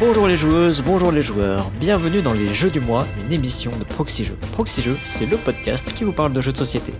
Bonjour 0.00 0.28
les 0.28 0.36
joueuses, 0.36 0.80
bonjour 0.80 1.10
les 1.10 1.22
joueurs, 1.22 1.70
bienvenue 1.80 2.22
dans 2.22 2.32
les 2.32 2.54
Jeux 2.54 2.70
du 2.70 2.78
mois, 2.78 3.04
une 3.20 3.32
émission 3.32 3.72
de 3.76 3.82
Proxy 3.82 4.22
Jeux. 4.22 4.38
C'est 5.04 5.26
le 5.26 5.36
podcast 5.36 5.92
qui 5.92 6.04
vous 6.04 6.12
parle 6.12 6.32
de 6.32 6.40
jeux 6.40 6.52
de 6.52 6.56
société. 6.56 6.92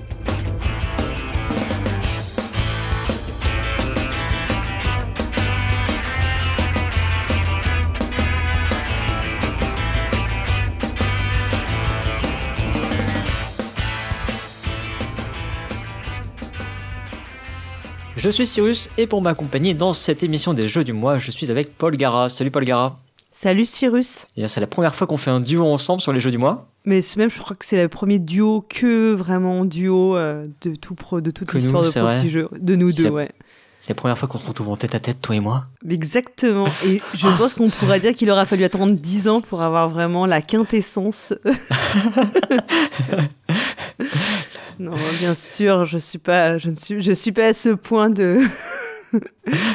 Je 18.18 18.30
suis 18.30 18.46
Cyrus 18.46 18.90
et 18.98 19.06
pour 19.06 19.22
m'accompagner 19.22 19.74
dans 19.74 19.92
cette 19.92 20.24
émission 20.24 20.52
des 20.52 20.66
Jeux 20.66 20.82
du 20.82 20.92
mois, 20.92 21.18
je 21.18 21.30
suis 21.30 21.52
avec 21.52 21.78
Paul 21.78 21.96
Gara. 21.96 22.28
Salut 22.28 22.50
Paul 22.50 22.64
Gara. 22.64 22.98
Salut 23.30 23.64
Cyrus. 23.64 24.26
C'est 24.48 24.58
la 24.58 24.66
première 24.66 24.92
fois 24.96 25.06
qu'on 25.06 25.16
fait 25.16 25.30
un 25.30 25.38
duo 25.38 25.64
ensemble 25.64 26.00
sur 26.02 26.12
les 26.12 26.18
Jeux 26.18 26.32
du 26.32 26.38
mois. 26.38 26.66
Mais 26.84 27.00
même, 27.16 27.30
je 27.30 27.38
crois 27.38 27.54
que 27.54 27.64
c'est 27.64 27.80
le 27.80 27.88
premier 27.88 28.18
duo 28.18 28.66
que 28.68 29.12
vraiment 29.12 29.64
duo 29.64 30.16
euh, 30.16 30.46
de 30.62 30.74
tout 30.74 30.96
pro, 30.96 31.20
de 31.20 31.30
toute 31.30 31.54
l'histoire 31.54 31.84
de 31.84 31.90
Proxy 31.90 32.28
Jeux, 32.28 32.48
de 32.58 32.74
nous 32.74 32.90
deux, 32.90 33.08
ouais. 33.08 33.30
C'est 33.80 33.90
la 33.90 33.94
première 33.94 34.18
fois 34.18 34.28
qu'on 34.28 34.38
se 34.38 34.46
retrouve 34.46 34.70
en 34.70 34.76
tête 34.76 34.94
à 34.94 35.00
tête, 35.00 35.20
toi 35.20 35.36
et 35.36 35.40
moi. 35.40 35.66
Exactement. 35.88 36.66
Et 36.84 37.00
je 37.14 37.26
pense 37.38 37.54
qu'on 37.54 37.70
pourrait 37.70 38.00
dire 38.00 38.12
qu'il 38.12 38.28
aura 38.30 38.44
fallu 38.44 38.64
attendre 38.64 38.92
10 38.94 39.28
ans 39.28 39.40
pour 39.40 39.62
avoir 39.62 39.88
vraiment 39.88 40.26
la 40.26 40.40
quintessence. 40.40 41.32
non, 44.80 44.94
bien 45.20 45.34
sûr, 45.34 45.84
je 45.84 45.98
suis 45.98 46.18
pas, 46.18 46.58
je 46.58 46.70
ne 46.70 46.74
suis, 46.74 47.00
je 47.00 47.12
suis 47.12 47.30
pas 47.30 47.46
à 47.46 47.54
ce 47.54 47.68
point 47.68 48.10
de 48.10 48.42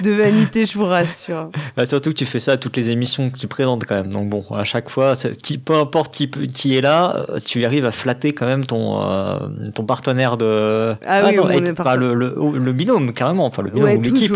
de 0.04 0.12
vanité, 0.12 0.66
je 0.66 0.78
vous 0.78 0.86
rassure. 0.86 1.50
Bah, 1.76 1.86
surtout 1.86 2.12
que 2.12 2.16
tu 2.16 2.26
fais 2.26 2.40
ça 2.40 2.54
à 2.54 2.58
toutes 2.58 2.78
les 2.78 2.92
émissions 2.92 3.30
que 3.30 3.38
tu 3.38 3.48
présentes 3.48 3.86
quand 3.86 3.96
même. 3.96 4.12
Donc 4.12 4.30
bon, 4.30 4.46
à 4.52 4.64
chaque 4.64 4.90
fois, 4.90 5.16
qui, 5.16 5.58
peu 5.58 5.76
importe 5.76 6.14
qui, 6.14 6.30
qui 6.30 6.78
est 6.78 6.82
là, 6.82 7.26
euh, 7.30 7.40
tu 7.40 7.64
arrives 7.66 7.86
à 7.86 7.92
flatter 7.92 8.34
quand 8.34 8.46
même 8.46 8.66
ton, 8.66 9.02
euh, 9.02 9.40
ton 9.74 9.86
partenaire 9.86 10.38
de... 10.38 10.96
Ah, 11.06 11.24
oui, 11.26 11.38
ah 11.78 11.96
le, 11.96 12.14
le, 12.14 12.58
le, 12.58 12.74
binôme, 12.74 13.14
carrément. 13.14 13.46
Enfin, 13.46 13.64
le 13.64 13.72
binôme 13.72 13.98
ou 13.98 14.02
l'équipe. 14.02 14.36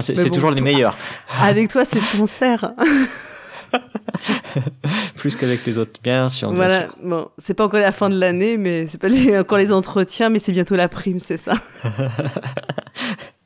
c'est 0.00 0.30
toujours 0.30 0.50
les 0.50 0.62
meilleurs. 0.62 0.96
Avec 1.42 1.70
toi, 1.70 1.84
c'est 1.84 2.00
sincère. 2.00 2.70
Plus 5.16 5.36
qu'avec 5.36 5.64
les 5.64 5.78
autres, 5.78 6.00
bien 6.02 6.28
sûr. 6.28 6.52
voilà, 6.52 6.88
bon, 7.02 7.28
c'est 7.38 7.54
pas 7.54 7.64
encore 7.64 7.80
la 7.80 7.92
fin 7.92 8.10
de 8.10 8.18
l'année, 8.18 8.56
mais 8.56 8.86
c'est 8.88 8.98
pas 8.98 9.08
encore 9.38 9.58
les 9.58 9.72
entretiens, 9.72 10.28
mais 10.28 10.38
c'est 10.38 10.52
bientôt 10.52 10.76
la 10.76 10.88
prime, 10.88 11.20
c'est 11.20 11.36
ça. 11.36 11.54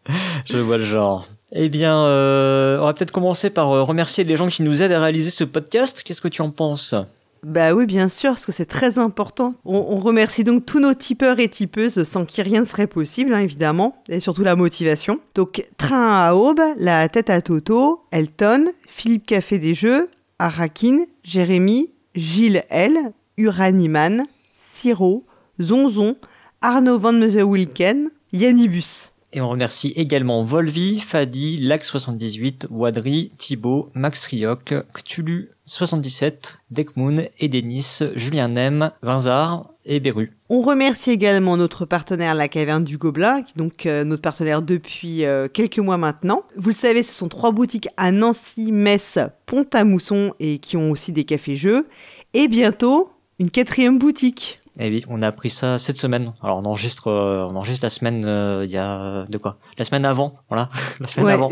Je 0.45 0.59
vois 0.59 0.79
le 0.79 0.85
genre. 0.85 1.27
Eh 1.53 1.69
bien, 1.69 2.05
euh, 2.05 2.79
on 2.81 2.87
va 2.87 2.95
peut-être 2.95 3.13
commencer 3.13 3.49
par 3.49 3.71
euh, 3.71 3.83
remercier 3.83 4.25
les 4.25 4.37
gens 4.37 4.49
qui 4.49 4.63
nous 4.63 4.83
aident 4.83 4.93
à 4.93 5.01
réaliser 5.01 5.31
ce 5.31 5.45
podcast. 5.45 6.03
Qu'est-ce 6.05 6.21
que 6.21 6.29
tu 6.29 6.43
en 6.43 6.51
penses? 6.51 6.97
Bah 7.45 7.75
oui, 7.75 7.85
bien 7.85 8.09
sûr, 8.09 8.31
parce 8.31 8.47
que 8.47 8.53
c'est 8.53 8.65
très 8.65 8.99
important. 8.99 9.55
On, 9.67 9.97
remercie 9.99 10.45
donc 10.45 10.65
tous 10.65 10.81
nos 10.81 10.95
tipeurs 10.95 11.39
et 11.39 11.49
tipeuses, 11.49 12.05
sans 12.05 12.25
qui 12.25 12.41
rien 12.41 12.63
ne 12.63 12.65
serait 12.65 12.87
possible, 12.87 13.35
hein, 13.35 13.41
évidemment, 13.41 14.03
et 14.09 14.19
surtout 14.19 14.43
la 14.43 14.57
motivation. 14.57 15.21
Donc, 15.35 15.65
Train 15.77 16.27
à 16.27 16.35
Aube, 16.35 16.63
La 16.79 17.07
Tête 17.11 17.29
à 17.29 17.43
Toto, 17.43 18.03
Elton, 18.11 18.71
Philippe 18.87 19.27
Café 19.27 19.59
des 19.59 19.75
Jeux, 19.75 20.09
Arakin, 20.39 21.05
Jérémy, 21.23 21.91
Gilles 22.15 22.65
L, 22.71 23.13
Uraniman, 23.37 24.25
Siro, 24.57 25.25
Zonzon, 25.61 26.17
Arnaud 26.63 26.99
Van 26.99 27.13
Wilken, 27.13 28.11
Yannibus. 28.33 29.13
Et 29.37 29.41
on 29.41 29.49
remercie 29.49 29.93
également 29.97 30.45
Volvi, 30.45 31.01
Fadi, 31.01 31.59
Lac78, 31.61 32.69
Wadri, 32.71 33.33
Thibaut, 33.37 33.91
Max 33.93 34.27
Rioc, 34.27 34.73
Cthulhu 34.95 35.51
77, 35.67 36.61
Dekmoon, 36.71 37.25
Edenis, 37.41 37.99
Julien 38.15 38.47
Nem, 38.47 38.93
Vinzard 39.03 39.63
et 39.87 39.99
Beru. 39.99 40.31
On 40.51 40.63
remercie 40.63 41.11
également 41.11 41.57
notre 41.57 41.85
partenaire 41.85 42.37
La 42.37 42.47
Caverne 42.47 42.85
du 42.85 42.97
Gobelin, 42.97 43.43
donc 43.57 43.87
euh, 43.87 44.05
notre 44.05 44.23
partenaire 44.23 44.63
depuis 44.63 45.25
euh, 45.25 45.49
quelques 45.49 45.81
mois 45.81 45.97
maintenant. 45.97 46.45
Vous 46.57 46.69
le 46.69 46.75
savez, 46.75 47.03
ce 47.03 47.13
sont 47.13 47.29
trois 47.29 47.51
boutiques 47.51 47.89
à 47.97 48.13
Nancy, 48.13 48.71
Metz, 48.71 49.19
Pont-à-Mousson 49.47 50.35
et 50.39 50.59
qui 50.59 50.77
ont 50.77 50.93
aussi 50.93 51.11
des 51.11 51.25
cafés-jeux. 51.25 51.89
Et 52.35 52.47
bientôt, 52.47 53.11
une 53.41 53.51
quatrième 53.51 53.99
boutique. 53.99 54.61
Eh 54.81 54.89
oui, 54.89 55.05
on 55.09 55.23
a 55.23 55.29
appris 55.29 55.51
ça 55.51 55.79
cette 55.79 55.99
semaine. 55.99 56.33
Alors 56.43 56.59
on 56.59 56.65
enregistre, 56.65 57.09
euh, 57.09 57.47
on 57.49 57.55
enregistre 57.55 57.85
la 57.85 57.91
semaine, 57.91 58.25
euh, 58.27 58.65
il 58.65 58.73
y 58.73 58.77
a 58.77 59.25
de 59.29 59.39
quoi? 59.39 59.57
La 59.79 59.85
semaine 59.85 60.05
avant, 60.05 60.35
voilà, 60.49 60.69
la 61.01 61.07
semaine 61.07 61.29
avant. 61.29 61.49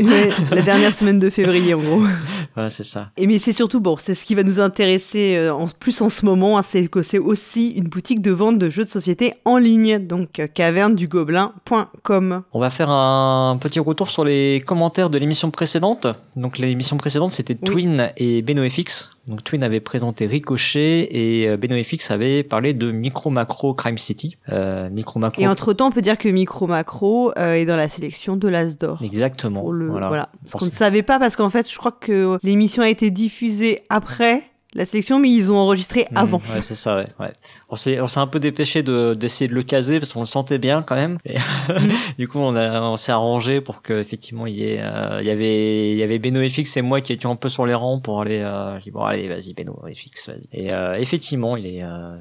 la 0.51 0.63
dernière 0.63 0.93
semaine 0.93 1.21
de 1.21 1.31
février 1.31 1.75
en 1.75 1.79
gros. 1.79 2.03
voilà, 2.55 2.69
c'est 2.69 2.83
ça. 2.83 3.11
Et 3.17 3.29
mais 3.29 3.39
c'est 3.39 3.53
surtout 3.53 3.81
bon, 3.81 3.97
c'est 3.97 4.17
ce 4.17 4.27
qui 4.27 4.35
va 4.35 4.43
nous 4.43 4.59
intéresser 4.59 5.37
euh, 5.37 5.55
en 5.55 5.69
plus 5.69 6.01
en 6.01 6.09
ce 6.09 6.25
moment, 6.25 6.59
hein, 6.59 6.63
c'est 6.63 6.89
que 6.89 7.03
c'est 7.03 7.21
aussi 7.21 7.71
une 7.71 7.87
boutique 7.87 8.23
de 8.23 8.33
vente 8.33 8.59
de 8.59 8.69
jeux 8.69 8.85
de 8.85 8.91
société 8.91 9.35
en 9.45 9.57
ligne, 9.57 10.01
donc 10.01 10.43
cavernedugobelin.com. 10.53 12.43
On 12.53 12.61
va 12.61 12.71
faire 12.71 12.91
un 12.91 13.57
petit 13.61 13.79
retour 13.79 14.11
sur 14.11 14.25
les 14.25 14.65
commentaires 14.67 15.11
de 15.11 15.19
l'émission 15.19 15.53
précédente. 15.53 16.09
Donc 16.35 16.59
l'émission 16.59 16.97
précédente 16.97 17.31
c'était 17.31 17.55
Twin 17.55 18.11
et 18.17 18.43
BenoFX 18.43 19.13
donc 19.29 19.45
Twin 19.45 19.63
avait 19.63 19.81
présenté 19.81 20.27
Ricochet 20.27 21.09
et 21.11 21.49
euh, 21.49 21.57
BenoFX 21.57 22.11
avait 22.11 22.43
parlé 22.43 22.75
de 22.75 22.91
Micro 22.91 23.31
Macro 23.31 23.73
Crime 23.73 23.99
City. 23.99 24.37
Euh, 24.49 24.91
Micro 24.91 25.21
Macro. 25.21 25.41
Et 25.41 25.47
entre 25.47 25.73
temps, 25.73 25.89
on 25.89 25.91
peut 25.93 26.03
dire 26.03 26.19
que 26.19 26.29
Micro 26.29 26.67
Macro 26.67 27.33
euh, 27.39 27.55
est 27.55 27.65
dans 27.65 27.77
la 27.77 27.89
sélection 27.89 28.37
de 28.37 28.49
l'Asdor. 28.49 29.01
Exactement. 29.03 29.63
voilà. 29.63 30.29
Ce 30.45 30.57
qu'on 30.57 30.67
ne 30.67 30.71
savait 30.71 31.03
pas 31.03 31.21
parce 31.21 31.37
qu'en 31.37 31.51
fait, 31.51 31.71
je 31.71 31.79
crois 31.79 31.93
que 31.93 32.39
l'émission 32.43 32.83
a 32.83 32.89
été 32.89 33.11
diffusée 33.11 33.83
après 33.89 34.43
la 34.75 34.85
sélection, 34.85 35.19
mais 35.19 35.31
ils 35.31 35.53
ont 35.53 35.57
enregistré 35.57 36.07
mmh, 36.11 36.17
avant. 36.17 36.39
ouais, 36.39 36.61
c'est 36.61 36.75
ça, 36.75 36.97
ouais. 36.97 37.07
ouais. 37.21 37.33
On 37.69 37.77
s'est, 37.77 38.01
on 38.01 38.07
s'est 38.07 38.21
un 38.21 38.27
peu 38.27 38.41
dépêché 38.41 38.83
de, 38.83 39.15
d'essayer 39.15 39.49
de 39.49 39.55
le 39.55 39.63
caser 39.63 39.99
parce 39.99 40.13
qu'on 40.13 40.21
le 40.21 40.27
sentait 40.27 40.59
bien 40.59 40.83
quand 40.83 40.95
même. 40.95 41.19
Et 41.25 41.39
mmh. 41.39 41.89
du 42.19 42.29
coup, 42.29 42.39
on 42.39 42.57
a, 42.57 42.81
on 42.81 42.97
s'est 42.97 43.13
arrangé 43.13 43.61
pour 43.61 43.83
que 43.83 44.01
effectivement 44.01 44.47
il 44.47 44.57
y 44.57 44.65
ait, 44.65 44.81
euh, 44.81 45.19
il 45.21 45.27
y 45.27 45.31
avait, 45.31 45.93
il 45.93 45.97
y 45.97 46.03
avait 46.03 46.19
Beno 46.19 46.41
FX 46.49 46.77
et 46.77 46.83
moi 46.83 47.01
qui 47.01 47.13
étions 47.13 47.31
un 47.31 47.37
peu 47.37 47.49
sur 47.49 47.67
les 47.67 47.75
rangs 47.75 48.01
pour 48.01 48.21
aller. 48.21 48.41
Euh, 48.43 48.79
dit, 48.83 48.91
bon 48.91 49.03
allez, 49.03 49.29
vas-y 49.29 49.55
Beno 49.55 49.79
FX, 49.87 50.29
vas-y. 50.29 50.61
Et 50.61 50.73
euh, 50.73 50.95
effectivement, 50.95 51.57
il 51.57 51.67
est, 51.67 51.83
euh, 51.83 52.17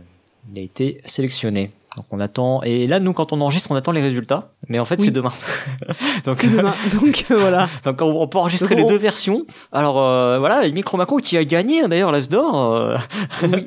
il 0.52 0.60
a 0.60 0.62
été 0.62 1.02
sélectionné. 1.06 1.72
Donc 1.98 2.06
on 2.12 2.22
attend 2.22 2.64
et 2.64 2.88
là 2.88 3.02
nous 3.02 3.12
quand 3.12 3.34
on 3.34 3.42
enregistre 3.42 3.70
on 3.70 3.76
attend 3.76 3.92
les 3.92 4.02
résultats 4.02 4.52
mais 4.70 4.80
en 4.80 4.86
fait 4.86 5.02
c'est 5.02 5.12
demain. 5.12 5.34
donc 6.26 6.38
c'est 6.38 6.48
demain. 6.48 6.74
Donc 6.94 7.26
euh, 7.30 7.36
voilà. 7.36 7.68
Donc 7.84 8.02
on, 8.02 8.28
peut 8.28 8.38
enregistrer 8.38 8.76
les 8.76 8.86
deux 8.86 8.98
versions. 8.98 9.46
Alors 9.74 10.02
euh, 10.02 10.40
voilà, 10.40 10.68
Micro 10.70 10.98
Macro 10.98 11.18
qui 11.18 11.36
a 11.36 11.44
gagné 11.44 11.82
hein, 11.82 11.90
d'ailleurs 11.90 12.14
l'Asdor. 12.14 12.56
Euh... 12.56 12.98
Oui. 13.44 13.66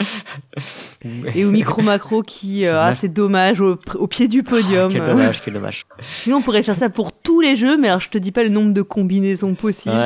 et 1.35 1.45
au 1.45 1.51
Micro 1.51 1.83
Macro 1.83 2.23
qui 2.23 2.65
euh, 2.65 2.81
ah 2.81 2.95
c'est 2.95 3.13
dommage 3.13 3.61
au, 3.61 3.77
pied 4.07 4.29
du 4.29 4.43
podium. 4.43 4.91
quel 4.91 5.05
dommage, 5.05 5.43
quel 5.45 5.55
dommage. 5.55 5.85
Sinon 6.01 6.39
on 6.39 6.43
pourrait 6.43 6.63
faire 6.63 6.77
ça 6.77 6.89
pour 6.89 7.13
tous 7.13 7.41
les 7.41 7.57
jeux 7.57 7.77
mais 7.77 7.89
alors 7.89 8.01
je 8.01 8.09
te 8.09 8.17
dis 8.17 8.33
pas 8.33 8.43
le 8.43 8.49
nombre 8.49 8.73
de 8.73 8.83
combinaisons 8.83 9.55
possibles. 9.55 10.01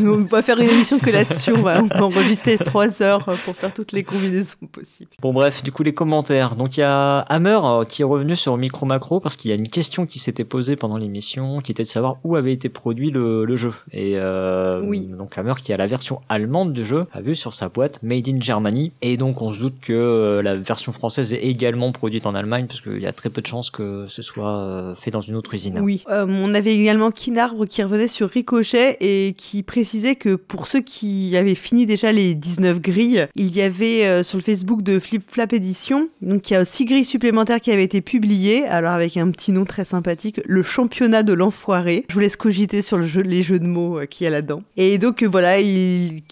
on, 0.00 0.16
va 0.24 0.42
faire 0.42 0.58
une 0.58 0.70
émission 0.70 0.98
que 0.98 1.10
là-dessus 1.10 1.52
on 1.52 1.62
va, 1.62 1.80
on 1.80 1.86
va 1.86 2.04
enregistrer 2.06 2.58
trois 2.58 3.02
heures 3.02 3.24
pour 3.44 3.54
faire 3.54 3.72
toutes 3.72 3.92
les 3.92 4.02
combinaisons 4.02 4.56
possibles. 4.72 5.10
Bon 5.22 5.32
bref, 5.32 5.62
du 5.62 5.70
coup 5.70 5.84
les 5.84 5.94
commentaires. 5.94 6.56
Donc 6.56 6.76
il 6.76 6.80
y 6.80 6.84
a 6.84 7.20
euh, 7.46 7.84
qui 7.84 8.02
est 8.02 8.04
revenu 8.04 8.36
sur 8.36 8.56
Micro 8.56 8.86
Macro 8.86 9.20
parce 9.20 9.36
qu'il 9.36 9.50
y 9.50 9.52
a 9.52 9.56
une 9.56 9.68
question 9.68 10.06
qui 10.06 10.18
s'était 10.18 10.44
posée 10.44 10.76
pendant 10.76 10.96
l'émission 10.96 11.60
qui 11.60 11.72
était 11.72 11.82
de 11.82 11.88
savoir 11.88 12.16
où 12.24 12.36
avait 12.36 12.52
été 12.52 12.68
produit 12.68 13.10
le, 13.10 13.44
le 13.44 13.56
jeu. 13.56 13.72
Et 13.92 14.14
euh, 14.16 14.80
oui. 14.82 15.06
donc 15.06 15.36
Hammer 15.36 15.54
qui 15.62 15.72
a 15.72 15.76
la 15.76 15.86
version 15.86 16.20
allemande 16.28 16.72
du 16.72 16.84
jeu 16.84 17.06
a 17.12 17.20
vu 17.20 17.34
sur 17.34 17.52
sa 17.52 17.68
boîte 17.68 18.00
Made 18.02 18.28
in 18.28 18.40
Germany 18.40 18.92
et 19.02 19.16
donc 19.16 19.42
on 19.42 19.52
se 19.52 19.60
doute 19.60 19.74
que 19.80 19.92
euh, 19.92 20.42
la 20.42 20.54
version 20.54 20.92
française 20.92 21.34
est 21.34 21.42
également 21.42 21.92
produite 21.92 22.26
en 22.26 22.34
Allemagne 22.34 22.66
parce 22.66 22.80
qu'il 22.80 23.00
y 23.00 23.06
a 23.06 23.12
très 23.12 23.30
peu 23.30 23.42
de 23.42 23.46
chances 23.46 23.70
que 23.70 24.06
ce 24.08 24.22
soit 24.22 24.94
fait 24.96 25.10
dans 25.10 25.20
une 25.20 25.36
autre 25.36 25.52
usine. 25.54 25.78
Oui, 25.80 26.02
on 26.08 26.54
avait 26.54 26.74
également 26.74 27.10
Kinarbre 27.10 27.66
qui 27.66 27.82
revenait 27.82 28.08
sur 28.08 28.30
Ricochet 28.30 28.96
et 29.00 29.34
qui 29.36 29.62
précisait 29.62 30.16
que 30.16 30.34
pour 30.34 30.66
ceux 30.66 30.80
qui 30.80 31.36
avaient 31.36 31.54
fini 31.54 31.86
déjà 31.86 32.12
les 32.12 32.34
19 32.34 32.80
grilles, 32.80 33.26
il 33.34 33.54
y 33.54 33.60
avait 33.60 34.22
sur 34.24 34.38
le 34.38 34.42
Facebook 34.42 34.82
de 34.82 34.98
Flip 34.98 35.22
Flap 35.26 35.52
Edition, 35.52 36.08
donc 36.22 36.50
il 36.50 36.54
y 36.54 36.56
a 36.56 36.64
6 36.64 36.84
grilles 36.84 37.04
supplémentaires 37.04 37.33
qui 37.60 37.72
avait 37.72 37.84
été 37.84 38.00
publié, 38.00 38.64
alors 38.66 38.92
avec 38.92 39.16
un 39.16 39.30
petit 39.30 39.52
nom 39.52 39.64
très 39.64 39.84
sympathique, 39.84 40.40
le 40.44 40.62
championnat 40.62 41.22
de 41.22 41.32
l'enfoiré. 41.32 42.04
Je 42.08 42.14
vous 42.14 42.20
laisse 42.20 42.36
cogiter 42.36 42.80
sur 42.80 42.98
les 42.98 43.42
jeux 43.42 43.58
de 43.58 43.66
mots 43.66 43.98
euh, 43.98 44.06
qu'il 44.06 44.24
y 44.24 44.28
a 44.28 44.30
là-dedans. 44.30 44.62
Et 44.76 44.98
donc 44.98 45.22
euh, 45.22 45.26
voilà, 45.26 45.60
il, 45.60 46.22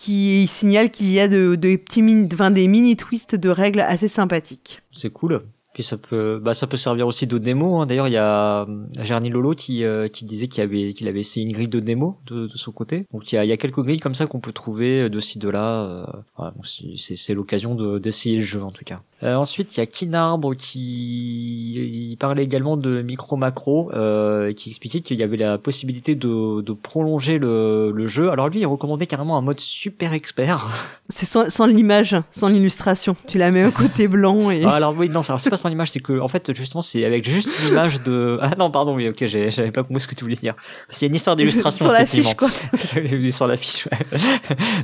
signale 0.48 0.90
qu'il 0.90 1.10
y 1.10 1.20
a 1.20 1.28
de, 1.28 1.56
petits 1.56 2.02
mini, 2.02 2.28
des 2.28 2.68
mini 2.68 2.96
twists 2.96 3.34
de 3.34 3.48
règles 3.48 3.80
assez 3.80 4.08
sympathiques. 4.08 4.80
C'est 4.92 5.10
cool. 5.10 5.42
Puis 5.74 5.82
ça 5.82 5.96
peut, 5.96 6.38
bah 6.42 6.52
ça 6.52 6.66
peut 6.66 6.76
servir 6.76 7.06
aussi 7.06 7.26
de 7.26 7.38
démo. 7.38 7.80
Hein. 7.80 7.86
D'ailleurs, 7.86 8.08
il 8.08 8.12
y 8.12 8.18
a 8.18 8.66
Gerny 9.02 9.30
Lolo 9.30 9.54
qui 9.54 9.84
euh, 9.84 10.08
qui 10.08 10.26
disait 10.26 10.46
qu'il 10.46 10.62
avait 10.62 10.92
qu'il 10.92 11.08
avait 11.08 11.20
essayé 11.20 11.46
une 11.46 11.52
grille 11.52 11.68
de 11.68 11.80
démo 11.80 12.18
de, 12.26 12.48
son 12.54 12.72
côté. 12.72 13.06
Donc 13.12 13.32
il 13.32 13.36
y 13.36 13.52
a, 13.52 13.56
quelques 13.56 13.80
grilles 13.80 14.00
comme 14.00 14.14
ça 14.14 14.26
qu'on 14.26 14.40
peut 14.40 14.52
trouver 14.52 15.08
de 15.08 15.20
ci 15.20 15.38
de 15.38 15.48
là. 15.48 16.04
Euh, 16.38 16.50
c'est 16.94 17.32
l'occasion 17.32 17.74
de 17.74 17.98
d'essayer 17.98 18.36
le 18.36 18.44
jeu 18.44 18.62
en 18.62 18.70
tout 18.70 18.84
cas. 18.84 19.00
Euh, 19.22 19.36
ensuite, 19.36 19.76
il 19.76 19.80
y 19.80 19.82
a 19.82 19.86
Kinarbre 19.86 20.56
qui 20.56 21.72
il 22.12 22.16
parlait 22.16 22.42
également 22.42 22.76
de 22.76 23.02
micro 23.02 23.36
macro, 23.36 23.90
euh, 23.94 24.52
qui 24.52 24.70
expliquait 24.70 25.00
qu'il 25.00 25.18
y 25.18 25.22
avait 25.22 25.36
la 25.36 25.58
possibilité 25.58 26.14
de, 26.14 26.60
de 26.60 26.72
prolonger 26.72 27.38
le, 27.38 27.92
le 27.94 28.06
jeu. 28.06 28.30
Alors 28.30 28.48
lui, 28.48 28.60
il 28.60 28.66
recommandait 28.66 29.06
carrément 29.06 29.36
un 29.36 29.40
mode 29.40 29.60
super 29.60 30.12
expert. 30.12 30.68
C'est 31.08 31.26
sans, 31.26 31.50
sans 31.50 31.66
l'image, 31.66 32.16
sans 32.30 32.48
l'illustration. 32.48 33.16
Tu 33.28 33.36
la 33.36 33.50
mets 33.50 33.62
un 33.62 33.70
côté 33.70 34.08
blanc 34.08 34.50
et. 34.50 34.64
Ah, 34.64 34.72
alors 34.72 34.94
oui, 34.96 35.10
non, 35.10 35.22
c'est 35.22 35.50
pas 35.50 35.58
sans 35.58 35.68
l'image, 35.68 35.90
c'est 35.90 36.00
que 36.00 36.18
en 36.18 36.28
fait 36.28 36.54
justement 36.54 36.80
c'est 36.80 37.04
avec 37.04 37.28
juste 37.28 37.50
l'image 37.66 38.02
de. 38.02 38.38
Ah 38.40 38.52
non, 38.58 38.70
pardon, 38.70 38.94
oui, 38.94 39.08
ok, 39.08 39.26
j'avais 39.26 39.70
pas 39.70 39.82
compris 39.82 40.00
ce 40.00 40.06
que 40.06 40.14
tu 40.14 40.24
voulais 40.24 40.36
dire. 40.36 40.54
C'est 40.88 41.06
une 41.06 41.14
histoire 41.14 41.36
d'illustration. 41.36 41.84
sur 41.84 41.92
l'affiche 41.92 42.34
quoi. 42.34 42.48
sur 43.30 43.46
l'affiche. 43.46 43.88
Ouais. 43.92 44.18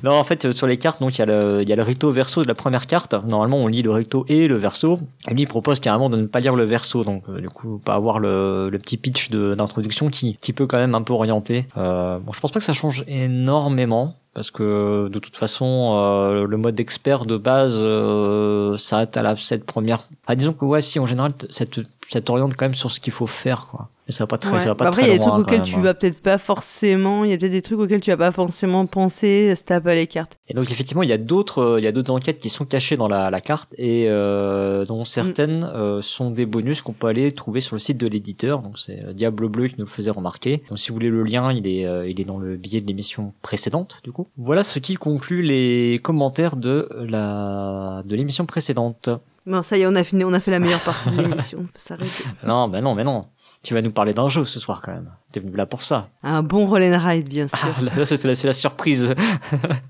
non, 0.03 0.13
en 0.13 0.25
fait 0.25 0.51
sur 0.51 0.67
les 0.67 0.77
cartes, 0.77 1.01
donc 1.01 1.17
il 1.17 1.21
y 1.21 1.23
a 1.23 1.27
le 1.27 1.61
il 1.63 1.69
y 1.69 1.73
a 1.73 1.77
le 1.77 1.83
recto 1.83 2.11
verso 2.11 2.43
de 2.43 2.49
la 2.49 2.55
première 2.55 2.87
carte. 2.87 3.15
Normalement, 3.27 3.57
on 3.59 3.67
lit 3.67 3.81
le 3.81 3.91
recto 3.91 4.27
et 4.29 4.49
le 4.49 4.57
verso. 4.57 4.99
Et 5.29 5.35
lui 5.35 5.47
propose 5.47 5.81
carrément 5.81 6.11
de 6.11 6.17
ne 6.17 6.27
pas 6.27 6.41
lire 6.41 6.55
le 6.55 6.65
verso, 6.65 7.05
donc 7.05 7.25
euh, 7.29 7.41
du 7.41 7.49
coup 7.49 7.79
pas 7.79 7.95
avoir 7.95 8.19
le, 8.19 8.69
le 8.71 8.79
petit 8.79 8.97
pitch 8.97 9.31
d'introduction 9.31 10.09
qui 10.09 10.39
qui 10.41 10.53
peut 10.53 10.67
quand 10.67 10.79
même 10.79 10.95
un 10.95 11.03
peu 11.03 11.13
orienter. 11.13 11.67
Euh, 11.77 12.19
bon, 12.19 12.33
je 12.33 12.41
pense 12.41 12.51
pas 12.51 12.61
que 12.61 12.67
ça 12.67 12.73
change 12.73 13.05
énormément 13.07 14.15
parce 14.39 14.53
que 14.53 15.09
de 15.09 15.19
toute 15.19 15.37
façon 15.37 15.97
euh, 15.97 16.47
le 16.47 16.57
mode 16.57 16.79
expert 16.79 17.25
de 17.25 17.37
base 17.37 17.81
euh, 17.83 18.77
s'arrête 18.77 19.17
à 19.17 19.23
la 19.23 19.35
cette 19.35 19.65
première 19.65 20.07
ah, 20.29 20.37
disons 20.37 20.53
que 20.53 20.65
ouais 20.65 20.81
si 20.81 21.01
en 21.01 21.07
général 21.07 21.33
cette 21.51 21.81
ça 22.09 22.21
t'oriente 22.21 22.57
quand 22.57 22.67
même 22.67 22.75
sur 22.75 22.91
ce 22.91 23.01
qu'il 23.01 23.13
faut 23.13 23.27
faire 23.27 23.67
quoi 23.67 23.91
mais 24.07 24.13
ça 24.13 24.25
va 24.25 24.29
pas 24.29 24.39
très 24.39 24.53
ouais. 24.53 24.61
ça 24.61 24.69
va 24.69 24.75
pas 24.75 24.85
bah 24.85 24.91
après 24.91 25.03
il 25.03 25.09
y 25.09 25.11
a 25.11 25.19
des 25.19 25.21
trucs 25.21 25.35
auxquels 25.35 25.63
tu 25.63 25.77
hein. 25.77 25.83
vas 25.83 25.95
peut-être 25.95 26.23
pas 26.23 26.39
forcément 26.39 27.25
il 27.25 27.31
y 27.31 27.35
a 27.35 27.37
peut-être 27.37 27.53
des 27.53 27.63
trucs 27.63 27.79
auxquels 27.79 28.01
tu 28.01 28.11
vas 28.11 28.17
pas 28.17 28.33
forcément 28.33 28.87
penser 28.87 29.53
si 29.55 29.65
t'as 29.65 29.81
pas 29.81 29.95
les 29.95 30.07
cartes 30.07 30.39
Et 30.49 30.55
donc 30.55 30.71
effectivement, 30.71 31.03
il 31.03 31.11
y 31.11 31.13
a 31.13 31.19
d'autres, 31.19 31.59
euh, 31.59 31.81
il 31.81 31.85
y 31.85 31.87
a 31.87 31.93
d'autres 31.93 32.13
enquêtes 32.13 32.39
qui 32.39 32.49
sont 32.49 32.65
cachées 32.65 32.97
dans 32.97 33.09
la, 33.09 33.31
la 33.31 33.41
carte 33.41 33.75
et 33.77 34.07
euh, 34.09 34.85
dont 34.87 35.05
certaines 35.05 35.65
euh, 35.65 36.01
sont 36.01 36.31
des 36.31 36.47
bonus 36.47 36.81
qu'on 36.81 36.93
peut 36.93 37.07
aller 37.07 37.33
trouver 37.33 37.61
sur 37.61 37.77
le 37.77 37.81
site 37.81 37.99
de 37.99 38.07
l'éditeur. 38.07 38.63
Donc 38.63 38.79
c'est 38.79 39.05
euh, 39.05 39.13
Diable 39.13 39.49
Bleu 39.49 39.69
qui 39.69 39.75
nous 39.79 39.85
le 39.85 39.91
faisait 39.91 40.11
remarquer. 40.11 40.63
Donc 40.69 40.79
si 40.79 40.89
vous 40.89 40.95
voulez 40.95 41.11
le 41.11 41.23
lien, 41.23 41.53
il 41.53 41.67
est, 41.67 41.85
euh, 41.85 42.09
il 42.09 42.21
est 42.21 42.25
dans 42.25 42.39
le 42.39 42.57
billet 42.57 42.81
de 42.81 42.87
l'émission 42.87 43.35
précédente 43.43 44.01
du 44.05 44.13
coup. 44.13 44.27
Voilà 44.39 44.65
ce 44.65 44.79
qui 44.79 44.95
conclut 44.95 45.43
les 45.43 46.01
commentaires 46.03 46.57
de 46.57 46.89
la 46.99 48.03
de 48.05 48.17
l'émission 48.17 48.47
précédente. 48.47 49.11
Bon 49.49 49.63
ça 49.63 49.77
y 49.77 49.83
est 49.83 49.87
on 49.87 49.95
a 49.95 50.05
fini 50.05 50.25
on 50.25 50.33
a 50.33 50.41
fait 50.41 50.51
la 50.51 50.59
meilleure 50.61 50.83
partie 50.83 51.11
de 51.11 51.23
l'émission 51.23 51.59
on 51.61 51.65
peut 51.65 51.71
s'arrêter 51.79 52.25
Non, 52.47 52.69
ben 52.69 52.83
non, 52.83 52.95
mais 52.95 53.05
non. 53.05 53.27
Tu 53.65 53.75
vas 53.75 53.83
nous 53.83 53.91
parler 53.91 54.15
d'un 54.15 54.29
jeu 54.29 54.45
ce 54.45 54.61
soir 54.61 54.81
quand 54.85 54.93
même. 54.93 55.11
T'es 55.33 55.41
venu 55.41 55.57
là 55.57 55.67
pour 55.67 55.83
ça. 55.83 56.09
un 56.23 56.45
bon 56.45 56.65
roll 56.67 56.83
and 56.85 56.97
ride 57.05 57.29
bien 57.29 57.49
sûr 57.49 57.59
Ah, 57.77 57.83
là, 57.83 58.05
c'est 58.07 58.23
la, 58.25 58.35
c'est 58.37 58.47
la 58.47 58.53
surprise. 58.53 59.15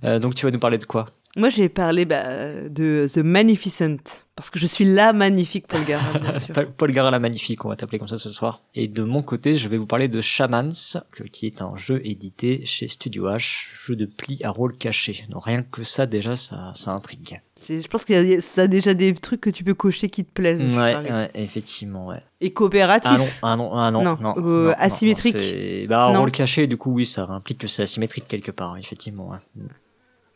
Euh, 0.05 0.19
donc 0.21 0.35
tu 0.37 0.47
vas 0.47 0.53
nous 0.53 0.61
parler 0.61 0.79
de 0.79 0.85
quoi? 0.85 1.07
Moi 1.37 1.51
j'ai 1.51 1.69
parlé 1.69 2.05
bah, 2.05 2.23
de 2.69 3.07
The 3.13 3.19
Magnificent 3.19 4.23
parce 4.37 4.49
que 4.51 4.59
je 4.61 4.67
suis 4.67 4.85
la 4.85 5.13
magnifique 5.13 5.67
Polgara 5.67 6.17
bien 6.19 6.39
sûr 6.39 6.55
Paul- 6.55 6.71
Paul 6.71 6.93
Gara 6.93 7.11
la 7.11 7.19
magnifique, 7.19 7.65
on 7.65 7.69
va 7.69 7.77
t'appeler 7.77 7.99
comme 7.99 8.07
ça 8.09 8.17
ce 8.19 8.31
soir. 8.31 8.61
Et 8.77 8.87
de 8.89 9.03
mon 9.03 9.23
côté, 9.23 9.57
je 9.57 9.69
vais 9.69 9.77
vous 9.77 9.87
parler 9.87 10.07
de 10.09 10.21
Shamans, 10.21 10.99
qui 11.33 11.47
est 11.47 11.61
un 11.61 11.77
jeu 11.77 12.01
édité 12.05 12.65
chez 12.65 12.87
Studio 12.87 13.29
H, 13.29 13.67
jeu 13.87 13.97
de 13.97 14.07
pli 14.07 14.43
à 14.45 14.51
rôle 14.51 14.77
caché. 14.77 15.25
Donc 15.31 15.45
rien 15.47 15.63
que 15.63 15.83
ça, 15.83 16.07
déjà, 16.07 16.37
ça, 16.37 16.73
ça 16.77 16.93
intrigue. 16.93 17.41
Je 17.69 17.87
pense 17.89 18.05
qu'il 18.05 18.29
y 18.29 18.35
a 18.37 18.41
ça 18.41 18.63
a 18.63 18.67
déjà 18.67 18.95
des 18.95 19.13
trucs 19.15 19.41
que 19.41 19.51
tu 19.51 19.65
peux 19.65 19.75
cocher 19.75 20.09
qui 20.09 20.25
te 20.25 20.33
plaisent 20.33 20.61
Ouais, 20.61 20.97
ouais, 20.97 21.31
effectivement, 21.35 22.07
ouais. 22.07 22.23
et 22.41 22.53
coopératif 22.53 23.11
Ah 23.43 23.57
non, 23.57 23.73
ah 23.75 23.91
non, 23.91 24.05
ah 24.07 24.17
non, 24.21 24.37
euh, 24.39 24.69
non, 24.69 24.75
asymétrique. 24.79 25.87
bah, 25.89 26.11
Non. 26.13 26.21
rôle 26.21 26.31
caché, 26.31 26.67
du 26.67 26.77
coup, 26.77 26.93
oui, 26.93 27.07
ça 27.07 27.25
implique 27.31 27.59
que 27.59 27.67
c'est 27.67 27.83
asymétrique 27.83 28.27
quelque 28.29 28.51
part, 28.51 28.77
effectivement, 28.77 29.31
ouais. 29.31 29.63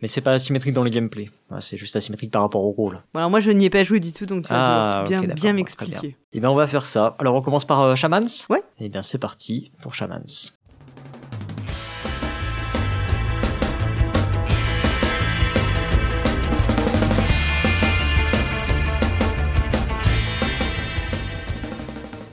Mais 0.00 0.08
c'est 0.08 0.20
pas 0.20 0.32
asymétrique 0.32 0.74
dans 0.74 0.82
le 0.82 0.90
gameplay. 0.90 1.30
C'est 1.60 1.76
juste 1.76 1.94
asymétrique 1.94 2.32
par 2.32 2.42
rapport 2.42 2.64
au 2.64 2.72
rôle. 2.72 2.98
Moi 3.14 3.38
je 3.38 3.52
n'y 3.52 3.66
ai 3.66 3.70
pas 3.70 3.84
joué 3.84 4.00
du 4.00 4.12
tout 4.12 4.26
donc 4.26 4.42
tu 4.44 4.48
vas 4.52 5.00
Ah, 5.00 5.04
devoir 5.08 5.34
bien, 5.36 5.52
m'expliquer 5.52 6.16
Eh 6.32 6.40
bien, 6.40 6.50
on 6.50 6.56
va 6.56 6.66
faire 6.66 6.84
ça. 6.84 7.14
Alors, 7.20 7.36
on 7.36 7.40
commence 7.40 7.64
par 7.64 7.80
euh, 7.82 7.94
Shamans? 7.94 8.46
Ouais. 8.50 8.62
Eh 8.80 8.88
bien, 8.88 9.02
c'est 9.02 9.18
parti 9.18 9.70
pour 9.80 9.94
Shamans. 9.94 10.50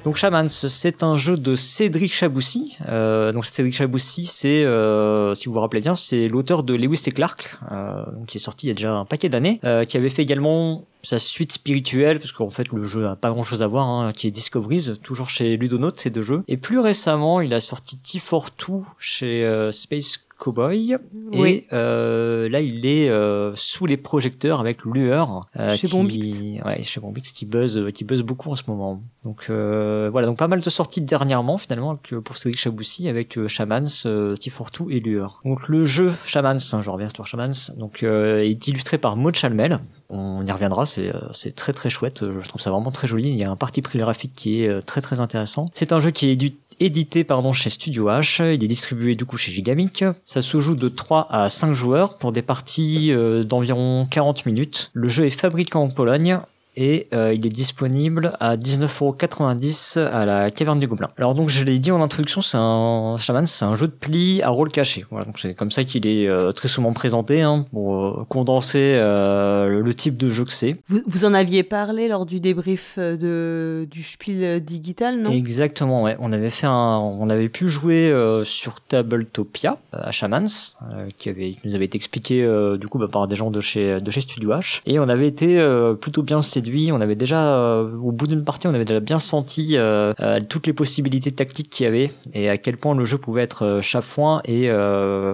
Donc 0.05 0.15
Shamans, 0.15 0.47
c'est 0.47 1.03
un 1.03 1.17
jeu 1.17 1.35
de 1.35 1.55
Cédric 1.55 2.13
Chaboussi. 2.13 2.77
Euh, 2.87 3.33
donc 3.33 3.45
Cédric 3.45 3.73
Chaboussi, 3.73 4.25
c'est, 4.25 4.63
euh, 4.63 5.33
si 5.33 5.47
vous 5.47 5.53
vous 5.53 5.59
rappelez 5.59 5.81
bien, 5.81 5.93
c'est 5.95 6.29
l'auteur 6.29 6.63
de 6.63 6.73
Lewis 6.73 7.01
et 7.05 7.11
Clark, 7.11 7.59
euh, 7.71 8.05
qui 8.25 8.37
est 8.37 8.39
sorti 8.39 8.67
il 8.67 8.69
y 8.69 8.71
a 8.71 8.75
déjà 8.75 8.95
un 8.95 9.05
paquet 9.05 9.27
d'années, 9.27 9.59
euh, 9.65 9.83
qui 9.83 9.97
avait 9.97 10.09
fait 10.09 10.21
également 10.21 10.85
sa 11.03 11.19
suite 11.19 11.51
spirituelle, 11.51 12.19
parce 12.19 12.31
qu'en 12.31 12.49
fait 12.49 12.71
le 12.71 12.85
jeu 12.85 13.07
a 13.07 13.15
pas 13.17 13.29
grand 13.29 13.43
chose 13.43 13.61
à 13.61 13.67
voir, 13.67 13.87
hein, 13.87 14.13
qui 14.13 14.27
est 14.27 14.31
Discoveries, 14.31 14.97
toujours 15.03 15.29
chez 15.29 15.57
Ludonote, 15.57 15.99
ces 15.99 16.09
deux 16.09 16.21
jeux. 16.21 16.43
Et 16.47 16.55
plus 16.55 16.79
récemment, 16.79 17.41
il 17.41 17.53
a 17.53 17.59
sorti 17.59 17.97
T42 17.97 18.83
chez 18.99 19.45
euh, 19.45 19.71
Space 19.71 20.28
Cowboy. 20.39 20.97
Oui. 21.33 21.49
Et 21.49 21.67
euh, 21.73 22.49
là, 22.49 22.61
il 22.61 22.85
est 22.85 23.09
euh, 23.09 23.51
sous 23.55 23.85
les 23.85 23.97
projecteurs 23.97 24.59
avec 24.59 24.83
Lueur. 24.85 25.41
euh, 25.57 25.75
Chez 25.75 25.87
qui- 25.87 25.93
Bombix. 25.93 26.39
Ouais, 26.65 26.81
chez 26.81 26.99
Bombix 26.99 27.31
qui 27.31 27.45
buzz, 27.45 27.87
qui 27.93 28.03
buzz 28.05 28.21
beaucoup 28.23 28.49
en 28.49 28.55
ce 28.55 28.63
moment. 28.67 29.03
Donc 29.23 29.47
euh, 29.49 30.09
voilà, 30.11 30.27
donc 30.27 30.37
pas 30.37 30.47
mal 30.47 30.61
de 30.61 30.69
sorties 30.69 31.01
dernièrement 31.01 31.57
finalement 31.57 31.99
euh, 32.13 32.21
pour 32.21 32.37
Cédric 32.37 32.59
Chaboussi 32.59 33.07
avec 33.09 33.37
euh, 33.37 33.47
Shamans, 33.47 33.83
euh, 34.05 34.35
T42 34.35 34.89
et 34.91 34.99
Lueur. 35.01 35.41
Donc 35.45 35.67
le 35.67 35.85
jeu 35.85 36.11
Shamans, 36.25 36.57
hein, 36.73 36.81
je 36.81 36.89
reviens 36.89 37.09
sur 37.09 37.27
Shamans, 37.27 37.75
donc 37.77 38.03
euh, 38.03 38.39
est 38.43 38.67
illustré 38.67 38.97
par 38.97 39.15
Maud 39.17 39.35
Chalmel. 39.35 39.79
On 40.11 40.43
y 40.43 40.51
reviendra, 40.51 40.87
c'est 40.87 41.13
euh, 41.13 41.19
c'est 41.33 41.53
très 41.55 41.71
très 41.73 41.89
chouette. 41.91 42.23
euh, 42.23 42.39
Je 42.41 42.47
trouve 42.49 42.61
ça 42.61 42.71
vraiment 42.71 42.89
très 42.89 43.07
joli. 43.07 43.29
Il 43.29 43.37
y 43.37 43.43
a 43.43 43.51
un 43.51 43.55
parti 43.55 43.81
pris 43.83 43.99
graphique 43.99 44.33
qui 44.33 44.63
est 44.63 44.67
euh, 44.67 44.81
très 44.81 45.01
très 45.01 45.19
intéressant. 45.19 45.65
C'est 45.73 45.91
un 45.91 45.99
jeu 45.99 46.09
qui 46.09 46.29
est 46.29 46.35
édu- 46.35 46.55
édité 46.79 47.23
pardon 47.23 47.53
chez 47.53 47.69
Studio 47.69 48.09
H. 48.09 48.53
Il 48.53 48.63
est 48.63 48.67
distribué 48.67 49.15
du 49.15 49.25
coup 49.25 49.37
chez 49.37 49.51
Gigamic. 49.51 50.03
Ça 50.25 50.41
se 50.41 50.59
joue 50.59 50.75
de 50.75 50.89
3 50.89 51.27
à 51.29 51.49
5 51.49 51.73
joueurs 51.73 52.17
pour 52.17 52.31
des 52.31 52.41
parties 52.41 53.11
euh, 53.11 53.43
d'environ 53.43 54.07
40 54.09 54.45
minutes. 54.45 54.91
Le 54.93 55.07
jeu 55.07 55.25
est 55.25 55.29
fabriqué 55.29 55.77
en 55.77 55.89
Pologne 55.89 56.39
et 56.75 57.07
euh, 57.13 57.33
il 57.33 57.45
est 57.45 57.49
disponible 57.49 58.33
à 58.39 58.55
19,90€ 58.57 59.99
à 59.99 60.25
la 60.25 60.51
Caverne 60.51 60.79
du 60.79 60.87
Gobelin. 60.87 61.09
Alors 61.17 61.33
donc 61.35 61.49
je 61.49 61.63
l'ai 61.63 61.79
dit 61.79 61.91
en 61.91 62.01
introduction, 62.01 62.41
c'est 62.41 62.57
un 62.57 63.15
Shaman, 63.17 63.45
c'est 63.45 63.65
un 63.65 63.75
jeu 63.75 63.87
de 63.87 63.93
pli 63.93 64.41
à 64.41 64.49
rôle 64.49 64.71
caché. 64.71 65.05
Voilà, 65.11 65.25
donc 65.25 65.39
c'est 65.39 65.53
comme 65.53 65.71
ça 65.71 65.83
qu'il 65.83 66.07
est 66.07 66.27
euh, 66.27 66.51
très 66.51 66.67
souvent 66.67 66.93
présenté 66.93 67.41
hein, 67.41 67.65
pour 67.71 67.95
euh, 67.95 68.25
condenser 68.29 68.93
euh, 68.95 69.81
le 69.81 69.93
type 69.93 70.17
de 70.17 70.29
jeu 70.29 70.45
que 70.45 70.53
c'est. 70.53 70.77
vous, 70.87 71.01
vous 71.05 71.25
en 71.25 71.33
aviez 71.33 71.63
parlé 71.63 72.07
lors 72.07 72.25
du 72.25 72.39
débrief 72.39 72.95
euh, 72.97 73.17
de, 73.17 73.87
du 73.89 74.03
Spiel 74.03 74.63
digital 74.63 75.19
non? 75.19 75.31
Exactement, 75.31 76.03
ouais. 76.03 76.15
On 76.19 76.31
avait 76.31 76.49
fait 76.49 76.67
un, 76.67 76.97
on 76.97 77.29
avait 77.29 77.49
pu 77.49 77.67
jouer 77.67 78.09
euh, 78.11 78.43
sur 78.43 78.81
Tabletopia 78.81 79.77
à 79.91 80.11
Shamans, 80.11 80.75
euh, 80.91 81.07
qui 81.17 81.29
avait, 81.29 81.51
qui 81.51 81.59
nous 81.65 81.75
avait 81.75 81.85
été 81.85 81.95
expliqué 81.97 82.43
euh, 82.43 82.77
du 82.77 82.87
coup 82.87 82.97
bah, 82.99 83.07
par 83.11 83.27
des 83.27 83.35
gens 83.35 83.51
de 83.51 83.59
chez 83.61 83.99
de 83.99 84.11
chez 84.11 84.21
Studio 84.21 84.51
H, 84.51 84.81
et 84.85 84.99
on 84.99 85.09
avait 85.09 85.27
été 85.27 85.59
euh, 85.59 85.93
plutôt 85.93 86.23
bien 86.23 86.41
séduit. 86.59 86.91
On 86.91 87.01
avait 87.01 87.15
déjà, 87.15 87.55
euh, 87.55 87.95
au 87.97 88.11
bout 88.11 88.27
d'une 88.27 88.43
partie, 88.43 88.67
on 88.67 88.73
avait 88.73 88.85
déjà 88.85 88.99
bien 88.99 89.19
senti 89.19 89.77
euh, 89.77 90.13
euh, 90.19 90.39
toutes 90.47 90.67
les 90.67 90.73
possibilités 90.73 91.31
tactiques 91.31 91.69
qu'il 91.69 91.85
y 91.85 91.87
avait 91.87 92.11
et 92.33 92.49
à 92.49 92.57
quel 92.57 92.77
point 92.77 92.95
le 92.95 93.05
jeu 93.05 93.17
pouvait 93.17 93.41
être 93.43 93.79
chafouin 93.81 94.41
et 94.45 94.69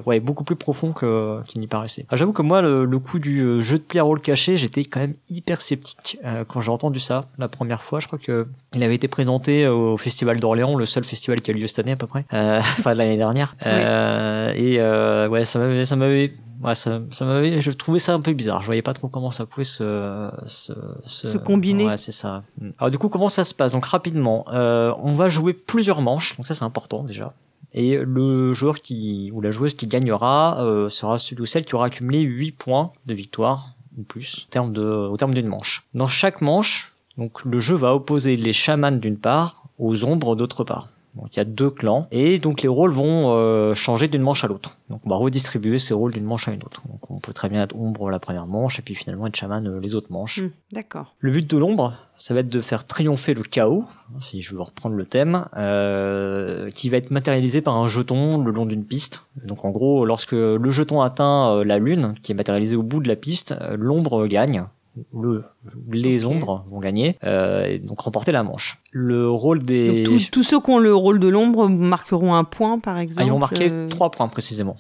ouais 0.06 0.20
beaucoup 0.20 0.44
plus 0.44 0.56
profond 0.56 0.92
que 0.94 1.40
qu'il 1.48 1.62
n'y 1.62 1.68
paraissait. 1.68 2.06
Ah, 2.10 2.16
J'avoue 2.16 2.34
que 2.34 2.42
moi, 2.42 2.62
le, 2.62 2.86
le 2.86 3.00
coup 3.00 3.20
du 3.20 3.62
jeu 3.62 3.78
de 3.78 3.84
pli 3.84 4.00
à 4.00 4.04
rôle 4.04 4.22
caché, 4.22 4.58
j'étais 4.58 4.86
quand 4.86 5.00
même 5.00 5.16
hyper 5.30 5.62
sceptique 5.62 6.20
quand 6.48 6.62
j'ai 6.62 6.72
entendu 6.72 7.00
ça 7.00 7.28
la 7.38 7.48
première 7.48 7.82
fois. 7.82 8.00
Je 8.00 8.08
crois 8.08 8.20
que 8.20 8.48
il 8.74 8.84
avait 8.84 8.96
été 8.96 9.08
présenté 9.08 9.68
au 9.68 9.98
Festival 9.98 10.40
d'Orléans, 10.40 10.76
le 10.76 10.86
seul 10.86 11.04
festival 11.04 11.42
qui 11.42 11.52
a 11.52 11.54
lieu 11.54 11.68
cette 11.68 11.80
année 11.80 11.94
à 11.94 11.96
peu 11.96 12.08
près, 12.08 12.26
enfin 12.32 12.94
de 12.94 12.98
l'année 12.98 13.18
dernière. 13.18 13.56
Et 13.66 14.80
ouais, 14.80 15.46
ça 15.46 15.60
m'avait, 15.60 15.86
ça 15.86 15.96
m'avait, 15.96 16.34
ouais, 16.64 16.76
ça, 16.76 17.02
ça 17.12 17.26
m'avait, 17.26 17.62
je 17.62 17.72
trouvais 17.72 18.00
ça 18.00 18.14
un 18.14 18.22
peu 18.22 18.34
bizarre. 18.34 18.62
Je 18.62 18.66
voyais 18.66 18.82
pas 18.82 18.94
trop 18.94 19.08
comment 19.08 19.32
ça 19.32 19.46
pouvait 19.46 19.64
se, 19.64 20.30
se, 20.46 20.74
Se 21.06 21.38
combiner. 21.38 21.86
Ouais, 21.86 21.98
c'est 21.98 22.12
ça. 22.12 22.44
Mm. 22.60 22.70
Alors 22.78 22.92
du 22.92 22.98
coup, 22.98 23.10
comment 23.10 23.30
ça 23.30 23.44
se 23.44 23.54
passe? 23.54 23.72
Donc 23.72 23.86
rapidement, 23.86 24.46
euh, 24.54 24.94
on 25.02 25.12
va 25.12 25.30
jouer 25.30 25.54
plusieurs 25.54 26.02
manches, 26.02 26.38
donc 26.38 26.48
ça 26.48 26.54
c'est 26.54 26.64
important 26.64 27.04
déjà. 27.04 27.34
Et 27.74 27.98
le 27.98 28.54
joueur 28.54 28.80
qui 28.80 29.32
ou 29.34 29.42
la 29.42 29.52
joueuse 29.52 29.74
qui 29.76 29.88
gagnera 29.88 30.64
euh, 30.64 30.88
sera 30.88 31.18
celui 31.18 31.42
ou 31.42 31.46
celle 31.46 31.66
qui 31.66 31.76
aura 31.76 31.88
accumulé 31.88 32.22
8 32.22 32.52
points 32.54 32.94
de 33.06 33.14
victoire 33.14 33.76
ou 33.98 34.04
plus 34.04 34.48
au 34.48 34.52
terme 34.52 34.72
de 34.72 34.82
au 34.82 35.18
terme 35.18 35.34
d'une 35.34 35.48
manche. 35.48 35.86
Dans 35.94 36.08
chaque 36.08 36.42
manche, 36.42 36.94
donc 37.18 37.44
le 37.44 37.60
jeu 37.60 37.76
va 37.76 37.94
opposer 37.94 38.38
les 38.38 38.54
chamans 38.54 38.92
d'une 38.92 39.18
part 39.18 39.66
aux 39.78 40.06
ombres 40.06 40.36
d'autre 40.36 40.64
part. 40.64 40.90
Donc 41.16 41.36
il 41.36 41.38
y 41.38 41.40
a 41.40 41.46
deux 41.46 41.70
clans 41.70 42.08
et 42.12 42.40
donc 42.40 42.62
les 42.62 42.68
rôles 42.68 42.92
vont 42.92 43.32
euh, 43.32 43.74
changer 43.74 44.08
d'une 44.08 44.22
manche 44.22 44.44
à 44.44 44.48
l'autre. 44.48 44.78
Donc 44.90 45.02
on 45.06 45.10
va 45.10 45.16
redistribuer 45.16 45.80
ces 45.80 45.94
rôles 45.94 46.14
d'une 46.14 46.26
manche 46.26 46.48
à 46.48 46.52
une 46.52 46.64
autre. 46.64 46.82
Donc 46.90 47.10
on 47.10 47.20
peut 47.20 47.34
très 47.34 47.50
bien 47.50 47.64
être 47.64 47.76
ombre 47.76 48.10
la 48.10 48.20
première 48.20 48.48
manche 48.48 48.80
et 48.80 48.82
puis 48.82 48.96
finalement 48.96 49.28
être 49.28 49.36
chaman 49.36 49.66
euh, 49.68 49.80
les 49.80 49.96
autres 49.96 50.12
manches. 50.12 50.42
Hmm, 50.42 50.50
D'accord. 50.72 51.16
Le 51.20 51.32
but 51.32 51.50
de 51.50 51.58
l'ombre, 51.58 51.94
ça 52.18 52.34
va 52.34 52.40
être 52.42 52.50
de 52.50 52.62
faire 52.62 52.86
triompher 52.86 53.34
le 53.34 53.44
chaos, 53.44 53.86
si 54.22 54.42
je 54.42 54.54
veux 54.54 54.62
reprendre 54.62 54.96
le 54.96 55.06
thème, 55.06 55.46
euh, 55.58 56.70
qui 56.72 56.90
va 56.90 56.98
être 56.98 57.12
matérialisé 57.12 57.62
par 57.62 57.76
un 57.76 57.88
jeton 57.88 58.44
le 58.44 58.52
long 58.52 58.66
d'une 58.66 58.86
piste. 58.86 59.24
Donc 59.44 59.66
en 59.66 59.72
gros, 59.72 60.06
lorsque 60.06 60.32
le 60.32 60.70
jeton 60.70 61.02
atteint 61.02 61.58
euh, 61.58 61.64
la 61.64 61.78
lune, 61.78 62.16
qui 62.24 62.32
est 62.32 62.36
matérialisée 62.36 62.76
au 62.76 62.84
bout 62.84 63.02
de 63.02 63.08
la 63.08 63.16
piste, 63.16 63.54
euh, 63.62 63.76
l'ombre 63.78 64.28
gagne. 64.28 64.66
Le, 65.14 65.44
les 65.92 66.24
ombres 66.24 66.64
vont 66.68 66.80
gagner, 66.80 67.18
euh, 67.26 67.66
et 67.66 67.80
donc 67.80 68.00
remporter 68.00 68.32
la 68.32 68.44
manche. 68.44 68.82
Le 68.92 69.30
rôle 69.30 69.64
des... 69.64 70.04
Tous- 70.04 70.30
tous 70.32 70.44
ceux 70.44 70.62
qui 70.62 70.70
ont 70.70 70.80
le 70.80 70.96
rôle 70.96 71.20
de 71.20 71.28
l'ombre 71.28 71.68
marqueront 71.68 72.34
un 72.34 72.46
point, 72.46 72.80
par 72.80 72.98
exemple. 72.98 73.22
Ah, 73.22 73.26
ils 73.26 73.32
vont 73.32 73.40
marquer 73.40 73.70
euh, 73.70 73.90
trois 73.90 74.10
points 74.10 74.30
précisément. 74.30 74.78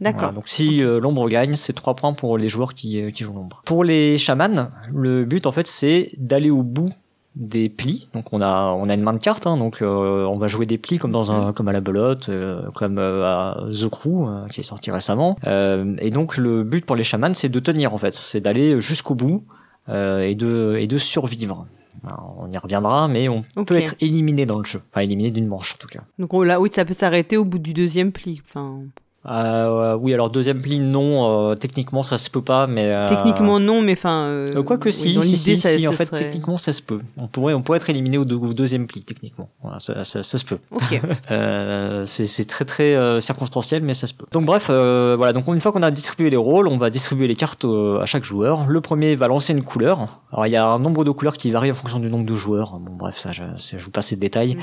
D'accord. 0.00 0.20
Voilà, 0.20 0.34
donc 0.34 0.48
si 0.48 0.82
euh, 0.82 0.98
l'ombre 0.98 1.28
gagne, 1.28 1.54
c'est 1.54 1.74
trois 1.74 1.94
points 1.94 2.12
pour 2.12 2.36
les 2.38 2.48
joueurs 2.48 2.74
qui, 2.74 3.12
qui 3.12 3.22
jouent 3.22 3.34
l'ombre. 3.34 3.62
Pour 3.64 3.84
les 3.84 4.18
chamans, 4.18 4.70
le 4.92 5.24
but 5.24 5.46
en 5.46 5.52
fait 5.52 5.68
c'est 5.68 6.10
d'aller 6.18 6.50
au 6.50 6.64
bout 6.64 6.90
des 7.34 7.68
plis. 7.68 8.08
Donc 8.12 8.32
on 8.32 8.40
a 8.42 8.72
on 8.76 8.88
a 8.88 8.94
une 8.94 9.02
main 9.02 9.14
de 9.14 9.18
cartes, 9.18 9.46
hein, 9.46 9.56
donc 9.56 9.80
euh, 9.80 10.24
on 10.26 10.36
va 10.36 10.48
jouer 10.48 10.66
des 10.66 10.78
plis 10.78 10.98
comme 10.98 11.12
dans 11.12 11.32
un 11.32 11.52
comme 11.52 11.68
à 11.68 11.72
la 11.72 11.80
belote, 11.80 12.28
euh, 12.28 12.62
comme 12.74 12.98
euh, 12.98 13.24
à 13.24 13.56
The 13.70 13.88
Crew 13.88 14.26
euh, 14.28 14.46
qui 14.48 14.60
est 14.60 14.64
sorti 14.64 14.90
récemment. 14.90 15.36
Euh, 15.46 15.94
et 15.98 16.10
donc 16.10 16.36
le 16.36 16.62
but 16.62 16.84
pour 16.84 16.96
les 16.96 17.04
chamans 17.04 17.32
c'est 17.34 17.48
de 17.48 17.60
tenir 17.60 17.94
en 17.94 17.98
fait, 17.98 18.12
c'est 18.14 18.40
d'aller 18.42 18.80
jusqu'au 18.80 19.14
bout 19.14 19.44
euh, 19.88 20.20
et 20.20 20.34
de 20.34 20.76
et 20.78 20.86
de 20.86 20.98
survivre. 20.98 21.66
Alors, 22.04 22.36
on 22.40 22.50
y 22.50 22.58
reviendra, 22.58 23.06
mais 23.06 23.28
on 23.28 23.44
peut 23.64 23.76
être 23.76 23.94
éliminé 24.00 24.44
dans 24.44 24.58
le 24.58 24.64
jeu, 24.64 24.80
enfin 24.90 25.02
éliminé 25.02 25.30
d'une 25.30 25.46
manche 25.46 25.74
en 25.74 25.78
tout 25.78 25.86
cas. 25.88 26.00
Donc 26.18 26.34
on- 26.34 26.42
là, 26.42 26.60
oui, 26.60 26.68
ça 26.72 26.84
peut 26.84 26.94
s'arrêter 26.94 27.36
au 27.36 27.44
bout 27.44 27.58
du 27.60 27.72
deuxième 27.74 28.10
pli. 28.12 28.42
Enfin, 28.44 28.80
Euh, 29.24 29.94
oui, 30.00 30.12
alors 30.14 30.30
deuxième 30.30 30.60
pli, 30.60 30.80
non. 30.80 31.50
euh, 31.50 31.54
techniquement, 31.54 32.02
ça 32.02 32.18
se 32.18 32.28
peut 32.28 32.42
pas, 32.42 32.66
mais 32.66 32.86
euh, 32.90 33.08
techniquement 33.08 33.60
non, 33.60 33.80
mais 33.80 33.92
enfin. 33.92 34.24
euh, 34.24 34.48
euh, 34.56 34.62
quoi 34.64 34.78
que 34.78 34.90
si, 34.90 35.12
dans 35.14 35.22
si, 35.22 35.36
si, 35.36 35.56
ça, 35.56 35.76
si, 35.78 35.86
en 35.86 35.92
fait, 35.92 36.06
serait- 36.06 36.16
techniquement, 36.16 36.58
ça 36.58 36.72
se 36.72 36.82
peut. 36.82 36.98
On 37.16 37.28
pourrait, 37.28 37.54
on 37.54 37.62
pourrait 37.62 37.76
être 37.76 37.88
éliminé 37.88 38.18
au, 38.18 38.24
deux- 38.24 38.34
au 38.34 38.52
deuxième 38.52 38.88
pli, 38.88 39.02
techniquement. 39.02 39.48
Voilà, 39.62 39.78
ça, 39.78 40.02
ça, 40.02 40.24
ça 40.24 40.38
se 40.38 40.44
peut. 40.44 40.58
Ok. 40.72 41.00
Euh, 41.30 42.04
c'est 42.06 42.46
très 42.46 42.64
très 42.64 42.94
euh, 42.94 43.20
circonstanciel, 43.20 43.82
mais 43.82 43.94
ça 43.94 44.06
se 44.06 44.12
peut. 44.14 44.26
Donc 44.32 44.44
bref, 44.44 44.66
euh, 44.70 45.14
voilà. 45.16 45.32
Donc 45.32 45.46
une 45.46 45.60
fois 45.60 45.72
qu'on 45.72 45.82
a 45.82 45.90
distribué 45.90 46.28
les 46.30 46.36
rôles, 46.36 46.66
on 46.68 46.76
va 46.76 46.90
distribuer 46.90 47.26
les 47.28 47.36
cartes 47.36 47.64
à 47.64 48.04
chaque 48.06 48.24
joueur. 48.24 48.66
Le 48.66 48.80
premier 48.80 49.14
va 49.16 49.28
lancer 49.28 49.52
une 49.52 49.62
couleur. 49.62 50.06
Alors 50.32 50.46
il 50.46 50.50
y 50.50 50.56
a 50.56 50.66
un 50.66 50.78
nombre 50.78 51.04
de 51.04 51.10
couleurs 51.10 51.36
qui 51.36 51.50
varie 51.50 51.70
en 51.70 51.74
fonction 51.74 52.00
du 52.00 52.08
nombre 52.08 52.26
de 52.26 52.34
joueurs. 52.34 52.78
Bon 52.80 52.92
bref, 52.96 53.18
ça, 53.18 53.30
je, 53.32 53.44
je 53.56 53.82
vous 53.82 53.90
passe 53.90 54.10
les 54.10 54.16
détails. 54.16 54.56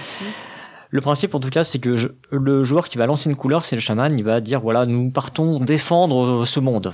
Le 0.92 1.02
principe, 1.02 1.36
en 1.36 1.40
tout 1.40 1.50
cas, 1.50 1.64
c'est 1.64 1.80
que 1.80 1.96
le 2.32 2.64
joueur 2.64 2.90
qui 2.90 2.98
va 2.98 3.06
lancer 3.06 3.30
une 3.30 3.36
couleur, 3.36 3.64
c'est 3.64 3.76
le 3.76 3.82
chaman, 3.82 4.18
il 4.18 4.24
va 4.24 4.42
dire 4.42 4.60
voilà, 4.60 4.86
nous 4.88 5.12
partons 5.12 5.60
défendre 5.60 6.42
euh, 6.42 6.46
ce 6.46 6.60
monde. 6.60 6.94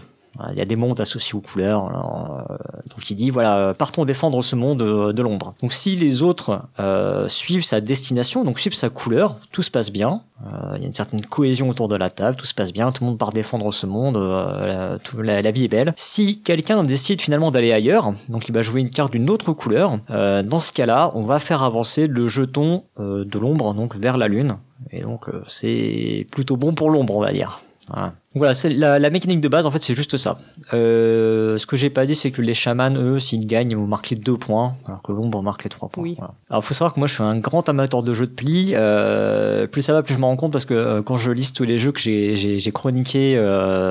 Il 0.51 0.57
y 0.57 0.61
a 0.61 0.65
des 0.65 0.75
mondes 0.75 0.99
associés 0.99 1.33
aux 1.33 1.41
couleurs. 1.41 1.87
alors, 1.87 2.45
euh, 2.49 2.55
donc 2.89 3.09
il 3.09 3.15
dit 3.15 3.29
voilà, 3.29 3.73
partons 3.73 4.05
défendre 4.05 4.43
ce 4.43 4.55
monde 4.55 4.81
euh, 4.81 5.13
de 5.13 5.21
l'ombre. 5.21 5.53
Donc 5.61 5.73
si 5.73 5.95
les 5.95 6.21
autres 6.21 6.61
euh, 6.79 7.27
suivent 7.27 7.63
sa 7.63 7.81
destination, 7.81 8.43
donc 8.43 8.59
suivent 8.59 8.75
sa 8.75 8.89
couleur, 8.89 9.37
tout 9.51 9.63
se 9.63 9.71
passe 9.71 9.91
bien. 9.91 10.21
Euh, 10.43 10.73
il 10.75 10.81
y 10.81 10.83
a 10.83 10.87
une 10.87 10.93
certaine 10.93 11.21
cohésion 11.21 11.69
autour 11.69 11.87
de 11.87 11.95
la 11.95 12.09
table, 12.09 12.35
tout 12.35 12.45
se 12.45 12.53
passe 12.53 12.73
bien, 12.73 12.91
tout 12.91 13.03
le 13.03 13.09
monde 13.09 13.17
part 13.17 13.31
défendre 13.31 13.71
ce 13.73 13.85
monde, 13.85 14.17
euh, 14.17 14.97
la, 15.23 15.51
vie 15.51 15.65
est 15.65 15.69
belle. 15.69 15.93
Si 15.95 16.41
quelqu'un 16.41 16.83
décide 16.83 17.21
finalement 17.21 17.51
d'aller 17.51 17.71
ailleurs, 17.71 18.13
donc 18.27 18.49
il 18.49 18.53
va 18.53 18.61
jouer 18.61 18.81
une 18.81 18.89
carte 18.89 19.13
d'une 19.13 19.29
autre 19.29 19.53
couleur, 19.53 19.97
euh, 20.09 20.43
dans 20.43 20.59
ce 20.59 20.73
cas-là, 20.73 21.11
on 21.15 21.21
va 21.21 21.39
faire 21.39 21.63
avancer 21.63 22.07
le 22.07 22.27
jeton 22.27 22.83
euh, 22.99 23.23
de 23.23 23.39
l'ombre 23.39 23.73
donc 23.73 23.95
vers 23.95 24.17
la 24.17 24.27
lune. 24.27 24.57
Et 24.91 25.01
donc 25.01 25.29
euh, 25.29 25.41
c'est 25.47 26.27
plutôt 26.31 26.57
bon 26.57 26.73
pour 26.73 26.89
l'ombre, 26.89 27.15
on 27.15 27.21
va 27.21 27.31
dire. 27.31 27.61
Voilà. 27.87 28.13
Voilà, 28.35 28.53
c'est 28.53 28.69
la, 28.69 28.99
la 28.99 29.09
mécanique 29.09 29.39
de 29.39 29.47
base, 29.47 29.65
en 29.65 29.71
fait, 29.71 29.81
c'est 29.81 29.93
juste 29.93 30.17
ça. 30.17 30.37
Euh, 30.73 31.57
ce 31.57 31.65
que 31.65 31.77
j'ai 31.77 31.89
pas 31.89 32.05
dit, 32.05 32.15
c'est 32.15 32.31
que 32.31 32.41
les 32.41 32.53
chamans, 32.53 32.91
eux, 32.91 33.17
s'ils 33.17 33.47
gagnent, 33.47 33.71
ils 33.71 33.77
vont 33.77 33.87
marquer 33.87 34.15
deux 34.15 34.35
points, 34.35 34.75
alors 34.85 35.01
que 35.01 35.13
l'ombre 35.13 35.41
marque 35.41 35.63
les 35.63 35.69
trois 35.69 35.87
points. 35.87 36.03
Oui. 36.03 36.15
Voilà. 36.17 36.33
Alors, 36.49 36.63
faut 36.63 36.73
savoir 36.73 36.93
que 36.93 36.99
moi, 36.99 37.07
je 37.07 37.13
suis 37.13 37.23
un 37.23 37.39
grand 37.39 37.67
amateur 37.69 38.03
de 38.03 38.13
jeux 38.13 38.27
de 38.27 38.33
plis. 38.33 38.71
Euh, 38.73 39.67
plus 39.67 39.81
ça 39.81 39.93
va, 39.93 40.03
plus 40.03 40.15
je 40.15 40.19
me 40.19 40.25
rends 40.25 40.35
compte 40.35 40.51
parce 40.51 40.65
que 40.65 40.73
euh, 40.73 41.01
quand 41.01 41.15
je 41.15 41.31
liste 41.31 41.55
tous 41.55 41.63
les 41.63 41.79
jeux 41.79 41.93
que 41.93 41.99
j'ai 41.99 42.35
j'ai 42.35 42.59
j'ai 42.59 42.71
chroniqués 42.71 43.35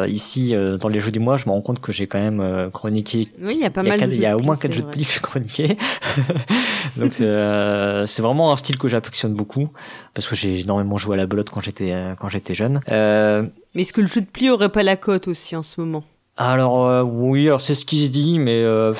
ici 0.08 0.54
dans 0.80 0.88
les 0.88 1.00
jeux 1.00 1.10
du 1.10 1.20
mois, 1.20 1.38
je 1.38 1.46
me 1.46 1.50
rends 1.52 1.62
compte 1.62 1.80
que 1.80 1.92
j'ai 1.92 2.06
quand 2.06 2.18
même 2.18 2.70
chroniqué 2.70 3.28
Oui, 3.40 3.54
il 3.56 3.60
y 3.60 3.64
a 3.64 3.70
pas 3.70 3.82
y 3.82 3.90
a, 3.90 3.96
mal 3.96 4.12
il 4.12 4.20
y 4.20 4.26
a 4.26 4.36
au 4.36 4.40
moins 4.40 4.56
pli, 4.56 4.68
quatre 4.68 4.76
jeux 4.76 4.82
de 4.82 4.88
plis 4.88 5.06
que 5.06 5.12
je 5.12 5.20
chroniquais. 5.20 5.76
Donc 6.98 7.12
c'est 7.14 8.22
vraiment 8.22 8.52
un 8.52 8.56
style 8.56 8.78
que 8.78 8.88
j'affectionne 8.88 9.32
beaucoup 9.32 9.70
parce 10.12 10.28
que 10.28 10.34
j'ai 10.34 10.60
énormément 10.60 10.98
joué 10.98 11.14
à 11.14 11.16
la 11.16 11.26
belote 11.26 11.48
quand 11.48 11.62
j'étais 11.62 11.94
quand 12.18 12.28
j'étais 12.28 12.54
jeune. 12.54 12.80
Mais 13.74 13.82
est-ce 13.82 13.92
que 13.92 14.00
le 14.00 14.06
jeu 14.06 14.20
de 14.20 14.26
pli 14.34 14.50
aurait 14.50 14.68
pas 14.68 14.82
la 14.82 14.96
cote 14.96 15.28
aussi 15.28 15.56
en 15.56 15.62
ce 15.62 15.80
moment 15.80 16.04
alors 16.36 16.86
euh, 16.88 17.02
oui, 17.02 17.46
alors 17.46 17.60
c'est 17.60 17.74
ce 17.76 17.84
qui 17.84 18.04
se 18.06 18.10
dit, 18.10 18.40
mais 18.40 18.60
euh, 18.64 18.92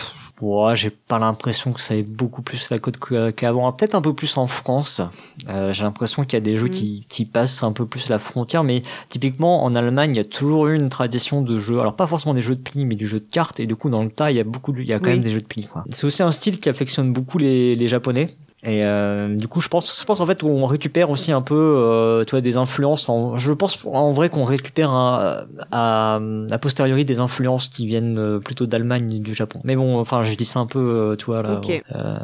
j'ai 0.75 0.91
pas 0.91 1.19
l'impression 1.19 1.73
que 1.73 1.81
ça 1.81 1.97
ait 1.97 2.03
beaucoup 2.05 2.43
plus 2.43 2.71
la 2.71 2.79
cote 2.79 2.97
que- 2.99 3.31
qu'avant. 3.33 3.73
Peut-être 3.73 3.95
un 3.97 4.01
peu 4.03 4.15
plus 4.15 4.37
en 4.37 4.47
France. 4.47 5.01
Euh, 5.49 5.73
j'ai 5.73 5.83
l'impression 5.83 6.23
qu'il 6.25 6.35
y 6.35 6.37
a 6.37 6.41
des 6.41 6.57
jeux 6.57 6.67
Mhm. 6.67 6.71
qui, 6.71 7.07
qui 7.09 7.25
passent 7.25 7.63
un 7.65 7.73
peu 7.73 7.87
plus 7.87 8.09
la 8.09 8.19
frontière, 8.21 8.63
mais 8.63 8.83
typiquement 9.09 9.65
en 9.65 9.75
Allemagne, 9.75 10.13
il 10.15 10.17
y 10.19 10.21
a 10.21 10.25
toujours 10.25 10.69
eu 10.69 10.77
une 10.77 10.91
tradition 10.91 11.41
de 11.43 11.59
jeux. 11.59 11.81
Alors 11.81 11.97
pas 11.97 12.07
forcément 12.07 12.35
des 12.35 12.43
jeux 12.43 12.55
de 12.57 12.61
plis, 12.63 12.85
mais 12.85 12.95
du 12.95 13.09
jeu 13.09 13.19
de 13.21 13.27
cartes. 13.27 13.59
Et 13.59 13.67
du 13.67 13.75
coup, 13.75 13.91
dans 13.91 14.05
le 14.05 14.11
tas, 14.11 14.31
il 14.31 14.37
y 14.37 14.41
a 14.41 14.45
beaucoup, 14.45 14.73
de, 14.73 14.81
il 14.81 14.87
y 14.87 14.93
a 14.93 14.99
quand 15.01 15.07
Oui. 15.07 15.13
même 15.15 15.25
des 15.25 15.31
jeux 15.31 15.41
de 15.41 15.67
quoi. 15.67 15.85
C'est 15.91 16.07
aussi 16.07 16.23
un 16.23 16.31
style 16.31 16.61
qui 16.61 16.69
affectionne 16.69 17.13
beaucoup 17.13 17.39
les, 17.39 17.75
les 17.75 17.89
Japonais. 17.89 18.37
Et 18.65 18.83
euh, 18.83 19.35
du 19.37 19.47
coup, 19.47 19.61
je 19.61 19.69
pense, 19.69 20.01
je 20.01 20.05
pense 20.07 20.21
en 20.21 20.27
fait 20.27 20.41
qu'on 20.41 20.65
récupère 20.65 21.11
aussi 21.11 21.33
un 21.33 21.43
peu, 21.43 21.55
euh, 21.55 22.25
tu 22.25 22.31
vois, 22.31 22.41
des 22.41 22.57
influences. 22.57 23.09
En, 23.11 23.37
je 23.37 23.53
pense 23.53 23.79
en 23.85 24.13
vrai 24.13 24.31
qu'on 24.31 24.45
récupère 24.45 24.91
un, 24.91 25.45
à, 25.71 26.19
à 26.51 26.59
posteriori 26.59 27.05
des 27.05 27.21
influences 27.21 27.69
qui 27.69 27.87
viennent 27.87 28.19
euh, 28.19 28.39
plutôt 28.39 28.67
d'Allemagne 28.67 29.21
du 29.21 29.35
Japon. 29.35 29.61
Mais 29.65 29.77
bon, 29.77 29.99
enfin, 29.99 30.23
je 30.23 30.35
dis 30.35 30.47
ça 30.47 30.61
un 30.61 30.67
peu, 30.67 30.79
euh, 30.79 31.17
tu 31.17 31.27
vois 31.27 31.43
là, 31.43 31.59
Ok. 31.59 31.83
euh, 31.95 32.17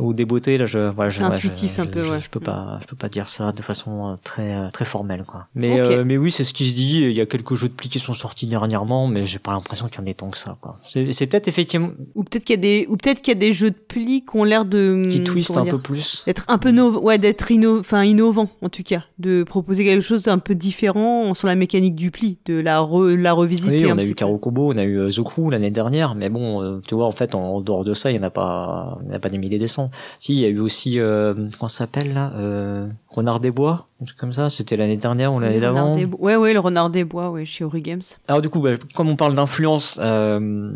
au 0.00 0.12
débeauté 0.12 0.58
là, 0.58 0.66
je, 0.66 0.90
voilà, 0.90 1.10
je, 1.10 1.22
ouais, 1.22 1.28
intuitif 1.28 1.74
je, 1.76 1.82
un 1.82 1.86
peu, 1.86 2.00
ouais. 2.10 2.20
Je 2.20 2.28
peux 2.30 2.40
pas, 2.40 2.78
je 2.82 2.86
peux 2.86 2.96
pas 2.96 3.08
dire 3.08 3.28
ça 3.28 3.52
de 3.52 3.62
façon 3.62 4.10
euh, 4.10 4.14
très, 4.24 4.68
très 4.72 4.84
formelle, 4.84 5.22
quoi. 5.24 5.46
Mais, 5.54 5.80
Ok. 5.80 5.90
euh, 5.90 6.04
mais 6.04 6.16
oui, 6.16 6.32
c'est 6.32 6.44
ce 6.44 6.52
qui 6.52 6.68
se 6.68 6.74
dit. 6.74 7.02
Il 7.02 7.12
y 7.12 7.20
a 7.20 7.26
quelques 7.26 7.54
jeux 7.54 7.68
de 7.68 7.74
plis 7.74 7.88
qui 7.88 8.00
sont 8.00 8.14
sortis 8.14 8.46
dernièrement, 8.48 9.06
mais 9.06 9.24
j'ai 9.24 9.38
pas 9.38 9.52
l'impression 9.52 9.86
qu'il 9.88 10.00
y 10.00 10.02
en 10.02 10.06
ait 10.06 10.14
tant 10.14 10.30
que 10.30 10.38
ça, 10.38 10.56
quoi. 10.60 10.78
C'est 10.84 11.12
c'est 11.12 11.26
peut-être 11.28 11.46
effectivement 11.48 11.90
Ou 12.16 12.24
peut-être 12.24 12.44
qu'il 12.44 12.56
y 12.56 12.58
a 12.58 12.60
des, 12.60 12.86
ou 12.88 12.96
peut-être 12.96 13.22
qu'il 13.22 13.32
y 13.34 13.36
a 13.36 13.40
des 13.40 13.52
jeux 13.52 13.70
de 13.70 13.76
pli 13.76 14.24
qui 14.24 14.36
ont 14.36 14.44
l'air 14.44 14.64
de 14.64 15.04
qui 15.08 15.22
twist 15.22 15.48
comment 15.48 15.59
un 15.60 15.64
dire, 15.64 15.74
peu 15.74 15.80
plus. 15.80 16.22
d'être 16.26 16.44
un 16.48 16.58
peu 16.58 16.70
nov 16.70 16.96
ouais, 17.02 17.18
d'être 17.18 17.50
inno 17.50 17.78
enfin 17.80 18.04
innovant 18.04 18.48
en 18.62 18.68
tout 18.68 18.82
cas, 18.82 19.04
de 19.18 19.42
proposer 19.44 19.84
quelque 19.84 20.02
chose 20.02 20.24
d'un 20.24 20.38
peu 20.38 20.54
différent 20.54 21.34
sur 21.34 21.46
la 21.48 21.54
mécanique 21.54 21.94
du 21.94 22.10
pli, 22.10 22.38
de 22.46 22.58
la 22.60 22.78
re- 22.80 23.14
la 23.14 23.32
revisiter 23.32 23.84
Oui, 23.84 23.90
un 23.90 23.94
on 23.94 23.98
a 23.98 24.04
eu 24.04 24.14
Caro 24.14 24.38
Combo, 24.38 24.72
on 24.72 24.76
a 24.76 24.84
eu 24.84 24.98
euh, 24.98 25.10
The 25.10 25.22
Crew 25.22 25.50
l'année 25.50 25.70
dernière, 25.70 26.14
mais 26.14 26.28
bon, 26.28 26.62
euh, 26.62 26.80
tu 26.86 26.94
vois, 26.94 27.06
en 27.06 27.10
fait, 27.10 27.34
en, 27.34 27.60
dehors 27.60 27.84
de 27.84 27.94
ça, 27.94 28.10
il 28.10 28.16
y 28.16 28.18
en 28.18 28.22
a 28.22 28.30
pas, 28.30 28.98
il 29.02 29.08
y 29.08 29.12
en 29.12 29.16
a 29.16 29.18
pas 29.18 29.28
des 29.28 29.38
milliers 29.38 29.58
des 29.58 29.66
cents. 29.68 29.90
Si, 30.18 30.32
il 30.34 30.38
y 30.40 30.44
a 30.44 30.48
eu 30.48 30.58
aussi, 30.60 30.98
euh, 30.98 31.34
comment 31.58 31.68
ça 31.68 31.78
s'appelle 31.78 32.12
là, 32.12 32.32
euh, 32.36 32.86
Renard 33.08 33.40
des 33.40 33.50
Bois, 33.50 33.86
un 34.00 34.04
truc 34.04 34.18
comme 34.18 34.32
ça. 34.32 34.50
C'était 34.50 34.76
l'année 34.76 34.96
dernière 34.96 35.32
ou 35.34 35.40
l'année 35.40 35.60
d'avant. 35.60 35.96
des 35.96 36.04
Ouais 36.06 36.36
ouais, 36.36 36.52
le 36.52 36.60
renard 36.60 36.90
des 36.90 37.04
bois 37.04 37.30
ouais, 37.30 37.44
chez 37.44 37.64
Ori 37.64 37.82
Games. 37.82 38.02
Alors 38.28 38.40
du 38.42 38.48
coup, 38.48 38.60
bah, 38.60 38.70
comme 38.94 39.08
on 39.08 39.16
parle 39.16 39.34
d'influence, 39.34 39.98
euh, 40.02 40.70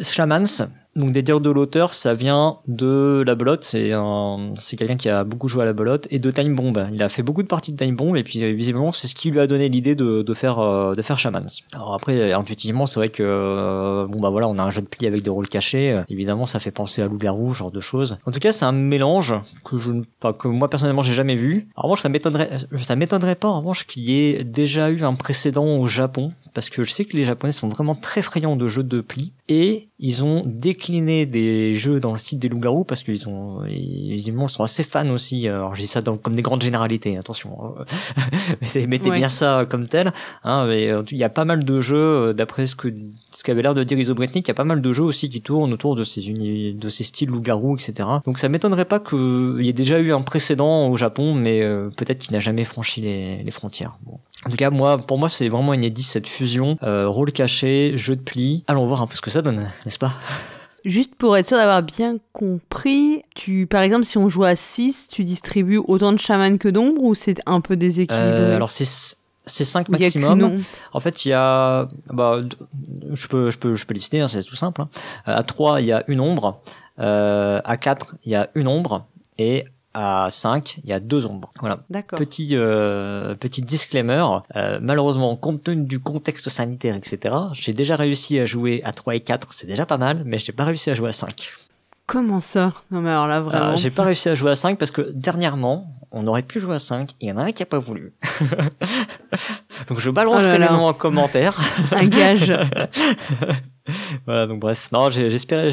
Shamans, 0.00 0.68
donc 0.96 1.12
des 1.12 1.22
dires 1.22 1.40
de 1.40 1.50
l'auteur, 1.50 1.94
ça 1.94 2.14
vient 2.14 2.58
de 2.66 3.22
la 3.26 3.34
belote. 3.34 3.64
C'est 3.64 3.92
un, 3.92 4.52
c'est 4.58 4.76
quelqu'un 4.76 4.96
qui 4.96 5.08
a 5.08 5.24
beaucoup 5.24 5.48
joué 5.48 5.62
à 5.62 5.64
la 5.64 5.72
belote 5.72 6.06
et 6.10 6.18
de 6.18 6.30
Time 6.30 6.54
Bomb. 6.54 6.88
Il 6.92 7.02
a 7.02 7.08
fait 7.08 7.22
beaucoup 7.22 7.42
de 7.42 7.48
parties 7.48 7.72
de 7.72 7.76
Time 7.76 7.96
Bomb 7.96 8.16
et 8.16 8.24
puis 8.24 8.42
euh, 8.42 8.52
visiblement 8.52 8.92
c'est 8.92 9.06
ce 9.06 9.14
qui 9.14 9.30
lui 9.30 9.40
a 9.40 9.46
donné 9.46 9.68
l'idée 9.68 9.94
de, 9.94 10.34
faire 10.34 10.58
euh, 10.58 10.94
de 10.94 11.02
faire 11.02 11.18
Shamans. 11.18 11.46
Alors 11.72 11.94
après, 11.94 12.18
euh, 12.18 12.38
intuitivement, 12.38 12.86
c'est 12.86 12.98
vrai 12.98 13.08
que 13.08 13.22
euh, 13.22 14.06
bon 14.06 14.20
bah 14.20 14.30
voilà, 14.30 14.48
on 14.48 14.58
a 14.58 14.62
un 14.62 14.70
jeu 14.70 14.82
de 14.82 14.86
pli 14.86 15.06
avec 15.06 15.22
des 15.22 15.30
rôles 15.30 15.48
cachés. 15.48 15.92
Euh, 15.92 16.02
évidemment, 16.08 16.46
ça 16.46 16.58
fait 16.58 16.70
penser 16.70 17.02
à 17.02 17.06
loup-garou, 17.06 17.54
ce 17.54 17.58
genre 17.58 17.70
de 17.70 17.80
choses. 17.80 18.18
En 18.26 18.32
tout 18.32 18.40
cas, 18.40 18.52
c'est 18.52 18.64
un 18.64 18.72
mélange 18.72 19.34
que 19.64 19.78
je 19.78 19.92
pas 20.20 20.32
que 20.32 20.48
moi 20.48 20.68
personnellement 20.68 21.02
j'ai 21.02 21.14
jamais 21.14 21.36
vu. 21.36 21.68
En 21.76 21.82
revanche, 21.82 22.00
ça 22.00 22.08
m'étonnerait 22.08 22.58
ça 22.80 22.96
m'étonnerait 22.96 23.36
pas 23.36 23.48
en 23.48 23.58
revanche 23.58 23.86
qu'il 23.86 24.02
y 24.02 24.26
ait 24.26 24.44
déjà 24.44 24.90
eu 24.90 25.02
un 25.02 25.14
précédent 25.14 25.66
au 25.66 25.86
Japon 25.86 26.32
parce 26.54 26.68
que 26.70 26.84
je 26.84 26.90
sais 26.90 27.04
que 27.04 27.16
les 27.16 27.24
Japonais 27.24 27.52
sont 27.52 27.68
vraiment 27.68 27.94
très 27.94 28.22
friands 28.22 28.56
de 28.56 28.68
jeux 28.68 28.82
de 28.82 29.00
pli 29.00 29.32
et 29.48 29.88
ils 29.98 30.24
ont 30.24 30.42
décliné 30.46 31.26
des 31.26 31.74
jeux 31.74 32.00
dans 32.00 32.12
le 32.12 32.18
style 32.18 32.38
des 32.38 32.48
loups-garous 32.48 32.84
parce 32.84 33.02
qu'ils 33.02 33.28
ont 33.28 33.60
visiblement 33.66 34.46
ils 34.46 34.50
sont 34.52 34.62
assez 34.62 34.82
fans 34.82 35.08
aussi. 35.10 35.46
Alors 35.48 35.74
je 35.74 35.80
dis 35.80 35.86
ça 35.86 36.00
dans- 36.02 36.16
comme 36.16 36.34
des 36.34 36.42
grandes 36.42 36.62
généralités, 36.62 37.16
attention. 37.16 37.50
hein. 37.78 37.84
mettez 38.60 38.86
mettez 38.86 39.10
Ouais. 39.10 39.16
bien 39.18 39.28
ça 39.28 39.66
comme 39.68 39.86
tel. 39.86 40.12
Hein, 40.44 40.66
mais 40.66 40.88
euh, 40.90 41.02
il 41.10 41.18
y 41.18 41.24
a 41.24 41.28
pas 41.28 41.44
mal 41.44 41.64
de 41.64 41.80
jeux 41.80 41.96
euh, 41.96 42.32
d'après 42.32 42.66
ce 42.66 42.74
que 42.76 42.88
ce 43.32 43.42
qu'avait 43.44 43.62
l'air 43.62 43.74
de 43.74 43.84
dire 43.84 43.98
Isobretnik, 43.98 44.46
il 44.46 44.50
y 44.50 44.52
a 44.52 44.54
pas 44.54 44.64
mal 44.64 44.80
de 44.82 44.92
jeux 44.92 45.04
aussi 45.04 45.30
qui 45.30 45.40
tournent 45.40 45.72
autour 45.72 45.96
de 45.96 46.04
ces 46.04 46.28
uni 46.28 46.74
de 46.74 46.88
ces 46.88 47.04
styles 47.04 47.28
loups-garous, 47.30 47.76
etc. 47.76 48.08
Donc 48.24 48.38
ça 48.38 48.48
m'étonnerait 48.48 48.84
pas 48.84 48.98
qu'il 49.00 49.58
y 49.60 49.68
ait 49.68 49.72
déjà 49.72 49.98
eu 49.98 50.12
un 50.12 50.20
précédent 50.22 50.88
au 50.88 50.96
Japon, 50.96 51.34
mais 51.34 51.62
euh, 51.62 51.90
peut-être 51.96 52.18
qu'il 52.18 52.32
n'a 52.32 52.40
jamais 52.40 52.64
franchi 52.64 53.00
les, 53.00 53.42
les 53.42 53.50
frontières. 53.50 53.96
Bon. 54.04 54.18
En 54.46 54.50
tout 54.50 54.56
cas, 54.56 54.70
moi, 54.70 54.98
pour 54.98 55.18
moi, 55.18 55.28
c'est 55.28 55.48
vraiment 55.48 55.74
inédit 55.74 56.02
cette 56.02 56.26
fusion 56.26 56.78
euh, 56.82 57.06
rôle 57.08 57.30
caché, 57.30 57.92
jeu 57.96 58.16
de 58.16 58.22
pli. 58.22 58.64
Allons 58.68 58.86
voir 58.86 59.02
un 59.02 59.06
peu 59.06 59.14
ce 59.14 59.20
que 59.20 59.30
ça 59.30 59.42
donne, 59.42 59.70
n'est-ce 59.84 59.98
pas? 59.98 60.14
Juste 60.84 61.14
pour 61.16 61.36
être 61.36 61.46
sûr 61.46 61.58
d'avoir 61.58 61.82
bien 61.82 62.16
compris, 62.32 63.22
tu, 63.34 63.66
par 63.66 63.82
exemple, 63.82 64.06
si 64.06 64.16
on 64.16 64.30
joue 64.30 64.44
à 64.44 64.56
6, 64.56 65.08
tu 65.08 65.24
distribues 65.24 65.76
autant 65.86 66.12
de 66.12 66.18
chamans 66.18 66.56
que 66.56 66.68
d'ombres 66.68 67.02
ou 67.02 67.14
c'est 67.14 67.42
un 67.44 67.60
peu 67.60 67.76
déséquilibré? 67.76 68.26
Euh, 68.26 68.56
alors 68.56 68.70
c'est 68.70 69.16
c'est 69.46 69.64
5 69.64 69.88
maximum. 69.88 70.58
En 70.92 71.00
fait, 71.00 71.24
il 71.24 71.30
y 71.30 71.32
a 71.32 71.88
bah 72.10 72.40
je 73.12 73.26
peux 73.26 73.50
je 73.50 73.58
peux 73.58 73.74
je 73.74 73.84
peux 73.84 73.94
lister 73.94 74.20
hein, 74.20 74.28
c'est 74.28 74.42
tout 74.42 74.56
simple. 74.56 74.82
Hein. 74.82 74.88
À 75.26 75.42
3, 75.42 75.80
il 75.80 75.86
y 75.86 75.92
a 75.92 76.04
une 76.08 76.20
ombre, 76.20 76.62
euh, 76.98 77.60
à 77.64 77.76
4, 77.76 78.14
il 78.24 78.32
y 78.32 78.34
a 78.36 78.48
une 78.54 78.68
ombre 78.68 79.06
et 79.38 79.64
à 79.94 80.28
5, 80.30 80.78
il 80.84 80.90
y 80.90 80.92
a 80.92 81.00
deux 81.00 81.26
ombres. 81.26 81.50
Voilà. 81.60 81.80
D'accord. 81.90 82.18
Petit 82.18 82.50
euh, 82.52 83.34
petit 83.34 83.62
disclaimer, 83.62 84.24
euh, 84.56 84.78
malheureusement 84.80 85.34
compte 85.36 85.64
tenu 85.64 85.84
du 85.84 85.98
contexte 85.98 86.48
sanitaire 86.48 86.94
etc, 86.94 87.34
j'ai 87.52 87.72
déjà 87.72 87.96
réussi 87.96 88.38
à 88.38 88.46
jouer 88.46 88.82
à 88.84 88.92
3 88.92 89.16
et 89.16 89.20
4, 89.20 89.52
c'est 89.52 89.66
déjà 89.66 89.86
pas 89.86 89.98
mal, 89.98 90.22
mais 90.24 90.38
j'ai 90.38 90.52
pas 90.52 90.64
réussi 90.64 90.90
à 90.90 90.94
jouer 90.94 91.08
à 91.08 91.12
5. 91.12 91.52
Comment 92.06 92.40
ça? 92.40 92.72
Non 92.90 93.00
mais 93.00 93.10
alors 93.10 93.26
là 93.26 93.40
vraiment. 93.40 93.72
Euh, 93.72 93.76
j'ai 93.76 93.90
pas 93.90 94.04
réussi 94.04 94.28
à 94.28 94.34
jouer 94.34 94.52
à 94.52 94.56
5 94.56 94.78
parce 94.78 94.90
que 94.90 95.10
dernièrement, 95.12 95.94
on 96.12 96.26
aurait 96.26 96.42
pu 96.42 96.60
jouer 96.60 96.76
à 96.76 96.80
5, 96.80 97.10
il 97.20 97.28
y 97.28 97.32
en 97.32 97.38
a 97.38 97.42
un 97.44 97.52
qui 97.52 97.62
a 97.62 97.66
pas 97.66 97.78
voulu. 97.78 98.12
donc 99.88 100.00
je 100.00 100.10
balancerai 100.10 100.48
Oh 100.48 100.52
là 100.52 100.58
là. 100.58 100.66
les 100.70 100.72
noms 100.72 100.86
en 100.86 100.92
commentaire. 100.92 101.58
Un 101.92 102.06
gage. 102.06 102.52
voilà, 104.26 104.46
donc 104.46 104.60
bref. 104.60 104.88
Non, 104.92 105.10
j'espérais, 105.10 105.70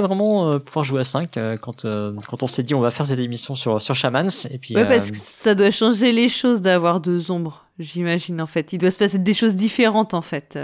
vraiment 0.00 0.48
euh, 0.50 0.58
pouvoir 0.58 0.84
jouer 0.84 1.00
à 1.00 1.04
5 1.04 1.36
euh, 1.36 1.56
quand, 1.56 1.84
euh, 1.84 2.12
quand 2.28 2.42
on 2.42 2.46
s'est 2.46 2.62
dit 2.62 2.74
on 2.74 2.80
va 2.80 2.90
faire 2.90 3.06
cette 3.06 3.18
émission 3.18 3.54
sur, 3.54 3.80
sur 3.80 3.94
Shamans. 3.94 4.46
Et 4.50 4.58
puis, 4.58 4.74
Ouais, 4.74 4.82
euh, 4.82 4.86
parce 4.86 5.10
que 5.10 5.16
ça 5.16 5.54
doit 5.54 5.70
changer 5.70 6.12
les 6.12 6.28
choses 6.28 6.62
d'avoir 6.62 7.00
deux 7.00 7.30
ombres, 7.30 7.64
j'imagine, 7.78 8.40
en 8.40 8.46
fait. 8.46 8.72
Il 8.72 8.78
doit 8.78 8.90
se 8.90 8.98
passer 8.98 9.18
des 9.18 9.34
choses 9.34 9.56
différentes, 9.56 10.14
en 10.14 10.22
fait. 10.22 10.58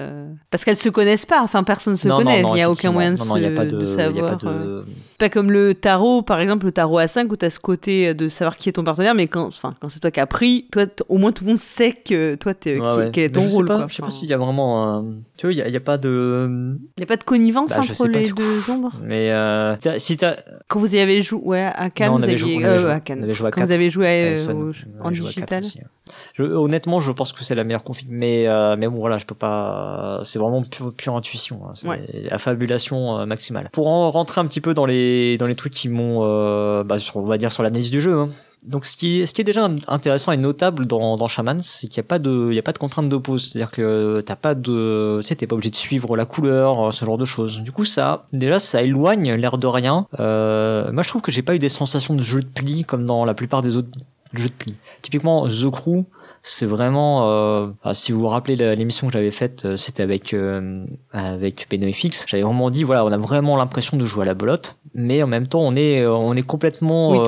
Parce 0.50 0.64
qu'elles 0.64 0.76
se 0.78 0.88
connaissent 0.88 1.26
pas, 1.26 1.42
enfin, 1.42 1.62
personne 1.64 1.94
ne 1.94 1.98
se 1.98 2.08
non, 2.08 2.18
connaît. 2.18 2.42
non, 2.42 2.48
non, 2.48 2.54
il 2.54 2.58
n'y 2.58 2.62
a 2.62 2.70
aucun 2.70 2.92
moyen 2.92 3.12
de, 3.12 3.18
y 3.18 3.20
a 3.44 3.50
se- 3.50 3.54
pas 3.54 3.64
de, 3.64 3.76
de 3.76 3.84
il 3.84 3.88
y 3.88 3.92
a 3.92 3.96
savoir. 3.96 4.38
pas 4.38 4.44
de- 4.46 4.84
Pas 5.18 5.28
comme 5.28 5.50
le 5.50 5.74
tarot, 5.74 6.22
par 6.22 6.38
exemple, 6.40 6.66
le 6.66 6.70
tarot 6.72 6.98
à 6.98 7.08
5, 7.08 7.30
où 7.32 7.36
tu 7.36 7.44
as 7.44 7.50
ce 7.50 7.58
côté 7.58 8.14
de 8.14 8.28
savoir 8.28 8.56
qui 8.56 8.68
est 8.68 8.72
ton 8.72 8.84
partenaire, 8.84 9.16
mais 9.16 9.26
quand, 9.26 9.48
enfin, 9.48 9.74
quand 9.80 9.88
c'est 9.88 9.98
toi 9.98 10.12
qui 10.12 10.20
as 10.20 10.26
pris, 10.26 10.66
toi, 10.70 10.84
au 11.08 11.18
moins 11.18 11.32
tout 11.32 11.42
le 11.42 11.50
monde 11.50 11.58
sait 11.58 11.92
que 11.92 12.36
toi, 12.36 12.54
t'es- 12.54 12.78
Ouais, 12.78 12.88
qui- 12.88 12.96
ouais. 12.96 13.10
quel 13.12 13.24
est 13.24 13.26
Mais 13.28 13.32
ton 13.32 13.40
je 13.40 13.48
sais 13.48 13.54
rôle. 13.56 13.66
pas, 13.66 13.76
quoi. 13.78 13.86
Je 13.88 13.94
sais 13.96 14.02
pas 14.02 14.10
s'il 14.10 14.28
y 14.28 14.32
a 14.32 14.38
vraiment 14.38 14.84
un... 14.96 15.04
Tu 15.36 15.46
vois, 15.46 15.52
il 15.52 15.58
y 15.72 15.76
a, 15.76 15.80
pas 15.80 15.98
de... 15.98 16.76
Il 16.96 17.00
n'y 17.00 17.02
a 17.02 17.06
pas 17.06 17.16
de 17.16 17.24
connivence 17.24 17.70
Bah, 17.70 17.76
je 17.84 17.90
entre 17.90 17.94
sais 17.96 18.08
les 18.08 18.30
deux 18.30 18.70
ombres 18.70 18.92
Mais 19.02 19.30
euh, 19.32 19.74
t'as- 19.80 19.98
si 19.98 20.16
t'as... 20.16 20.36
Quand 20.68 20.78
vous 20.78 20.94
y 20.94 21.00
avez 21.00 21.20
joué 21.22 21.40
ouais, 21.42 21.70
à 21.74 21.90
Cannes, 21.90 22.08
Non, 22.10 22.14
on 22.14 22.18
vous 22.18 22.24
aviez... 22.24 22.36
joué- 22.36 22.64
euh, 22.64 22.94
à 22.94 23.00
Cannes. 23.00 23.18
on 23.20 23.24
avait 23.24 23.34
joué 23.34 23.48
à 23.48 23.50
Quand 23.50 23.64
vous 23.64 23.72
avez 23.72 23.90
joué 23.90 24.04
Ouais, 24.04 24.34
euh, 24.36 24.52
au- 24.54 24.72
en 25.04 25.08
à 25.08 25.10
digital 25.12 25.64
aussi, 25.64 25.80
hein. 25.80 25.88
Je- 26.34 26.42
honnêtement, 26.42 27.00
je 27.00 27.12
pense 27.12 27.32
que 27.34 27.44
c'est 27.44 27.54
la 27.54 27.64
meilleure 27.64 27.84
config, 27.84 28.06
mais 28.10 28.46
euh, 28.46 28.76
mais 28.78 28.88
bon 28.88 28.96
voilà, 28.98 29.18
je 29.18 29.26
peux 29.26 29.34
pas. 29.34 30.20
C'est 30.24 30.38
vraiment 30.38 30.62
pure, 30.62 30.94
pure 30.94 31.14
intuition, 31.16 31.60
hein. 31.68 31.72
c'est 31.74 32.32
affabulation 32.32 33.18
euh, 33.18 33.26
maximale. 33.26 33.68
Pour 33.72 33.88
en 33.88 34.10
rentrer 34.10 34.40
un 34.40 34.46
petit 34.46 34.62
peu 34.62 34.72
dans 34.72 34.86
les 34.86 35.07
dans 35.38 35.46
les 35.46 35.54
trucs 35.56 35.74
qui 35.74 35.88
m'ont, 35.88 36.20
euh, 36.22 36.84
bah, 36.84 36.96
on 37.14 37.22
va 37.22 37.38
dire 37.38 37.52
sur 37.52 37.62
l'analyse 37.62 37.90
du 37.90 38.00
jeu. 38.00 38.18
hein. 38.18 38.28
Donc 38.66 38.86
ce 38.86 38.96
qui 38.96 39.24
ce 39.24 39.32
qui 39.32 39.40
est 39.40 39.44
déjà 39.44 39.68
intéressant 39.86 40.32
et 40.32 40.36
notable 40.36 40.86
dans, 40.86 41.16
dans 41.16 41.28
Shaman, 41.28 41.60
c'est 41.62 41.86
qu'il 41.86 42.00
n'y 42.00 42.06
a 42.06 42.08
pas 42.08 42.18
de, 42.18 42.58
a 42.58 42.62
pas 42.62 42.72
de 42.72 42.78
contrainte 42.78 43.08
de 43.08 43.16
pause. 43.16 43.50
C'est-à-dire 43.50 43.70
que 43.70 44.20
t'as 44.26 44.34
pas 44.34 44.56
de, 44.56 45.20
tu 45.22 45.28
sais, 45.28 45.36
t'es 45.36 45.46
pas 45.46 45.54
obligé 45.54 45.70
de 45.70 45.76
suivre 45.76 46.16
la 46.16 46.24
couleur, 46.26 46.88
euh, 46.88 46.90
ce 46.90 47.04
genre 47.04 47.18
de 47.18 47.24
choses. 47.24 47.60
Du 47.60 47.70
coup, 47.70 47.84
ça, 47.84 48.26
déjà, 48.32 48.58
ça 48.58 48.82
éloigne 48.82 49.32
l'air 49.34 49.58
de 49.58 49.66
rien. 49.68 50.06
Euh, 50.18 50.90
moi, 50.90 51.04
je 51.04 51.08
trouve 51.08 51.22
que 51.22 51.30
j'ai 51.30 51.42
pas 51.42 51.54
eu 51.54 51.60
des 51.60 51.68
sensations 51.68 52.14
de 52.14 52.22
jeu 52.22 52.42
de 52.42 52.48
pli 52.48 52.84
comme 52.84 53.06
dans 53.06 53.24
la 53.24 53.34
plupart 53.34 53.62
des 53.62 53.76
autres 53.76 53.90
jeux 54.34 54.48
de 54.48 54.54
pli. 54.54 54.74
Typiquement, 55.02 55.46
The 55.48 55.70
Crew, 55.70 56.04
c'est 56.42 56.66
vraiment, 56.66 57.28
euh, 57.30 57.66
si 57.92 58.12
vous 58.12 58.20
vous 58.20 58.28
rappelez 58.28 58.56
l'émission 58.76 59.06
que 59.06 59.12
j'avais 59.12 59.30
faite, 59.30 59.64
euh, 59.64 59.76
c'était 59.76 60.02
avec 60.02 60.34
euh, 60.34 60.84
avec 61.12 61.66
BenoFX. 61.70 62.26
J'avais 62.28 62.42
vraiment 62.42 62.70
dit, 62.70 62.84
voilà, 62.84 63.04
on 63.04 63.12
a 63.12 63.16
vraiment 63.18 63.56
l'impression 63.56 63.96
de 63.96 64.04
jouer 64.04 64.22
à 64.22 64.26
la 64.26 64.34
belote, 64.34 64.76
mais 64.94 65.22
en 65.22 65.26
même 65.26 65.46
temps, 65.46 65.60
on 65.60 65.74
est 65.76 66.00
euh, 66.00 66.12
on 66.12 66.34
est 66.34 66.42
complètement 66.46 67.10
Oui, 67.10 67.18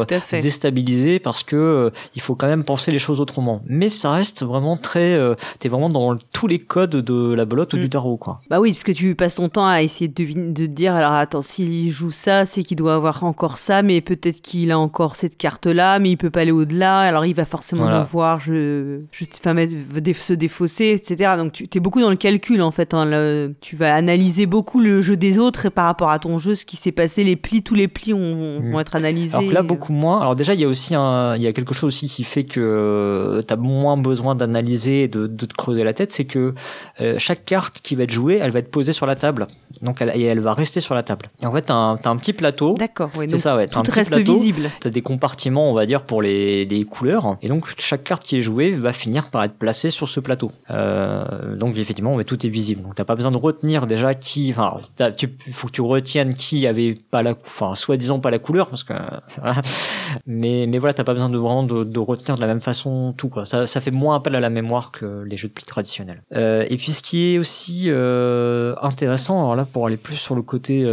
déstabilisé 0.41 1.19
parce 1.19 1.43
que 1.43 1.91
il 2.15 2.21
faut 2.23 2.35
quand 2.35 2.47
même 2.47 2.65
penser 2.65 2.91
les 2.91 2.99
choses 2.99 3.21
autrement. 3.21 3.63
Mais 3.67 3.89
ça 3.89 4.13
reste 4.13 4.45
vraiment 4.45 4.77
très, 4.77 5.19
t'es 5.59 5.69
vraiment 5.69 5.89
dans 5.89 6.17
tous 6.33 6.47
les 6.47 6.59
codes 6.59 6.97
de 6.97 7.35
la 7.35 7.45
belote 7.45 7.73
ou 7.75 7.77
Mm. 7.77 7.81
du 7.81 7.89
tarot, 7.89 8.17
quoi. 8.17 8.41
Bah 8.51 8.61
oui, 8.61 8.73
parce 8.73 8.83
que 8.85 8.93
tu 8.93 9.15
passes 9.15 9.37
ton 9.37 9.49
temps 9.49 9.67
à 9.67 9.83
essayer 9.83 10.09
de, 10.09 10.15
deviner, 10.15 10.53
de 10.53 10.67
te 10.67 10.71
dire, 10.71 10.95
alors 10.95 11.13
attends, 11.13 11.43
s'il 11.43 11.91
joue 11.91 12.11
ça, 12.11 12.45
c'est 12.47 12.63
qu'il 12.63 12.77
doit 12.77 12.95
avoir 12.95 13.25
encore 13.25 13.59
ça, 13.59 13.83
mais 13.83 14.01
peut-être 14.01 14.41
qu'il 14.43 14.71
a 14.73 14.79
encore 14.79 15.17
cette 15.17 15.37
carte-là, 15.37 15.99
mais 15.99 16.11
il 16.11 16.17
peut 16.17 16.31
pas 16.31 16.41
aller 16.41 16.51
au-delà, 16.51 16.99
alors 17.01 17.25
il 17.27 17.35
va 17.35 17.45
forcément 17.45 17.83
Voilà. 17.85 18.01
devoir 18.01 18.41
je, 18.41 19.00
enfin, 19.45 19.55
se 20.15 20.33
défausser, 20.33 20.89
etc. 20.91 21.33
Donc 21.37 21.53
tu 21.53 21.69
es 21.75 21.81
beaucoup 21.81 22.01
dans 22.01 22.11
le 22.11 22.17
calcul, 22.17 22.63
en 22.63 22.71
fait. 22.71 22.95
hein, 22.95 23.05
le- 23.05 23.55
tu 23.61 23.77
vas 23.77 23.95
analyser 23.95 24.47
beaucoup 24.47 24.81
le 24.81 25.03
jeu 25.03 25.17
des 25.17 25.39
autres 25.39 25.67
et 25.67 25.71
par 25.71 25.87
rapport 25.87 26.11
à 26.11 26.19
ton 26.19 26.39
jeu, 26.39 26.55
ce 26.57 26.65
qui 26.65 26.77
s'est 26.77 26.93
passé, 26.93 27.25
les 27.25 27.37
plis, 27.37 27.63
tous 27.63 27.75
les 27.75 27.89
plis 27.89 28.13
ont- 28.15 28.61
Mm. 28.61 28.73
vont 28.73 28.81
être 28.81 28.97
analysés. 28.97 29.35
Alors 29.37 29.49
que 29.49 29.55
là, 29.55 29.63
beaucoup 29.63 29.93
moins. 29.93 30.21
Alors 30.21 30.37
déjà, 30.37 30.55
il 30.55 30.61
y 30.61 30.65
a 30.65 30.69
aussi 30.69 30.95
un, 30.95 31.37
il 31.37 31.43
y 31.43 31.47
a 31.47 31.53
quelque 31.53 31.75
chose 31.75 31.89
aussi 31.89 32.07
qui 32.09 32.25
fait 32.25 32.45
que 32.45 33.43
tu 33.47 33.53
as 33.53 33.57
moins 33.57 33.97
besoin 33.97 34.35
d'analyser 34.35 35.05
et 35.05 35.09
de, 35.09 35.27
de 35.27 35.47
te 35.47 35.55
creuser 35.55 35.85
la 35.85 35.93
tête, 35.93 36.13
c'est 36.13 36.25
que 36.25 36.55
euh, 37.01 37.15
chaque 37.19 37.45
carte 37.45 37.81
qui 37.83 37.95
va 37.95 38.05
être 38.05 38.11
jouée, 38.11 38.37
elle 38.41 38.51
va 38.51 38.59
être 38.61 38.71
posée 38.71 38.93
sur 38.93 39.07
la 39.07 39.17
table. 39.17 39.47
Donc 39.83 40.01
elle, 40.03 40.13
et 40.15 40.23
elle 40.25 40.41
va 40.41 40.55
rester 40.55 40.81
sur 40.81 40.95
la 40.95 41.03
table. 41.03 41.27
Et 41.43 41.47
en 41.47 41.53
fait, 41.53 41.63
t'as 41.63 41.75
un, 41.75 41.97
t'as 41.97 42.11
un 42.11 42.17
petit 42.17 42.33
plateau. 42.33 42.75
D'accord, 42.75 43.11
oui. 43.17 43.27
C'est 43.29 43.39
ça, 43.39 43.57
ouais. 43.57 43.69
Un 43.75 43.83
tout 43.83 43.93
reste 43.93 44.11
plateau. 44.13 44.35
visible. 44.39 44.71
T'as 44.81 44.91
des 44.91 45.03
compartiments, 45.03 45.71
on 45.71 45.75
va 45.75 45.87
dire, 45.87 46.03
pour 46.03 46.23
les, 46.23 46.65
les 46.67 46.85
couleurs. 46.85 47.37
Et 47.43 47.49
donc, 47.49 47.65
chaque 47.79 48.05
carte 48.05 48.25
qui 48.25 48.37
est 48.37 48.41
jouée 48.41 48.71
va 48.73 48.90
finir 48.93 49.31
par 49.31 49.45
être 49.45 49.55
placée 49.55 49.91
sur 49.91 50.09
ce 50.09 50.21
plateau. 50.21 50.53
Euh, 50.71 51.57
donc, 51.57 51.77
effectivement, 51.77 52.17
mais 52.17 52.25
tout 52.25 52.45
est 52.47 52.49
visible. 52.49 52.83
Donc, 52.83 52.95
t'as 52.95 53.05
pas 53.05 53.15
besoin 53.15 53.31
de 53.31 53.37
retenir 53.37 53.87
déjà 53.87 54.15
qui, 54.15 54.51
enfin, 54.51 54.81
tu, 55.17 55.31
faut 55.53 55.69
que 55.69 55.73
tu 55.73 55.81
retiennes 55.81 56.35
qui 56.35 56.67
avait 56.67 56.95
pas 57.11 57.23
la, 57.23 57.33
enfin, 57.33 57.75
soi-disant 57.75 58.21
pas 58.21 58.31
la 58.31 58.39
couleur, 58.39 58.69
parce 58.69 58.85
que. 58.85 58.95
Mais, 60.27 60.67
mais 60.67 60.79
voilà, 60.79 60.93
t'as 60.93 61.05
pas 61.05 61.15
besoin 61.15 61.29
de 61.29 61.39
vraiment 61.39 61.63
de, 61.63 61.99
retenir 61.99 62.35
de 62.35 62.41
la 62.41 62.49
même 62.49 62.61
façon 62.61 63.15
tout, 63.17 63.29
quoi. 63.29 63.47
Ça, 63.47 63.67
fait 63.67 63.91
moins 63.93 64.17
appel 64.17 64.35
à 64.35 64.41
la 64.41 64.51
mémoire 64.51 64.91
que 64.91 65.23
les 65.23 65.37
jeux 65.37 65.49
de 65.49 65.53
pli 65.53 65.65
traditionnels. 65.65 66.23
Euh, 66.35 66.67
et 66.69 66.77
puis, 66.77 66.93
ce 66.93 67.03
qui 67.03 67.35
est 67.35 67.39
aussi, 67.39 67.85
euh, 67.87 68.75
intéressant, 68.83 69.41
alors 69.41 69.57
là, 69.57 69.67
pour 69.71 69.87
aller 69.87 69.97
plus 69.97 70.17
sur 70.17 70.35
le 70.35 70.43
côté, 70.43 70.85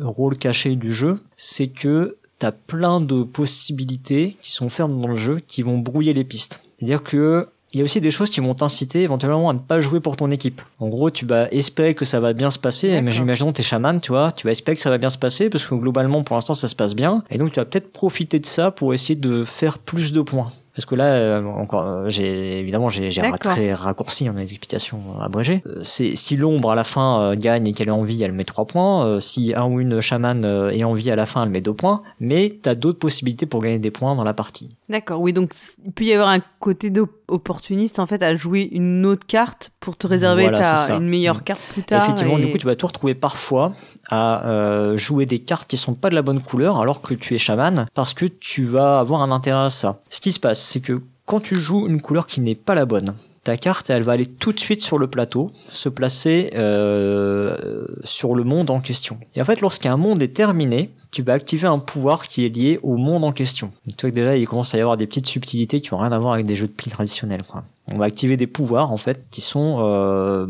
rôle 0.00 0.38
caché 0.38 0.76
du 0.76 0.92
jeu, 0.92 1.20
c'est 1.36 1.68
que 1.68 2.16
t'as 2.40 2.52
plein 2.52 3.00
de 3.00 3.22
possibilités 3.22 4.36
qui 4.42 4.50
sont 4.50 4.66
offertes 4.66 4.90
dans 4.90 5.06
le 5.06 5.14
jeu 5.14 5.40
qui 5.46 5.62
vont 5.62 5.78
brouiller 5.78 6.14
les 6.14 6.24
pistes. 6.24 6.60
C'est-à-dire 6.80 7.02
que 7.02 7.46
il 7.72 7.78
y 7.78 7.82
a 7.82 7.84
aussi 7.84 8.00
des 8.00 8.10
choses 8.10 8.30
qui 8.30 8.40
vont 8.40 8.54
t'inciter 8.54 9.02
éventuellement 9.02 9.48
à 9.48 9.52
ne 9.52 9.60
pas 9.60 9.80
jouer 9.80 10.00
pour 10.00 10.16
ton 10.16 10.30
équipe. 10.32 10.60
En 10.80 10.88
gros, 10.88 11.10
tu 11.10 11.24
vas 11.24 11.48
espérer 11.52 11.94
que 11.94 12.04
ça 12.04 12.18
va 12.18 12.32
bien 12.32 12.50
se 12.50 12.58
passer. 12.58 13.00
Mais 13.00 13.12
j'imagine 13.12 13.52
t'es 13.52 13.62
chaman, 13.62 14.00
tu 14.00 14.10
vois, 14.10 14.32
tu 14.32 14.46
vas 14.46 14.50
espérer 14.50 14.74
que 14.74 14.82
ça 14.82 14.90
va 14.90 14.98
bien 14.98 15.10
se 15.10 15.18
passer 15.18 15.50
parce 15.50 15.64
que 15.64 15.76
globalement, 15.76 16.24
pour 16.24 16.34
l'instant, 16.34 16.54
ça 16.54 16.66
se 16.66 16.74
passe 16.74 16.96
bien. 16.96 17.22
Et 17.30 17.38
donc, 17.38 17.52
tu 17.52 17.60
vas 17.60 17.64
peut-être 17.64 17.92
profiter 17.92 18.40
de 18.40 18.46
ça 18.46 18.72
pour 18.72 18.92
essayer 18.92 19.14
de 19.14 19.44
faire 19.44 19.78
plus 19.78 20.10
de 20.12 20.20
points. 20.20 20.50
Parce 20.80 20.86
que 20.88 20.94
là, 20.94 21.04
euh, 21.04 21.44
encore, 21.44 21.82
euh, 21.86 22.08
j'ai 22.08 22.58
évidemment 22.58 22.88
j'ai 22.88 23.10
très 23.38 23.74
raccourci 23.74 24.24
dans 24.24 24.32
les 24.32 24.40
explications 24.42 25.20
abrégées. 25.20 25.62
Euh, 25.66 25.80
c'est 25.82 26.16
si 26.16 26.38
l'ombre 26.38 26.70
à 26.70 26.74
la 26.74 26.84
fin 26.84 27.36
gagne 27.36 27.68
et 27.68 27.72
qu'elle 27.74 27.88
est 27.88 27.90
en 27.92 28.02
vie, 28.02 28.22
elle 28.22 28.32
met 28.32 28.44
3 28.44 28.64
points. 28.66 29.20
Si 29.20 29.52
un 29.54 29.66
ou 29.66 29.78
une 29.80 30.00
chamane 30.00 30.44
est 30.72 30.82
en 30.84 30.92
vie 30.94 31.10
à 31.10 31.16
la 31.16 31.26
fin, 31.26 31.42
elle 31.42 31.50
met 31.50 31.60
2 31.60 31.74
points. 31.74 32.02
Mais 32.18 32.58
t'as 32.62 32.74
d'autres 32.74 32.98
possibilités 32.98 33.44
pour 33.44 33.60
gagner 33.60 33.78
des 33.78 33.90
points 33.90 34.14
dans 34.16 34.24
la 34.24 34.32
partie. 34.32 34.70
D'accord, 34.88 35.20
oui, 35.20 35.32
donc 35.34 35.52
il 35.84 35.92
peut 35.92 36.04
y 36.04 36.14
avoir 36.14 36.30
un 36.30 36.40
côté 36.60 36.90
opportuniste 37.28 37.98
en 37.98 38.06
fait 38.06 38.22
à 38.22 38.34
jouer 38.34 38.68
une 38.72 39.04
autre 39.06 39.26
carte 39.26 39.70
pour 39.80 39.96
te 39.96 40.06
réserver 40.06 40.44
Voilà, 40.44 40.60
ta- 40.86 40.96
une 40.96 41.08
meilleure 41.08 41.36
Mm. 41.38 41.42
carte 41.42 41.60
plus 41.72 41.82
tard. 41.82 42.02
Effectivement, 42.02 42.38
et- 42.38 42.40
du 42.40 42.50
coup, 42.50 42.58
tu 42.58 42.66
vas 42.66 42.74
te 42.74 42.84
retrouver 42.86 43.14
parfois 43.14 43.72
à 44.10 44.46
euh, 44.46 44.98
jouer 44.98 45.24
des 45.24 45.38
cartes 45.38 45.68
qui 45.68 45.76
sont 45.76 45.94
pas 45.94 46.10
de 46.10 46.14
la 46.14 46.22
bonne 46.22 46.40
couleur 46.40 46.80
alors 46.80 47.00
que 47.00 47.14
tu 47.14 47.34
es 47.34 47.38
chaman 47.38 47.86
parce 47.94 48.12
que 48.12 48.26
tu 48.26 48.64
vas 48.64 48.98
avoir 48.98 49.22
un 49.22 49.30
intérêt 49.30 49.64
à 49.64 49.70
ça. 49.70 50.00
Ce 50.10 50.20
qui 50.20 50.32
se 50.32 50.40
passe, 50.40 50.60
c'est 50.60 50.80
que 50.80 51.00
quand 51.24 51.40
tu 51.40 51.56
joues 51.56 51.86
une 51.86 52.02
couleur 52.02 52.26
qui 52.26 52.40
n'est 52.40 52.56
pas 52.56 52.74
la 52.74 52.86
bonne, 52.86 53.14
ta 53.44 53.56
carte, 53.56 53.88
elle 53.88 54.02
va 54.02 54.12
aller 54.12 54.26
tout 54.26 54.52
de 54.52 54.58
suite 54.58 54.82
sur 54.82 54.98
le 54.98 55.06
plateau, 55.06 55.52
se 55.70 55.88
placer 55.88 56.50
euh, 56.54 57.86
sur 58.04 58.34
le 58.34 58.44
monde 58.44 58.68
en 58.68 58.80
question. 58.80 59.18
Et 59.34 59.40
en 59.40 59.44
fait, 59.44 59.60
lorsqu'un 59.60 59.96
monde 59.96 60.22
est 60.22 60.34
terminé, 60.34 60.90
tu 61.10 61.22
vas 61.22 61.32
activer 61.32 61.66
un 61.66 61.78
pouvoir 61.78 62.28
qui 62.28 62.44
est 62.44 62.48
lié 62.48 62.78
au 62.82 62.96
monde 62.96 63.24
en 63.24 63.32
question. 63.32 63.72
Tu 63.96 64.02
vois 64.02 64.10
que 64.10 64.14
déjà, 64.14 64.36
il 64.36 64.46
commence 64.46 64.74
à 64.74 64.78
y 64.78 64.80
avoir 64.80 64.96
des 64.96 65.06
petites 65.06 65.26
subtilités 65.26 65.80
qui 65.80 65.94
ont 65.94 65.98
rien 65.98 66.12
à 66.12 66.18
voir 66.18 66.34
avec 66.34 66.46
des 66.46 66.54
jeux 66.54 66.66
de 66.66 66.72
pli 66.72 66.90
traditionnels. 66.90 67.44
Quoi. 67.44 67.64
On 67.92 67.98
va 67.98 68.04
activer 68.04 68.36
des 68.36 68.46
pouvoirs 68.46 68.92
en 68.92 68.96
fait 68.96 69.24
qui 69.30 69.40
sont 69.40 69.78
euh, 69.80 70.46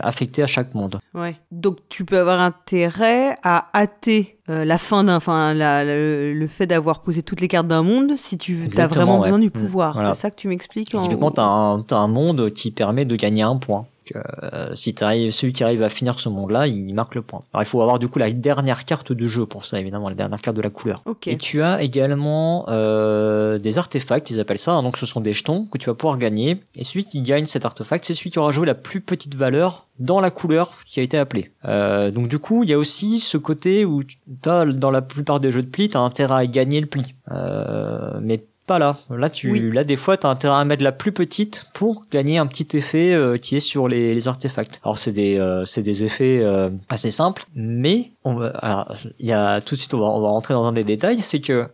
affectés 0.00 0.42
à 0.42 0.46
chaque 0.46 0.74
monde. 0.74 1.00
Ouais. 1.14 1.36
Donc 1.50 1.78
tu 1.88 2.04
peux 2.04 2.18
avoir 2.18 2.40
intérêt 2.40 3.34
à 3.42 3.66
hâter 3.74 4.38
euh, 4.48 4.64
la 4.64 4.78
fin 4.78 5.04
d'un, 5.04 5.16
enfin 5.16 5.54
le 5.54 6.46
fait 6.48 6.66
d'avoir 6.66 7.00
posé 7.02 7.22
toutes 7.22 7.40
les 7.40 7.48
cartes 7.48 7.66
d'un 7.66 7.82
monde 7.82 8.12
si 8.16 8.38
tu 8.38 8.68
as 8.76 8.86
vraiment 8.86 9.16
ouais. 9.18 9.24
besoin 9.24 9.38
du 9.38 9.46
Mm, 9.48 9.50
pouvoir. 9.50 9.94
voilà. 9.94 10.14
C'est 10.14 10.20
ça 10.22 10.30
que 10.30 10.36
tu 10.36 10.48
m'expliques. 10.48 10.94
en- 10.94 11.00
Typiquement, 11.00 11.30
t'as 11.30 11.42
un, 11.44 11.80
t'as 11.82 11.96
un 11.98 12.08
monde 12.08 12.50
qui 12.52 12.70
permet 12.70 13.04
de 13.04 13.16
gagner 13.16 13.42
un 13.42 13.56
point. 13.56 13.86
Euh, 14.14 14.74
si 14.74 14.94
t'arrives, 14.94 15.30
celui 15.30 15.52
qui 15.52 15.64
arrive 15.64 15.82
à 15.82 15.88
finir 15.88 16.18
ce 16.20 16.28
monde-là, 16.28 16.66
il 16.66 16.94
marque 16.94 17.14
le 17.14 17.22
point. 17.22 17.42
Alors 17.52 17.62
il 17.62 17.66
faut 17.66 17.80
avoir 17.82 17.98
du 17.98 18.08
coup 18.08 18.18
la 18.18 18.30
dernière 18.30 18.84
carte 18.84 19.12
de 19.12 19.26
jeu 19.26 19.46
pour 19.46 19.64
ça, 19.64 19.80
évidemment, 19.80 20.08
la 20.08 20.14
dernière 20.14 20.40
carte 20.40 20.56
de 20.56 20.62
la 20.62 20.70
couleur. 20.70 21.02
Et 21.26 21.36
tu 21.38 21.62
as 21.62 21.82
également 21.82 22.66
euh, 22.68 23.58
des 23.58 23.78
artefacts, 23.78 24.30
ils 24.30 24.40
appellent 24.40 24.58
ça. 24.58 24.72
hein. 24.72 24.82
donc 24.82 24.96
ce 24.96 25.06
sont 25.06 25.20
des 25.20 25.32
jetons 25.32 25.66
que 25.66 25.78
tu 25.78 25.86
vas 25.86 25.94
pouvoir 25.94 26.18
gagner. 26.18 26.60
Et 26.76 26.84
celui 26.84 27.04
qui 27.04 27.22
gagne 27.22 27.46
cet 27.46 27.64
artefact, 27.64 28.04
c'est 28.04 28.14
celui 28.14 28.30
qui 28.30 28.38
aura 28.38 28.52
joué 28.52 28.66
la 28.66 28.74
plus 28.74 29.00
petite 29.00 29.34
valeur 29.34 29.86
dans 29.98 30.20
la 30.20 30.30
couleur 30.30 30.72
qui 30.86 31.00
a 31.00 31.02
été 31.02 31.16
appelée. 31.16 31.52
Euh, 31.64 32.10
donc 32.10 32.28
du 32.28 32.38
coup, 32.38 32.64
il 32.64 32.70
y 32.70 32.72
a 32.72 32.78
aussi 32.78 33.20
ce 33.20 33.36
côté 33.36 33.84
où 33.84 34.02
as, 34.46 34.64
dans 34.64 34.90
la 34.90 35.02
plupart 35.02 35.40
des 35.40 35.52
jeux 35.52 35.62
de 35.62 35.68
pli, 35.68 35.88
tu 35.88 35.96
as 35.96 36.00
intérêt 36.00 36.34
à 36.34 36.46
gagner 36.46 36.80
le 36.80 36.86
pli. 36.86 37.14
Euh, 37.30 38.18
mais 38.20 38.44
pas 38.66 38.78
là. 38.78 38.98
Là, 39.10 39.30
tu, 39.30 39.50
Oui. 39.50 39.70
là, 39.72 39.84
des 39.84 39.96
fois, 39.96 40.16
t'as 40.16 40.28
intérêt 40.28 40.56
à 40.56 40.64
mettre 40.64 40.82
la 40.82 40.92
plus 40.92 41.12
petite 41.12 41.66
pour 41.74 42.04
gagner 42.10 42.38
un 42.38 42.46
petit 42.46 42.76
effet 42.76 43.12
euh, 43.12 43.36
qui 43.36 43.56
est 43.56 43.60
sur 43.60 43.88
les, 43.88 44.14
les 44.14 44.28
artefacts. 44.28 44.80
Alors, 44.84 44.98
c'est 44.98 45.12
des, 45.12 45.38
euh, 45.38 45.64
c'est 45.64 45.82
des 45.82 46.04
effets 46.04 46.40
euh, 46.42 46.70
assez 46.88 47.10
simples, 47.10 47.46
mais 47.54 48.12
on 48.24 48.34
va, 48.34 48.48
alors, 48.58 48.94
il 49.18 49.26
y 49.26 49.32
a 49.32 49.60
tout 49.60 49.74
de 49.74 49.80
suite, 49.80 49.94
on 49.94 50.00
va, 50.00 50.06
on 50.06 50.20
va 50.20 50.28
rentrer 50.28 50.54
dans 50.54 50.66
un 50.66 50.72
des 50.72 50.84
détails, 50.84 51.20
c'est 51.20 51.40
que 51.40 51.68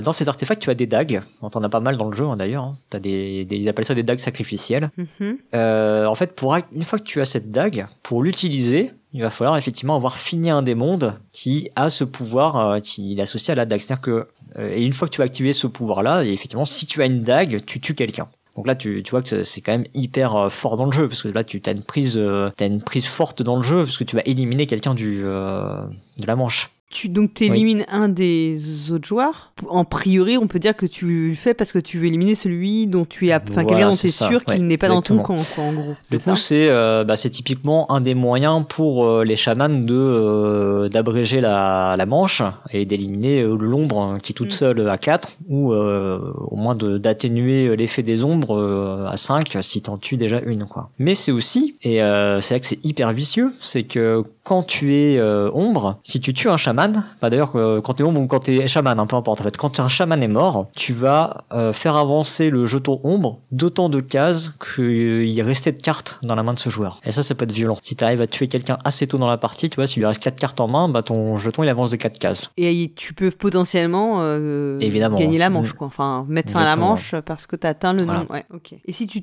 dans 0.00 0.12
ces 0.12 0.28
artefacts, 0.28 0.62
tu 0.62 0.70
as 0.70 0.74
des 0.74 0.86
dagues. 0.86 1.22
On 1.40 1.50
t'en 1.50 1.62
a 1.62 1.68
pas 1.68 1.80
mal 1.80 1.96
dans 1.96 2.08
le 2.08 2.16
jeu, 2.16 2.26
hein, 2.26 2.36
d'ailleurs. 2.36 2.64
Hein. 2.64 2.76
T'as 2.90 2.98
des, 2.98 3.44
des, 3.44 3.56
ils 3.56 3.68
appellent 3.68 3.84
ça 3.84 3.94
des 3.94 4.02
dagues 4.02 4.20
sacrificielles. 4.20 4.90
Mhm. 4.96 5.36
Euh, 5.54 6.06
en 6.06 6.14
fait, 6.14 6.34
pour 6.34 6.54
une 6.54 6.82
fois 6.82 6.98
que 6.98 7.04
tu 7.04 7.20
as 7.20 7.24
cette 7.24 7.50
dague, 7.50 7.86
pour 8.02 8.22
l'utiliser, 8.22 8.92
il 9.12 9.22
va 9.22 9.30
falloir 9.30 9.56
effectivement 9.56 9.94
avoir 9.96 10.16
fini 10.16 10.50
un 10.50 10.62
des 10.62 10.74
mondes 10.74 11.14
qui 11.32 11.70
a 11.76 11.90
ce 11.90 12.04
pouvoir 12.04 12.56
euh, 12.56 12.80
qui 12.80 13.18
est 13.18 13.22
associé 13.22 13.52
à 13.52 13.54
la 13.54 13.66
dague. 13.66 13.80
C'est-à-dire 13.80 14.00
que 14.00 14.26
et 14.58 14.82
une 14.82 14.92
fois 14.92 15.08
que 15.08 15.12
tu 15.14 15.18
vas 15.18 15.24
activer 15.24 15.52
ce 15.52 15.66
pouvoir-là, 15.66 16.24
effectivement, 16.24 16.64
si 16.64 16.86
tu 16.86 17.02
as 17.02 17.06
une 17.06 17.22
dague, 17.22 17.64
tu 17.64 17.80
tues 17.80 17.94
quelqu'un. 17.94 18.28
Donc 18.56 18.66
là, 18.66 18.74
tu, 18.74 19.02
tu 19.02 19.10
vois 19.10 19.22
que 19.22 19.42
c'est- 19.42 19.60
quand 19.62 19.72
même 19.72 19.86
hyper 19.94 20.36
euh, 20.36 20.48
fort 20.50 20.76
dans 20.76 20.84
le 20.84 20.92
jeu, 20.92 21.08
parce 21.08 21.22
que 21.22 21.28
là, 21.28 21.42
tu 21.42 21.60
as 21.64 21.70
une 21.70 21.82
prise, 21.82 22.18
euh, 22.18 22.50
t'as 22.56 22.66
une 22.66 22.82
prise 22.82 23.06
forte 23.06 23.42
dans 23.42 23.56
le 23.56 23.62
jeu, 23.62 23.84
parce 23.84 23.96
que 23.96 24.04
tu 24.04 24.14
vas 24.14 24.22
éliminer 24.26 24.66
quelqu'un 24.66 24.94
du 24.94 25.22
euh, 25.24 25.80
de 26.18 26.26
la 26.26 26.36
manche. 26.36 26.70
Tu, 26.92 27.08
donc, 27.08 27.40
élimines 27.40 27.84
un 27.90 28.08
des 28.08 28.60
autres 28.90 29.06
joueurs. 29.08 29.52
En 29.68 29.84
priori, 29.84 30.36
on 30.36 30.46
peut 30.46 30.58
dire 30.58 30.76
que 30.76 30.86
tu 30.86 31.28
le 31.30 31.34
fais 31.34 31.54
parce 31.54 31.72
que 31.72 31.78
tu 31.78 31.98
veux 31.98 32.06
éliminer 32.06 32.34
celui 32.34 32.86
dont 32.86 33.04
tu 33.04 33.28
es, 33.28 33.34
enfin, 33.34 33.42
Voilà, 33.52 33.68
quelqu'un 33.68 33.90
dont 33.90 33.96
tu 33.96 34.06
es 34.06 34.10
ça, 34.10 34.28
sûr 34.28 34.44
qu'il 34.44 34.66
n'est 34.66 34.76
pas 34.76 34.88
dans 34.88 35.02
ton 35.02 35.18
camp, 35.18 35.38
quoi, 35.54 35.64
en 35.64 35.72
gros. 35.72 35.94
Du 36.10 36.18
coup, 36.18 36.36
c'est 36.36 36.68
euh, 36.68 37.04
bah, 37.04 37.16
c'est 37.16 37.30
typiquement 37.30 37.90
un 37.90 38.00
des 38.00 38.14
moyens 38.14 38.64
pour 38.68 39.06
euh, 39.06 39.24
les 39.24 39.36
chamans 39.36 39.68
de 39.68 39.94
euh, 39.94 40.88
d'abréger 40.88 41.40
la, 41.40 41.94
la 41.96 42.06
manche 42.06 42.42
et 42.70 42.84
d'éliminer 42.84 43.42
l'ombre 43.42 43.98
hein, 44.00 44.18
qui 44.22 44.34
toute 44.34 44.48
Mm. 44.48 44.50
seule 44.50 44.88
à 44.88 44.98
4 44.98 45.30
ou 45.48 45.72
au 45.72 46.56
moins 46.56 46.74
de 46.74 46.98
d'atténuer 46.98 47.74
l'effet 47.76 48.02
des 48.02 48.22
ombres 48.24 49.08
à 49.10 49.16
5 49.16 49.56
si 49.62 49.80
t'en 49.82 49.96
tues 49.96 50.16
déjà 50.16 50.40
une 50.44 50.66
quoi. 50.66 50.90
Mais 50.98 51.14
c'est 51.14 51.32
aussi 51.32 51.76
et 51.82 51.96
c'est 52.40 52.54
là 52.54 52.60
que 52.60 52.66
c'est 52.66 52.84
hyper 52.84 53.12
vicieux, 53.12 53.52
c'est 53.60 53.84
que 53.84 54.22
quand 54.44 54.62
tu 54.64 54.94
es 54.94 55.20
ombre, 55.54 55.98
si 56.02 56.20
tu 56.20 56.34
tues 56.34 56.50
un 56.50 56.56
chaman, 56.56 56.81
bah 56.88 57.30
d'ailleurs 57.30 57.52
euh, 57.56 57.80
quand 57.80 57.94
t'es 57.94 58.02
ombre 58.02 58.20
ou 58.20 58.26
quand 58.26 58.40
t'es 58.40 58.66
chaman, 58.66 58.98
hein, 58.98 59.06
peu 59.06 59.16
importe 59.16 59.40
en 59.40 59.44
fait, 59.44 59.56
quand 59.56 59.78
un 59.80 59.88
chaman 59.88 60.22
est 60.22 60.28
mort, 60.28 60.68
tu 60.74 60.92
vas 60.92 61.44
euh, 61.52 61.72
faire 61.72 61.96
avancer 61.96 62.50
le 62.50 62.64
jeton 62.66 63.00
ombre 63.04 63.40
d'autant 63.50 63.88
de 63.88 64.00
cases 64.00 64.52
qu'il 64.74 65.40
restait 65.42 65.72
de 65.72 65.82
cartes 65.82 66.18
dans 66.22 66.34
la 66.34 66.42
main 66.42 66.54
de 66.54 66.58
ce 66.58 66.70
joueur. 66.70 67.00
Et 67.04 67.12
ça, 67.12 67.22
ça 67.22 67.34
peut 67.34 67.44
être 67.44 67.52
violent. 67.52 67.76
Si 67.82 67.96
t'arrives 67.96 68.20
à 68.20 68.26
tuer 68.26 68.48
quelqu'un 68.48 68.78
assez 68.84 69.06
tôt 69.06 69.18
dans 69.18 69.28
la 69.28 69.38
partie, 69.38 69.68
tu 69.68 69.76
vois, 69.76 69.86
s'il 69.86 70.00
lui 70.00 70.06
reste 70.06 70.22
4 70.22 70.38
cartes 70.38 70.60
en 70.60 70.68
main, 70.68 70.88
bah 70.88 71.02
ton 71.02 71.36
jeton 71.38 71.62
il 71.62 71.68
avance 71.68 71.90
de 71.90 71.96
4 71.96 72.18
cases. 72.18 72.50
Et 72.56 72.92
tu 72.96 73.14
peux 73.14 73.30
potentiellement 73.30 74.18
euh, 74.20 74.78
Évidemment. 74.80 75.18
gagner 75.18 75.38
la 75.38 75.50
manche, 75.50 75.70
Mm. 75.74 75.76
quoi. 75.76 75.86
Enfin, 75.86 76.24
mettre 76.28 76.52
fin 76.52 76.60
à 76.60 76.64
la 76.68 76.76
manche 76.76 77.14
parce 77.24 77.46
que 77.46 77.56
tu 77.56 77.66
atteint 77.66 77.92
le 77.92 78.04
Voilà. 78.04 78.20
nom. 78.20 78.26
Ouais, 78.30 78.44
ok. 78.52 78.74
Et 78.86 78.92
si 78.92 79.06
tu 79.06 79.22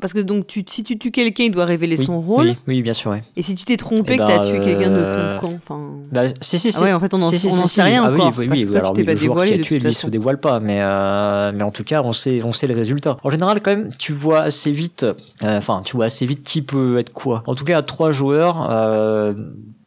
parce 0.00 0.12
que 0.12 0.18
donc 0.20 0.46
tu, 0.46 0.64
si 0.68 0.82
tu 0.82 0.98
tues 0.98 1.10
quelqu'un, 1.10 1.44
il 1.44 1.50
doit 1.50 1.64
révéler 1.64 1.96
Oui, 1.98 2.04
son 2.06 2.20
rôle. 2.20 2.48
Oui, 2.48 2.56
oui, 2.68 2.82
bien 2.82 2.92
sûr, 2.92 3.10
oui. 3.10 3.18
Et 3.36 3.42
si 3.42 3.54
tu 3.54 3.64
t'es 3.64 3.76
trompé, 3.76 4.14
Eh 4.14 4.16
que 4.18 4.22
ben, 4.22 4.28
t'as 4.28 4.46
tué 4.50 4.60
quelqu'un 4.60 4.90
de 4.90 5.02
ton 5.40 5.40
camp, 5.40 5.54
enfin. 5.62 5.90
Bah, 6.12 6.22
si, 6.40 6.58
si, 6.58 6.72
si. 6.72 6.78
Ah 6.80 6.83
ouais, 6.84 6.92
en 6.92 7.00
fait, 7.00 7.12
on 7.14 7.22
en, 7.22 7.30
Si, 7.30 7.38
si, 7.38 7.46
on 7.48 7.50
si, 7.50 7.58
en 7.58 7.66
si. 7.66 7.74
sait 7.74 7.82
rien 7.82 8.04
ah, 8.04 8.12
encore. 8.12 8.32
Oui, 8.38 8.46
oui, 8.46 8.48
parce 8.48 8.60
oui, 8.60 8.66
que 8.66 8.70
toi, 8.70 8.80
alors 8.80 8.94
oui, 8.96 9.04
le 9.04 9.16
joueur 9.16 9.44
qui 9.44 9.52
a 9.54 9.58
tué, 9.58 9.78
lui, 9.78 9.92
façon. 9.92 10.06
se 10.06 10.10
dévoile 10.10 10.38
pas, 10.38 10.60
mais, 10.60 10.78
euh, 10.80 11.52
mais 11.54 11.64
en 11.64 11.70
tout 11.70 11.84
cas, 11.84 12.02
on 12.02 12.12
sait, 12.12 12.42
on 12.44 12.52
sait 12.52 12.66
le 12.66 12.74
résultat. 12.74 13.16
En 13.22 13.30
général, 13.30 13.60
quand 13.60 13.70
même, 13.70 13.88
tu 13.98 14.12
vois 14.12 14.40
assez 14.40 14.70
vite, 14.70 15.04
euh, 15.04 15.58
enfin, 15.58 15.82
tu 15.84 15.96
vois 15.96 16.06
assez 16.06 16.26
vite 16.26 16.42
qui 16.42 16.62
peut 16.62 16.98
être 16.98 17.12
quoi. 17.12 17.42
En 17.46 17.54
tout 17.54 17.64
cas, 17.64 17.78
à 17.78 17.82
trois 17.82 18.12
joueurs, 18.12 18.68
euh, 18.70 19.34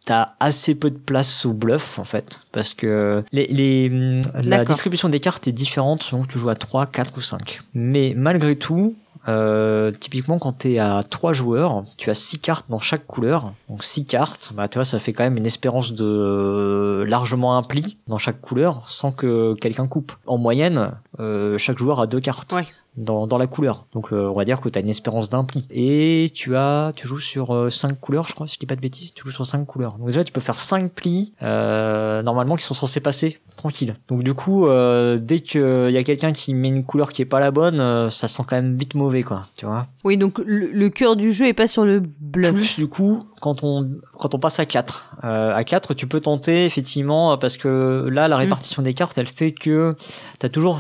T'as 0.08 0.36
assez 0.40 0.74
peu 0.74 0.90
de 0.90 0.98
place 0.98 1.46
au 1.46 1.52
bluff 1.52 2.00
en 2.00 2.06
fait 2.06 2.46
parce 2.54 2.74
que 2.74 3.26
les, 3.34 3.46
les 3.48 4.22
la 4.42 4.64
distribution 4.64 5.10
des 5.10 5.20
cartes 5.20 5.50
est 5.50 5.52
différente 5.52 6.02
selon 6.02 6.22
que 6.22 6.32
tu 6.32 6.40
joues 6.40 6.48
à 6.48 6.56
3, 6.56 6.86
4 6.86 7.18
ou 7.18 7.22
5. 7.22 7.60
Mais 7.74 8.14
malgré 8.16 8.56
tout, 8.56 8.96
euh, 9.28 9.92
typiquement 9.92 10.40
quand 10.40 10.54
t'es 10.54 10.80
à 10.80 11.02
3 11.04 11.34
joueurs, 11.34 11.84
tu 11.98 12.10
as 12.10 12.14
6 12.14 12.40
cartes 12.40 12.66
dans 12.70 12.80
chaque 12.80 13.06
couleur. 13.06 13.54
Donc 13.70 13.84
6 13.84 14.06
cartes, 14.06 14.52
bah 14.56 14.68
tu 14.68 14.78
vois 14.78 14.86
ça 14.86 15.00
fait 15.00 15.14
quand 15.14 15.24
même 15.24 15.38
une 15.38 15.46
espérance 15.46 15.94
de 15.94 16.06
euh, 16.06 17.06
largement 17.06 17.58
un 17.58 17.64
pli 17.64 17.98
dans 18.08 18.18
chaque 18.18 18.40
couleur 18.42 18.90
sans 18.90 19.12
que 19.12 19.54
quelqu'un 19.56 19.88
coupe. 19.88 20.14
En 20.26 20.38
moyenne, 20.38 20.92
euh, 21.20 21.58
chaque 21.58 21.78
joueur 21.78 22.00
a 22.00 22.08
deux 22.08 22.22
cartes. 22.22 22.54
Ouais. 22.54 22.68
Dans, 22.98 23.28
dans 23.28 23.38
la 23.38 23.48
couleur. 23.48 23.86
Donc 23.94 24.12
euh, 24.12 24.28
on 24.28 24.34
va 24.34 24.44
dire 24.44 24.60
que 24.60 24.70
tu 24.70 24.78
as 24.78 24.82
une 24.82 24.90
espérance 24.90 25.30
d'un 25.30 25.44
pli. 25.44 25.68
Et 25.70 26.32
tu 26.34 26.58
as 26.58 26.92
tu 26.96 27.08
joues 27.08 27.20
sur 27.20 27.72
5 27.72 28.00
couleurs, 28.00 28.28
je 28.28 28.34
crois, 28.34 28.48
si 28.48 28.56
je 28.56 28.60
dis 28.60 28.66
pas 28.66 28.76
de 28.76 28.82
bêtises, 28.82 29.14
tu 29.14 29.24
joues 29.24 29.32
sur 29.32 29.46
5 29.46 29.66
couleurs. 29.66 29.98
Donc 30.00 30.08
déjà 30.08 30.24
tu 30.24 30.32
peux 30.32 30.42
faire 30.42 30.60
5 30.60 30.92
plis 30.92 31.34
euh, 31.44 32.22
normalement 32.24 32.56
qui 32.56 32.64
sont 32.64 32.74
censés 32.74 33.00
passer 33.00 33.40
tranquille. 33.58 33.96
Donc 34.08 34.24
du 34.24 34.34
coup 34.34 34.68
euh, 34.68 35.18
dès 35.20 35.42
que 35.42 35.90
y 35.92 35.98
a 35.98 36.04
quelqu'un 36.04 36.32
qui 36.32 36.54
met 36.54 36.70
une 36.70 36.84
couleur 36.84 37.12
qui 37.12 37.22
est 37.22 37.26
pas 37.26 37.40
la 37.40 37.52
bonne, 37.52 37.80
euh, 37.80 38.10
ça 38.10 38.28
sent 38.28 38.44
quand 38.48 38.56
même 38.56 38.78
vite 38.78 38.96
mauvais 38.96 39.24
quoi, 39.24 39.44
tu 39.58 39.66
vois. 39.66 39.88
Oui, 40.04 40.16
donc 40.16 40.40
le, 40.46 40.72
le 40.72 40.90
cœur 40.90 41.16
du 41.16 41.34
jeu 41.34 41.48
est 41.48 41.54
pas 41.54 41.68
sur 41.68 41.84
le 41.84 42.02
bluff. 42.20 42.54
Plus 42.54 42.78
du 42.78 42.88
coup, 42.88 43.26
quand 43.42 43.64
on 43.64 43.90
quand 44.18 44.34
on 44.34 44.40
passe 44.40 44.60
à 44.60 44.66
4, 44.66 45.18
euh, 45.24 45.54
à 45.54 45.64
4, 45.64 45.94
tu 45.94 46.08
peux 46.08 46.22
tenter 46.22 46.66
effectivement 46.66 47.34
euh, 47.34 47.38
parce 47.38 47.58
que 47.58 48.08
là 48.12 48.28
la 48.28 48.38
répartition 48.38 48.82
des 48.82 48.94
cartes, 48.94 49.18
elle 49.18 49.28
fait 49.28 49.52
que 49.52 49.96
t'as 50.40 50.50
toujours 50.50 50.80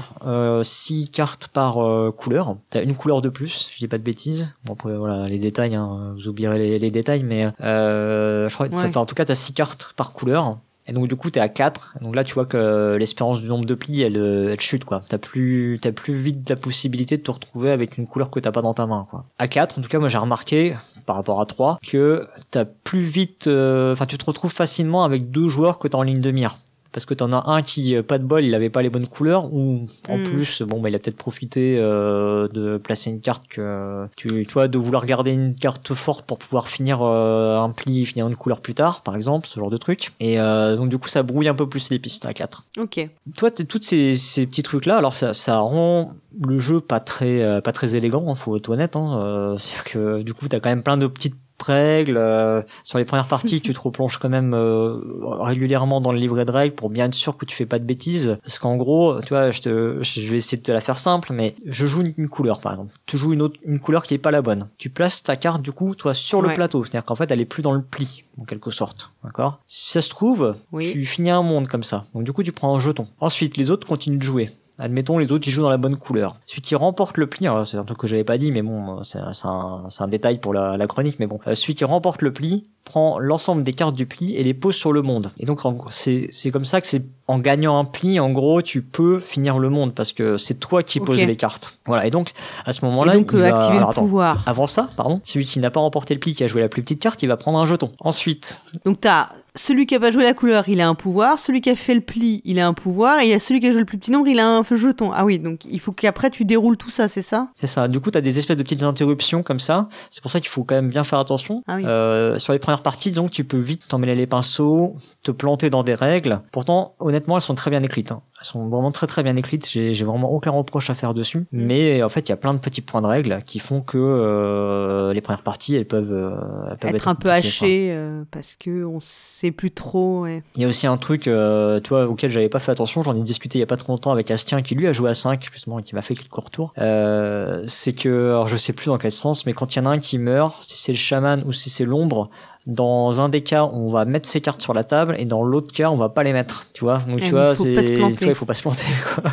6 0.61 1.09
cartes 1.09 1.47
par 1.47 1.79
euh, 2.07 2.11
couleur. 2.11 2.57
T'as 2.69 2.83
une 2.83 2.95
couleur 2.95 3.21
de 3.21 3.29
plus, 3.29 3.49
si 3.49 3.73
je 3.73 3.77
dis 3.79 3.87
pas 3.87 3.97
de 3.97 4.03
bêtises. 4.03 4.53
Bon 4.65 4.73
après 4.73 4.95
voilà 4.95 5.27
les 5.27 5.37
détails, 5.37 5.75
hein, 5.75 6.13
vous 6.15 6.27
oublierez 6.27 6.57
les, 6.57 6.79
les 6.79 6.91
détails, 6.91 7.23
mais 7.23 7.49
euh, 7.61 8.47
je 8.49 8.53
crois 8.53 8.67
Ouais. 8.67 8.97
en 8.97 9.05
tout 9.05 9.15
cas 9.15 9.25
t'as 9.25 9.35
6 9.35 9.53
cartes 9.53 9.93
par 9.95 10.13
couleur. 10.13 10.57
Et 10.89 10.93
donc 10.93 11.09
du 11.09 11.17
coup 11.17 11.29
t'es 11.29 11.41
à 11.41 11.49
4 11.49 11.95
donc 11.99 12.15
là 12.15 12.23
tu 12.23 12.33
vois 12.33 12.45
que 12.45 12.95
l'espérance 12.97 13.41
du 13.41 13.47
nombre 13.49 13.65
de 13.65 13.73
plis 13.75 14.01
elle, 14.03 14.15
euh, 14.17 14.53
elle 14.53 14.59
chute 14.61 14.85
quoi. 14.85 15.03
T'as 15.09 15.17
plus 15.17 15.79
t'as 15.81 15.91
plus 15.91 16.15
vite 16.17 16.49
la 16.49 16.55
possibilité 16.55 17.17
de 17.17 17.23
te 17.23 17.29
retrouver 17.31 17.71
avec 17.71 17.97
une 17.97 18.07
couleur 18.07 18.29
que 18.31 18.39
t'as 18.39 18.53
pas 18.53 18.61
dans 18.61 18.73
ta 18.73 18.85
main 18.87 19.05
quoi. 19.09 19.25
À 19.37 19.49
4 19.49 19.79
en 19.79 19.81
tout 19.81 19.89
cas 19.89 19.99
moi 19.99 20.07
j'ai 20.07 20.17
remarqué 20.17 20.75
par 21.05 21.17
rapport 21.17 21.41
à 21.41 21.45
3 21.45 21.79
que 21.85 22.25
t'as 22.51 22.63
plus 22.63 23.01
vite 23.01 23.47
euh, 23.47 23.91
enfin 23.91 24.05
tu 24.05 24.17
te 24.17 24.23
retrouves 24.23 24.53
facilement 24.53 25.03
avec 25.03 25.29
deux 25.29 25.49
joueurs 25.49 25.77
que 25.77 25.89
t'as 25.89 25.97
en 25.97 26.03
ligne 26.03 26.21
de 26.21 26.31
mire. 26.31 26.57
Parce 26.97 27.05
que 27.05 27.13
t'en 27.13 27.31
as 27.31 27.47
un 27.51 27.61
qui, 27.61 27.95
euh, 27.95 28.01
pas 28.01 28.17
de 28.17 28.23
bol, 28.23 28.43
il 28.43 28.55
avait 28.55 28.71
pas 28.71 28.81
les 28.81 28.89
bonnes 28.89 29.05
couleurs, 29.05 29.53
ou 29.53 29.87
en 30.09 30.17
Mm. 30.17 30.23
plus, 30.23 30.63
bon, 30.63 30.81
bah, 30.81 30.89
il 30.89 30.95
a 30.95 30.97
peut-être 30.97 31.15
profité 31.15 31.77
euh, 31.77 32.47
de 32.47 32.77
placer 32.77 33.11
une 33.11 33.21
carte 33.21 33.47
que 33.47 34.07
tu, 34.15 34.47
tu 34.47 34.51
vois, 34.53 34.67
de 34.67 34.79
vouloir 34.79 35.05
garder 35.05 35.29
une 35.31 35.53
carte 35.53 35.93
forte 35.93 36.25
pour 36.25 36.39
pouvoir 36.39 36.67
finir 36.67 37.03
euh, 37.03 37.55
un 37.59 37.69
pli, 37.69 38.03
finir 38.07 38.27
une 38.27 38.35
couleur 38.35 38.61
plus 38.61 38.73
tard, 38.73 39.01
par 39.03 39.15
exemple, 39.15 39.47
ce 39.47 39.59
genre 39.59 39.69
de 39.69 39.77
truc. 39.77 40.09
Et 40.19 40.39
euh, 40.39 40.75
donc 40.75 40.89
du 40.89 40.97
coup, 40.97 41.07
ça 41.07 41.21
brouille 41.21 41.47
un 41.47 41.53
peu 41.53 41.69
plus 41.69 41.91
les 41.91 41.99
pistes 41.99 42.25
à 42.25 42.33
4 42.33 42.63
Ok. 42.79 43.07
toi 43.37 43.51
t'es 43.51 43.65
toutes 43.65 43.83
ces, 43.83 44.15
ces 44.17 44.47
petits 44.47 44.63
trucs 44.63 44.87
là 44.87 44.97
alors 44.97 45.13
ça, 45.13 45.35
ça 45.35 45.59
rend 45.59 46.13
le 46.41 46.57
jeu 46.59 46.79
pas 46.81 46.99
très 46.99 47.61
pas 47.61 47.71
très 47.73 47.95
élégant 47.95 48.25
hein, 48.27 48.33
faut 48.35 48.57
être 48.57 48.69
honnête 48.69 48.95
hein, 48.95 49.55
c'est 49.59 49.83
que 49.83 50.23
du 50.23 50.33
coup 50.33 50.47
t'as 50.47 50.59
quand 50.59 50.69
même 50.69 50.81
plein 50.83 50.97
de 50.97 51.05
petites 51.07 51.35
règles 51.63 52.17
euh, 52.17 52.61
sur 52.83 52.97
les 52.97 53.05
premières 53.05 53.27
parties 53.27 53.61
tu 53.61 53.73
te 53.73 53.79
replonges 53.79 54.17
quand 54.17 54.29
même 54.29 54.53
euh, 54.53 54.99
régulièrement 55.39 56.01
dans 56.01 56.11
le 56.11 56.19
livret 56.19 56.45
de 56.45 56.51
règles 56.51 56.75
pour 56.75 56.89
bien 56.89 57.05
être 57.05 57.13
sûr 57.13 57.37
que 57.37 57.45
tu 57.45 57.55
fais 57.55 57.65
pas 57.65 57.79
de 57.79 57.83
bêtises 57.85 58.37
parce 58.43 58.59
qu'en 58.59 58.75
gros 58.77 59.21
tu 59.21 59.29
vois 59.29 59.51
je 59.51 59.61
te 59.61 59.97
je 60.01 60.21
vais 60.29 60.37
essayer 60.37 60.57
de 60.57 60.63
te 60.63 60.71
la 60.71 60.81
faire 60.81 60.97
simple 60.97 61.33
mais 61.33 61.55
je 61.65 61.85
joue 61.85 62.01
une, 62.01 62.13
une 62.17 62.29
couleur 62.29 62.59
par 62.59 62.73
exemple 62.73 62.93
tu 63.05 63.17
joues 63.17 63.33
une 63.33 63.41
autre 63.41 63.59
une 63.65 63.79
couleur 63.79 64.05
qui 64.05 64.13
est 64.13 64.19
pas 64.19 64.31
la 64.31 64.41
bonne 64.41 64.67
tu 64.77 64.89
places 64.89 65.23
ta 65.23 65.35
carte 65.35 65.61
du 65.61 65.71
coup 65.71 65.95
toi 65.95 66.13
sur 66.13 66.41
le 66.41 66.53
plateau 66.53 66.83
c'est 66.83 66.91
à 66.95 66.99
dire 66.99 67.05
qu'en 67.05 67.15
fait 67.15 67.29
elle 67.31 67.41
est 67.41 67.45
plus 67.45 67.63
dans 67.63 67.73
le 67.73 67.81
pli 67.81 68.23
en 68.39 68.45
quelque 68.45 68.71
sorte 68.71 69.11
d'accord? 69.23 69.59
Si 69.67 69.91
ça 69.91 70.01
se 70.01 70.09
trouve 70.09 70.55
Oui. 70.71 70.91
tu 70.93 71.05
finis 71.05 71.31
un 71.31 71.41
monde 71.41 71.67
comme 71.67 71.83
ça. 71.83 72.05
Donc 72.13 72.23
du 72.23 72.31
coup, 72.31 72.43
tu 72.43 72.51
prends 72.51 72.75
un 72.75 72.79
jeton. 72.79 73.07
Ensuite, 73.19 73.57
les 73.57 73.71
autres 73.71 73.87
continuent 73.87 74.19
de 74.19 74.23
jouer. 74.23 74.51
Admettons, 74.79 75.17
les 75.17 75.31
autres, 75.31 75.47
ils 75.47 75.51
jouent 75.51 75.63
dans 75.63 75.69
la 75.69 75.77
bonne 75.77 75.97
couleur. 75.97 76.35
Celui 76.45 76.61
qui 76.61 76.75
remporte 76.75 77.17
le 77.17 77.27
pli, 77.27 77.47
c'est 77.65 77.77
un 77.77 77.83
truc 77.83 77.97
que 77.97 78.07
j'avais 78.07 78.23
pas 78.23 78.37
dit, 78.37 78.51
mais 78.51 78.61
bon, 78.61 79.01
c'est 79.03 79.19
c'est 79.33 79.47
un, 79.47 79.87
un 79.99 80.07
détail 80.07 80.39
pour 80.39 80.53
la, 80.53 80.87
chronique, 80.87 81.17
mais 81.19 81.27
bon. 81.27 81.39
Euh, 81.47 81.55
Celui 81.55 81.73
qui 81.73 81.83
remporte 81.83 82.21
le 82.21 82.31
pli 82.31 82.63
prends 82.83 83.19
l'ensemble 83.19 83.63
des 83.63 83.73
cartes 83.73 83.95
du 83.95 84.05
pli 84.05 84.35
et 84.35 84.43
les 84.43 84.53
poses 84.53 84.75
sur 84.75 84.93
le 84.93 85.01
monde. 85.01 85.31
Et 85.37 85.45
donc 85.45 85.61
c'est 85.89 86.51
comme 86.51 86.65
ça 86.65 86.79
que 86.81 86.87
c'est 86.87 87.03
en 87.27 87.39
gagnant 87.39 87.77
un 87.77 87.85
pli, 87.85 88.19
en 88.19 88.31
gros, 88.31 88.61
tu 88.61 88.81
peux 88.81 89.19
finir 89.19 89.59
le 89.59 89.69
monde 89.69 89.93
parce 89.93 90.13
que 90.13 90.37
c'est 90.37 90.55
toi 90.55 90.83
qui 90.83 90.99
poses 90.99 91.25
les 91.25 91.35
cartes. 91.35 91.77
Voilà. 91.85 92.05
Et 92.05 92.11
donc, 92.11 92.31
à 92.65 92.73
ce 92.73 92.83
moment-là, 92.85 93.15
donc 93.15 93.31
il 93.33 93.43
activer 93.43 93.79
le 93.79 93.93
pouvoir. 93.93 94.43
Avant 94.45 94.67
ça, 94.67 94.89
pardon, 94.95 95.21
celui 95.23 95.45
qui 95.45 95.59
n'a 95.59 95.69
pas 95.69 95.79
remporté 95.79 96.13
le 96.13 96.19
pli, 96.19 96.33
qui 96.33 96.43
a 96.43 96.47
joué 96.47 96.61
la 96.61 96.69
plus 96.69 96.81
petite 96.81 97.01
carte, 97.01 97.21
il 97.23 97.27
va 97.27 97.37
prendre 97.37 97.59
un 97.59 97.65
jeton. 97.65 97.91
Ensuite. 97.99 98.63
Donc, 98.85 99.01
t'as 99.01 99.29
celui 99.57 99.85
qui 99.85 99.95
a 99.95 99.99
pas 99.99 100.11
joué 100.11 100.23
la 100.23 100.33
couleur, 100.33 100.69
il 100.69 100.79
a 100.81 100.87
un 100.87 100.95
pouvoir. 100.95 101.39
Celui 101.39 101.61
qui 101.61 101.69
a 101.69 101.75
fait 101.75 101.95
le 101.95 102.01
pli, 102.01 102.41
il 102.45 102.59
a 102.59 102.67
un 102.67 102.73
pouvoir. 102.73 103.19
Et 103.19 103.25
il 103.25 103.29
y 103.29 103.33
a 103.33 103.39
celui 103.39 103.59
qui 103.59 103.67
a 103.67 103.71
joué 103.71 103.79
le 103.79 103.85
plus 103.85 103.97
petit 103.97 104.11
nombre, 104.11 104.27
il 104.27 104.39
a 104.39 104.47
un 104.47 104.63
jeton. 104.63 105.11
Ah 105.13 105.25
oui, 105.25 105.39
donc 105.39 105.65
il 105.65 105.79
faut 105.79 105.91
qu'après 105.91 106.29
tu 106.29 106.45
déroules 106.45 106.77
tout 106.77 106.89
ça, 106.89 107.07
c'est 107.07 107.21
ça? 107.21 107.49
C'est 107.55 107.67
ça. 107.67 107.87
Du 107.87 107.99
coup, 107.99 108.11
tu 108.11 108.17
as 108.17 108.21
des 108.21 108.37
espèces 108.37 108.57
de 108.57 108.63
petites 108.63 108.83
interruptions 108.83 109.43
comme 109.43 109.59
ça. 109.59 109.89
C'est 110.11 110.21
pour 110.21 110.31
ça 110.31 110.39
qu'il 110.39 110.49
faut 110.49 110.63
quand 110.63 110.75
même 110.75 110.89
bien 110.89 111.03
faire 111.03 111.19
attention. 111.19 111.63
Ah 111.67 111.77
euh, 111.77 112.37
sur 112.37 112.53
les 112.53 112.59
premières 112.59 112.83
parties, 112.83 113.11
donc 113.11 113.31
tu 113.31 113.43
peux 113.43 113.57
vite 113.57 113.87
t'emmêler 113.87 114.15
les 114.15 114.27
pinceaux, 114.27 114.95
te 115.23 115.31
planter 115.31 115.69
dans 115.69 115.83
des 115.83 115.95
règles. 115.95 116.41
Pourtant, 116.51 116.95
honnêtement, 116.99 117.16
elles 117.27 117.41
sont 117.41 117.55
très 117.55 117.71
bien 117.71 117.83
écrites. 117.83 118.11
Hein. 118.11 118.21
Elles 118.39 118.45
sont 118.45 118.67
vraiment 118.67 118.91
très 118.91 119.07
très 119.07 119.23
bien 119.23 119.35
écrites. 119.35 119.67
J'ai 119.69 120.03
vraiment 120.03 120.31
aucun 120.31 120.51
reproche 120.51 120.89
à 120.89 120.93
faire 120.93 121.13
dessus. 121.13 121.39
Mm. 121.39 121.65
Mais 121.65 122.03
en 122.03 122.09
fait, 122.09 122.27
il 122.27 122.29
y 122.29 122.33
a 122.33 122.37
plein 122.37 122.53
de 122.53 122.59
petits 122.59 122.81
points 122.81 123.01
de 123.01 123.07
règles 123.07 123.41
qui 123.45 123.59
font 123.59 123.81
que 123.81 123.97
euh, 123.97 125.13
les 125.13 125.21
premières 125.21 125.43
parties, 125.43 125.75
elles 125.75 125.87
peuvent, 125.87 126.11
euh, 126.11 126.75
être, 126.81 127.07
un 127.07 127.15
peu 127.15 127.29
hachées 127.29 127.97
parce 128.31 128.55
que 128.55 128.83
on 128.85 128.99
sait 128.99 129.51
plus 129.51 129.71
trop 129.71 130.27
il 130.55 130.61
y 130.61 130.65
a 130.65 130.67
aussi 130.67 130.87
un 130.87 130.97
truc, 130.97 131.27
euh, 131.27 131.79
toi, 131.79 132.07
auquel 132.07 132.29
j'avais 132.29 132.49
pas 132.49 132.59
fait 132.59 132.71
attention, 132.71 133.03
j'en 133.03 133.15
ai 133.15 133.21
discuté 133.21 133.57
il 133.57 133.61
y 133.61 133.63
a 133.63 133.67
pas 133.67 133.77
trop 133.77 133.93
longtemps 133.93 134.11
avec 134.11 134.31
Astien 134.31 134.61
qui 134.61 134.75
lui 134.75 134.87
a 134.87 134.93
joué 134.93 135.09
à 135.09 135.13
5, 135.13 135.49
justement, 135.51 135.79
et 135.79 135.83
qui 135.83 135.95
m'a 135.95 136.01
fait 136.01 136.15
quelques 136.15 136.33
retours. 136.33 136.73
Euh, 136.77 137.63
c'est 137.67 137.93
que, 137.93 138.29
alors 138.29 138.47
je 138.47 138.57
sais 138.57 138.73
plus 138.73 138.87
dans 138.87 138.97
quel 138.97 139.11
sens, 139.11 139.45
mais 139.45 139.53
quand 139.53 139.75
il 139.75 139.79
y 139.79 139.81
en 139.81 139.85
a 139.85 139.89
un 139.89 139.99
qui 139.99 140.17
meurt, 140.17 140.63
si 140.63 140.77
c'est 140.77 140.91
le 140.91 140.97
chaman 140.97 141.43
ou 141.45 141.53
si 141.53 141.69
c'est 141.69 141.85
l'ombre, 141.85 142.29
dans 142.67 143.21
un 143.21 143.29
des 143.29 143.41
cas, 143.41 143.63
on 143.63 143.87
va 143.87 144.05
mettre 144.05 144.27
ses 144.27 144.41
cartes 144.41 144.61
sur 144.61 144.73
la 144.73 144.83
table 144.83 145.15
et 145.17 145.25
dans 145.25 145.41
l'autre 145.41 145.73
cas, 145.73 145.89
on 145.89 145.95
va 145.95 146.09
pas 146.09 146.23
les 146.23 146.33
mettre. 146.33 146.67
Tu 146.73 146.83
vois 146.83 146.99
Donc 147.09 147.21
tu 147.21 147.31
vois, 147.31 147.55
c'est 147.55 147.73
il 147.73 148.35
faut 148.35 148.45
pas 148.45 148.53
se 148.53 148.61
planter 148.61 148.85
quoi. 149.15 149.31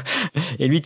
Et 0.59 0.69
lui 0.69 0.81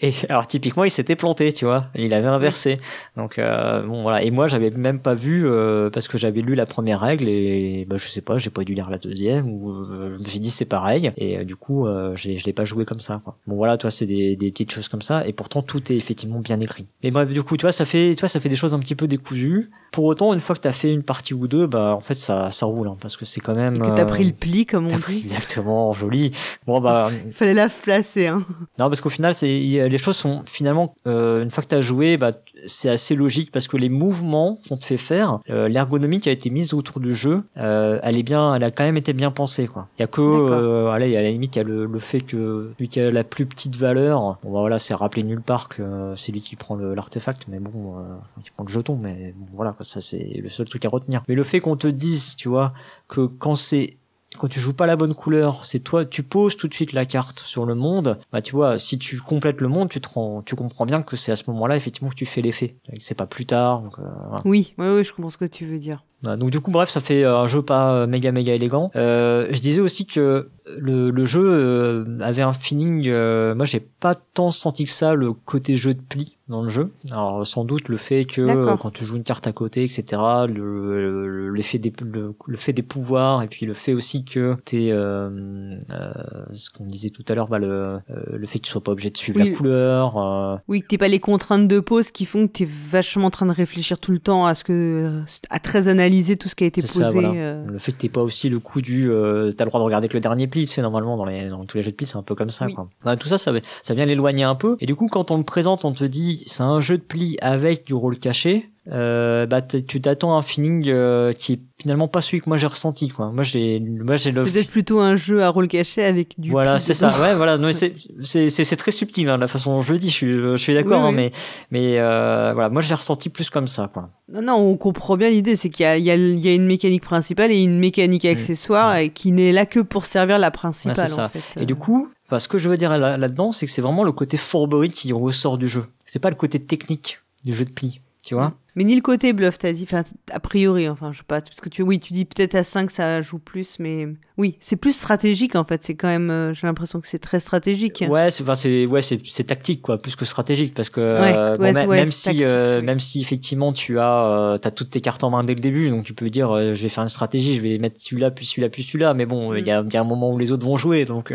et 0.00 0.12
alors 0.28 0.46
typiquement, 0.46 0.84
il 0.84 0.90
s'était 0.90 1.16
planté, 1.16 1.52
tu 1.52 1.64
vois. 1.64 1.86
Il 1.94 2.12
avait 2.12 2.28
inversé. 2.28 2.78
Donc 3.16 3.38
euh, 3.38 3.82
bon 3.82 4.02
voilà, 4.02 4.22
et 4.22 4.30
moi 4.30 4.48
j'avais 4.48 4.70
même 4.70 5.00
pas 5.00 5.14
vu 5.14 5.46
euh, 5.46 5.90
parce 5.90 6.08
que 6.08 6.18
j'avais 6.18 6.42
lu 6.42 6.54
la 6.54 6.66
première 6.66 7.00
règle 7.00 7.26
et 7.28 7.86
bah 7.88 7.96
je 7.96 8.06
sais 8.06 8.20
pas, 8.20 8.38
j'ai 8.38 8.50
pas 8.50 8.64
dû 8.64 8.74
lire 8.74 8.90
la 8.90 8.98
deuxième 8.98 9.48
ou 9.48 9.70
euh, 9.70 10.14
je 10.16 10.22
me 10.22 10.28
suis 10.28 10.40
dit 10.40 10.50
c'est 10.50 10.64
pareil 10.64 11.12
et 11.16 11.44
du 11.44 11.56
coup 11.56 11.86
je 11.86 12.44
l'ai 12.44 12.52
pas 12.52 12.64
joué 12.64 12.84
comme 12.84 13.00
ça 13.00 13.20
quoi. 13.24 13.36
Bon 13.46 13.56
voilà, 13.56 13.78
toi 13.78 13.90
c'est 13.90 14.06
des, 14.06 14.36
des 14.36 14.50
petites 14.50 14.72
choses 14.72 14.88
comme 14.88 15.02
ça 15.02 15.26
et 15.26 15.32
pourtant 15.32 15.62
tout 15.62 15.92
est 15.92 15.96
effectivement 15.96 16.40
bien 16.40 16.60
écrit. 16.60 16.86
Mais 17.02 17.10
bref, 17.10 17.28
du 17.28 17.42
coup, 17.42 17.56
tu 17.56 17.62
vois, 17.62 17.72
ça 17.72 17.84
fait 17.84 18.14
tu 18.14 18.20
vois 18.20 18.28
ça 18.28 18.40
fait 18.40 18.48
des 18.48 18.56
choses 18.56 18.74
un 18.74 18.78
petit 18.78 18.94
peu 18.94 19.06
décousues. 19.06 19.70
Pour 19.92 20.04
autant, 20.04 20.34
une 20.34 20.40
fois 20.40 20.56
que 20.56 20.60
tu 20.60 20.68
as 20.68 20.72
fait 20.72 20.92
une 20.92 21.02
partie 21.02 21.34
ou 21.34 21.46
deux, 21.46 21.66
bah 21.66 21.93
en 21.94 22.00
fait 22.00 22.14
ça 22.14 22.50
ça 22.50 22.66
roule 22.66 22.88
hein, 22.88 22.96
parce 23.00 23.16
que 23.16 23.24
c'est 23.24 23.40
quand 23.40 23.56
même. 23.56 23.76
Et 23.76 23.78
que 23.78 23.96
t'as 23.96 24.04
pris 24.04 24.24
le 24.24 24.32
pli 24.32 24.66
comme 24.66 24.86
on 24.86 24.98
dit. 24.98 25.20
Exactement, 25.24 25.92
joli. 25.94 26.32
Bon 26.66 26.80
bah. 26.80 27.10
Fallait 27.32 27.54
la 27.54 27.68
placer 27.68 28.26
hein. 28.26 28.44
Non 28.78 28.88
parce 28.88 29.00
qu'au 29.00 29.10
final 29.10 29.34
c'est 29.34 29.48
les 29.48 29.98
choses 29.98 30.16
sont 30.16 30.42
finalement 30.46 30.96
euh, 31.06 31.42
une 31.42 31.50
fois 31.50 31.62
que 31.62 31.68
t'as 31.68 31.80
joué 31.80 32.16
bah 32.16 32.32
c'est 32.66 32.90
assez 32.90 33.14
logique 33.14 33.50
parce 33.50 33.68
que 33.68 33.76
les 33.76 33.88
mouvements 33.88 34.58
qu'on 34.68 34.76
te 34.76 34.84
fait 34.84 34.96
faire, 34.96 35.38
euh, 35.50 35.68
l'ergonomie 35.68 36.20
qui 36.20 36.28
a 36.28 36.32
été 36.32 36.50
mise 36.50 36.74
autour 36.74 37.00
du 37.00 37.14
jeu, 37.14 37.42
euh, 37.56 37.98
elle 38.02 38.16
est 38.16 38.22
bien, 38.22 38.54
elle 38.54 38.64
a 38.64 38.70
quand 38.70 38.84
même 38.84 38.96
été 38.96 39.12
bien 39.12 39.30
pensée 39.30 39.66
quoi. 39.66 39.88
Il 39.98 40.02
y 40.02 40.04
a 40.04 40.06
que, 40.06 40.20
euh, 40.20 40.90
allez, 40.90 41.16
à 41.16 41.22
la 41.22 41.30
limite 41.30 41.56
il 41.56 41.58
y 41.58 41.62
a 41.62 41.64
le, 41.64 41.86
le 41.86 41.98
fait 41.98 42.20
que 42.20 42.72
celui 42.76 42.88
qui 42.88 43.00
a 43.00 43.10
la 43.10 43.24
plus 43.24 43.46
petite 43.46 43.76
valeur, 43.76 44.38
bon 44.42 44.52
bah, 44.52 44.60
voilà, 44.60 44.78
c'est 44.78 44.94
rappelé 44.94 45.22
nulle 45.22 45.42
part 45.42 45.68
que 45.68 46.14
c'est 46.16 46.32
lui 46.32 46.40
qui 46.40 46.56
prend 46.56 46.76
l'artefact, 46.76 47.46
mais 47.48 47.58
bon, 47.58 47.98
euh, 47.98 48.02
qui 48.42 48.50
prend 48.50 48.64
le 48.64 48.70
jeton, 48.70 48.98
mais 49.00 49.34
bon, 49.36 49.46
voilà, 49.54 49.74
ça 49.80 50.00
c'est 50.00 50.40
le 50.42 50.48
seul 50.48 50.66
truc 50.66 50.84
à 50.84 50.88
retenir. 50.88 51.22
Mais 51.28 51.34
le 51.34 51.44
fait 51.44 51.60
qu'on 51.60 51.76
te 51.76 51.86
dise, 51.86 52.36
tu 52.36 52.48
vois, 52.48 52.72
que 53.08 53.26
quand 53.26 53.54
c'est 53.54 53.96
quand 54.38 54.48
tu 54.48 54.60
joues 54.60 54.74
pas 54.74 54.86
la 54.86 54.96
bonne 54.96 55.14
couleur, 55.14 55.64
c'est 55.64 55.80
toi, 55.80 56.04
tu 56.04 56.22
poses 56.22 56.56
tout 56.56 56.68
de 56.68 56.74
suite 56.74 56.92
la 56.92 57.06
carte 57.06 57.40
sur 57.40 57.66
le 57.66 57.74
monde. 57.74 58.18
Bah 58.32 58.40
tu 58.40 58.52
vois, 58.52 58.78
si 58.78 58.98
tu 58.98 59.18
complètes 59.20 59.60
le 59.60 59.68
monde, 59.68 59.88
tu 59.88 60.00
te 60.00 60.08
rends, 60.08 60.42
tu 60.42 60.54
comprends 60.56 60.86
bien 60.86 61.02
que 61.02 61.16
c'est 61.16 61.32
à 61.32 61.36
ce 61.36 61.44
moment-là 61.48 61.76
effectivement 61.76 62.10
que 62.10 62.14
tu 62.14 62.26
fais 62.26 62.42
l'effet. 62.42 62.76
C'est 63.00 63.14
pas 63.14 63.26
plus 63.26 63.46
tard. 63.46 63.82
Donc, 63.82 63.98
euh, 63.98 64.38
Oui, 64.44 64.74
oui, 64.78 64.86
oui, 64.88 65.04
je 65.04 65.12
comprends 65.12 65.30
ce 65.30 65.38
que 65.38 65.44
tu 65.44 65.66
veux 65.66 65.78
dire. 65.78 66.04
Bah, 66.24 66.36
donc 66.36 66.50
du 66.50 66.60
coup, 66.60 66.70
bref, 66.70 66.88
ça 66.88 67.00
fait 67.00 67.22
euh, 67.22 67.36
un 67.38 67.46
jeu 67.46 67.60
pas 67.60 67.92
euh, 67.92 68.06
méga 68.06 68.32
méga 68.32 68.54
élégant. 68.54 68.90
Euh, 68.96 69.46
je 69.50 69.60
disais 69.60 69.82
aussi 69.82 70.06
que 70.06 70.48
le, 70.66 71.10
le 71.10 71.26
jeu 71.26 72.06
avait 72.20 72.42
un 72.42 72.54
feeling. 72.54 73.10
moi, 73.54 73.66
j'ai 73.66 73.80
pas 73.80 74.14
tant 74.14 74.50
senti 74.50 74.84
que 74.84 74.90
ça 74.90 75.14
le 75.14 75.32
côté 75.32 75.76
jeu 75.76 75.92
de 75.94 76.00
pli 76.00 76.33
dans 76.48 76.62
le 76.62 76.68
jeu. 76.68 76.90
Alors 77.10 77.46
sans 77.46 77.64
doute 77.64 77.88
le 77.88 77.96
fait 77.96 78.24
que 78.24 78.76
quand 78.76 78.90
tu 78.90 79.04
joues 79.04 79.16
une 79.16 79.22
carte 79.22 79.46
à 79.46 79.52
côté, 79.52 79.84
etc. 79.84 80.20
Le 80.48 81.50
l'effet 81.50 81.78
des 81.78 81.92
le, 82.02 82.56
fait 82.56 82.72
des 82.72 82.82
pouvoirs 82.82 83.42
et 83.42 83.46
puis 83.46 83.66
le 83.66 83.72
fait 83.72 83.94
aussi 83.94 84.24
que 84.24 84.56
t'es 84.64 84.90
euh, 84.90 85.78
euh, 85.90 86.12
ce 86.52 86.70
qu'on 86.70 86.84
disait 86.84 87.10
tout 87.10 87.24
à 87.28 87.34
l'heure, 87.34 87.48
bah 87.48 87.58
le 87.58 87.98
le 88.08 88.46
fait 88.46 88.58
que 88.58 88.64
tu 88.64 88.70
sois 88.70 88.82
pas 88.82 88.92
obligé 88.92 89.10
de 89.10 89.16
suivre 89.16 89.38
la 89.38 89.50
couleur. 89.50 90.60
Oui, 90.68 90.82
que 90.82 90.88
t'es 90.88 90.98
pas 90.98 91.08
les 91.08 91.20
contraintes 91.20 91.68
de 91.68 91.80
pose 91.80 92.10
qui 92.10 92.26
font 92.26 92.46
que 92.46 92.52
t'es 92.52 92.68
vachement 92.68 93.26
en 93.26 93.30
train 93.30 93.46
de 93.46 93.52
réfléchir 93.52 93.98
tout 93.98 94.12
le 94.12 94.18
temps 94.18 94.46
à 94.46 94.54
ce 94.54 94.64
que 94.64 95.22
à 95.50 95.58
très 95.60 95.88
analyser 95.88 96.36
tout 96.36 96.48
ce 96.48 96.54
qui 96.54 96.64
a 96.64 96.66
été 96.66 96.82
posé. 96.82 97.20
Euh. 97.24 97.64
Le 97.66 97.78
fait 97.78 97.92
que 97.92 97.98
t'aies 97.98 98.08
pas 98.08 98.22
aussi 98.22 98.48
le 98.48 98.58
coup 98.58 98.80
du 98.80 99.10
euh, 99.10 99.52
t'as 99.52 99.64
le 99.64 99.70
droit 99.70 99.80
de 99.80 99.84
regarder 99.84 100.08
que 100.08 100.14
le 100.14 100.20
dernier 100.20 100.46
pli, 100.46 100.66
tu 100.66 100.72
sais 100.72 100.82
normalement 100.82 101.16
dans 101.16 101.24
les 101.24 101.48
dans 101.48 101.64
tous 101.64 101.76
les 101.76 101.82
jeux 101.82 101.90
de 101.90 101.96
pli 101.96 102.06
c'est 102.06 102.16
un 102.16 102.22
peu 102.22 102.34
comme 102.34 102.50
ça 102.50 102.66
quoi. 102.68 102.88
Bah, 103.04 103.16
tout 103.16 103.28
ça 103.28 103.38
ça 103.38 103.52
ça 103.82 103.94
vient 103.94 104.06
l'éloigner 104.06 104.44
un 104.44 104.54
peu 104.54 104.76
et 104.80 104.86
du 104.86 104.94
coup 104.94 105.08
quand 105.08 105.30
on 105.30 105.38
le 105.38 105.44
présente 105.44 105.84
on 105.84 105.92
te 105.92 106.04
dit 106.04 106.33
c'est 106.46 106.62
un 106.62 106.80
jeu 106.80 106.98
de 106.98 107.02
pli 107.02 107.36
avec 107.40 107.86
du 107.86 107.94
rôle 107.94 108.18
caché 108.18 108.70
euh, 108.92 109.46
bah 109.46 109.62
tu 109.62 109.98
t'attends 110.02 110.34
à 110.34 110.38
un 110.38 110.42
feeling 110.42 110.84
euh, 110.88 111.32
qui 111.32 111.54
est 111.54 111.60
finalement 111.80 112.06
pas 112.06 112.20
celui 112.20 112.42
que 112.42 112.50
moi 112.50 112.58
j'ai 112.58 112.66
ressenti 112.66 113.08
quoi. 113.08 113.30
Moi 113.30 113.42
j'ai 113.42 113.80
moi 113.80 114.18
j'ai 114.18 114.30
le 114.30 114.46
C'est 114.46 114.64
plutôt 114.64 115.00
un 115.00 115.16
jeu 115.16 115.42
à 115.42 115.48
rôle 115.48 115.68
caché 115.68 116.04
avec 116.04 116.38
du 116.38 116.50
Voilà, 116.50 116.78
c'est 116.78 116.92
ça. 116.92 117.08
Ouais, 117.18 117.34
voilà, 117.34 117.58
c'est 117.72 117.94
c'est 118.22 118.50
c'est 118.50 118.76
très 118.76 118.90
subtil 118.90 119.30
hein, 119.30 119.38
la 119.38 119.48
façon 119.48 119.76
dont 119.76 119.80
je 119.80 119.94
le 119.94 119.98
dis, 119.98 120.08
je 120.08 120.12
suis 120.12 120.32
je 120.32 120.56
suis 120.56 120.74
d'accord 120.74 121.02
hein, 121.02 121.12
mais 121.12 121.32
mais 121.70 121.98
euh, 121.98 122.52
voilà, 122.52 122.68
moi 122.68 122.82
j'ai 122.82 122.94
ressenti 122.94 123.30
plus 123.30 123.48
comme 123.48 123.68
ça 123.68 123.88
quoi. 123.90 124.10
Non 124.30 124.42
non, 124.42 124.56
on 124.56 124.76
comprend 124.76 125.16
bien 125.16 125.30
l'idée, 125.30 125.56
c'est 125.56 125.70
qu'il 125.70 125.84
y 125.84 125.86
a 125.86 125.96
il 125.96 126.04
y 126.04 126.10
a 126.10 126.16
il 126.16 126.40
y 126.40 126.48
a 126.48 126.54
une 126.54 126.66
mécanique 126.66 127.04
principale 127.04 127.52
et 127.52 127.62
une 127.62 127.78
mécanique 127.78 128.24
mm. 128.24 128.32
accessoire 128.32 128.96
et 128.96 129.08
qui 129.08 129.32
n'est 129.32 129.52
là 129.52 129.64
que 129.64 129.80
pour 129.80 130.04
servir 130.04 130.38
la 130.38 130.50
principale 130.50 131.10
en 131.18 131.28
fait. 131.30 131.42
Et 131.58 131.64
du 131.64 131.74
coup, 131.74 132.10
enfin, 132.34 132.40
ce 132.40 132.48
que 132.48 132.58
je 132.58 132.68
veux 132.68 132.76
dire 132.76 132.96
là-dedans, 132.98 133.52
c'est 133.52 133.66
que 133.66 133.72
c'est 133.72 133.82
vraiment 133.82 134.02
le 134.02 134.10
côté 134.10 134.36
fourberie 134.36 134.90
qui 134.90 135.12
ressort 135.12 135.56
du 135.56 135.68
jeu. 135.68 135.86
C'est 136.04 136.18
pas 136.18 136.30
le 136.30 136.36
côté 136.36 136.58
technique 136.58 137.20
du 137.44 137.54
jeu 137.54 137.64
de 137.64 137.70
pli, 137.70 138.00
tu 138.22 138.34
vois. 138.34 138.54
Mais 138.76 138.84
ni 138.84 138.94
le 138.96 139.02
côté 139.02 139.32
bluff, 139.32 139.58
t'as 139.58 139.72
dit, 139.72 139.84
enfin, 139.84 140.02
a 140.32 140.40
priori, 140.40 140.88
enfin, 140.88 141.12
je 141.12 141.18
sais 141.18 141.24
pas, 141.26 141.40
parce 141.40 141.60
que 141.60 141.68
tu, 141.68 141.82
oui, 141.82 142.00
tu 142.00 142.12
dis 142.12 142.24
peut-être 142.24 142.54
à 142.56 142.64
5 142.64 142.90
ça 142.90 143.22
joue 143.22 143.38
plus, 143.38 143.78
mais 143.78 144.08
oui, 144.36 144.56
c'est 144.58 144.74
plus 144.74 144.92
stratégique 144.92 145.54
en 145.54 145.62
fait, 145.62 145.84
c'est 145.84 145.94
quand 145.94 146.08
même, 146.08 146.28
euh, 146.28 146.52
j'ai 146.54 146.66
l'impression 146.66 147.00
que 147.00 147.06
c'est 147.06 147.20
très 147.20 147.38
stratégique. 147.38 148.04
Ouais, 148.08 148.32
c'est, 148.32 148.42
enfin, 148.42 148.56
c'est, 148.56 148.84
ouais, 148.84 149.00
c'est, 149.00 149.20
c'est 149.24 149.44
tactique 149.44 149.80
quoi, 149.80 150.02
plus 150.02 150.16
que 150.16 150.24
stratégique, 150.24 150.74
parce 150.74 150.88
que 150.88 151.00
euh, 151.00 151.56
même 151.86 152.10
si, 152.10 152.42
euh, 152.42 152.82
même 152.82 152.98
si 152.98 153.20
effectivement 153.20 153.72
tu 153.72 154.00
as, 154.00 154.58
t'as 154.60 154.72
toutes 154.72 154.90
tes 154.90 155.00
cartes 155.00 155.22
en 155.22 155.30
main 155.30 155.44
dès 155.44 155.54
le 155.54 155.60
début, 155.60 155.88
donc 155.88 156.04
tu 156.04 156.14
peux 156.14 156.30
dire, 156.30 156.74
je 156.74 156.82
vais 156.82 156.88
faire 156.88 157.04
une 157.04 157.08
stratégie, 157.08 157.54
je 157.54 157.60
vais 157.60 157.78
mettre 157.78 158.00
celui-là, 158.00 158.32
puis 158.32 158.44
celui-là, 158.44 158.70
puis 158.70 158.82
celui-là, 158.82 159.14
mais 159.14 159.24
bon, 159.24 159.54
il 159.54 159.64
y, 159.64 159.70
a, 159.70 159.84
y 159.88 159.96
a 159.96 160.00
un 160.00 160.04
moment 160.04 160.32
où 160.32 160.38
les 160.38 160.50
autres 160.50 160.66
vont 160.66 160.76
jouer, 160.76 161.04
donc 161.04 161.32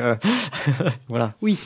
voilà. 1.07 1.35
Oui. 1.41 1.57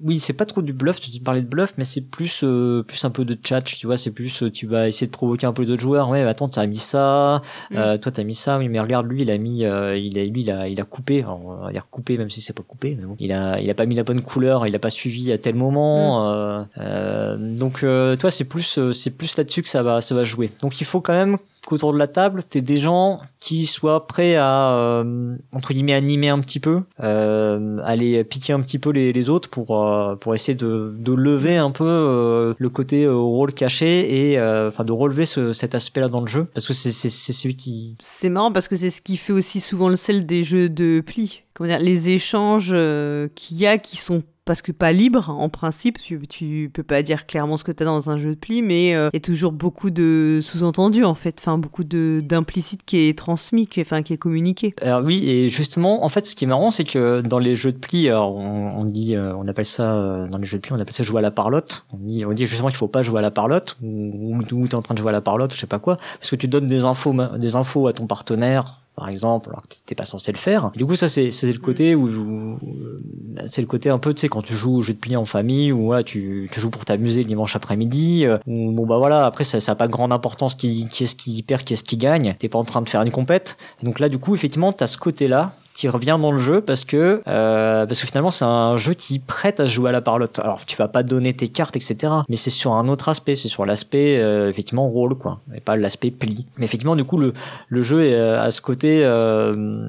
Oui, 0.00 0.20
c'est 0.20 0.32
pas 0.32 0.46
trop 0.46 0.62
du 0.62 0.72
bluff, 0.72 1.00
tu 1.00 1.18
parlais 1.18 1.42
de 1.42 1.48
bluff, 1.48 1.72
mais 1.76 1.84
c'est 1.84 2.02
plus 2.02 2.44
plus 2.86 3.04
un 3.04 3.10
peu 3.10 3.24
de 3.24 3.36
chat, 3.42 3.62
tu 3.62 3.86
vois, 3.86 3.96
c'est 3.96 4.12
plus 4.12 4.44
tu 4.52 4.66
vas 4.66 4.86
essayer 4.86 4.97
de 5.06 5.10
provoquer 5.10 5.46
un 5.46 5.52
peu 5.52 5.64
d'autres 5.64 5.80
joueurs. 5.80 6.08
Ouais, 6.08 6.22
attends, 6.22 6.48
t'as 6.48 6.66
mis 6.66 6.76
ça, 6.76 7.42
mm. 7.70 7.76
euh, 7.76 7.98
toi 7.98 8.12
t'as 8.12 8.24
mis 8.24 8.34
ça, 8.34 8.58
oui, 8.58 8.68
mais 8.68 8.80
regarde 8.80 9.06
lui, 9.06 9.22
il 9.22 9.30
a 9.30 9.38
mis, 9.38 9.64
euh, 9.64 9.96
il 9.96 10.18
a, 10.18 10.24
lui, 10.24 10.42
il 10.42 10.50
a, 10.50 10.68
il 10.68 10.80
a 10.80 10.84
coupé, 10.84 11.24
on 11.24 11.64
va 11.64 11.72
dire 11.72 11.86
coupé, 11.90 12.18
même 12.18 12.30
si 12.30 12.40
c'est 12.40 12.52
pas 12.52 12.62
coupé, 12.62 12.96
mais 12.98 13.06
bon, 13.06 13.16
il 13.18 13.32
a, 13.32 13.60
il 13.60 13.68
a 13.70 13.74
pas 13.74 13.86
mis 13.86 13.94
la 13.94 14.04
bonne 14.04 14.22
couleur, 14.22 14.66
il 14.66 14.74
a 14.74 14.78
pas 14.78 14.90
suivi 14.90 15.32
à 15.32 15.38
tel 15.38 15.54
moment. 15.54 16.30
Mm. 16.30 16.66
Euh, 16.78 17.36
donc, 17.36 17.80
toi, 18.18 18.30
c'est 18.30 18.44
plus, 18.44 18.92
c'est 18.92 19.16
plus 19.16 19.36
là-dessus 19.36 19.62
que 19.62 19.68
ça 19.68 19.82
va, 19.82 20.00
ça 20.00 20.14
va 20.14 20.24
jouer. 20.24 20.50
Donc, 20.60 20.80
il 20.80 20.84
faut 20.84 21.00
quand 21.00 21.14
même 21.14 21.38
qu'autour 21.66 21.92
de 21.92 21.98
la 21.98 22.06
table, 22.06 22.42
t'es 22.48 22.60
des 22.60 22.76
gens 22.76 23.20
qui 23.40 23.66
soient 23.66 24.06
prêts 24.06 24.36
à 24.36 24.70
euh, 24.70 25.36
entre 25.54 25.72
guillemets 25.72 25.94
animer 25.94 26.28
un 26.28 26.40
petit 26.40 26.60
peu, 26.60 26.82
euh, 27.00 27.78
aller 27.84 28.24
piquer 28.24 28.52
un 28.52 28.60
petit 28.60 28.78
peu 28.78 28.90
les, 28.90 29.28
autres 29.30 29.48
pour 29.48 29.84
euh, 29.84 30.16
pour 30.16 30.34
essayer 30.34 30.54
de, 30.54 30.94
de 30.96 31.12
lever 31.12 31.56
un 31.56 31.70
peu 31.70 31.84
euh, 31.84 32.54
le 32.56 32.68
côté 32.68 33.04
euh, 33.04 33.14
rôle 33.14 33.52
caché 33.52 34.30
et 34.30 34.40
enfin 34.40 34.84
de 34.84 34.92
relever 34.92 35.26
ce, 35.26 35.52
cet 35.52 35.74
aspect-là 35.74 36.08
dans 36.08 36.20
le 36.20 36.26
jeu. 36.26 36.44
Parce 36.54 36.66
que 36.66 36.72
c'est 36.72 36.92
c'est 36.92 37.32
celui 37.32 37.56
qui 37.56 37.96
c'est 38.00 38.28
marrant 38.28 38.52
parce 38.52 38.68
que 38.68 38.76
c'est 38.76 38.90
ce 38.90 39.02
qui 39.02 39.16
fait 39.16 39.32
aussi 39.32 39.60
souvent 39.60 39.88
le 39.88 39.96
sel 39.96 40.26
des 40.26 40.44
jeux 40.44 40.68
de 40.68 41.00
pli 41.00 41.42
comment 41.58 41.68
dire, 41.68 41.80
les 41.80 42.10
échanges 42.10 42.74
qu'il 43.34 43.58
y 43.58 43.66
a 43.66 43.76
qui 43.78 43.98
sont 43.98 44.22
parce 44.48 44.62
que 44.62 44.72
pas 44.72 44.92
libre 44.92 45.28
en 45.28 45.50
principe, 45.50 45.98
tu, 45.98 46.18
tu 46.26 46.70
peux 46.72 46.82
pas 46.82 47.02
dire 47.02 47.26
clairement 47.26 47.58
ce 47.58 47.64
que 47.64 47.70
tu 47.70 47.82
as 47.82 47.86
dans 47.86 48.08
un 48.08 48.18
jeu 48.18 48.30
de 48.30 48.34
pli, 48.34 48.62
mais 48.62 48.96
euh, 48.96 49.10
il 49.12 49.16
y 49.16 49.18
a 49.18 49.20
toujours 49.20 49.52
beaucoup 49.52 49.90
de 49.90 50.40
sous-entendus 50.42 51.04
en 51.04 51.14
fait, 51.14 51.36
enfin 51.38 51.58
beaucoup 51.58 51.84
d'implicite 51.84 52.82
qui 52.86 53.08
est 53.08 53.18
transmis, 53.18 53.66
qui 53.66 53.80
est, 53.80 53.82
enfin 53.82 54.02
qui 54.02 54.14
est 54.14 54.18
communiqué. 54.18 54.74
Alors 54.80 55.02
oui, 55.04 55.28
et 55.28 55.50
justement, 55.50 56.02
en 56.02 56.08
fait, 56.08 56.24
ce 56.24 56.34
qui 56.34 56.44
est 56.44 56.46
marrant, 56.46 56.70
c'est 56.70 56.84
que 56.84 57.20
dans 57.20 57.38
les 57.38 57.56
jeux 57.56 57.72
de 57.72 57.76
pli, 57.76 58.08
alors 58.08 58.34
on, 58.34 58.86
dit, 58.86 59.16
euh, 59.16 59.36
on 59.36 59.46
appelle 59.46 59.66
ça 59.66 59.96
euh, 59.96 60.26
dans 60.28 60.38
les 60.38 60.46
jeux 60.46 60.56
de 60.56 60.62
pli, 60.62 60.72
on 60.72 60.80
appelle 60.80 60.94
ça 60.94 61.02
jouer 61.02 61.18
à 61.18 61.22
la 61.22 61.30
parlotte. 61.30 61.84
On 61.92 61.98
dit, 61.98 62.24
on 62.24 62.32
dit 62.32 62.46
justement 62.46 62.68
qu'il 62.68 62.78
faut 62.78 62.88
pas 62.88 63.02
jouer 63.02 63.18
à 63.18 63.22
la 63.22 63.30
parlotte, 63.30 63.76
ou, 63.82 64.34
ou, 64.34 64.42
tu 64.42 64.70
es 64.70 64.74
en 64.74 64.80
train 64.80 64.94
de 64.94 64.98
jouer 64.98 65.10
à 65.10 65.12
la 65.12 65.20
parlotte, 65.20 65.52
je 65.52 65.58
sais 65.58 65.66
pas 65.66 65.78
quoi, 65.78 65.96
parce 65.96 66.30
que 66.30 66.36
tu 66.36 66.48
donnes 66.48 66.66
des 66.66 66.86
infos, 66.86 67.14
des 67.36 67.54
infos 67.54 67.86
à 67.86 67.92
ton 67.92 68.06
partenaire 68.06 68.80
par 68.98 69.08
exemple, 69.08 69.50
alors 69.50 69.62
que 69.62 69.76
t'es 69.86 69.94
pas 69.94 70.04
censé 70.04 70.32
le 70.32 70.38
faire. 70.38 70.72
du 70.74 70.84
coup, 70.84 70.96
ça 70.96 71.08
c'est 71.08 71.30
c'est 71.30 71.52
le 71.52 71.60
côté 71.60 71.94
où, 71.94 72.58
c'est 73.46 73.60
le 73.60 73.68
côté 73.68 73.90
un 73.90 73.98
peu, 73.98 74.12
tu 74.12 74.22
sais, 74.22 74.28
quand 74.28 74.42
tu 74.42 74.56
joues 74.56 74.78
au 74.78 74.82
jeu 74.82 74.92
de 74.92 74.98
plier 74.98 75.16
en 75.16 75.24
famille, 75.24 75.70
ou 75.70 75.94
tu, 76.02 76.50
tu 76.50 76.60
joues 76.60 76.70
pour 76.70 76.84
t'amuser 76.84 77.22
le 77.22 77.28
dimanche 77.28 77.54
après-midi, 77.54 78.24
euh, 78.24 78.38
ou 78.48 78.72
bon 78.72 78.86
bah 78.86 78.98
voilà, 78.98 79.24
après 79.24 79.44
ça 79.44 79.60
ça 79.60 79.72
a 79.72 79.74
pas 79.76 79.86
grande 79.86 80.12
importance 80.12 80.56
qui 80.56 80.88
qui 80.88 81.04
est-ce 81.04 81.14
qui 81.14 81.40
perd, 81.44 81.62
qui 81.62 81.74
est-ce 81.74 81.84
qui 81.84 81.96
gagne. 81.96 82.34
T'es 82.40 82.48
pas 82.48 82.58
en 82.58 82.64
train 82.64 82.82
de 82.82 82.88
faire 82.88 83.02
une 83.02 83.12
compète. 83.12 83.56
donc 83.84 84.00
là, 84.00 84.08
du 84.08 84.18
coup, 84.18 84.34
effectivement, 84.34 84.72
t'as 84.72 84.88
ce 84.88 84.98
côté-là 84.98 85.52
qui 85.78 85.88
revient 85.88 86.18
dans 86.20 86.32
le 86.32 86.38
jeu 86.38 86.60
parce 86.60 86.84
que 86.84 87.22
euh, 87.28 87.86
parce 87.86 88.00
que 88.00 88.06
finalement 88.08 88.32
c'est 88.32 88.44
un 88.44 88.76
jeu 88.76 88.94
qui 88.94 89.20
prête 89.20 89.60
à 89.60 89.66
jouer 89.66 89.90
à 89.90 89.92
la 89.92 90.00
parlotte. 90.00 90.40
Alors 90.40 90.66
tu 90.66 90.76
vas 90.76 90.88
pas 90.88 91.04
donner 91.04 91.32
tes 91.34 91.46
cartes 91.46 91.76
etc. 91.76 92.14
Mais 92.28 92.34
c'est 92.34 92.50
sur 92.50 92.72
un 92.72 92.88
autre 92.88 93.08
aspect, 93.08 93.36
c'est 93.36 93.46
sur 93.46 93.64
l'aspect 93.64 94.18
euh, 94.18 94.50
effectivement 94.50 94.88
rôle 94.88 95.14
quoi, 95.14 95.38
et 95.54 95.60
pas 95.60 95.76
l'aspect 95.76 96.10
pli. 96.10 96.46
Mais 96.56 96.64
effectivement 96.64 96.96
du 96.96 97.04
coup 97.04 97.16
le 97.16 97.32
le 97.68 97.82
jeu 97.82 98.02
est 98.02 98.14
euh, 98.14 98.42
à 98.42 98.50
ce 98.50 98.60
côté 98.60 99.04
euh, 99.04 99.88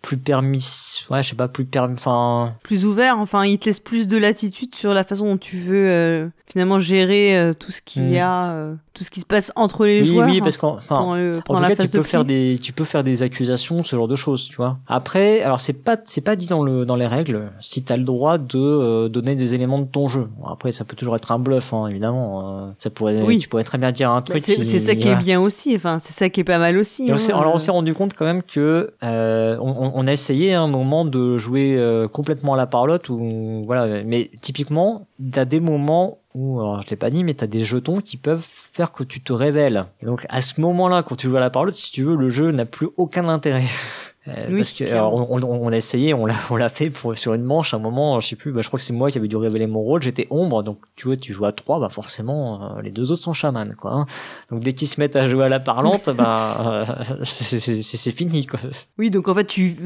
plus 0.00 0.16
permis, 0.16 1.04
ouais 1.10 1.22
je 1.22 1.28
sais 1.28 1.36
pas 1.36 1.48
plus 1.48 1.66
permis, 1.66 1.96
enfin 1.98 2.54
plus 2.62 2.86
ouvert. 2.86 3.18
Enfin 3.18 3.44
il 3.44 3.58
te 3.58 3.66
laisse 3.66 3.80
plus 3.80 4.08
de 4.08 4.16
latitude 4.16 4.74
sur 4.74 4.94
la 4.94 5.04
façon 5.04 5.26
dont 5.26 5.36
tu 5.36 5.58
veux 5.58 5.90
euh, 5.90 6.28
finalement 6.50 6.78
gérer 6.78 7.54
tout 7.58 7.72
ce 7.72 7.80
qu'il 7.80 8.10
y 8.10 8.18
mm. 8.18 8.22
a 8.22 8.76
tout 8.98 9.04
ce 9.04 9.10
qui 9.10 9.20
se 9.20 9.26
passe 9.26 9.52
entre 9.54 9.86
les 9.86 10.00
oui, 10.00 10.08
joueurs. 10.08 10.28
Oui, 10.28 10.40
parce 10.40 10.56
qu'en 10.56 10.78
en 10.90 11.38
tout 11.38 11.52
cas, 11.54 11.76
tu 11.76 11.88
peux 11.88 12.02
faire 12.02 12.24
des, 12.24 12.58
tu 12.60 12.72
peux 12.72 12.84
faire 12.84 13.04
des 13.04 13.22
accusations, 13.22 13.84
ce 13.84 13.94
genre 13.94 14.08
de 14.08 14.16
choses, 14.16 14.48
tu 14.48 14.56
vois. 14.56 14.78
Après, 14.88 15.40
alors 15.42 15.60
c'est 15.60 15.72
pas, 15.72 15.96
c'est 16.02 16.20
pas 16.20 16.34
dit 16.34 16.48
dans 16.48 16.64
le, 16.64 16.84
dans 16.84 16.96
les 16.96 17.06
règles, 17.06 17.52
si 17.60 17.84
t'as 17.84 17.96
le 17.96 18.02
droit 18.02 18.38
de 18.38 18.58
euh, 18.58 19.08
donner 19.08 19.36
des 19.36 19.54
éléments 19.54 19.78
de 19.78 19.84
ton 19.84 20.08
jeu. 20.08 20.28
Après, 20.50 20.72
ça 20.72 20.84
peut 20.84 20.96
toujours 20.96 21.14
être 21.14 21.30
un 21.30 21.38
bluff, 21.38 21.72
hein, 21.72 21.86
évidemment. 21.86 22.66
Euh, 22.66 22.70
ça 22.80 22.90
pourrait, 22.90 23.22
oui. 23.22 23.38
tu 23.38 23.48
pourrais 23.48 23.62
très 23.62 23.78
bien 23.78 23.92
dire 23.92 24.10
un 24.10 24.20
truc. 24.20 24.42
C'est 24.42 24.78
ça 24.80 24.94
qui 24.96 25.06
est 25.06 25.22
bien 25.22 25.40
aussi. 25.40 25.76
Enfin, 25.76 25.98
c'est 26.00 26.12
ça 26.12 26.28
qui 26.28 26.40
est 26.40 26.44
pas 26.44 26.58
mal 26.58 26.76
aussi. 26.76 27.10
Hein. 27.10 27.16
alors 27.28 27.54
on 27.54 27.58
s'est 27.58 27.70
rendu 27.70 27.94
compte 27.94 28.14
quand 28.14 28.24
même 28.24 28.42
que 28.42 28.94
euh, 29.04 29.56
on, 29.60 29.92
on, 29.94 30.06
a 30.06 30.12
essayé 30.12 30.54
un 30.54 30.66
moment 30.66 31.04
de 31.04 31.36
jouer 31.36 31.76
euh, 31.76 32.08
complètement 32.08 32.54
à 32.54 32.56
la 32.56 32.66
parlotte 32.66 33.08
ou 33.08 33.62
voilà, 33.64 34.02
mais 34.04 34.30
typiquement, 34.40 35.06
t'as 35.32 35.44
des 35.44 35.60
moments 35.60 36.17
ou 36.34 36.60
alors 36.60 36.82
je 36.82 36.90
l'ai 36.90 36.96
pas 36.96 37.10
dit, 37.10 37.24
mais 37.24 37.34
tu 37.34 37.44
as 37.44 37.46
des 37.46 37.64
jetons 37.64 38.00
qui 38.00 38.16
peuvent 38.16 38.46
faire 38.46 38.92
que 38.92 39.04
tu 39.04 39.20
te 39.20 39.32
révèles. 39.32 39.86
Et 40.02 40.06
donc 40.06 40.26
à 40.28 40.40
ce 40.40 40.60
moment-là, 40.60 41.02
quand 41.02 41.16
tu 41.16 41.34
à 41.36 41.40
la 41.40 41.50
parole, 41.50 41.72
si 41.72 41.90
tu 41.90 42.02
veux, 42.02 42.16
le 42.16 42.30
jeu 42.30 42.50
n'a 42.52 42.64
plus 42.64 42.88
aucun 42.96 43.28
intérêt. 43.28 43.64
Euh, 44.28 44.56
parce 44.56 44.72
que 44.72 44.84
on, 44.94 45.42
on, 45.42 45.72
a 45.72 45.76
essayé, 45.76 46.12
on 46.12 46.26
l'a 46.26 46.34
on 46.50 46.56
l'a 46.56 46.68
fait 46.68 46.90
pour 46.90 47.16
sur 47.16 47.34
une 47.34 47.44
manche 47.44 47.72
à 47.72 47.78
un 47.78 47.80
moment, 47.80 48.20
je 48.20 48.28
sais 48.28 48.36
plus, 48.36 48.52
bah, 48.52 48.60
je 48.62 48.66
crois 48.68 48.78
que 48.78 48.84
c'est 48.84 48.92
moi 48.92 49.10
qui 49.10 49.18
avait 49.18 49.28
dû 49.28 49.36
révéler 49.36 49.66
mon 49.66 49.80
rôle, 49.80 50.02
j'étais 50.02 50.26
ombre, 50.30 50.62
donc 50.62 50.78
tu 50.96 51.06
vois, 51.06 51.16
tu 51.16 51.32
joues 51.32 51.46
à 51.46 51.52
trois, 51.52 51.80
bah 51.80 51.88
forcément 51.88 52.76
euh, 52.76 52.82
les 52.82 52.90
deux 52.90 53.10
autres 53.12 53.22
sont 53.22 53.32
chamans 53.32 53.70
quoi. 53.76 53.92
Hein. 53.92 54.06
Donc 54.50 54.60
dès 54.60 54.74
qu'ils 54.74 54.88
se 54.88 55.00
mettent 55.00 55.16
à 55.16 55.26
jouer 55.28 55.44
à 55.44 55.48
la 55.48 55.60
parlante, 55.60 56.10
bah 56.10 56.84
euh, 56.90 57.16
c'est 57.24 58.12
fini 58.12 58.46
quoi. 58.46 58.60
Oui, 58.98 59.10
donc 59.10 59.28
en 59.28 59.34
fait 59.34 59.46
tu 59.46 59.76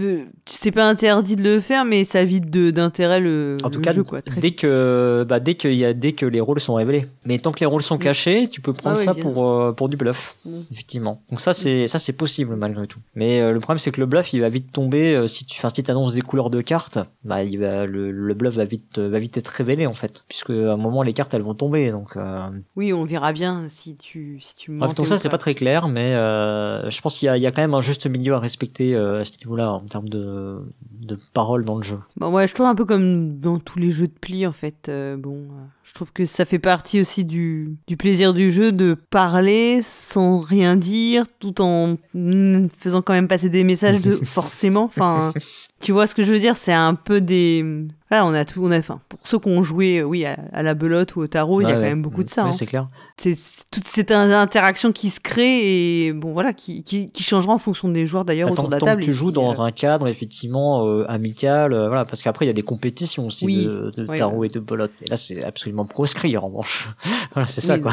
c'est 0.47 0.73
pas 0.73 0.89
interdit 0.89 1.37
de 1.37 1.43
le 1.43 1.61
faire, 1.61 1.85
mais 1.85 2.05
ça 2.05 2.25
vide 2.25 2.51
d'intérêt 2.51 3.21
le, 3.21 3.57
en 3.63 3.71
tout 3.71 3.81
cas, 3.81 3.93
jeu, 3.93 4.03
quoi. 4.03 4.21
dès 4.37 4.53
que 4.53 5.25
bah 5.29 5.41
dès 5.41 5.55
qu'il 5.55 5.75
y 5.75 5.85
a 5.85 5.95
dès 5.95 6.13
que 6.13 6.27
les 6.27 6.41
rôles 6.41 6.61
sont 6.61 6.75
révélés, 6.75 7.07
mais 7.25 7.39
tant 7.39 7.53
que 7.53 7.61
les 7.61 7.67
rôles 7.67 7.83
sont 7.83 7.99
cachés, 7.99 8.49
tu 8.49 8.61
peux 8.61 8.73
prendre 8.73 8.99
ah 8.99 9.05
ça 9.05 9.15
pour 9.15 9.75
pour 9.77 9.89
du 9.89 9.97
bluff, 9.97 10.37
effectivement. 10.73 11.23
Donc 11.31 11.41
ça 11.41 11.53
c'est 11.53 11.87
ça 11.87 11.99
c'est 11.99 12.13
possible 12.13 12.57
malgré 12.57 12.87
tout. 12.87 12.99
Mais 13.15 13.53
le 13.53 13.61
problème 13.61 13.79
c'est 13.79 13.93
que 13.93 14.01
le 14.01 14.07
bluff 14.07 14.32
il 14.33 14.41
va 14.41 14.49
vite 14.49 14.73
tomber 14.73 15.15
euh, 15.15 15.27
si 15.27 15.45
tu 15.47 15.59
enfin 15.59 15.69
si 15.75 15.91
annonces 15.91 16.15
des 16.15 16.21
couleurs 16.21 16.51
de 16.51 16.61
cartes 16.61 16.99
bah 17.25 17.43
il 17.43 17.59
va 17.59 17.87
le, 17.87 18.11
le 18.11 18.35
bluff 18.35 18.55
va 18.55 18.65
vite 18.65 18.99
va 18.99 19.19
vite 19.19 19.37
être 19.37 19.49
révélé 19.49 19.87
en 19.87 19.93
fait. 19.93 20.25
Puisque 20.29 20.51
à 20.51 20.73
un 20.73 20.77
moment 20.77 21.03
les 21.03 21.13
cartes 21.13 21.35
elles 21.35 21.43
vont 21.43 21.55
tomber 21.55 21.91
donc 21.91 22.17
euh... 22.17 22.49
oui 22.77 22.93
on 22.93 23.05
verra 23.05 23.33
bien 23.33 23.67
si 23.69 23.97
tu 23.97 24.39
si 24.41 24.57
tu 24.57 24.79
donc 24.79 25.07
ça 25.07 25.19
c'est 25.19 25.29
pas 25.29 25.39
très 25.39 25.55
clair 25.55 25.89
mais 25.89 26.15
euh, 26.15 26.89
je 26.91 27.01
pense 27.01 27.19
qu'il 27.19 27.27
y 27.27 27.29
a 27.29 27.37
il 27.37 27.43
y 27.43 27.47
a 27.47 27.51
quand 27.51 27.63
même 27.63 27.75
un 27.75 27.81
juste 27.81 28.07
milieu 28.07 28.35
à 28.35 28.39
respecter 28.39 28.95
euh, 28.95 29.21
à 29.21 29.25
ce 29.25 29.33
niveau-là 29.39 29.73
en 29.73 29.81
termes 29.81 30.09
de 30.09 30.61
de 31.01 31.19
paroles 31.33 31.65
dans 31.65 31.77
le 31.77 31.83
jeu. 31.83 31.99
Bah 32.17 32.29
ouais 32.29 32.47
je 32.47 32.55
trouve 32.55 32.67
un 32.67 32.75
peu 32.75 32.85
comme 32.85 33.39
dans 33.39 33.59
tous 33.59 33.79
les 33.79 33.91
jeux 33.91 34.09
de 34.09 34.13
pli 34.13 34.47
en 34.47 34.53
fait 34.53 34.91
bon 35.19 35.49
je 35.85 35.95
trouve 35.95 36.13
que 36.13 36.27
ça 36.27 36.45
fait 36.45 36.59
partie 36.59 37.01
aussi 37.01 37.25
du, 37.25 37.77
du 37.87 37.97
plaisir 37.97 38.35
du 38.35 38.51
jeu 38.51 38.73
de 38.73 38.95
parler 38.95 39.81
sans 39.83 40.41
rien 40.41 40.77
dire, 40.77 41.25
tout 41.41 41.61
en 41.61 41.97
faisant 42.79 43.03
quand 43.03 43.13
même 43.13 43.29
passer 43.29 43.49
des 43.49 43.65
messages 43.65 44.01
de 44.01 44.15
forcément. 44.25 44.85
Enfin, 44.85 45.33
tu 45.81 45.93
vois 45.93 46.07
ce 46.07 46.15
que 46.15 46.23
je 46.23 46.33
veux 46.33 46.39
dire? 46.39 46.57
C'est 46.57 46.73
un 46.73 46.95
peu 46.95 47.21
des. 47.21 47.65
Voilà, 48.13 48.27
on 48.27 48.35
a 48.35 48.45
tout. 48.45 48.63
On 48.63 48.71
a, 48.71 48.79
enfin, 48.79 49.01
pour 49.09 49.21
ceux 49.25 49.39
qui 49.39 49.49
ont 49.49 49.63
joué, 49.63 50.01
euh, 50.01 50.03
oui, 50.03 50.27
à, 50.27 50.63
la 50.63 50.75
belote 50.75 51.17
ou 51.17 51.21
au 51.23 51.27
tarot, 51.29 51.63
il 51.63 51.65
y 51.65 51.71
a 51.71 51.73
quand 51.73 51.81
même 51.81 52.03
beaucoup 52.03 52.23
de 52.23 52.29
ça. 52.29 52.45
Hein. 52.45 52.53
c'est 52.53 52.67
clair. 52.67 52.87
C'est 53.17 53.39
toute 53.71 53.87
cette 53.87 54.11
interaction 54.11 54.93
qui 54.93 55.09
se 55.09 55.19
crée 55.19 56.09
et 56.09 56.13
bon, 56.13 56.35
voilà, 56.35 56.53
qui, 56.53 56.83
qui, 56.83 57.11
qui 57.11 57.23
changera 57.23 57.55
en 57.55 57.59
fonction 57.59 57.89
des 57.89 58.07
joueurs 58.07 58.27
d'ailleurs 58.27 58.53
autour 58.53 58.67
de 58.67 58.73
la 58.73 58.81
table. 58.81 59.03
tu 59.03 59.15
joues 59.15 59.31
dans 59.31 59.59
euh, 59.59 59.65
un 59.65 59.71
cadre 59.71 60.09
effectivement 60.09 60.87
euh, 60.87 61.11
amical, 61.11 61.71
voilà, 61.71 62.05
parce 62.05 62.21
qu'après 62.21 62.45
il 62.45 62.49
y 62.49 62.51
a 62.51 62.55
des 62.55 62.63
compétitions 62.63 63.29
aussi 63.29 63.65
de, 63.65 63.91
de 63.97 64.05
tarot 64.05 64.45
et 64.45 64.51
de 64.51 64.61
belote. 64.61 64.93
Et 65.01 65.09
là, 65.09 65.17
c'est 65.17 65.43
absolument 65.43 65.87
proscrit 65.87 66.37
en 66.37 66.43
revanche. 66.43 66.91
voilà, 67.33 67.49
c'est 67.49 67.63
ça 67.63 67.79
quoi. 67.79 67.93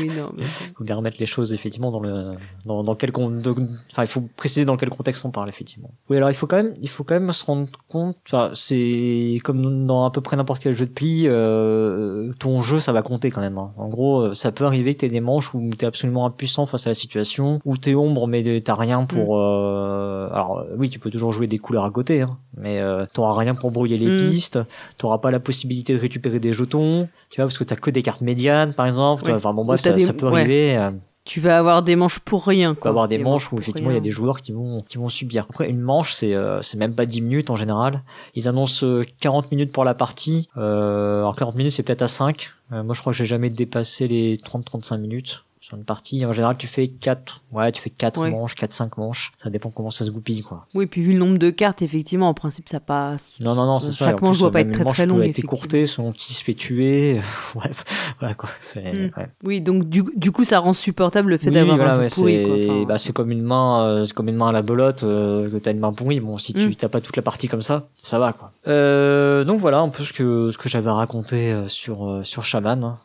oui, 0.00 0.12
non. 0.16 0.30
Mais... 0.36 0.44
faut 0.76 0.84
bien 0.84 0.94
remettre 0.94 1.16
les 1.18 1.26
choses 1.26 1.52
effectivement 1.52 1.90
dans 1.90 2.00
le 2.00 2.34
dans, 2.66 2.84
dans 2.84 2.94
quel 2.94 3.10
enfin 3.16 4.02
il 4.02 4.06
faut 4.06 4.28
préciser 4.36 4.64
dans 4.64 4.76
quel 4.76 4.90
contexte 4.90 5.24
on 5.24 5.32
parle 5.32 5.48
effectivement. 5.48 5.90
Oui, 6.08 6.18
alors 6.18 6.30
il 6.30 6.36
faut 6.36 6.46
quand 6.46 6.56
même 6.56 6.74
il 6.82 6.88
faut 6.88 7.02
quand 7.02 7.18
même 7.18 7.32
se 7.32 7.44
rendre 7.44 7.68
compte, 7.88 8.16
c'est 8.52 9.38
comme 9.42 9.55
dans 9.56 10.04
à 10.04 10.10
peu 10.10 10.20
près 10.20 10.36
n'importe 10.36 10.62
quel 10.62 10.74
jeu 10.74 10.86
de 10.86 10.90
pli, 10.90 11.24
euh, 11.26 12.32
ton 12.38 12.62
jeu 12.62 12.80
ça 12.80 12.92
va 12.92 13.02
compter 13.02 13.30
quand 13.30 13.40
même. 13.40 13.58
Hein. 13.58 13.72
En 13.76 13.88
gros, 13.88 14.20
euh, 14.20 14.34
ça 14.34 14.52
peut 14.52 14.64
arriver 14.64 14.94
que 14.94 15.00
t'aies 15.00 15.08
des 15.08 15.20
manches 15.20 15.54
où 15.54 15.70
t'es 15.76 15.86
absolument 15.86 16.26
impuissant 16.26 16.66
face 16.66 16.86
à 16.86 16.90
la 16.90 16.94
situation, 16.94 17.60
où 17.64 17.76
t'es 17.76 17.94
ombre 17.94 18.26
mais 18.26 18.60
t'as 18.60 18.74
rien 18.74 19.04
pour. 19.04 19.36
Mm. 19.36 19.40
Euh... 19.40 20.28
Alors 20.30 20.64
oui, 20.76 20.90
tu 20.90 20.98
peux 20.98 21.10
toujours 21.10 21.32
jouer 21.32 21.46
des 21.46 21.58
couleurs 21.58 21.84
à 21.84 21.90
côté, 21.90 22.22
hein, 22.22 22.38
mais 22.56 22.80
euh, 22.80 23.06
t'auras 23.12 23.36
rien 23.36 23.54
pour 23.54 23.70
brouiller 23.70 23.98
les 23.98 24.06
mm. 24.06 24.30
pistes, 24.30 24.58
t'auras 24.98 25.18
pas 25.18 25.30
la 25.30 25.40
possibilité 25.40 25.94
de 25.94 26.00
récupérer 26.00 26.40
des 26.40 26.52
jetons, 26.52 27.08
tu 27.30 27.40
vois, 27.40 27.46
parce 27.46 27.58
que 27.58 27.64
t'as 27.64 27.76
que 27.76 27.90
des 27.90 28.02
cartes 28.02 28.22
médianes 28.22 28.74
par 28.74 28.86
exemple. 28.86 29.30
Enfin 29.30 29.52
bon 29.52 29.64
bref, 29.64 29.80
ça, 29.80 29.96
ça, 29.98 30.12
peut 30.12 30.26
arriver. 30.28 30.78
Tu 31.26 31.40
vas 31.40 31.58
avoir 31.58 31.82
des 31.82 31.96
manches 31.96 32.20
pour 32.20 32.46
rien. 32.46 32.74
Quoi. 32.74 32.82
Tu 32.82 32.84
vas 32.84 32.90
avoir 32.90 33.08
des, 33.08 33.18
manches, 33.18 33.52
où 33.52 33.58
effectivement 33.58 33.90
il 33.90 33.94
y 33.94 33.98
a 33.98 34.00
des 34.00 34.10
joueurs 34.10 34.40
qui 34.40 34.52
vont 34.52 34.82
qui 34.88 34.96
vont 34.96 35.08
subir. 35.08 35.46
Après 35.50 35.68
une 35.68 35.80
manche 35.80 36.14
c'est 36.14 36.34
euh, 36.34 36.62
c'est 36.62 36.78
même 36.78 36.94
pas 36.94 37.04
10 37.04 37.20
minutes 37.20 37.50
en 37.50 37.56
général. 37.56 38.02
Ils 38.36 38.48
annoncent 38.48 38.86
40 39.20 39.44
euh, 39.44 39.48
minutes 39.50 39.72
pour 39.72 39.84
la 39.84 39.94
partie. 39.94 40.48
Euh, 40.56 41.18
alors 41.18 41.34
40 41.34 41.56
minutes 41.56 41.72
c'est 41.72 41.82
peut-être 41.82 42.02
à 42.02 42.08
5. 42.08 42.52
Euh, 42.72 42.84
moi 42.84 42.94
je 42.94 43.00
crois 43.00 43.12
que 43.12 43.16
j'ai 43.16 43.26
jamais 43.26 43.50
dépassé 43.50 44.06
les 44.06 44.36
30-35 44.36 44.98
minutes 44.98 45.44
sur 45.66 45.76
une 45.76 45.84
partie. 45.84 46.24
En 46.24 46.32
général, 46.32 46.56
tu 46.56 46.68
fais 46.68 46.86
4, 46.86 47.42
ouais, 47.50 47.72
tu 47.72 47.82
fais 47.82 47.90
4 47.90 48.28
manches, 48.28 48.54
4, 48.54 48.72
5 48.72 48.98
manches. 48.98 49.32
Ça 49.36 49.50
dépend 49.50 49.70
comment 49.70 49.90
ça 49.90 50.04
se 50.04 50.12
goupille, 50.12 50.42
quoi. 50.42 50.68
Oui, 50.74 50.86
puis 50.86 51.02
vu 51.02 51.12
le 51.12 51.18
nombre 51.18 51.38
de 51.38 51.50
cartes, 51.50 51.82
effectivement, 51.82 52.28
en 52.28 52.34
principe, 52.34 52.68
ça 52.68 52.78
passe. 52.78 53.30
Non, 53.40 53.56
non, 53.56 53.66
non, 53.66 53.80
c'est 53.80 53.90
ça. 53.90 54.04
Chaque 54.04 54.22
manche 54.22 54.38
doit 54.38 54.52
pas 54.52 54.60
être 54.60 54.70
très 54.70 54.84
très 54.84 55.06
long. 55.06 55.20
être 55.20 55.40
écourtée 55.40 55.88
selon 55.88 56.12
qui 56.12 56.34
se 56.34 56.44
fait 56.44 56.54
tuer. 56.54 57.20
Bref, 57.56 57.82
voilà, 58.20 58.34
quoi. 58.34 58.48
Mm. 58.76 58.80
Ouais. 58.80 59.28
Oui, 59.42 59.60
donc, 59.60 59.88
du, 59.88 60.04
du 60.14 60.30
coup, 60.30 60.44
ça 60.44 60.60
rend 60.60 60.72
supportable 60.72 61.30
le 61.30 61.38
fait 61.38 61.50
d'avoir 61.50 61.80
un 61.80 62.06
jeu 62.06 62.14
pourri, 62.14 62.44
quoi. 62.44 62.84
bah, 62.84 62.98
c'est 62.98 63.12
comme 63.12 63.32
une 63.32 63.42
main, 63.42 63.86
euh, 63.86 64.04
c'est 64.04 64.12
comme 64.12 64.28
une 64.28 64.36
main 64.36 64.50
à 64.50 64.52
la 64.52 64.62
belote, 64.62 65.02
euh, 65.02 65.50
que 65.50 65.56
t'as 65.56 65.72
une 65.72 65.80
main 65.80 65.92
pourrie. 65.92 66.20
Bon, 66.20 66.38
si 66.38 66.54
tu 66.54 66.68
mm. 66.68 66.74
t'as 66.76 66.88
pas 66.88 67.00
toute 67.00 67.16
la 67.16 67.22
partie 67.22 67.48
comme 67.48 67.62
ça, 67.62 67.88
ça 68.04 68.20
va, 68.20 68.32
quoi. 68.32 68.52
Euh, 68.66 69.44
donc 69.44 69.60
voilà, 69.60 69.78
un 69.78 69.88
peu 69.88 70.02
ce 70.02 70.12
que, 70.12 70.50
ce 70.50 70.58
que 70.58 70.68
j'avais 70.68 70.90
raconté 70.90 71.52
euh, 71.52 71.68
sur, 71.68 72.08
euh, 72.08 72.22
sur 72.22 72.44
Shaman, 72.44 72.84
hein, 72.84 72.98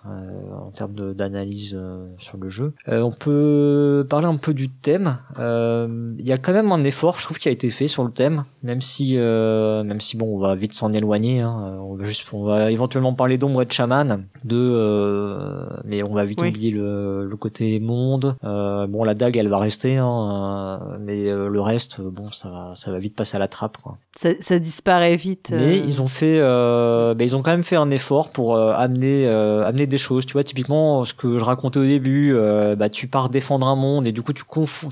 en 0.59 0.71
termes 0.71 1.13
d'analyse 1.13 1.79
sur 2.17 2.37
le 2.37 2.49
jeu. 2.49 2.73
Euh, 2.87 3.01
on 3.01 3.11
peut 3.11 4.05
parler 4.09 4.27
un 4.27 4.37
peu 4.37 4.53
du 4.53 4.69
thème. 4.69 5.17
Euh, 5.39 6.13
il 6.17 6.27
y 6.27 6.31
a 6.31 6.37
quand 6.37 6.53
même 6.53 6.71
un 6.71 6.83
effort, 6.83 7.19
je 7.19 7.25
trouve, 7.25 7.39
qui 7.39 7.47
a 7.47 7.51
été 7.51 7.69
fait 7.69 7.87
sur 7.87 8.03
le 8.03 8.11
thème, 8.11 8.45
même 8.63 8.81
si, 8.81 9.13
euh, 9.17 9.83
même 9.83 10.01
si 10.01 10.17
bon, 10.17 10.35
on 10.35 10.39
va 10.39 10.55
vite 10.55 10.73
s'en 10.73 10.91
éloigner. 10.93 11.41
Hein. 11.41 11.77
On 11.81 11.95
va 11.95 12.03
juste, 12.05 12.27
on 12.33 12.43
va 12.43 12.71
éventuellement 12.71 13.13
parler 13.13 13.37
d'ombre 13.37 13.61
et 13.61 13.65
de 13.65 13.71
chaman, 13.71 14.25
de, 14.43 15.67
mais 15.85 16.03
on 16.03 16.13
va 16.13 16.23
vite 16.23 16.41
oublier 16.41 16.71
le, 16.71 17.25
le, 17.25 17.37
côté 17.37 17.79
monde. 17.79 18.35
bon, 18.41 19.03
la 19.03 19.13
dague, 19.13 19.37
elle 19.37 19.49
va 19.49 19.59
rester, 19.59 19.97
hein, 19.97 20.79
mais 20.99 21.29
le 21.31 21.61
reste, 21.61 22.01
bon, 22.01 22.31
ça 22.31 22.49
va, 22.49 22.71
ça 22.75 22.91
va 22.91 22.99
vite 22.99 23.15
passer 23.15 23.35
à 23.35 23.39
la 23.39 23.47
trappe. 23.47 23.77
Quoi. 23.77 23.97
Ça, 24.15 24.29
ça 24.39 24.59
disparaît 24.59 25.15
vite. 25.15 25.50
Mais 25.51 25.79
ils 25.79 26.01
ont 26.01 26.07
fait, 26.07 26.37
euh, 26.39 27.13
ben, 27.13 27.25
ils 27.25 27.35
ont 27.35 27.41
quand 27.41 27.51
même 27.51 27.63
fait 27.63 27.75
un 27.75 27.89
effort 27.91 28.29
pour 28.29 28.57
amener, 28.57 29.27
amener 29.27 29.87
des 29.87 29.97
choses. 29.97 30.25
Tu 30.25 30.33
vois, 30.33 30.43
typiquement, 30.43 31.05
ce 31.05 31.13
que 31.13 31.37
je 31.37 31.43
racontais 31.43 31.79
au 31.79 31.85
début 31.85 32.31
euh, 32.61 32.75
bah 32.75 32.89
tu 32.89 33.07
pars 33.07 33.29
défendre 33.29 33.67
un 33.67 33.75
monde 33.75 34.07
et 34.07 34.11
du 34.11 34.21
coup 34.21 34.33
tu 34.33 34.43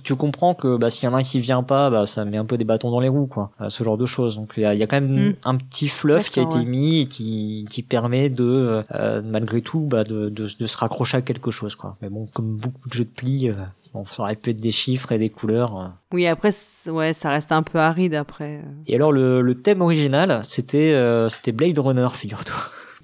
tu 0.04 0.16
comprends 0.16 0.54
que 0.54 0.78
bah 0.78 0.90
s'il 0.90 1.06
y 1.06 1.08
en 1.08 1.14
a 1.14 1.20
un 1.20 1.24
qui 1.24 1.40
vient 1.40 1.64
pas, 1.64 1.90
bah 1.90 2.06
ça 2.06 2.26
met 2.26 2.38
un 2.38 2.46
peu 2.46 2.58
des 2.58 2.64
bâtons 2.64 2.92
dans 2.92 3.00
les 3.00 3.08
roues 3.08 3.28
quoi, 3.28 3.52
euh, 3.62 3.70
ce 3.70 3.84
genre 3.84 3.98
de 3.98 4.06
choses. 4.06 4.36
Donc 4.36 4.54
il 4.58 4.64
y 4.64 4.66
a, 4.66 4.74
y 4.74 4.84
a, 4.84 4.88
quand 4.88 5.02
même 5.02 5.30
mm. 5.30 5.36
un 5.46 5.56
petit 5.56 5.88
fluff 5.88 6.30
qui 6.30 6.40
a 6.40 6.44
été 6.44 6.64
mis 6.66 7.02
et 7.02 7.06
qui 7.08 7.68
qui 7.70 7.84
permet 7.84 8.30
de 8.30 8.84
malgré 9.24 9.62
tout 9.62 9.82
bah 9.82 10.04
de, 10.04 10.30
de, 10.30 10.48
de 10.60 10.68
se 10.68 10.78
raccrocher 10.78 11.18
à 11.18 11.22
quelque 11.22 11.52
chose 11.52 11.76
quoi. 11.76 11.98
Mais 12.02 12.10
bon 12.10 12.28
comme 12.34 12.58
beaucoup 12.58 12.88
de 12.88 12.94
jeux 12.94 13.06
de 13.06 13.10
pli 13.10 13.52
Bon, 13.94 14.06
ça 14.06 14.24
aurait 14.24 14.36
pu 14.36 14.52
être 14.52 14.60
des 14.60 14.72
chiffres 14.72 15.12
et 15.12 15.18
des 15.18 15.30
couleurs. 15.30 15.94
Oui, 16.14 16.28
après, 16.28 16.52
ouais, 16.88 17.14
ça 17.14 17.32
reste 17.32 17.52
un 17.52 17.64
peu 17.64 17.80
aride 17.80 18.14
après. 18.14 18.62
Et 18.86 18.96
alors, 18.96 19.12
le, 19.12 19.42
le 19.42 19.56
thème 19.56 19.82
original, 19.82 20.42
c'était 20.44 20.96
c'était 21.30 21.52
Blade 21.52 21.80
Runner, 21.80 22.08
figure-toi. 22.14 22.56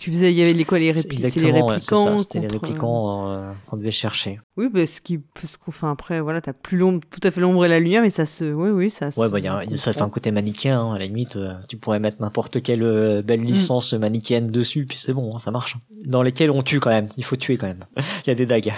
Tu 0.05 0.11
faisais, 0.11 0.31
il 0.31 0.37
y 0.37 0.43
avait 0.43 0.53
les 0.53 0.65
quoi, 0.65 0.77
les, 0.77 0.91
répli 0.91 1.17
les 1.17 1.23
répliquants. 1.23 2.19
c'était 2.19 2.39
les 2.39 2.47
répliquants 2.47 3.27
euh, 3.27 3.51
qu'on 3.65 3.75
devait 3.75 3.89
chercher. 3.89 4.39
Oui, 4.55 4.69
parce 4.71 4.91
ce 4.91 5.01
qui, 5.01 5.19
ce 5.43 5.57
qu'on 5.57 5.71
fait 5.71 5.87
après, 5.87 6.21
voilà, 6.21 6.41
t'as 6.41 6.53
plus 6.53 6.77
l'ombre, 6.77 7.01
tout 7.09 7.19
à 7.27 7.31
fait 7.31 7.41
l'ombre 7.41 7.65
et 7.65 7.67
la 7.67 7.79
lumière, 7.79 8.03
mais 8.03 8.11
ça 8.11 8.25
se, 8.25 8.45
oui, 8.45 8.69
oui, 8.69 8.89
ça 8.91 9.11
se. 9.11 9.19
Ouais, 9.19 9.29
bah, 9.29 9.39
y 9.39 9.47
a, 9.47 9.63
ça 9.75 9.91
fait 9.91 10.03
un 10.03 10.09
côté 10.09 10.31
manichéen, 10.31 10.79
hein, 10.79 10.93
à 10.93 10.99
la 10.99 11.07
limite, 11.07 11.35
euh, 11.35 11.55
tu 11.67 11.75
pourrais 11.75 11.99
mettre 11.99 12.21
n'importe 12.21 12.61
quelle 12.61 12.83
euh, 12.83 13.21
belle 13.21 13.41
mm. 13.41 13.45
licence 13.45 13.93
manichéenne 13.93 14.51
dessus, 14.51 14.85
puis 14.85 14.97
c'est 14.97 15.11
bon, 15.11 15.35
hein, 15.35 15.39
ça 15.39 15.49
marche. 15.49 15.75
Dans 16.05 16.21
lesquelles 16.21 16.51
on 16.51 16.61
tue 16.61 16.79
quand 16.79 16.91
même, 16.91 17.09
il 17.17 17.25
faut 17.25 17.35
tuer 17.35 17.57
quand 17.57 17.67
même. 17.67 17.85
il 18.25 18.27
y 18.27 18.31
a 18.31 18.35
des 18.35 18.45
dagues. 18.45 18.71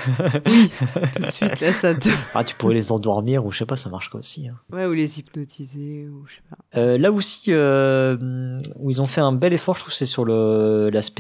oui, 0.48 0.72
tout 1.14 1.22
de 1.24 1.32
suite, 1.32 1.60
là, 1.60 1.72
ça 1.74 1.94
te. 1.94 2.10
ah, 2.34 2.44
tu 2.44 2.56
pourrais 2.56 2.74
les 2.74 2.92
endormir, 2.92 3.46
ou 3.46 3.52
je 3.52 3.60
sais 3.60 3.66
pas, 3.66 3.76
ça 3.76 3.90
marche 3.90 4.10
aussi. 4.16 4.48
Hein. 4.48 4.56
Ouais, 4.72 4.86
ou 4.88 4.94
les 4.94 5.20
hypnotiser, 5.20 6.08
ou 6.08 6.26
je 6.26 6.36
sais 6.36 6.42
pas. 6.50 6.80
Euh, 6.80 6.98
là 6.98 7.12
aussi, 7.12 7.52
où 7.52 8.90
ils 8.90 9.02
ont 9.02 9.06
fait 9.06 9.22
un 9.22 9.34
bel 9.34 9.54
effort, 9.54 9.76
je 9.76 9.82
trouve, 9.82 9.94
c'est 9.94 10.08
sur 10.08 10.26
le, 10.26 10.90
l'aspect, 10.92 11.17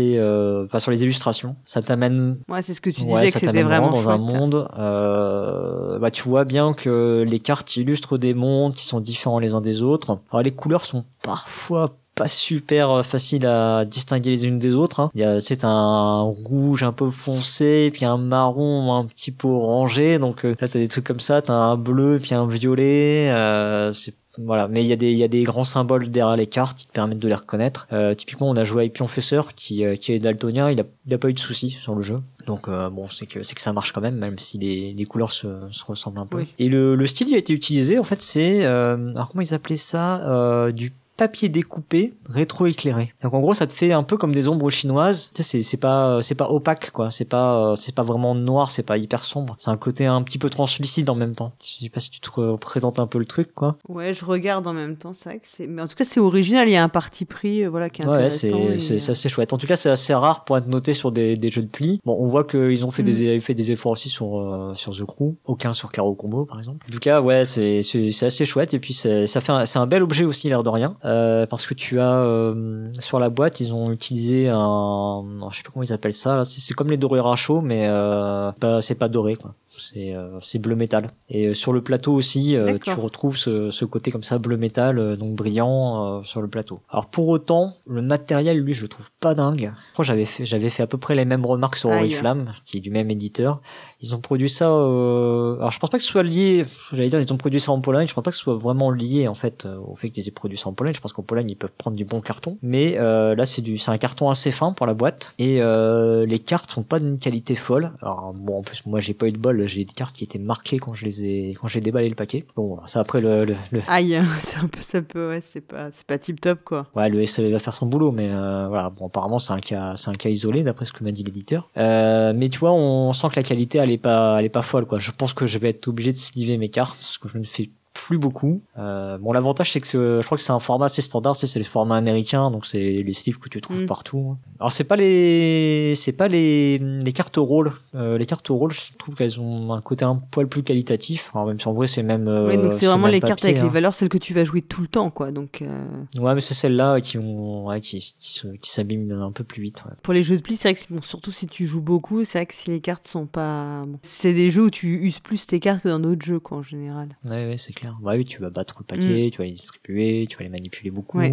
enfin, 0.65 0.79
sur 0.79 0.91
les 0.91 1.03
illustrations. 1.03 1.55
Ça 1.63 1.81
t'amène. 1.81 2.37
Ouais, 2.49 2.61
c'est 2.61 2.73
ce 2.73 2.81
que 2.81 2.89
tu 2.89 3.03
disais, 3.03 3.31
que 3.31 3.39
c'était 3.39 3.63
vraiment 3.63 3.89
dans 3.89 4.09
un 4.09 4.17
monde 4.17 4.67
euh, 4.77 5.99
bah, 5.99 6.11
tu 6.11 6.23
vois 6.23 6.45
bien 6.45 6.73
que 6.73 7.23
les 7.27 7.39
cartes 7.39 7.75
illustrent 7.75 8.17
des 8.17 8.33
mondes 8.33 8.75
qui 8.75 8.85
sont 8.85 8.99
différents 8.99 9.39
les 9.39 9.53
uns 9.53 9.61
des 9.61 9.81
autres. 9.81 10.19
Alors 10.31 10.43
les 10.43 10.51
couleurs 10.51 10.85
sont 10.85 11.05
parfois 11.21 11.97
pas 12.17 12.27
super 12.27 13.05
faciles 13.05 13.45
à 13.45 13.85
distinguer 13.85 14.31
les 14.31 14.45
unes 14.45 14.59
des 14.59 14.73
autres. 14.73 14.99
Hein. 14.99 15.11
Il 15.15 15.21
y 15.21 15.23
a 15.23 15.39
c'est 15.39 15.63
un 15.63 16.21
rouge 16.21 16.83
un 16.83 16.91
peu 16.91 17.09
foncé, 17.11 17.91
puis 17.93 18.05
un 18.05 18.17
marron 18.17 18.93
un 18.93 19.05
petit 19.05 19.31
peu 19.31 19.47
orangé. 19.47 20.19
Donc 20.19 20.43
euh, 20.43 20.55
là 20.59 20.67
t'as 20.67 20.79
des 20.79 20.87
trucs 20.87 21.05
comme 21.05 21.19
ça, 21.19 21.41
t'as 21.41 21.53
un 21.53 21.77
bleu 21.77 22.19
puis 22.21 22.33
un 22.33 22.47
violet. 22.47 23.29
Euh, 23.31 23.93
c'est 23.93 24.13
voilà, 24.39 24.67
mais 24.67 24.83
il 24.83 24.87
y 24.87 24.93
a 24.93 24.95
des 24.95 25.11
il 25.11 25.17
y 25.17 25.23
a 25.23 25.27
des 25.27 25.43
grands 25.43 25.63
symboles 25.63 26.11
derrière 26.11 26.35
les 26.35 26.45
cartes 26.47 26.77
qui 26.77 26.87
te 26.87 26.91
permettent 26.91 27.19
de 27.19 27.27
les 27.27 27.35
reconnaître. 27.35 27.87
Euh, 27.91 28.13
typiquement, 28.13 28.49
on 28.49 28.55
a 28.55 28.63
joué 28.63 28.83
avec 28.83 28.93
Pionfesseur 28.93 29.55
qui 29.55 29.83
euh, 29.83 29.95
qui 29.95 30.13
est 30.13 30.19
daltonien, 30.19 30.69
il 30.69 30.79
a 30.79 30.83
il 31.07 31.13
a 31.13 31.17
pas 31.17 31.29
eu 31.29 31.33
de 31.33 31.39
soucis 31.39 31.71
sur 31.71 31.95
le 31.95 32.03
jeu. 32.03 32.19
Donc 32.45 32.67
euh, 32.67 32.89
bon, 32.89 33.07
c'est 33.09 33.25
que 33.25 33.43
c'est 33.43 33.55
que 33.55 33.61
ça 33.61 33.73
marche 33.73 33.91
quand 33.91 34.01
même, 34.01 34.15
même 34.15 34.37
si 34.37 34.57
les, 34.57 34.93
les 34.93 35.05
couleurs 35.05 35.31
se, 35.31 35.47
se 35.71 35.83
ressemblent 35.83 36.19
un 36.19 36.25
peu. 36.25 36.45
Et 36.59 36.69
le, 36.69 36.95
le 36.95 37.07
style 37.07 37.27
qui 37.27 37.35
a 37.35 37.37
été 37.39 37.51
utilisé, 37.51 37.97
en 37.97 38.03
fait, 38.03 38.21
c'est 38.21 38.63
euh, 38.63 39.11
alors 39.15 39.29
comment 39.29 39.41
ils 39.41 39.53
appelaient 39.53 39.75
ça, 39.75 40.21
euh, 40.29 40.71
du 40.71 40.93
papier 41.17 41.49
découpé 41.49 42.13
rétro-éclairé. 42.29 43.13
Donc 43.21 43.33
en 43.33 43.39
gros, 43.39 43.53
ça 43.53 43.67
te 43.67 43.73
fait 43.73 43.91
un 43.91 44.03
peu 44.03 44.17
comme 44.17 44.33
des 44.33 44.47
ombres 44.47 44.69
chinoises. 44.69 45.31
Tu 45.33 45.43
sais, 45.43 45.61
c'est 45.61 45.77
pas 45.77 46.21
c'est 46.21 46.35
pas 46.35 46.49
opaque 46.49 46.91
quoi. 46.91 47.11
C'est 47.11 47.25
pas 47.25 47.73
c'est 47.75 47.95
pas 47.95 48.03
vraiment 48.03 48.35
noir, 48.35 48.71
c'est 48.71 48.83
pas 48.83 48.97
hyper 48.97 49.23
sombre. 49.23 49.55
C'est 49.59 49.71
un 49.71 49.77
côté 49.77 50.05
un 50.05 50.21
petit 50.21 50.37
peu 50.37 50.49
translucide 50.49 51.09
en 51.09 51.15
même 51.15 51.35
temps. 51.35 51.51
Je 51.63 51.83
sais 51.83 51.89
pas 51.89 51.99
si 51.99 52.11
tu 52.11 52.19
te 52.19 52.29
représentes 52.29 52.99
un 52.99 53.07
peu 53.07 53.19
le 53.19 53.25
truc 53.25 53.53
quoi. 53.53 53.77
Ouais, 53.89 54.13
je 54.13 54.25
regarde 54.25 54.67
en 54.67 54.73
même 54.73 54.95
temps. 54.95 55.13
C'est 55.13 55.29
vrai 55.29 55.39
que 55.39 55.47
c'est. 55.47 55.67
Mais 55.67 55.81
en 55.81 55.87
tout 55.87 55.95
cas, 55.95 56.05
c'est 56.05 56.19
original. 56.19 56.67
Il 56.67 56.71
y 56.71 56.75
a 56.75 56.83
un 56.83 56.89
parti 56.89 57.25
pris, 57.25 57.63
euh, 57.63 57.69
voilà, 57.69 57.89
qui 57.89 58.01
est 58.01 58.05
intéressant. 58.05 58.47
Ouais, 58.47 58.77
c'est 58.79 58.99
c'est 58.99 59.11
assez 59.11 59.29
chouette. 59.29 59.53
En 59.53 59.57
tout 59.57 59.67
cas, 59.67 59.75
c'est 59.75 59.89
assez 59.89 60.13
rare 60.13 60.43
pour 60.45 60.57
être 60.57 60.67
noté 60.67 60.93
sur 60.93 61.11
des, 61.11 61.35
des 61.35 61.49
jeux 61.49 61.63
de 61.63 61.67
pli. 61.67 61.99
Bon, 62.05 62.15
on 62.19 62.27
voit 62.27 62.43
qu'ils 62.43 62.85
ont 62.85 62.91
fait 62.91 63.03
des 63.03 63.37
mm. 63.37 63.41
fait 63.41 63.53
des 63.53 63.71
efforts 63.71 63.93
aussi 63.93 64.09
sur 64.09 64.39
euh, 64.39 64.73
sur 64.73 64.95
The 64.95 65.05
Crew. 65.05 65.35
Aucun 65.45 65.73
sur 65.73 65.91
Caro 65.91 66.13
Combo 66.15 66.45
par 66.45 66.59
exemple. 66.59 66.85
En 66.87 66.91
tout 66.91 66.99
cas, 66.99 67.21
ouais, 67.21 67.45
c'est 67.45 67.81
c'est 67.81 68.25
assez 68.25 68.45
chouette. 68.45 68.73
Et 68.73 68.79
puis 68.79 68.93
ça 68.93 69.25
fait 69.25 69.65
c'est 69.65 69.79
un 69.79 69.87
bel 69.87 70.03
objet 70.03 70.25
aussi 70.25 70.49
l'air 70.49 70.63
de 70.63 70.69
rien. 70.69 70.95
Euh, 71.07 71.45
parce 71.45 71.65
que 71.65 71.73
tu 71.73 72.01
as 72.01 72.19
euh, 72.19 72.91
sur 72.99 73.19
la 73.19 73.29
boîte, 73.29 73.61
ils 73.61 73.73
ont 73.73 73.91
utilisé 73.91 74.49
un, 74.49 75.23
je 75.51 75.57
sais 75.57 75.63
pas 75.63 75.69
comment 75.73 75.83
ils 75.83 75.93
appellent 75.93 76.11
ça. 76.11 76.43
C'est 76.45 76.73
comme 76.73 76.89
les 76.89 76.97
dorures 76.97 77.27
à 77.31 77.35
chaud, 77.37 77.61
mais 77.61 77.87
euh, 77.87 78.51
c'est 78.81 78.95
pas 78.95 79.07
doré 79.07 79.37
quoi 79.37 79.53
c'est 79.79 80.13
euh, 80.13 80.39
c'est 80.41 80.59
bleu 80.59 80.75
métal. 80.75 81.11
Et 81.29 81.47
euh, 81.47 81.53
sur 81.53 81.73
le 81.73 81.81
plateau 81.81 82.13
aussi, 82.13 82.55
euh, 82.55 82.77
tu 82.83 82.91
retrouves 82.91 83.37
ce, 83.37 83.71
ce, 83.71 83.85
côté 83.85 84.11
comme 84.11 84.23
ça 84.23 84.37
bleu 84.37 84.57
métal, 84.57 85.17
donc 85.17 85.35
brillant 85.35 86.23
sur 86.23 86.41
le 86.41 86.47
plateau. 86.47 86.81
Alors 86.89 87.07
pour 87.07 87.27
autant, 87.27 87.75
le 87.85 88.01
matériel, 88.01 88.59
lui, 88.59 88.73
je 88.73 88.85
trouve 88.85 89.11
pas 89.19 89.35
dingue. 89.35 89.73
Moi, 89.97 90.05
j'avais 90.05 90.25
fait 90.25 90.45
j'avais 90.45 90.69
fait 90.69 90.83
à 90.83 90.87
peu 90.87 90.97
près 90.97 91.15
les 91.15 91.25
mêmes 91.25 91.45
remarques 91.45 91.77
sur 91.77 91.89
Oriflamme, 91.89 92.51
qui 92.65 92.77
est 92.77 92.81
du 92.81 92.91
même 92.91 93.09
éditeur. 93.11 93.61
Ils 94.01 94.15
ont 94.15 94.19
produit 94.19 94.49
ça. 94.49 94.67
alors 94.67 95.71
je 95.71 95.79
pense 95.79 95.89
pas 95.89 95.97
que 95.97 96.03
ce 96.03 96.09
soit 96.09 96.23
lié. 96.23 96.65
J'allais 96.91 97.09
dire 97.09 97.19
ils 97.19 97.33
ont 97.33 97.37
produit 97.37 97.59
ça 97.59 97.71
en 97.71 97.81
Pologne. 97.81 98.07
Je 98.07 98.13
pense 98.13 98.23
pas 98.23 98.31
que 98.31 98.37
ce 98.37 98.43
soit 98.43 98.55
vraiment 98.55 98.91
lié 98.91 99.27
en 99.27 99.33
fait 99.33 99.65
au 99.65 99.95
fait 99.95 100.09
qu'ils 100.09 100.27
aient 100.27 100.31
produit 100.31 100.57
ça 100.57 100.69
en 100.69 100.73
Pologne. 100.73 100.93
Je 100.93 101.01
pense 101.01 101.13
qu'en 101.13 101.23
Pologne 101.23 101.47
ils 101.49 101.55
peuvent 101.55 101.73
prendre 101.77 101.97
du 101.97 102.05
bon 102.05 102.21
carton. 102.21 102.57
Mais 102.61 102.95
là 102.95 103.45
c'est 103.45 103.61
du 103.61 103.77
c'est 103.77 103.91
un 103.91 103.97
carton 103.97 104.29
assez 104.29 104.51
fin 104.51 104.71
pour 104.73 104.85
la 104.85 104.93
boîte 104.93 105.33
et 105.39 105.59
les 105.59 106.39
cartes 106.39 106.71
sont 106.71 106.83
pas 106.83 106.99
d'une 106.99 107.17
qualité 107.17 107.55
folle. 107.55 107.93
Alors 108.01 108.33
bon 108.33 108.59
en 108.59 108.63
plus 108.63 108.85
moi 108.85 108.99
j'ai 108.99 109.13
pas 109.13 109.27
eu 109.27 109.31
de 109.31 109.37
bol 109.37 109.66
j'ai 109.67 109.85
des 109.85 109.93
cartes 109.93 110.15
qui 110.15 110.23
étaient 110.23 110.39
marquées 110.39 110.79
quand 110.79 110.93
je 110.93 111.05
les 111.05 111.25
ai 111.25 111.57
quand 111.59 111.67
j'ai 111.67 111.81
déballé 111.81 112.09
le 112.09 112.15
paquet. 112.15 112.45
Bon, 112.55 112.79
ça 112.85 112.99
après 112.99 113.21
le, 113.21 113.45
le, 113.45 113.55
aïe, 113.87 114.21
c'est 114.41 114.57
un 114.57 114.67
peu 114.67 114.81
ça 114.81 115.01
peut 115.01 115.29
ouais, 115.29 115.41
c'est 115.41 115.61
pas 115.61 115.89
c'est 115.91 116.05
pas 116.05 116.17
tip 116.17 116.41
top 116.41 116.59
quoi. 116.63 116.87
Ouais, 116.95 117.09
le 117.09 117.25
SAV 117.25 117.51
va 117.51 117.59
faire 117.59 117.75
son 117.75 117.85
boulot 117.85 118.11
mais 118.11 118.29
euh, 118.29 118.67
voilà, 118.67 118.89
bon 118.89 119.07
apparemment 119.07 119.39
c'est 119.39 119.53
un 119.53 119.59
cas 119.59 119.95
c'est 119.95 120.09
un 120.09 120.13
cas 120.13 120.29
isolé 120.29 120.63
d'après 120.63 120.85
ce 120.85 120.93
que 120.93 121.03
m'a 121.03 121.11
dit 121.11 121.23
l'éditeur. 121.23 121.69
Euh, 121.77 122.33
mais 122.35 122.49
tu 122.49 122.59
vois, 122.59 122.73
on 122.73 123.13
sent 123.13 123.27
que 123.31 123.35
la 123.37 123.43
qualité 123.43 123.77
elle 123.77 123.91
est 123.91 123.97
pas 123.97 124.37
elle 124.39 124.45
est 124.45 124.49
pas 124.49 124.61
folle 124.61 124.85
quoi. 124.85 124.99
Je 124.99 125.11
pense 125.11 125.33
que 125.33 125.45
je 125.45 125.57
vais 125.57 125.69
être 125.69 125.87
obligé 125.87 126.11
de 126.11 126.17
sliver 126.17 126.57
mes 126.57 126.69
cartes 126.69 126.97
parce 126.99 127.17
que 127.17 127.29
je 127.29 127.37
ne 127.37 127.43
fais 127.43 127.69
plus 128.05 128.17
beaucoup. 128.17 128.61
Euh, 128.77 129.17
bon, 129.17 129.31
l'avantage 129.33 129.71
c'est 129.71 129.81
que 129.81 129.87
je 130.21 130.25
crois 130.25 130.37
que 130.37 130.43
c'est 130.43 130.53
un 130.53 130.59
format 130.59 130.85
assez 130.85 131.01
standard, 131.01 131.35
c'est 131.35 131.57
le 131.57 131.65
format 131.65 131.97
américain, 131.97 132.51
donc 132.51 132.65
c'est 132.65 133.03
les 133.03 133.13
sleeves 133.13 133.39
que 133.39 133.49
tu 133.49 133.61
trouves 133.61 133.83
mm. 133.83 133.85
partout. 133.85 134.37
Alors 134.59 134.71
c'est 134.71 134.83
pas 134.83 134.95
les, 134.95 135.93
c'est 135.95 136.13
pas 136.13 136.27
les 136.27 136.79
les 136.79 137.13
cartes 137.13 137.37
rôle. 137.37 137.73
Euh, 137.95 138.17
les 138.17 138.25
cartes 138.25 138.47
rôle, 138.47 138.71
je 138.71 138.93
trouve 138.97 139.15
qu'elles 139.15 139.39
ont 139.39 139.73
un 139.73 139.81
côté 139.81 140.05
un 140.05 140.15
poil 140.15 140.47
plus 140.47 140.63
qualitatif. 140.63 141.31
Alors, 141.33 141.47
même 141.47 141.59
si 141.59 141.67
en 141.67 141.73
vrai 141.73 141.87
c'est 141.87 142.03
même. 142.03 142.27
Euh, 142.27 142.47
oui, 142.47 142.57
donc 142.57 142.73
c'est 142.73 142.85
vraiment 142.85 143.07
les 143.07 143.19
cartes 143.19 143.43
avec 143.43 143.57
les 143.57 143.63
hein. 143.63 143.67
valeurs, 143.67 143.95
celles 143.95 144.09
que 144.09 144.17
tu 144.17 144.33
vas 144.33 144.43
jouer 144.43 144.61
tout 144.61 144.81
le 144.81 144.87
temps, 144.87 145.09
quoi. 145.09 145.31
Donc. 145.31 145.61
Euh, 145.61 145.85
ouais, 146.19 146.35
mais 146.35 146.41
c'est 146.41 146.53
celles-là 146.53 147.01
qui 147.01 147.17
ont, 147.17 147.67
ouais, 147.67 147.81
qui 147.81 148.15
qui, 148.19 148.41
qui 148.61 148.69
s'abîment 148.69 149.11
un 149.11 149.31
peu 149.31 149.43
plus 149.43 149.61
vite. 149.61 149.83
Ouais. 149.85 149.93
Pour 150.03 150.13
les 150.13 150.23
jeux 150.23 150.37
de 150.37 150.41
pli, 150.41 150.55
c'est 150.55 150.69
vrai 150.69 150.79
que 150.79 150.93
bon, 150.93 151.01
surtout 151.01 151.31
si 151.31 151.47
tu 151.47 151.65
joues 151.65 151.81
beaucoup, 151.81 152.25
c'est 152.25 152.39
vrai 152.39 152.45
que 152.45 152.53
si 152.53 152.69
les 152.69 152.81
cartes 152.81 153.07
sont 153.07 153.25
pas, 153.25 153.85
c'est 154.01 154.33
des 154.33 154.51
jeux 154.51 154.63
où 154.63 154.69
tu 154.69 154.99
uses 155.01 155.19
plus 155.19 155.45
tes 155.47 155.59
cartes 155.59 155.83
que 155.83 155.89
dans 155.89 155.99
d'autres 155.99 156.25
jeux, 156.25 156.39
quoi, 156.39 156.57
en 156.57 156.63
général. 156.63 157.17
Ouais, 157.25 157.47
ouais, 157.47 157.57
c'est 157.57 157.73
clair. 157.73 157.86
Bah 158.01 158.13
oui, 158.15 158.25
tu 158.25 158.41
vas 158.41 158.49
battre 158.49 158.75
le 158.79 158.85
paquet, 158.85 159.27
mm. 159.27 159.31
tu 159.31 159.37
vas 159.37 159.45
les 159.45 159.51
distribuer, 159.51 160.27
tu 160.29 160.37
vas 160.37 160.43
les 160.43 160.49
manipuler 160.49 160.91
beaucoup. 160.91 161.19
Ouais, 161.19 161.31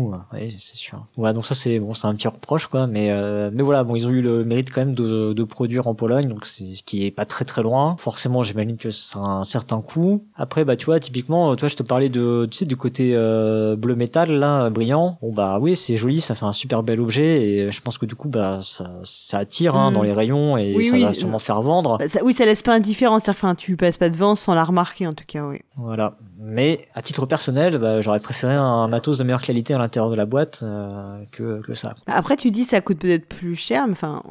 c'est 0.59 0.77
sûr. 0.77 1.07
Voilà, 1.17 1.33
donc 1.33 1.47
ça 1.47 1.55
c'est 1.55 1.79
bon, 1.79 1.95
c'est 1.95 2.07
un 2.07 2.15
petit 2.15 2.29
reproche, 2.29 2.67
quoi, 2.67 2.87
mais 2.87 3.11
euh, 3.11 3.51
mais 3.53 3.63
voilà, 3.63 3.85
bon, 3.85 3.97
ils 3.97 4.07
ont 4.07 4.11
eu 4.11 4.23
le 4.23 4.45
mérite 4.45 4.71
quand 4.71 4.81
même 4.83 4.95
de, 4.95 5.33
de 5.33 5.45
produire 5.45 5.87
en 5.87 5.95
Pologne, 5.95 6.29
donc 6.29 6.47
c'est 6.47 6.75
ce 6.75 6.83
qui 6.83 7.05
est 7.05 7.11
pas 7.11 7.27
très 7.27 7.45
très 7.45 7.63
loin. 7.63 7.97
Forcément, 7.99 8.43
j'imagine 8.43 8.77
que 8.77 8.91
c'est 8.91 9.19
un 9.19 9.45
certain 9.45 9.81
coût. 9.81 10.25
Après, 10.35 10.65
bah 10.65 10.77
tu 10.77 10.87
vois, 10.87 11.01
typiquement, 11.01 11.55
toi, 11.57 11.69
je 11.69 11.77
te 11.77 11.83
parlais 11.83 12.09
de, 12.09 12.47
tu 12.51 12.59
sais, 12.59 12.65
du 12.65 12.77
côté 12.77 13.13
euh, 13.15 13.77
bleu 13.77 13.95
métal 13.95 14.31
là, 14.31 14.71
brillant. 14.71 15.19
Bon 15.21 15.33
bah 15.33 15.59
oui, 15.61 15.77
c'est 15.77 15.97
joli, 15.97 16.21
ça 16.21 16.35
fait 16.35 16.47
un 16.47 16.53
super 16.53 16.83
bel 16.83 17.01
objet, 17.01 17.43
et 17.43 17.71
je 17.71 17.81
pense 17.81 17.99
que 17.99 18.07
du 18.07 18.15
coup, 18.15 18.29
bah 18.29 18.59
ça, 18.61 18.91
ça 19.05 19.39
attire 19.39 19.75
hein, 19.75 19.91
mm. 19.91 19.95
dans 19.95 20.03
les 20.03 20.13
rayons 20.13 20.57
et 20.57 20.83
ça 20.85 20.99
va 20.99 21.15
sûrement 21.15 21.39
faire 21.39 21.63
vendre. 21.63 21.99
Bah, 21.99 22.09
ça, 22.09 22.23
oui, 22.25 22.33
ça 22.33 22.45
laisse 22.45 22.63
pas 22.63 22.75
indifférent, 22.75 23.19
c'est-à-dire, 23.19 23.39
enfin, 23.43 23.55
tu 23.55 23.77
passes 23.77 23.99
pas 23.99 24.09
devant 24.09 24.35
sans 24.35 24.55
la 24.55 24.65
remarquer 24.65 25.07
en 25.07 25.15
tout 25.15 25.25
cas, 25.27 25.45
oui. 25.45 25.61
Voilà. 25.77 26.17
Mais 26.47 26.87
à 26.95 27.01
titre 27.01 27.25
personnel, 27.25 27.79
bah, 27.79 28.03
j'aurais 28.03 28.21
préféré 28.21 28.53
un 28.53 28.87
matos 28.87 29.19
de 29.19 29.25
meilleure 29.25 29.41
qualité 29.41 29.73
à 29.73 29.79
l'intérieur 29.79 30.11
de 30.11 30.17
la 30.17 30.27
boîte 30.27 30.61
euh, 30.63 31.25
que, 31.33 31.63
que, 31.63 31.75
ça. 31.75 31.95
Après, 32.07 32.37
tu 32.37 32.51
dis 32.51 32.65
ça 32.65 32.83
coûte 32.83 32.99
peut-être 32.99 33.27
plus 33.27 33.57
cher, 33.57 33.87
mais 33.87 33.93
enfin, 33.93 34.23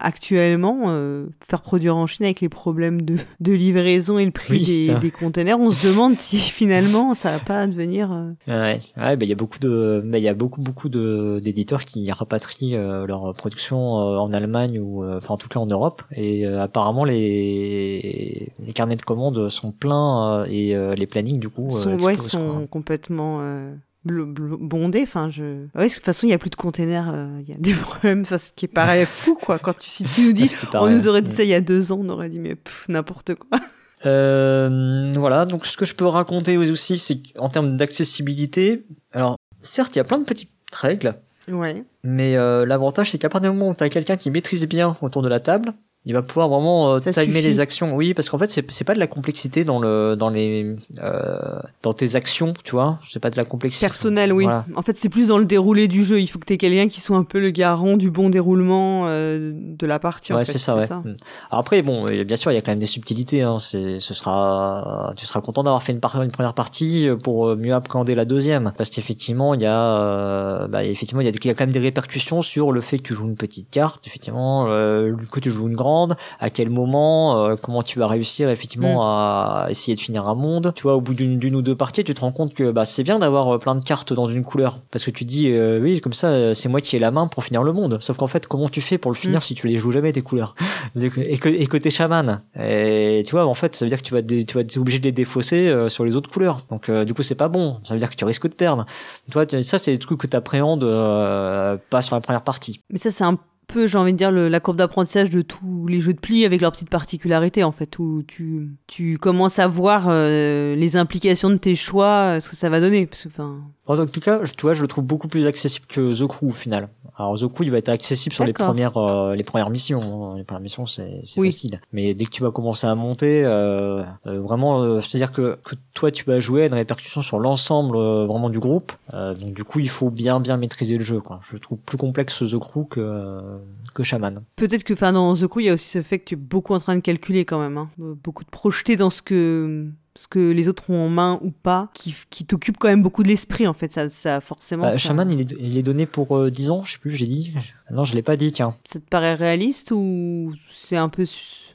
actuellement, 0.00 0.84
euh, 0.86 1.26
faire 1.46 1.62
produire 1.62 1.96
en 1.96 2.06
Chine 2.08 2.24
avec 2.24 2.40
les 2.40 2.48
problèmes 2.48 3.02
de, 3.02 3.16
de 3.40 3.52
livraison 3.52 4.18
et 4.18 4.24
le 4.24 4.32
prix 4.32 4.64
des, 4.64 4.94
des, 5.00 5.10
containers, 5.12 5.60
on 5.60 5.70
se 5.70 5.86
demande 5.86 6.16
si 6.16 6.36
finalement 6.38 7.14
ça 7.14 7.32
va 7.32 7.38
pas 7.38 7.66
devenir. 7.66 8.10
Euh... 8.10 8.32
Ouais, 8.48 8.80
ouais, 8.96 9.16
bah, 9.16 9.24
il 9.24 9.28
y 9.28 9.32
a 9.32 9.36
beaucoup 9.36 9.60
de, 9.60 10.02
il 10.12 10.18
y 10.18 10.28
a 10.28 10.34
beaucoup 10.34 10.60
beaucoup 10.60 10.88
de 10.88 11.40
d'éditeurs 11.42 11.84
qui 11.84 12.10
rapatrient 12.10 12.76
euh, 12.76 13.06
leur 13.06 13.32
production 13.34 14.00
euh, 14.00 14.18
en 14.18 14.32
Allemagne 14.32 14.80
ou, 14.80 15.04
enfin 15.04 15.34
en 15.34 15.38
tout 15.38 15.48
cas 15.48 15.60
en 15.60 15.66
Europe, 15.66 16.02
et 16.12 16.44
apparemment 16.46 17.04
les 17.04 18.52
les 18.64 18.72
carnets 18.72 18.96
de 18.96 19.02
commandes 19.02 19.48
sont 19.48 19.70
pleins 19.70 20.44
et 20.46 20.74
les 20.96 21.06
plannings 21.06 21.38
du 21.38 21.48
coup 21.54 21.70
sont, 21.70 22.00
ouais, 22.00 22.16
sont 22.16 22.66
complètement 22.66 23.38
euh, 23.42 23.74
bondés. 24.04 25.02
Enfin, 25.02 25.30
je. 25.30 25.66
Ouais, 25.74 25.88
de 25.88 25.94
toute 25.94 26.04
façon, 26.04 26.26
il 26.26 26.30
n'y 26.30 26.34
a 26.34 26.38
plus 26.38 26.50
de 26.50 26.56
containers. 26.56 27.10
Euh, 27.12 27.40
il 27.40 27.48
y 27.48 27.52
a 27.52 27.58
des 27.58 27.74
problèmes. 27.80 28.24
Ça, 28.24 28.38
ce 28.38 28.52
qui 28.52 28.68
paraît 28.68 29.06
fou, 29.06 29.34
quoi. 29.34 29.58
Quand 29.58 29.76
tu, 29.78 29.90
si 29.90 30.04
tu 30.04 30.22
nous 30.22 30.32
dis, 30.32 30.50
on 30.74 30.88
nous 30.88 31.08
aurait 31.08 31.22
dit 31.22 31.32
ça 31.32 31.44
il 31.44 31.48
y 31.48 31.54
a 31.54 31.60
deux 31.60 31.92
ans, 31.92 31.98
on 32.00 32.08
aurait 32.08 32.28
dit 32.28 32.38
mais 32.38 32.56
n'importe 32.88 33.34
quoi. 33.34 33.58
Euh, 34.04 35.12
voilà. 35.14 35.46
Donc, 35.46 35.64
ce 35.64 35.76
que 35.76 35.84
je 35.84 35.94
peux 35.94 36.06
raconter 36.06 36.56
aussi, 36.56 36.98
c'est 36.98 37.20
en 37.38 37.48
termes 37.48 37.76
d'accessibilité. 37.76 38.84
Alors, 39.12 39.36
certes, 39.60 39.94
il 39.94 39.98
y 39.98 40.00
a 40.00 40.04
plein 40.04 40.18
de 40.18 40.24
petites 40.24 40.50
règles. 40.72 41.14
Ouais. 41.48 41.84
Mais 42.02 42.36
euh, 42.36 42.66
l'avantage, 42.66 43.10
c'est 43.10 43.18
qu'à 43.18 43.28
partir 43.28 43.52
du 43.52 43.56
moment 43.56 43.70
où 43.70 43.74
tu 43.76 43.84
as 43.84 43.88
quelqu'un 43.88 44.16
qui 44.16 44.30
maîtrise 44.30 44.66
bien 44.66 44.96
autour 45.02 45.22
de 45.22 45.28
la 45.28 45.40
table, 45.40 45.72
il 46.04 46.12
va 46.14 46.22
pouvoir 46.22 46.48
vraiment 46.48 46.94
euh, 46.94 46.98
timer 46.98 47.12
suffit. 47.12 47.30
les 47.42 47.60
actions. 47.60 47.94
Oui, 47.94 48.12
parce 48.14 48.28
qu'en 48.28 48.38
fait, 48.38 48.50
c'est 48.50 48.68
c'est 48.72 48.84
pas 48.84 48.94
de 48.94 48.98
la 48.98 49.06
complexité 49.06 49.64
dans 49.64 49.78
le 49.78 50.16
dans 50.16 50.30
les 50.30 50.74
euh, 51.02 51.60
dans 51.82 51.92
tes 51.92 52.16
actions, 52.16 52.54
tu 52.64 52.72
vois. 52.72 52.98
C'est 53.08 53.20
pas 53.20 53.30
de 53.30 53.36
la 53.36 53.44
complexité. 53.44 53.86
Personnel, 53.86 54.32
oui. 54.32 54.44
Voilà. 54.44 54.64
En 54.74 54.82
fait, 54.82 54.96
c'est 54.98 55.08
plus 55.08 55.28
dans 55.28 55.38
le 55.38 55.44
déroulé 55.44 55.86
du 55.88 56.04
jeu. 56.04 56.20
Il 56.20 56.26
faut 56.26 56.38
que 56.38 56.46
tu 56.46 56.54
aies 56.54 56.58
quelqu'un 56.58 56.88
qui 56.88 57.00
soit 57.00 57.16
un 57.16 57.24
peu 57.24 57.38
le 57.38 57.50
garant 57.50 57.96
du 57.96 58.10
bon 58.10 58.30
déroulement 58.30 59.04
euh, 59.06 59.52
de 59.54 59.86
la 59.86 59.98
partie. 59.98 60.32
Ouais, 60.32 60.44
c'est 60.44 60.58
ça, 60.58 60.76
ouais. 60.76 60.86
Mm. 60.86 61.16
Alors 61.50 61.60
après, 61.60 61.82
bon, 61.82 62.06
euh, 62.08 62.24
bien 62.24 62.36
sûr, 62.36 62.50
il 62.50 62.54
y 62.54 62.58
a 62.58 62.62
quand 62.62 62.72
même 62.72 62.78
des 62.78 62.86
subtilités. 62.86 63.42
Hein. 63.42 63.58
C'est, 63.60 64.00
ce 64.00 64.14
sera, 64.14 65.12
tu 65.16 65.24
seras 65.26 65.40
content 65.40 65.62
d'avoir 65.62 65.82
fait 65.82 65.92
une, 65.92 66.00
par- 66.00 66.20
une 66.22 66.30
première 66.32 66.54
partie 66.54 67.08
pour 67.22 67.48
euh, 67.48 67.56
mieux 67.56 67.74
appréhender 67.74 68.14
la 68.14 68.24
deuxième, 68.24 68.72
parce 68.76 68.90
qu'effectivement, 68.90 69.54
il 69.54 69.62
y 69.62 69.66
a, 69.66 69.78
euh, 69.80 70.66
bah, 70.68 70.84
effectivement, 70.84 71.20
il 71.20 71.26
y 71.26 71.30
a, 71.30 71.32
il 71.32 71.46
y 71.46 71.50
a 71.50 71.54
quand 71.54 71.64
même 71.64 71.72
des 71.72 71.78
répercussions 71.78 72.42
sur 72.42 72.72
le 72.72 72.80
fait 72.80 72.98
que 72.98 73.02
tu 73.04 73.14
joues 73.14 73.26
une 73.26 73.36
petite 73.36 73.70
carte, 73.70 74.06
effectivement, 74.06 74.66
euh, 74.68 75.14
que 75.30 75.38
tu 75.40 75.50
joues 75.50 75.68
une 75.68 75.76
grande, 75.76 75.91
à 76.40 76.50
quel 76.50 76.70
moment, 76.70 77.44
euh, 77.46 77.56
comment 77.60 77.82
tu 77.82 77.98
vas 77.98 78.06
réussir 78.06 78.48
effectivement 78.50 79.02
à 79.06 79.66
essayer 79.70 79.94
de 79.96 80.00
finir 80.00 80.28
un 80.28 80.34
monde. 80.34 80.72
Tu 80.74 80.82
vois, 80.82 80.94
au 80.96 81.00
bout 81.00 81.14
d'une, 81.14 81.54
ou 81.54 81.62
deux 81.62 81.76
parties, 81.76 82.04
tu 82.04 82.14
te 82.14 82.20
rends 82.20 82.32
compte 82.32 82.54
que 82.54 82.70
bah, 82.70 82.84
c'est 82.84 83.02
bien 83.02 83.18
d'avoir 83.18 83.54
euh, 83.54 83.58
plein 83.58 83.74
de 83.74 83.82
cartes 83.82 84.12
dans 84.12 84.28
une 84.28 84.44
couleur, 84.44 84.78
parce 84.90 85.04
que 85.04 85.10
tu 85.10 85.24
te 85.24 85.28
dis, 85.30 85.48
euh, 85.50 85.80
oui, 85.80 86.00
comme 86.00 86.12
ça, 86.12 86.54
c'est 86.54 86.68
moi 86.68 86.80
qui 86.80 86.96
ai 86.96 86.98
la 86.98 87.10
main 87.10 87.26
pour 87.26 87.44
finir 87.44 87.62
le 87.62 87.72
monde. 87.72 87.98
Sauf 88.00 88.16
qu'en 88.16 88.26
fait, 88.26 88.46
comment 88.46 88.68
tu 88.68 88.80
fais 88.80 88.98
pour 88.98 89.10
le 89.10 89.16
finir 89.16 89.38
Mm. 89.38 89.42
si 89.42 89.54
tu 89.54 89.66
les 89.68 89.76
joues 89.76 89.92
jamais 89.92 90.12
tes 90.12 90.22
couleurs? 90.22 90.54
Et 90.96 91.38
que, 91.38 91.48
et 91.48 91.66
t'es 91.80 91.90
chaman. 91.90 92.42
Et 92.60 93.22
tu 93.24 93.30
vois 93.32 93.46
en 93.46 93.54
fait 93.54 93.74
ça 93.74 93.84
veut 93.84 93.88
dire 93.88 93.98
que 94.02 94.06
tu 94.06 94.12
vas 94.12 94.20
dé- 94.20 94.44
tu 94.44 94.54
vas 94.54 94.60
être 94.60 94.76
obligé 94.76 94.98
de 94.98 95.04
les 95.04 95.12
défausser 95.12 95.68
euh, 95.68 95.88
sur 95.88 96.04
les 96.04 96.16
autres 96.16 96.30
couleurs. 96.30 96.58
Donc 96.70 96.90
du 96.90 97.14
coup 97.14 97.22
c'est 97.22 97.34
pas 97.34 97.48
bon. 97.48 97.78
Ça 97.82 97.94
veut 97.94 97.98
dire 97.98 98.10
que 98.10 98.14
tu 98.16 98.24
risques 98.26 98.46
de 98.48 98.52
perdre. 98.54 98.84
Tu 99.26 99.32
vois 99.32 99.46
tu- 99.46 99.62
ça 99.62 99.78
c'est 99.78 99.92
des 99.92 99.98
trucs 99.98 100.18
que 100.20 100.26
t'appréhendes 100.26 100.84
pas 100.84 102.02
sur 102.02 102.14
la 102.14 102.20
première 102.20 102.42
partie. 102.42 102.80
Mais 102.90 102.98
ça, 102.98 103.10
c'est 103.10 103.24
un 103.24 103.36
peu, 103.66 103.86
j'ai 103.86 103.96
envie 103.98 104.12
de 104.12 104.18
dire, 104.18 104.30
le- 104.30 104.48
la 104.48 104.60
courbe 104.60 104.76
d'apprentissage 104.76 105.30
de 105.30 105.40
tous 105.42 105.86
les 105.86 106.00
jeux 106.00 106.12
de 106.12 106.18
pli 106.20 106.44
avec 106.44 106.60
leurs 106.60 106.72
petites 106.72 106.90
particularités, 106.90 107.64
en 107.64 107.72
fait, 107.72 107.98
où 107.98 108.22
tu, 108.26 108.68
tu 108.86 109.16
commences 109.18 109.58
à 109.58 109.66
voir 109.66 110.06
euh, 110.08 110.74
les 110.76 110.96
implications 110.96 111.48
de 111.50 111.56
tes 111.56 111.74
choix, 111.74 112.36
euh, 112.36 112.40
ce 112.40 112.48
que 112.48 112.56
ça 112.56 112.68
va 112.68 112.80
donner. 112.80 113.06
Parce 113.06 113.24
que, 113.24 113.40
en 113.86 114.06
tout 114.06 114.20
cas 114.20 114.40
je- 114.44 114.52
tu 114.52 114.62
vois 114.62 114.74
je 114.74 114.82
le 114.82 114.88
trouve 114.88 115.04
beaucoup 115.04 115.28
plus 115.28 115.46
accessible 115.46 115.86
que 115.88 116.12
The 116.12 116.26
Crew 116.26 116.44
au 116.48 116.50
final 116.52 116.88
alors 117.22 117.38
The 117.38 117.46
Crew 117.48 117.62
il 117.64 117.70
va 117.70 117.78
être 117.78 117.88
accessible 117.88 118.34
sur 118.34 118.44
les 118.44 118.52
premières 118.52 118.96
euh, 118.96 119.34
les 119.34 119.44
premières 119.44 119.70
missions 119.70 120.00
hein. 120.32 120.36
les 120.36 120.44
premières 120.44 120.62
missions 120.62 120.86
c'est 120.86 121.20
Oui. 121.36 121.50
facile 121.52 121.80
mais 121.92 122.14
dès 122.14 122.24
que 122.24 122.30
tu 122.30 122.42
vas 122.42 122.50
commencer 122.50 122.86
à 122.86 122.94
monter 122.94 123.44
euh, 123.44 124.02
euh, 124.26 124.40
vraiment 124.40 125.00
c'est 125.00 125.16
à 125.16 125.18
dire 125.18 125.32
que, 125.32 125.58
que 125.64 125.74
toi 125.94 126.10
tu 126.10 126.24
vas 126.24 126.40
jouer 126.40 126.64
à 126.64 126.66
une 126.66 126.74
répercussion 126.74 127.22
sur 127.22 127.38
l'ensemble 127.38 127.96
euh, 127.96 128.26
vraiment 128.26 128.50
du 128.50 128.58
groupe 128.58 128.92
Euh, 129.14 129.34
donc 129.34 129.52
du 129.54 129.64
coup 129.64 129.78
il 129.80 129.88
faut 129.88 130.10
bien 130.10 130.40
bien 130.40 130.56
maîtriser 130.56 130.96
le 130.98 131.04
jeu 131.04 131.20
quoi 131.20 131.40
je 131.50 131.56
trouve 131.58 131.78
plus 131.78 131.98
complexe 131.98 132.38
The 132.38 132.58
Crew 132.58 132.86
que 132.88 133.00
euh, 133.00 133.58
que 133.94 134.02
Shaman 134.02 134.42
peut-être 134.56 134.84
que, 134.84 134.94
enfin, 134.94 135.12
dans 135.12 135.34
The 135.36 135.46
Crew, 135.46 135.60
il 135.60 135.66
y 135.66 135.68
a 135.68 135.74
aussi 135.74 135.88
ce 135.88 136.02
fait 136.02 136.18
que 136.18 136.24
tu 136.24 136.34
es 136.34 136.36
beaucoup 136.36 136.72
en 136.74 136.80
train 136.80 136.96
de 136.96 137.00
calculer 137.02 137.44
quand 137.44 137.60
même, 137.60 137.76
hein. 137.76 137.90
Euh, 138.00 138.14
beaucoup 138.22 138.42
de 138.44 138.48
projeter 138.48 138.96
dans 138.96 139.10
ce 139.10 139.20
que 139.20 139.86
ce 140.14 140.26
que 140.28 140.50
les 140.50 140.68
autres 140.68 140.90
ont 140.90 141.06
en 141.06 141.08
main 141.08 141.38
ou 141.42 141.50
pas, 141.50 141.88
qui, 141.94 142.14
qui 142.28 142.44
t'occupe 142.44 142.76
quand 142.78 142.88
même 142.88 143.02
beaucoup 143.02 143.22
de 143.22 143.28
l'esprit, 143.28 143.66
en 143.66 143.72
fait. 143.72 143.90
Ça, 143.92 144.10
ça 144.10 144.40
forcément, 144.40 144.84
Euh, 144.86 144.90
ça, 144.90 144.98
Shaman 144.98 145.30
il 145.30 145.40
est, 145.40 145.54
il 145.58 145.78
est 145.78 145.82
donné 145.82 146.06
pour 146.06 146.36
euh, 146.36 146.50
10 146.50 146.70
ans 146.70 146.84
je 146.84 146.92
sais 146.92 146.98
plus 146.98 147.12
j'ai 147.14 147.26
dit 147.26 147.54
non 147.90 148.04
je 148.04 148.14
l'ai 148.14 148.22
pas 148.22 148.36
dit 148.36 148.52
tiens 148.52 148.76
ça 148.84 149.00
te 149.00 149.04
paraît 149.08 149.34
réaliste 149.34 149.90
ou 149.92 150.52
c'est 150.70 150.96
un 150.96 151.08
peu... 151.08 151.24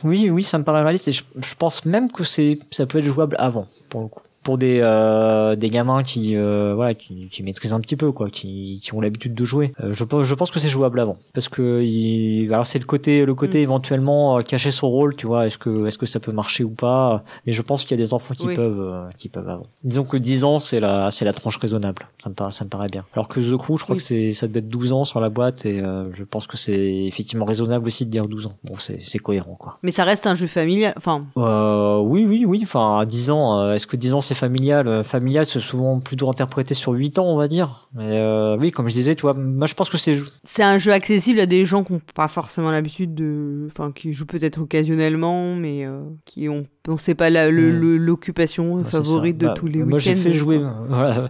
Oui, 0.03 0.29
oui, 0.29 0.43
ça 0.43 0.57
me 0.57 0.63
paraît 0.63 0.83
réaliste 0.83 1.07
et 1.07 1.13
je, 1.13 1.23
je 1.35 1.55
pense 1.55 1.85
même 1.85 2.11
que 2.11 2.23
c'est 2.23 2.59
ça 2.71 2.85
peut 2.85 2.99
être 2.99 3.05
jouable 3.05 3.35
avant 3.39 3.67
pour 3.89 4.01
le 4.01 4.07
coup. 4.07 4.21
Pour 4.47 4.57
des 4.57 4.79
euh, 4.81 5.57
des 5.57 5.69
gamins 5.69 6.03
qui 6.03 6.37
euh, 6.37 6.71
voilà 6.73 6.93
qui, 6.93 7.27
qui 7.29 7.43
maîtrisent 7.43 7.73
un 7.73 7.81
petit 7.81 7.97
peu 7.97 8.13
quoi, 8.13 8.29
qui, 8.29 8.79
qui 8.81 8.93
ont 8.93 9.01
l'habitude 9.01 9.33
de 9.35 9.43
jouer. 9.43 9.73
Euh, 9.83 9.91
je 9.91 10.05
pense 10.05 10.23
je 10.23 10.33
pense 10.35 10.51
que 10.51 10.59
c'est 10.59 10.69
jouable 10.69 11.01
avant 11.01 11.17
parce 11.33 11.49
que 11.49 11.81
il, 11.83 12.47
alors 12.53 12.65
c'est 12.65 12.79
le 12.79 12.85
côté 12.85 13.25
le 13.25 13.35
côté 13.35 13.57
Mm. 13.59 13.63
éventuellement 13.63 14.41
cacher 14.43 14.71
son 14.71 14.87
rôle, 14.89 15.17
tu 15.17 15.27
vois, 15.27 15.47
est-ce 15.47 15.57
que 15.57 15.85
est-ce 15.87 15.97
que 15.97 16.05
ça 16.05 16.21
peut 16.21 16.31
marcher 16.31 16.63
ou 16.63 16.69
pas? 16.69 17.25
Mais 17.45 17.51
je 17.51 17.61
pense 17.61 17.83
qu'il 17.83 17.91
y 17.91 18.01
a 18.01 18.03
des 18.05 18.13
enfants 18.13 18.35
qui 18.35 18.47
Oui. 18.47 18.55
peuvent 18.55 19.09
qui 19.17 19.27
peuvent 19.27 19.49
avant. 19.49 19.65
Disons 19.83 20.05
que 20.05 20.15
10 20.15 20.45
ans 20.45 20.61
c'est 20.61 20.79
la 20.79 21.11
c'est 21.11 21.25
la 21.25 21.33
tranche 21.33 21.57
raisonnable. 21.57 22.07
Ça 22.23 22.29
me 22.29 22.33
paraît 22.33 22.51
ça 22.53 22.63
me 22.63 22.69
paraît 22.69 22.87
bien. 22.89 23.03
Alors 23.15 23.27
que 23.27 23.41
The 23.41 23.57
Crew, 23.57 23.77
je 23.77 23.83
crois 23.83 23.95
Oui. 23.95 24.01
que 24.01 24.07
c'est 24.07 24.31
ça 24.31 24.47
doit 24.47 24.59
être 24.59 24.69
12 24.69 24.93
ans 24.93 25.03
sur 25.03 25.19
la 25.19 25.29
boîte 25.29 25.65
et 25.65 25.81
je 26.13 26.23
pense 26.23 26.47
que 26.47 26.55
c'est 26.55 27.03
effectivement 27.05 27.43
raisonnable 27.43 27.85
aussi 27.85 28.05
de 28.05 28.11
dire 28.11 28.29
12 28.29 28.45
ans. 28.45 28.53
Bon, 28.63 28.75
c'est 28.77 29.19
cohérent 29.19 29.55
quoi. 29.59 29.77
Mais 29.83 29.91
ça 29.91 30.05
reste 30.05 30.25
un 30.25 30.35
jeu 30.35 30.47
familial. 30.47 30.93
Enfin, 30.95 31.25
oui, 31.35 32.25
oui, 32.25 32.45
oui. 32.47 32.61
Enfin, 32.63 32.99
à 32.99 33.05
10 33.05 33.29
ans, 33.31 33.73
est-ce 33.73 33.87
que 33.87 33.97
10 33.97 34.13
ans 34.13 34.21
c'est 34.21 34.36
familial 34.37 34.87
Euh, 34.87 35.03
Familial, 35.03 35.45
c'est 35.45 35.59
souvent 35.59 35.99
plutôt 35.99 36.29
interprété 36.29 36.73
sur 36.73 36.91
8 36.93 37.19
ans, 37.19 37.25
on 37.25 37.35
va 37.37 37.47
dire. 37.47 37.87
Mais 37.95 38.19
euh, 38.19 38.55
oui, 38.59 38.71
comme 38.71 38.87
je 38.87 38.93
disais, 38.93 39.15
tu 39.15 39.21
vois, 39.23 39.33
moi 39.33 39.67
je 39.67 39.73
pense 39.73 39.89
que 39.89 39.97
c'est. 39.97 40.17
c'est 40.43 40.63
un 40.63 40.77
jeu 40.77 40.91
accessible 40.93 41.39
à 41.39 41.45
des 41.45 41.65
gens 41.65 41.83
qui 41.83 41.93
n'ont 41.93 42.01
pas 42.15 42.27
forcément 42.27 42.71
l'habitude 42.71 43.13
de. 43.15 43.67
Enfin, 43.71 43.91
qui 43.91 44.13
jouent 44.13 44.25
peut-être 44.25 44.59
occasionnellement, 44.61 45.55
mais 45.55 45.85
euh, 45.85 46.01
qui 46.25 46.47
ont. 46.49 46.65
On 46.89 46.97
sait 46.97 47.15
pas 47.15 47.29
Mm. 47.29 47.49
le- 47.49 47.97
l'occupation 47.97 48.81
favorite 48.85 49.37
de 49.37 49.47
Bah, 49.47 49.53
tous 49.57 49.65
les 49.67 49.79
week-ends. 49.79 49.89
Moi 49.89 49.99
j'ai 49.99 50.15
fait 50.15 50.31
jouer. 50.31 50.61
Voilà. 50.89 51.27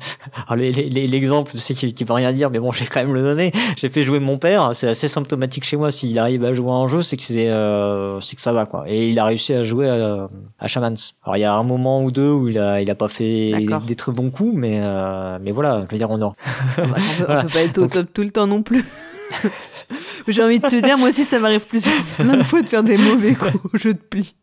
L'exemple, 0.55 1.51
je 1.53 1.57
sais 1.57 1.73
qu'il 1.73 1.93
qui 1.93 2.03
veut 2.03 2.13
rien 2.13 2.31
dire, 2.33 2.49
mais 2.51 2.59
bon, 2.59 2.71
je 2.71 2.79
vais 2.81 2.85
quand 2.85 2.99
même 2.99 3.13
le 3.13 3.21
donner. 3.21 3.51
J'ai 3.75 3.89
fait 3.89 4.03
jouer 4.03 4.19
mon 4.19 4.37
père. 4.37 4.71
C'est 4.73 4.87
assez 4.87 5.07
symptomatique 5.07 5.63
chez 5.63 5.77
moi. 5.77 5.91
S'il 5.91 6.17
arrive 6.19 6.43
à 6.45 6.53
jouer 6.53 6.69
à 6.69 6.73
un 6.73 6.87
jeu, 6.87 7.01
c'est 7.01 7.17
que 7.17 7.23
c'est, 7.23 7.47
euh, 7.49 8.19
que 8.19 8.41
ça 8.41 8.51
va 8.53 8.65
quoi. 8.67 8.83
Et 8.87 9.09
il 9.09 9.17
a 9.19 9.25
réussi 9.25 9.53
à 9.53 9.63
jouer 9.63 9.89
à, 9.89 10.29
à 10.59 10.67
Shamans. 10.67 10.93
Alors 11.23 11.37
il 11.37 11.41
y 11.41 11.43
a 11.43 11.53
un 11.53 11.63
moment 11.63 12.03
ou 12.03 12.11
deux 12.11 12.29
où 12.29 12.47
il 12.49 12.59
a, 12.59 12.81
il 12.81 12.86
a 12.91 12.95
pas 12.95 13.07
fait 13.07 13.51
D'accord. 13.51 13.81
des 13.81 13.95
très 13.95 14.11
bons 14.11 14.29
coups, 14.29 14.53
mais 14.55 14.79
euh, 14.81 15.37
mais 15.41 15.51
voilà, 15.51 15.85
je 15.87 15.91
veux 15.91 15.97
dire, 15.97 16.09
on 16.11 16.17
bah, 16.17 16.33
on, 16.77 16.81
peut, 16.81 16.87
on 16.87 17.25
Voilà. 17.25 17.41
peut 17.43 17.47
pas 17.53 17.61
être 17.61 17.77
au 17.77 17.81
Donc- 17.81 17.91
top 17.93 18.07
tout 18.13 18.23
le 18.23 18.31
temps 18.31 18.47
non 18.47 18.61
plus. 18.63 18.85
J'ai 20.27 20.43
envie 20.43 20.59
de 20.59 20.67
te 20.67 20.75
dire, 20.81 20.97
moi 20.97 21.09
aussi, 21.09 21.23
ça 21.23 21.39
m'arrive 21.39 21.65
plusieurs 21.65 21.93
plein 22.17 22.35
de 22.37 22.43
fois 22.43 22.61
de 22.61 22.67
faire 22.67 22.83
des 22.83 22.97
mauvais 22.97 23.33
coups 23.35 23.53
au 23.73 23.77
jeu 23.77 23.93
de 23.93 23.99
pli. 23.99 24.35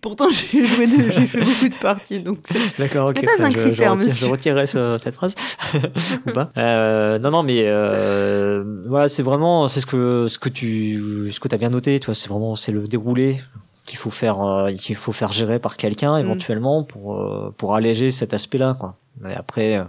Pourtant, 0.00 0.28
j'ai 0.30 0.64
joué, 0.64 0.86
de- 0.86 1.10
j'ai 1.10 1.26
fait 1.26 1.40
beaucoup 1.40 1.68
de 1.68 1.74
parties, 1.74 2.20
donc 2.20 2.38
c'est- 2.44 2.78
D'accord, 2.78 3.08
ok. 3.10 3.20
Pas 3.26 3.32
enfin, 3.36 3.44
un 3.46 3.50
je, 3.50 3.72
je 3.74 3.82
retire- 3.82 4.30
retirerai 4.30 4.66
ce- 4.68 4.96
cette 4.98 5.14
phrase 5.14 5.34
ou 6.26 6.30
pas. 6.30 6.52
Euh, 6.56 7.18
non, 7.18 7.30
non, 7.32 7.42
mais 7.42 7.64
euh, 7.66 8.62
voilà, 8.86 9.08
c'est 9.08 9.24
vraiment 9.24 9.66
c'est 9.66 9.80
ce 9.80 9.86
que 9.86 10.26
ce 10.28 10.38
que 10.38 10.48
tu 10.48 11.30
ce 11.32 11.40
que 11.40 11.48
t'as 11.48 11.56
bien 11.58 11.70
noté. 11.70 11.98
Toi, 11.98 12.14
c'est 12.14 12.28
vraiment 12.28 12.54
c'est 12.54 12.70
le 12.72 12.86
déroulé 12.86 13.40
qu'il 13.90 13.98
faut 13.98 14.10
faire 14.10 14.40
euh, 14.40 14.72
qu'il 14.72 14.94
faut 14.96 15.12
faire 15.12 15.32
gérer 15.32 15.58
par 15.58 15.76
quelqu'un 15.76 16.16
Mm. 16.16 16.24
éventuellement 16.24 16.84
pour 16.84 17.16
euh, 17.20 17.52
pour 17.58 17.74
alléger 17.74 18.10
cet 18.10 18.32
aspect-là, 18.34 18.76
quoi. 18.78 18.94
Mais 19.20 19.34
après. 19.34 19.76
euh, 19.76 19.84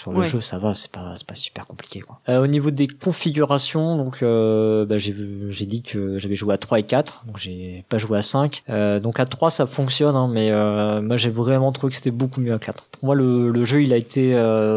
sur 0.00 0.12
le 0.12 0.20
Ouais. 0.20 0.24
jeu, 0.24 0.40
ça 0.40 0.56
va, 0.56 0.72
c'est 0.72 0.90
pas, 0.90 1.12
c'est 1.16 1.26
pas 1.26 1.34
super 1.34 1.66
compliqué, 1.66 2.00
quoi. 2.00 2.20
Euh, 2.30 2.42
au 2.42 2.46
niveau 2.46 2.70
des 2.70 2.86
configurations, 2.88 3.98
donc, 3.98 4.22
euh, 4.22 4.86
bah, 4.86 4.96
j'ai, 4.96 5.14
j'ai 5.50 5.66
dit 5.66 5.82
que 5.82 6.16
j'avais 6.18 6.36
joué 6.36 6.54
à 6.54 6.56
3 6.56 6.78
et 6.78 6.84
4, 6.84 7.24
donc 7.26 7.36
j'ai 7.36 7.84
pas 7.90 7.98
joué 7.98 8.16
à 8.16 8.22
5. 8.22 8.62
Euh, 8.70 8.98
donc 8.98 9.20
à 9.20 9.26
3, 9.26 9.50
ça 9.50 9.66
fonctionne, 9.66 10.16
hein, 10.16 10.30
mais 10.32 10.50
euh, 10.52 11.02
moi 11.02 11.16
j'ai 11.16 11.28
vraiment 11.28 11.70
trouvé 11.72 11.90
que 11.90 11.96
c'était 11.96 12.10
beaucoup 12.12 12.40
mieux 12.40 12.54
à 12.54 12.58
4. 12.58 12.84
Pour 12.92 13.04
moi, 13.04 13.14
le, 13.14 13.50
le 13.50 13.64
jeu, 13.64 13.82
il 13.82 13.92
a 13.92 13.96
été, 13.98 14.34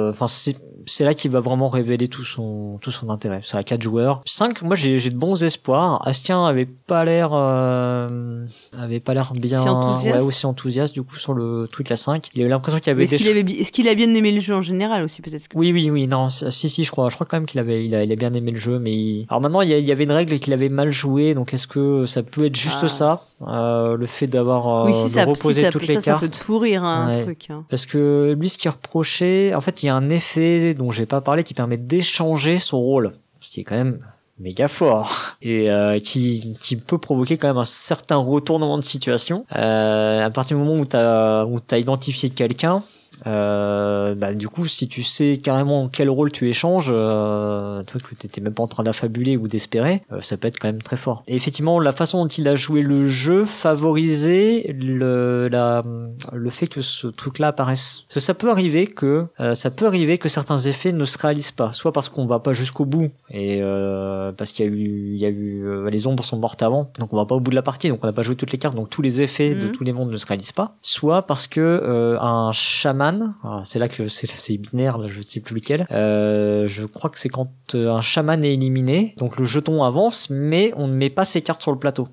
enfin, 0.10 0.28
c'est, 0.28 0.58
c'est 0.86 1.04
là 1.06 1.14
qu'il 1.14 1.32
va 1.32 1.40
vraiment 1.40 1.70
révéler 1.70 2.08
tout 2.08 2.26
son, 2.26 2.78
tout 2.82 2.92
son 2.92 3.10
intérêt. 3.10 3.42
C'est 3.44 3.58
à 3.58 3.64
4 3.64 3.82
joueurs. 3.82 4.22
5, 4.26 4.62
moi 4.62 4.76
j'ai, 4.76 4.98
j'ai 5.00 5.10
de 5.10 5.16
bons 5.18 5.44
espoirs. 5.44 6.06
Astien 6.08 6.44
avait 6.46 6.66
pas 6.66 7.06
l'air, 7.06 7.30
euh, 7.34 8.46
avait 8.78 9.00
pas 9.00 9.14
l'air 9.14 9.34
bien, 9.34 9.62
Si 9.62 9.70
enthousiaste. 9.70 10.18
ouais, 10.18 10.24
aussi 10.24 10.46
enthousiaste, 10.46 10.94
du 10.94 11.04
coup, 11.04 11.16
sur 11.18 11.34
le 11.34 11.68
truc 11.72 11.92
à 11.92 11.96
5. 11.96 12.28
Il 12.34 12.42
a 12.42 12.46
eu 12.46 12.50
l'impression 12.50 12.80
qu'il 12.80 12.92
avait 12.92 13.04
est-ce 13.04 13.16
qu'il 13.16 13.28
avait, 13.30 13.44
qu'il 13.44 13.88
a 13.88 13.96
bien 13.96 14.14
aimé 14.14 14.32
le 14.32 14.40
jeu 14.40 14.56
en 14.56 14.62
général 14.62 15.04
aussi, 15.04 15.22
peut-être 15.22 15.48
que- 15.48 15.58
oui, 15.58 15.72
oui, 15.72 15.90
oui, 15.90 16.08
non, 16.08 16.30
si, 16.30 16.70
si, 16.70 16.84
je 16.84 16.92
crois, 16.92 17.10
je 17.10 17.16
crois 17.16 17.26
quand 17.30 17.38
même 17.38 17.46
qu'il 17.46 17.60
avait, 17.60 17.86
il 17.86 17.94
a, 17.96 18.04
il 18.04 18.12
a 18.12 18.16
bien 18.16 18.34
aimé 18.34 18.52
le 18.52 18.60
jeu, 18.60 18.80
mais 18.80 18.92
il... 18.94 19.26
alors 19.30 19.42
maintenant, 19.42 19.62
il 19.62 19.70
y, 19.70 19.92
avait 19.92 20.04
une 20.04 20.12
règle 20.12 20.40
qu'il 20.40 20.54
avait 20.54 20.70
mal 20.70 20.92
joué, 20.92 21.34
donc 21.34 21.54
est-ce 21.54 21.68
que 21.68 22.06
ça 22.06 22.24
peut 22.24 22.46
être 22.46 22.56
juste 22.56 22.80
Ah. 22.84 22.88
ça, 22.88 23.22
euh, 23.48 23.98
le 23.98 24.06
fait 24.06 24.28
d'avoir 24.28 24.86
euh, 24.86 24.86
Oui, 24.88 24.94
si 24.94 25.10
ça, 25.10 25.26
si 25.36 25.54
ça, 25.54 25.70
toutes 25.70 25.86
ça, 25.86 25.94
les 25.94 26.02
ça 26.02 26.14
peut 26.14 26.28
cartes, 26.28 26.44
pourrir 26.44 26.84
hein, 26.84 27.08
un 27.10 27.24
truc. 27.24 27.48
hein. 27.50 27.66
parce 27.70 27.86
que 27.86 28.36
lui, 28.40 28.50
ce 28.50 28.58
qui 28.58 28.70
reprochait, 28.70 29.54
en 29.54 29.62
fait, 29.62 29.84
il 29.84 29.88
y 29.88 29.90
a 29.90 29.96
un 29.96 30.10
effet 30.10 30.73
dont 30.74 30.92
j'ai 30.92 31.06
pas 31.06 31.22
parlé 31.22 31.44
qui 31.44 31.54
permet 31.54 31.78
d'échanger 31.78 32.58
son 32.58 32.80
rôle, 32.80 33.14
ce 33.40 33.52
qui 33.52 33.62
est 33.62 33.64
quand 33.64 33.76
même 33.76 34.00
méga 34.40 34.68
fort 34.68 35.36
et 35.42 35.70
euh, 35.70 36.00
qui, 36.00 36.58
qui 36.60 36.76
peut 36.76 36.98
provoquer 36.98 37.38
quand 37.38 37.48
même 37.48 37.58
un 37.58 37.66
certain 37.66 38.18
retournement 38.18 38.78
de 38.78 38.84
situation. 38.84 39.46
Euh, 39.56 40.26
à 40.26 40.30
partir 40.30 40.58
du 40.58 40.64
moment 40.64 40.80
où 40.80 40.86
t'as 40.86 41.46
où 41.46 41.60
t'as 41.60 41.78
identifié 41.78 42.30
quelqu'un 42.30 42.82
euh, 43.28 44.16
bah, 44.16 44.34
du 44.34 44.48
coup 44.50 44.68
si 44.68 44.88
tu 44.88 45.04
sais 45.04 45.40
carrément 45.44 45.90
quel 45.90 46.10
rôle 46.10 46.32
tu 46.32 46.50
échanges 46.50 46.90
euh, 46.92 47.84
toi 47.84 48.00
que 48.02 48.16
t'étais 48.16 48.42
même 48.42 48.54
pas 48.54 48.64
en 48.64 48.68
train 48.68 48.84
d'affabuler 48.84 49.38
ou 49.38 49.48
d'espérer 49.48 50.02
euh, 50.12 50.22
ça 50.22 50.38
peut 50.38 50.48
être 50.48 50.60
quand 50.60 50.68
même 50.68 50.82
très 50.82 50.98
fort. 50.98 51.24
Et 51.28 51.36
effectivement 51.36 51.80
la 51.80 51.92
façon 51.92 52.24
dont 52.24 52.28
il 52.28 52.48
a 52.48 52.56
joué 52.56 52.82
le 52.82 53.08
jeu 53.08 53.46
favorisait 53.46 54.74
le 54.80 55.48
la 55.52 55.84
le 56.32 56.50
fait 56.50 56.68
que 56.68 56.82
ce 56.82 57.08
truc 57.08 57.40
là 57.40 57.48
apparaisse. 57.50 58.04
Parce 58.08 58.16
que 58.16 58.20
ça 58.20 58.34
peut 58.34 58.50
arriver 58.50 58.88
que 58.88 59.26
euh, 59.40 59.54
ça 59.56 59.70
peut 59.72 59.86
arriver 59.88 60.18
que 60.18 60.30
certains 60.30 60.58
effets 60.58 60.92
ne 60.94 61.06
se 61.06 61.18
réalisent 61.18 61.52
pas. 61.52 61.72
Soit 61.74 61.92
parce 61.92 62.10
qu'on 62.10 62.26
va 62.26 62.40
pas 62.40 62.54
jusqu'au 62.54 62.86
bout 62.86 63.12
et 63.30 63.60
euh, 63.62 64.32
parce 64.32 64.52
qu'il 64.52 64.66
y 64.66 64.70
a 64.70 64.72
eu 64.72 65.14
il 65.14 65.18
y 65.18 65.26
a 65.26 65.30
eu 65.30 65.66
euh, 65.66 65.90
les 65.90 66.08
ombres 66.08 66.24
sont 66.24 66.38
mortes 66.38 66.62
avant 66.64 66.92
donc 67.00 67.14
on 67.14 67.18
va 67.18 67.26
pas 67.26 67.36
au 67.36 67.40
bout 67.40 67.52
de 67.52 67.56
la 67.56 67.62
partie 67.62 67.90
donc 67.90 68.00
on 68.04 68.08
n'a 68.08 68.14
pas 68.14 68.24
joué 68.24 68.36
toutes 68.36 68.52
les 68.52 68.58
cartes 68.58 68.76
donc 68.76 68.90
tous 68.90 69.02
les 69.02 69.22
effets 69.22 69.54
de 69.56 69.64
Mhm. 69.68 69.72
tous 69.72 69.84
les 69.84 69.94
mondes 69.94 70.12
ne 70.12 70.18
se 70.18 70.26
réalisent 70.26 70.52
pas. 70.52 70.76
Soit 70.82 71.24
parce 71.24 71.48
que 71.48 71.60
euh, 71.62 72.20
un 72.20 72.52
chaman 72.52 73.13
alors, 73.22 73.66
c'est 73.66 73.80
là 73.80 73.88
que 73.88 74.08
c'est 74.10 74.58
binaire 74.58 75.08
je 75.08 75.18
ne 75.18 75.24
sais 75.24 75.40
plus 75.40 75.56
lequel. 75.56 75.86
Euh, 75.92 76.68
je 76.68 76.86
crois 76.86 77.10
que 77.10 77.20
c'est 77.20 77.30
quand 77.30 77.52
euh, 77.76 77.92
un 77.92 78.02
chaman 78.02 78.44
est 78.44 78.54
éliminé. 78.54 79.16
Donc 79.18 79.38
le 79.38 79.46
jeton 79.46 79.84
avance 79.84 80.30
mais 80.30 80.74
on 80.76 80.88
ne 80.88 80.94
met 80.94 81.10
pas 81.10 81.26
ses 81.26 81.42
cartes 81.42 81.62
sur 81.62 81.72
le 81.72 81.80
plateau 81.80 82.08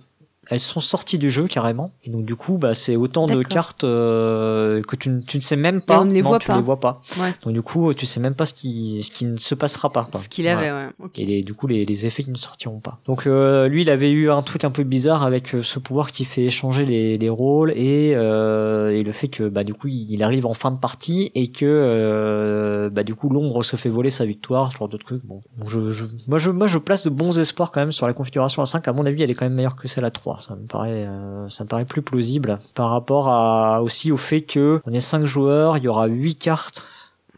elles 0.51 0.61
sont 0.61 0.81
sorties 0.81 1.19
du 1.19 1.31
jeu 1.31 1.47
carrément. 1.47 1.93
Et 2.05 2.11
donc 2.11 2.25
du 2.25 2.35
coup, 2.35 2.59
bah 2.59 2.75
c'est 2.75 2.97
autant 2.97 3.27
de 3.27 3.43
cartes 3.43 3.85
euh, 3.85 4.83
que 4.83 4.97
tu, 4.97 5.23
tu, 5.27 5.37
ne 5.37 5.43
sais 5.43 5.57
même 5.57 5.81
pas. 5.81 6.01
on 6.01 6.05
ne 6.05 6.13
les 6.13 6.23
voit 6.23 6.41
tu 6.41 6.49
pas. 6.49 6.57
les 6.57 6.63
vois 6.63 6.81
pas. 6.81 7.01
Donc 7.45 7.55
du 7.55 7.63
coup, 7.63 7.95
tu 7.95 8.05
sais 8.05 8.21
même 8.21 8.35
pas 8.35 8.47
ce 8.47 8.55
qui 8.55 9.03
ce 9.03 9.11
qui 9.11 9.25
ne 9.25 9.37
se 9.37 9.55
passera 9.55 9.91
pas. 9.91 10.09
Ce 10.21 10.29
qu'il 10.29 10.49
avait, 10.49 10.71
ouais. 10.71 10.89
Et 11.17 11.25
les, 11.25 11.43
du 11.43 11.55
coup, 11.55 11.67
les, 11.67 11.85
les 11.87 12.07
effets 12.07 12.25
qui 12.25 12.31
ne 12.31 12.37
sortiront 12.37 12.81
pas. 12.81 12.99
Donc 13.07 13.27
euh, 13.27 13.69
lui, 13.69 13.83
il 13.83 13.91
avait 13.91 14.11
eu 14.11 14.31
un 14.31 14.43
truc 14.43 14.65
un 14.65 14.71
peu 14.71 14.83
bizarre 14.83 15.23
avec 15.23 15.55
euh, 15.55 15.63
ce 15.63 15.79
pouvoir 15.79 16.11
qui 16.11 16.25
fait 16.25 16.43
échanger 16.43 16.85
les, 16.85 17.17
les 17.17 17.29
rôles 17.29 17.73
et, 17.77 18.13
euh, 18.15 18.91
et 18.91 19.03
le 19.03 19.13
fait 19.13 19.29
que 19.29 19.49
bah 19.49 19.65
du 19.65 19.75
coup, 19.75 19.89
il 19.89 20.23
arrive 20.23 20.47
en 20.47 20.55
fin 20.55 20.71
de 20.71 20.79
partie 20.79 21.31
et 21.35 21.49
que 21.49 21.65
euh, 21.67 22.91
bah 22.91 23.05
du 23.05 23.15
coup, 23.15 23.29
l'ombre 23.29 23.63
se 23.63 23.77
fait 23.77 23.89
voler 23.89 24.11
sa 24.11 24.25
victoire, 24.25 24.73
ce 24.73 24.79
genre 24.79 24.89
de 24.89 24.97
truc. 24.97 25.23
Bon, 25.25 25.43
je, 25.67 25.91
je, 25.91 26.05
moi 26.27 26.39
je 26.39 26.51
moi 26.51 26.67
je 26.67 26.79
place 26.79 27.05
de 27.05 27.11
bons 27.11 27.39
espoirs 27.39 27.71
quand 27.71 27.81
même 27.81 27.93
sur 27.93 28.07
la 28.07 28.13
configuration 28.13 28.63
à 28.63 28.67
5. 28.67 28.89
À 28.89 28.93
mon 28.93 29.07
avis, 29.07 29.23
elle 29.23 29.31
est 29.31 29.35
quand 29.35 29.47
même 29.47 29.55
meilleure 29.55 29.77
que 29.77 29.87
celle 29.89 30.05
à 30.05 30.11
3. 30.11 30.39
Ça 30.41 30.55
me 30.55 30.66
paraît 30.66 31.07
euh, 31.07 31.49
ça 31.49 31.64
me 31.64 31.68
paraît 31.68 31.84
plus 31.84 32.03
plausible 32.03 32.59
par 32.74 32.91
rapport 32.91 33.28
à 33.28 33.82
aussi 33.82 34.12
au 34.12 34.16
fait 34.16 34.43
que 34.43 34.80
on 34.86 34.91
est 34.91 35.01
5 35.01 35.24
joueurs, 35.24 35.76
il 35.76 35.84
y 35.84 35.88
aura 35.88 36.07
8 36.07 36.36
cartes 36.36 36.84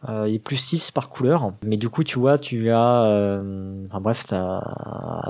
euh, 0.09 0.24
et 0.24 0.40
plus 0.40 0.57
6 0.57 0.90
par 0.90 1.09
couleur. 1.09 1.53
Mais 1.64 1.76
du 1.76 1.88
coup, 1.88 2.03
tu 2.03 2.18
vois, 2.18 2.36
tu 2.36 2.70
as, 2.70 3.05
euh, 3.05 3.84
enfin 3.88 4.00
bref, 4.00 4.24
t'as, 4.26 4.61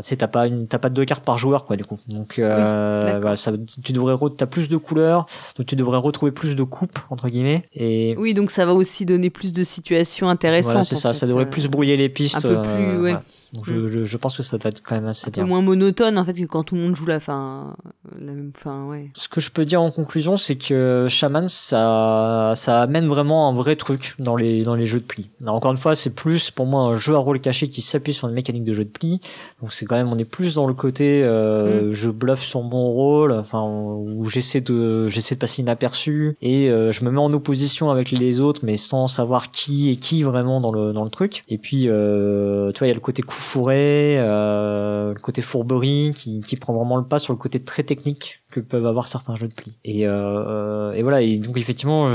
tu 0.02 0.16
t'as 0.16 0.28
pas 0.28 0.46
une, 0.46 0.66
t'as 0.66 0.78
pas 0.78 0.88
deux 0.88 1.04
cartes 1.04 1.24
par 1.24 1.36
joueur, 1.36 1.66
quoi, 1.66 1.76
du 1.76 1.84
coup. 1.84 1.98
Donc, 2.08 2.38
euh, 2.38 3.18
voilà, 3.20 3.36
ça, 3.36 3.52
tu 3.84 3.92
devrais, 3.92 4.16
t'as 4.34 4.46
plus 4.46 4.70
de 4.70 4.78
couleurs, 4.78 5.26
donc 5.58 5.66
tu 5.66 5.76
devrais 5.76 5.98
retrouver 5.98 6.32
plus 6.32 6.56
de 6.56 6.62
coupes 6.62 6.98
entre 7.10 7.28
guillemets. 7.28 7.68
Et 7.74 8.14
oui, 8.16 8.32
donc 8.32 8.50
ça 8.50 8.64
va 8.64 8.72
aussi 8.72 9.04
donner 9.04 9.28
plus 9.28 9.52
de 9.52 9.62
situations 9.62 10.30
intéressantes. 10.30 10.72
Voilà, 10.72 10.84
c'est 10.84 10.96
ça, 10.96 11.12
ça 11.12 11.26
devrait 11.26 11.50
plus 11.50 11.68
brouiller 11.68 11.98
les 11.98 12.08
pistes. 12.08 12.36
Un 12.36 12.40
peu 12.40 12.62
plus, 12.62 12.98
ouais. 12.98 13.16
Donc 13.52 13.66
je, 13.66 13.86
je, 13.86 14.04
je, 14.04 14.16
pense 14.16 14.34
que 14.34 14.42
ça 14.42 14.56
va 14.56 14.70
être 14.70 14.82
quand 14.82 14.94
même 14.94 15.06
assez 15.06 15.28
un 15.28 15.30
bien. 15.30 15.42
Peu 15.42 15.48
moins 15.48 15.60
monotone 15.60 16.16
en 16.16 16.24
fait 16.24 16.32
que 16.32 16.44
quand 16.44 16.64
tout 16.64 16.74
le 16.74 16.80
monde 16.80 16.96
joue 16.96 17.04
la 17.04 17.20
fin, 17.20 17.76
la 18.18 18.32
même 18.32 18.52
fin, 18.56 18.86
ouais. 18.86 19.10
Ce 19.14 19.28
que 19.28 19.42
je 19.42 19.50
peux 19.50 19.66
dire 19.66 19.82
en 19.82 19.90
conclusion, 19.90 20.38
c'est 20.38 20.56
que 20.56 21.06
Shaman, 21.08 21.48
ça, 21.48 22.54
ça 22.56 22.80
amène 22.80 23.08
vraiment 23.08 23.50
un 23.50 23.54
vrai 23.54 23.76
truc 23.76 24.14
dans 24.18 24.36
les 24.36 24.62
dans 24.62 24.74
les 24.74 24.86
jeux 24.86 25.00
de 25.00 25.04
pli. 25.04 25.28
Alors, 25.42 25.54
encore 25.54 25.70
une 25.70 25.76
fois, 25.76 25.94
c'est 25.94 26.14
plus 26.14 26.50
pour 26.50 26.64
moi 26.64 26.82
un 26.82 26.94
jeu 26.94 27.14
à 27.14 27.18
rôle 27.18 27.40
caché 27.40 27.68
qui 27.68 27.82
s'appuie 27.82 28.14
sur 28.14 28.26
une 28.26 28.34
mécanique 28.34 28.64
de 28.64 28.72
jeu 28.72 28.84
de 28.84 28.90
pli. 28.90 29.20
Donc 29.60 29.74
c'est 29.74 29.84
quand 29.84 29.96
même, 29.96 30.08
on 30.10 30.18
est 30.18 30.24
plus 30.24 30.54
dans 30.54 30.66
le 30.66 30.74
côté, 30.74 31.22
euh, 31.22 31.90
mm. 31.90 31.92
je 31.92 32.10
bluffe 32.10 32.42
sur 32.42 32.62
mon 32.62 32.90
rôle, 32.90 33.32
enfin 33.32 33.62
où 33.62 34.24
j'essaie 34.30 34.62
de 34.62 35.08
j'essaie 35.08 35.34
de 35.34 35.40
passer 35.40 35.60
inaperçu 35.60 36.36
et 36.40 36.70
euh, 36.70 36.90
je 36.90 37.04
me 37.04 37.10
mets 37.10 37.20
en 37.20 37.32
opposition 37.32 37.90
avec 37.90 38.10
les 38.10 38.40
autres, 38.40 38.62
mais 38.64 38.76
sans 38.78 39.08
savoir 39.08 39.50
qui 39.50 39.90
est 39.90 39.96
qui 39.96 40.22
vraiment 40.22 40.60
dans 40.60 40.72
le 40.72 40.92
dans 40.92 41.04
le 41.04 41.10
truc. 41.10 41.44
Et 41.48 41.58
puis, 41.58 41.88
euh, 41.88 42.72
tu 42.72 42.78
vois, 42.78 42.86
il 42.86 42.90
y 42.90 42.92
a 42.92 42.94
le 42.94 43.00
côté 43.00 43.22
coup 43.22 43.41
fourré, 43.42 44.16
euh, 44.18 45.12
le 45.12 45.20
côté 45.20 45.42
fourberie 45.42 46.12
qui, 46.14 46.56
prend 46.56 46.72
vraiment 46.72 46.96
le 46.96 47.04
pas 47.04 47.18
sur 47.18 47.32
le 47.32 47.38
côté 47.38 47.62
très 47.62 47.82
technique 47.82 48.42
que 48.50 48.60
peuvent 48.60 48.86
avoir 48.86 49.08
certains 49.08 49.36
jeux 49.36 49.48
de 49.48 49.54
pli. 49.54 49.76
Et, 49.84 50.06
euh, 50.06 50.92
et 50.92 51.02
voilà, 51.02 51.22
et 51.22 51.38
donc 51.38 51.58
effectivement, 51.58 52.08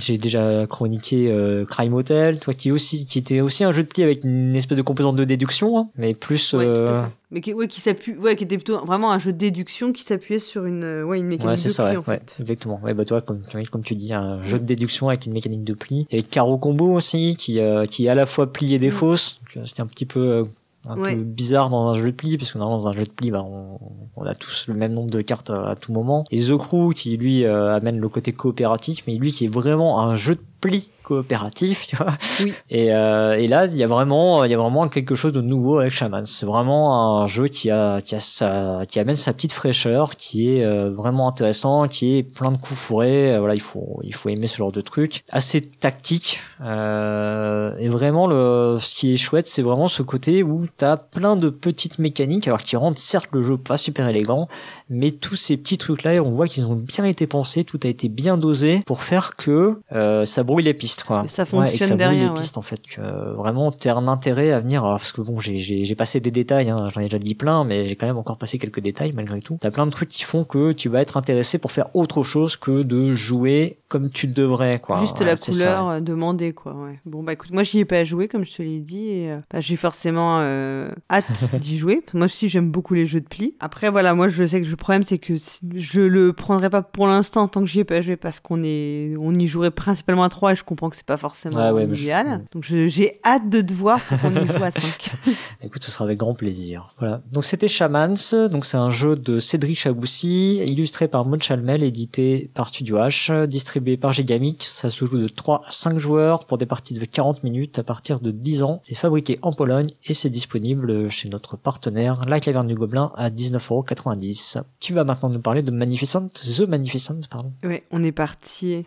j'ai 0.00 0.18
déjà 0.18 0.66
chroniqué 0.66 1.30
euh, 1.30 1.64
Crime 1.64 1.94
Hotel, 1.94 2.40
toi 2.40 2.54
qui 2.54 2.70
aussi 2.70 3.06
qui 3.06 3.18
était 3.18 3.40
aussi 3.40 3.64
un 3.64 3.72
jeu 3.72 3.82
de 3.82 3.88
pli 3.88 4.02
avec 4.02 4.24
une 4.24 4.54
espèce 4.54 4.76
de 4.76 4.82
composante 4.82 5.16
de 5.16 5.24
déduction, 5.24 5.78
hein, 5.78 5.88
mais 5.96 6.14
plus. 6.14 6.54
Ouais, 6.54 6.64
euh... 6.66 7.02
Mais 7.30 7.40
qui, 7.40 7.52
ouais, 7.52 7.68
qui 7.68 7.80
s'appuie, 7.80 8.16
ouais, 8.16 8.36
qui 8.36 8.44
était 8.44 8.56
plutôt 8.56 8.84
vraiment 8.84 9.12
un 9.12 9.18
jeu 9.18 9.32
de 9.32 9.38
déduction 9.38 9.92
qui 9.92 10.02
s'appuyait 10.02 10.40
sur 10.40 10.64
une, 10.64 11.02
ouais, 11.02 11.18
une 11.18 11.26
mécanique 11.26 11.58
ouais, 11.58 11.70
de 11.70 11.74
pli 11.74 11.84
ouais, 11.84 11.96
en 11.96 12.02
fait. 12.02 12.36
exactement. 12.40 12.80
Ouais, 12.82 12.94
bah 12.94 13.04
toi, 13.04 13.20
comme, 13.20 13.42
comme 13.70 13.82
tu 13.82 13.94
dis, 13.94 14.14
un 14.14 14.42
jeu 14.44 14.58
de 14.58 14.64
déduction 14.64 15.08
avec 15.08 15.26
une 15.26 15.32
mécanique 15.32 15.64
de 15.64 15.74
pli. 15.74 16.06
Et 16.10 16.22
Caro 16.22 16.56
Combo 16.56 16.94
aussi, 16.94 17.36
qui 17.38 17.60
euh, 17.60 17.84
qui 17.84 18.06
est 18.06 18.08
à 18.08 18.14
la 18.14 18.26
fois 18.26 18.52
plié 18.52 18.76
et 18.76 18.78
des 18.78 18.90
fausses. 18.90 19.40
C'est 19.64 19.80
un 19.80 19.86
petit 19.86 20.06
peu 20.06 20.46
un 20.86 20.96
Ouais. 20.98 21.16
peu 21.16 21.22
bizarre 21.22 21.70
dans 21.70 21.88
un 21.88 21.94
jeu 21.94 22.06
de 22.12 22.16
pli 22.16 22.36
parce 22.38 22.52
que 22.52 22.58
normalement 22.58 22.82
dans 22.82 22.88
un 22.88 22.92
jeu 22.92 23.04
de 23.04 23.10
pli 23.10 23.30
bah, 23.30 23.42
on, 23.42 23.78
on 24.16 24.24
a 24.24 24.34
tous 24.34 24.66
le 24.68 24.74
même 24.74 24.92
nombre 24.92 25.10
de 25.10 25.20
cartes 25.20 25.50
à, 25.50 25.70
à 25.70 25.74
tout 25.76 25.92
moment 25.92 26.24
et 26.30 26.40
The 26.42 26.56
Crew 26.56 26.92
qui 26.94 27.16
lui 27.16 27.44
euh, 27.44 27.74
amène 27.74 27.98
le 27.98 28.08
côté 28.08 28.32
coopératif 28.32 29.04
mais 29.06 29.16
lui 29.16 29.32
qui 29.32 29.44
est 29.44 29.52
vraiment 29.52 30.00
un 30.00 30.14
jeu 30.14 30.36
de 30.36 30.40
pli 30.60 30.90
coopératif 31.08 31.86
tu 31.86 31.96
vois. 31.96 32.12
Oui. 32.40 32.52
et, 32.70 32.92
euh, 32.94 33.38
et 33.38 33.48
là 33.48 33.66
il 33.66 33.76
y 33.76 33.82
a 33.82 33.86
vraiment 33.86 34.44
il 34.44 34.50
y 34.50 34.54
a 34.54 34.58
vraiment 34.58 34.88
quelque 34.88 35.14
chose 35.14 35.32
de 35.32 35.40
nouveau 35.40 35.78
avec 35.78 35.92
Shaman. 35.92 36.26
C'est 36.26 36.46
vraiment 36.46 37.22
un 37.22 37.26
jeu 37.26 37.48
qui 37.48 37.70
a 37.70 38.00
qui 38.02 38.14
a 38.14 38.20
sa 38.20 38.82
qui 38.86 39.00
amène 39.00 39.16
sa 39.16 39.32
petite 39.32 39.52
fraîcheur 39.52 40.16
qui 40.16 40.50
est 40.50 40.64
euh, 40.64 40.90
vraiment 40.90 41.28
intéressant 41.28 41.88
qui 41.88 42.18
est 42.18 42.22
plein 42.22 42.52
de 42.52 42.58
coups 42.58 42.78
fourrés. 42.78 43.34
Euh, 43.34 43.38
voilà 43.38 43.54
il 43.54 43.60
faut 43.60 44.00
il 44.02 44.14
faut 44.14 44.28
aimer 44.28 44.46
ce 44.46 44.58
genre 44.58 44.70
de 44.70 44.82
truc. 44.82 45.24
Assez 45.30 45.62
tactique 45.62 46.40
euh, 46.60 47.72
et 47.78 47.88
vraiment 47.88 48.26
le 48.26 48.76
ce 48.78 48.94
qui 48.94 49.14
est 49.14 49.16
chouette 49.16 49.46
c'est 49.46 49.62
vraiment 49.62 49.88
ce 49.88 50.02
côté 50.02 50.42
où 50.42 50.66
t'as 50.76 50.98
plein 50.98 51.36
de 51.36 51.48
petites 51.48 51.98
mécaniques 51.98 52.46
alors 52.46 52.60
qui 52.60 52.76
rendent 52.76 52.98
certes 52.98 53.28
le 53.32 53.42
jeu 53.42 53.56
pas 53.56 53.78
super 53.78 54.08
élégant 54.08 54.48
mais 54.90 55.12
tous 55.12 55.36
ces 55.36 55.56
petits 55.56 55.78
trucs 55.78 56.02
là 56.02 56.22
on 56.22 56.32
voit 56.32 56.48
qu'ils 56.48 56.66
ont 56.66 56.74
bien 56.74 57.04
été 57.04 57.26
pensés 57.26 57.64
tout 57.64 57.80
a 57.84 57.88
été 57.88 58.08
bien 58.08 58.36
dosé 58.36 58.82
pour 58.86 59.02
faire 59.02 59.36
que 59.36 59.80
ça 60.24 60.42
brouille 60.48 60.64
les 60.64 60.74
pistes 60.74 61.04
quoi 61.04 61.22
Et 61.24 61.28
ça 61.28 61.42
Ouais, 61.42 61.48
et 61.48 61.52
que 61.52 61.68
fonctionne 61.68 61.88
ça 61.88 61.94
brouille 61.94 61.98
derrière, 61.98 62.22
les 62.24 62.28
ouais. 62.30 62.40
pistes 62.42 62.58
en 62.58 62.62
fait 62.62 62.80
que 62.86 63.00
vraiment 63.36 63.70
t'as 63.70 63.94
un 63.94 64.08
intérêt 64.08 64.50
à 64.52 64.60
venir 64.60 64.84
alors, 64.84 64.98
parce 64.98 65.12
que 65.12 65.20
bon 65.20 65.38
j'ai 65.38 65.94
passé 65.94 66.18
des 66.20 66.30
détails 66.32 66.70
hein, 66.70 66.88
j'en 66.92 67.00
ai 67.00 67.04
déjà 67.04 67.18
dit 67.20 67.34
plein 67.36 67.64
mais 67.64 67.86
j'ai 67.86 67.94
quand 67.96 68.06
même 68.06 68.18
encore 68.18 68.38
passé 68.38 68.58
quelques 68.58 68.80
détails 68.80 69.12
malgré 69.12 69.40
tout 69.40 69.58
t'as 69.60 69.70
plein 69.70 69.86
de 69.86 69.92
trucs 69.92 70.08
qui 70.08 70.24
font 70.24 70.42
que 70.44 70.72
tu 70.72 70.88
vas 70.88 71.00
être 71.00 71.16
intéressé 71.16 71.58
pour 71.58 71.70
faire 71.70 71.94
autre 71.94 72.22
chose 72.24 72.56
que 72.56 72.82
de 72.82 73.14
jouer 73.14 73.78
comme 73.88 74.10
tu 74.10 74.26
devrais 74.26 74.80
quoi 74.80 75.00
Juste 75.00 75.20
Ouais, 75.20 75.26
la 75.26 75.36
couleur 75.36 75.84
ça. 75.86 75.90
euh, 75.92 76.00
demandée, 76.00 76.52
quoi. 76.52 76.74
Ouais. 76.74 77.00
Bon, 77.06 77.22
bah 77.22 77.32
écoute, 77.32 77.50
moi 77.52 77.62
j'y 77.62 77.78
ai 77.78 77.84
pas 77.86 78.04
joué, 78.04 78.28
comme 78.28 78.44
je 78.44 78.54
te 78.54 78.62
l'ai 78.62 78.80
dit, 78.80 79.08
et 79.08 79.32
euh, 79.32 79.38
bah, 79.50 79.60
j'ai 79.60 79.76
forcément 79.76 80.38
euh, 80.40 80.90
hâte 81.10 81.24
d'y 81.58 81.78
jouer. 81.78 82.02
Moi 82.12 82.26
aussi, 82.26 82.50
j'aime 82.50 82.70
beaucoup 82.70 82.92
les 82.92 83.06
jeux 83.06 83.22
de 83.22 83.26
pli. 83.26 83.54
Après, 83.60 83.90
voilà, 83.90 84.14
moi 84.14 84.28
je 84.28 84.46
sais 84.46 84.60
que 84.60 84.66
le 84.66 84.76
problème, 84.76 85.02
c'est 85.04 85.16
que 85.18 85.34
je 85.74 86.00
le 86.00 86.32
prendrai 86.34 86.68
pas 86.68 86.82
pour 86.82 87.06
l'instant 87.06 87.48
tant 87.48 87.60
que 87.60 87.66
j'y 87.66 87.80
ai 87.80 87.84
pas 87.84 88.02
joué 88.02 88.16
parce 88.16 88.40
qu'on 88.40 88.62
est, 88.62 89.14
on 89.18 89.32
y 89.34 89.46
jouerait 89.46 89.70
principalement 89.70 90.24
à 90.24 90.28
3 90.38 90.52
et 90.52 90.56
je 90.56 90.62
comprends 90.62 90.88
que 90.88 90.94
c'est 90.96 91.04
pas 91.04 91.16
forcément 91.16 91.72
ouais, 91.72 91.88
je- 91.92 92.02
idéal. 92.02 92.44
Donc 92.52 92.62
j'ai 92.64 93.20
hâte 93.24 93.48
de 93.50 93.60
te 93.60 93.72
voir 93.72 94.00
pour 94.00 94.20
qu'on 94.20 94.30
y 94.36 94.46
joue 94.46 94.62
à 94.62 94.70
5. 94.70 95.10
Écoute, 95.62 95.82
ce 95.82 95.90
sera 95.90 96.04
avec 96.04 96.18
grand 96.18 96.34
plaisir. 96.34 96.94
Voilà. 97.00 97.22
Donc 97.32 97.44
c'était 97.44 97.66
Shamans. 97.66 98.14
Donc 98.50 98.64
c'est 98.64 98.76
un 98.76 98.90
jeu 98.90 99.16
de 99.16 99.40
Cédric 99.40 99.76
Chaboussi, 99.78 100.56
illustré 100.64 101.08
par 101.08 101.24
Mon 101.24 101.40
Chalmel, 101.40 101.82
édité 101.82 102.50
par 102.54 102.68
Studio 102.68 102.98
H, 102.98 103.46
distribué 103.46 103.96
par 103.96 104.12
Gigamic. 104.12 104.62
Ça 104.64 104.90
se 104.90 105.04
joue 105.04 105.18
de 105.18 105.26
3 105.28 105.62
à 105.66 105.70
5 105.72 105.98
joueurs 105.98 106.46
pour 106.46 106.56
des 106.58 106.66
parties 106.66 106.94
de 106.94 107.04
40 107.04 107.42
minutes 107.42 107.78
à 107.80 107.82
partir 107.82 108.20
de 108.20 108.30
10 108.30 108.62
ans. 108.62 108.80
C'est 108.84 108.94
fabriqué 108.94 109.38
en 109.42 109.52
Pologne 109.52 109.88
et 110.06 110.14
c'est 110.14 110.30
disponible 110.30 111.10
chez 111.10 111.28
notre 111.28 111.56
partenaire 111.56 112.22
La 112.28 112.38
Caverne 112.38 112.68
du 112.68 112.76
Gobelin 112.76 113.10
à 113.16 113.28
19,90€. 113.30 114.62
Tu 114.78 114.94
vas 114.94 115.02
maintenant 115.04 115.30
nous 115.30 115.40
parler 115.40 115.62
de 115.62 115.72
Magnificent, 115.72 116.28
The 116.28 116.60
Magnificent, 116.68 117.20
pardon. 117.28 117.52
ouais, 117.64 117.82
on 117.90 118.04
est 118.04 118.12
parti. 118.12 118.84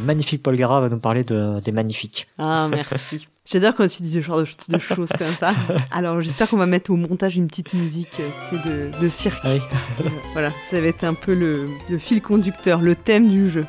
Le 0.00 0.06
magnifique 0.06 0.42
Paul 0.42 0.56
Gara 0.56 0.80
va 0.80 0.88
nous 0.88 0.98
parler 0.98 1.24
de, 1.24 1.60
des 1.60 1.72
magnifiques. 1.72 2.26
Ah, 2.38 2.68
merci. 2.70 3.28
J'adore 3.50 3.74
quand 3.74 3.88
tu 3.88 4.02
dis 4.02 4.12
ce 4.12 4.20
genre 4.22 4.38
de, 4.38 4.46
de 4.68 4.78
choses 4.78 5.10
comme 5.18 5.26
ça. 5.26 5.52
Alors, 5.90 6.20
j'espère 6.20 6.48
qu'on 6.48 6.56
va 6.56 6.66
mettre 6.66 6.90
au 6.90 6.96
montage 6.96 7.36
une 7.36 7.48
petite 7.48 7.74
musique 7.74 8.20
euh, 8.20 8.28
tu 8.48 8.56
sais, 8.56 8.68
de, 8.68 9.02
de 9.02 9.08
cirque. 9.08 9.42
Oui. 9.44 9.60
Euh, 10.04 10.08
voilà, 10.32 10.50
ça 10.70 10.80
va 10.80 10.86
être 10.86 11.04
un 11.04 11.14
peu 11.14 11.34
le, 11.34 11.68
le 11.90 11.98
fil 11.98 12.22
conducteur, 12.22 12.80
le 12.80 12.94
thème 12.94 13.28
du 13.28 13.50
jeu. 13.50 13.66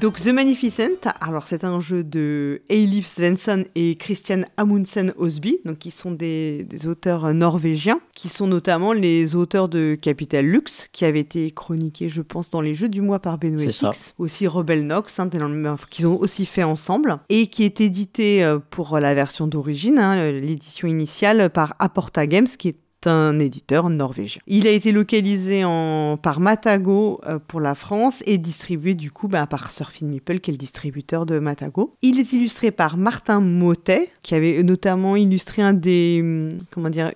Donc 0.00 0.18
The 0.18 0.28
Magnificent, 0.28 1.12
alors 1.20 1.46
c'est 1.46 1.64
un 1.64 1.78
jeu 1.80 2.02
de 2.02 2.62
Eilif 2.70 3.06
Svensson 3.06 3.64
et 3.74 3.96
Christian 3.96 4.42
Amundsen 4.56 5.12
Osby, 5.16 5.60
donc 5.66 5.78
qui 5.78 5.90
sont 5.90 6.10
des, 6.10 6.64
des 6.64 6.88
auteurs 6.88 7.34
norvégiens, 7.34 8.00
qui 8.14 8.28
sont 8.28 8.46
notamment 8.46 8.94
les 8.94 9.36
auteurs 9.36 9.68
de 9.68 9.94
Capital 10.00 10.46
Lux, 10.46 10.88
qui 10.92 11.04
avait 11.04 11.20
été 11.20 11.50
chroniqué, 11.50 12.08
je 12.08 12.22
pense, 12.22 12.48
dans 12.48 12.62
les 12.62 12.74
jeux 12.74 12.88
du 12.88 13.02
mois 13.02 13.18
par 13.18 13.36
Benoît. 13.36 13.62
X, 13.62 14.14
aussi 14.18 14.46
Rebel 14.46 14.86
Nox, 14.86 15.20
hein, 15.20 15.28
qu'ils 15.90 16.06
ont 16.06 16.18
aussi 16.18 16.46
fait 16.46 16.64
ensemble, 16.64 17.18
et 17.28 17.48
qui 17.48 17.62
est 17.64 17.80
édité 17.82 18.42
euh, 18.42 18.58
pour 18.58 18.98
la 18.98 19.14
version 19.14 19.46
d'origine, 19.46 19.98
hein, 19.98 20.32
l'édition 20.32 20.88
initiale, 20.88 21.50
par 21.50 21.76
Aporta 21.78 22.26
Games, 22.26 22.46
qui 22.46 22.68
est 22.68 22.78
un 23.06 23.38
éditeur 23.38 23.90
norvégien. 23.90 24.40
Il 24.46 24.66
a 24.66 24.70
été 24.70 24.92
localisé 24.92 25.62
par 26.22 26.40
Matago 26.40 27.20
euh, 27.26 27.38
pour 27.46 27.60
la 27.60 27.74
France 27.74 28.22
et 28.26 28.38
distribué 28.38 28.94
du 28.94 29.10
coup 29.10 29.28
bah, 29.28 29.46
par 29.46 29.70
Surfing 29.70 30.08
Meeple 30.08 30.40
qui 30.40 30.50
est 30.50 30.54
le 30.54 30.58
distributeur 30.58 31.26
de 31.26 31.38
Matago. 31.38 31.94
Il 32.02 32.18
est 32.18 32.32
illustré 32.32 32.70
par 32.70 32.96
Martin 32.96 33.40
Motet 33.40 34.10
qui 34.22 34.34
avait 34.34 34.62
notamment 34.62 35.16
illustré 35.16 35.62
hum, 35.62 36.48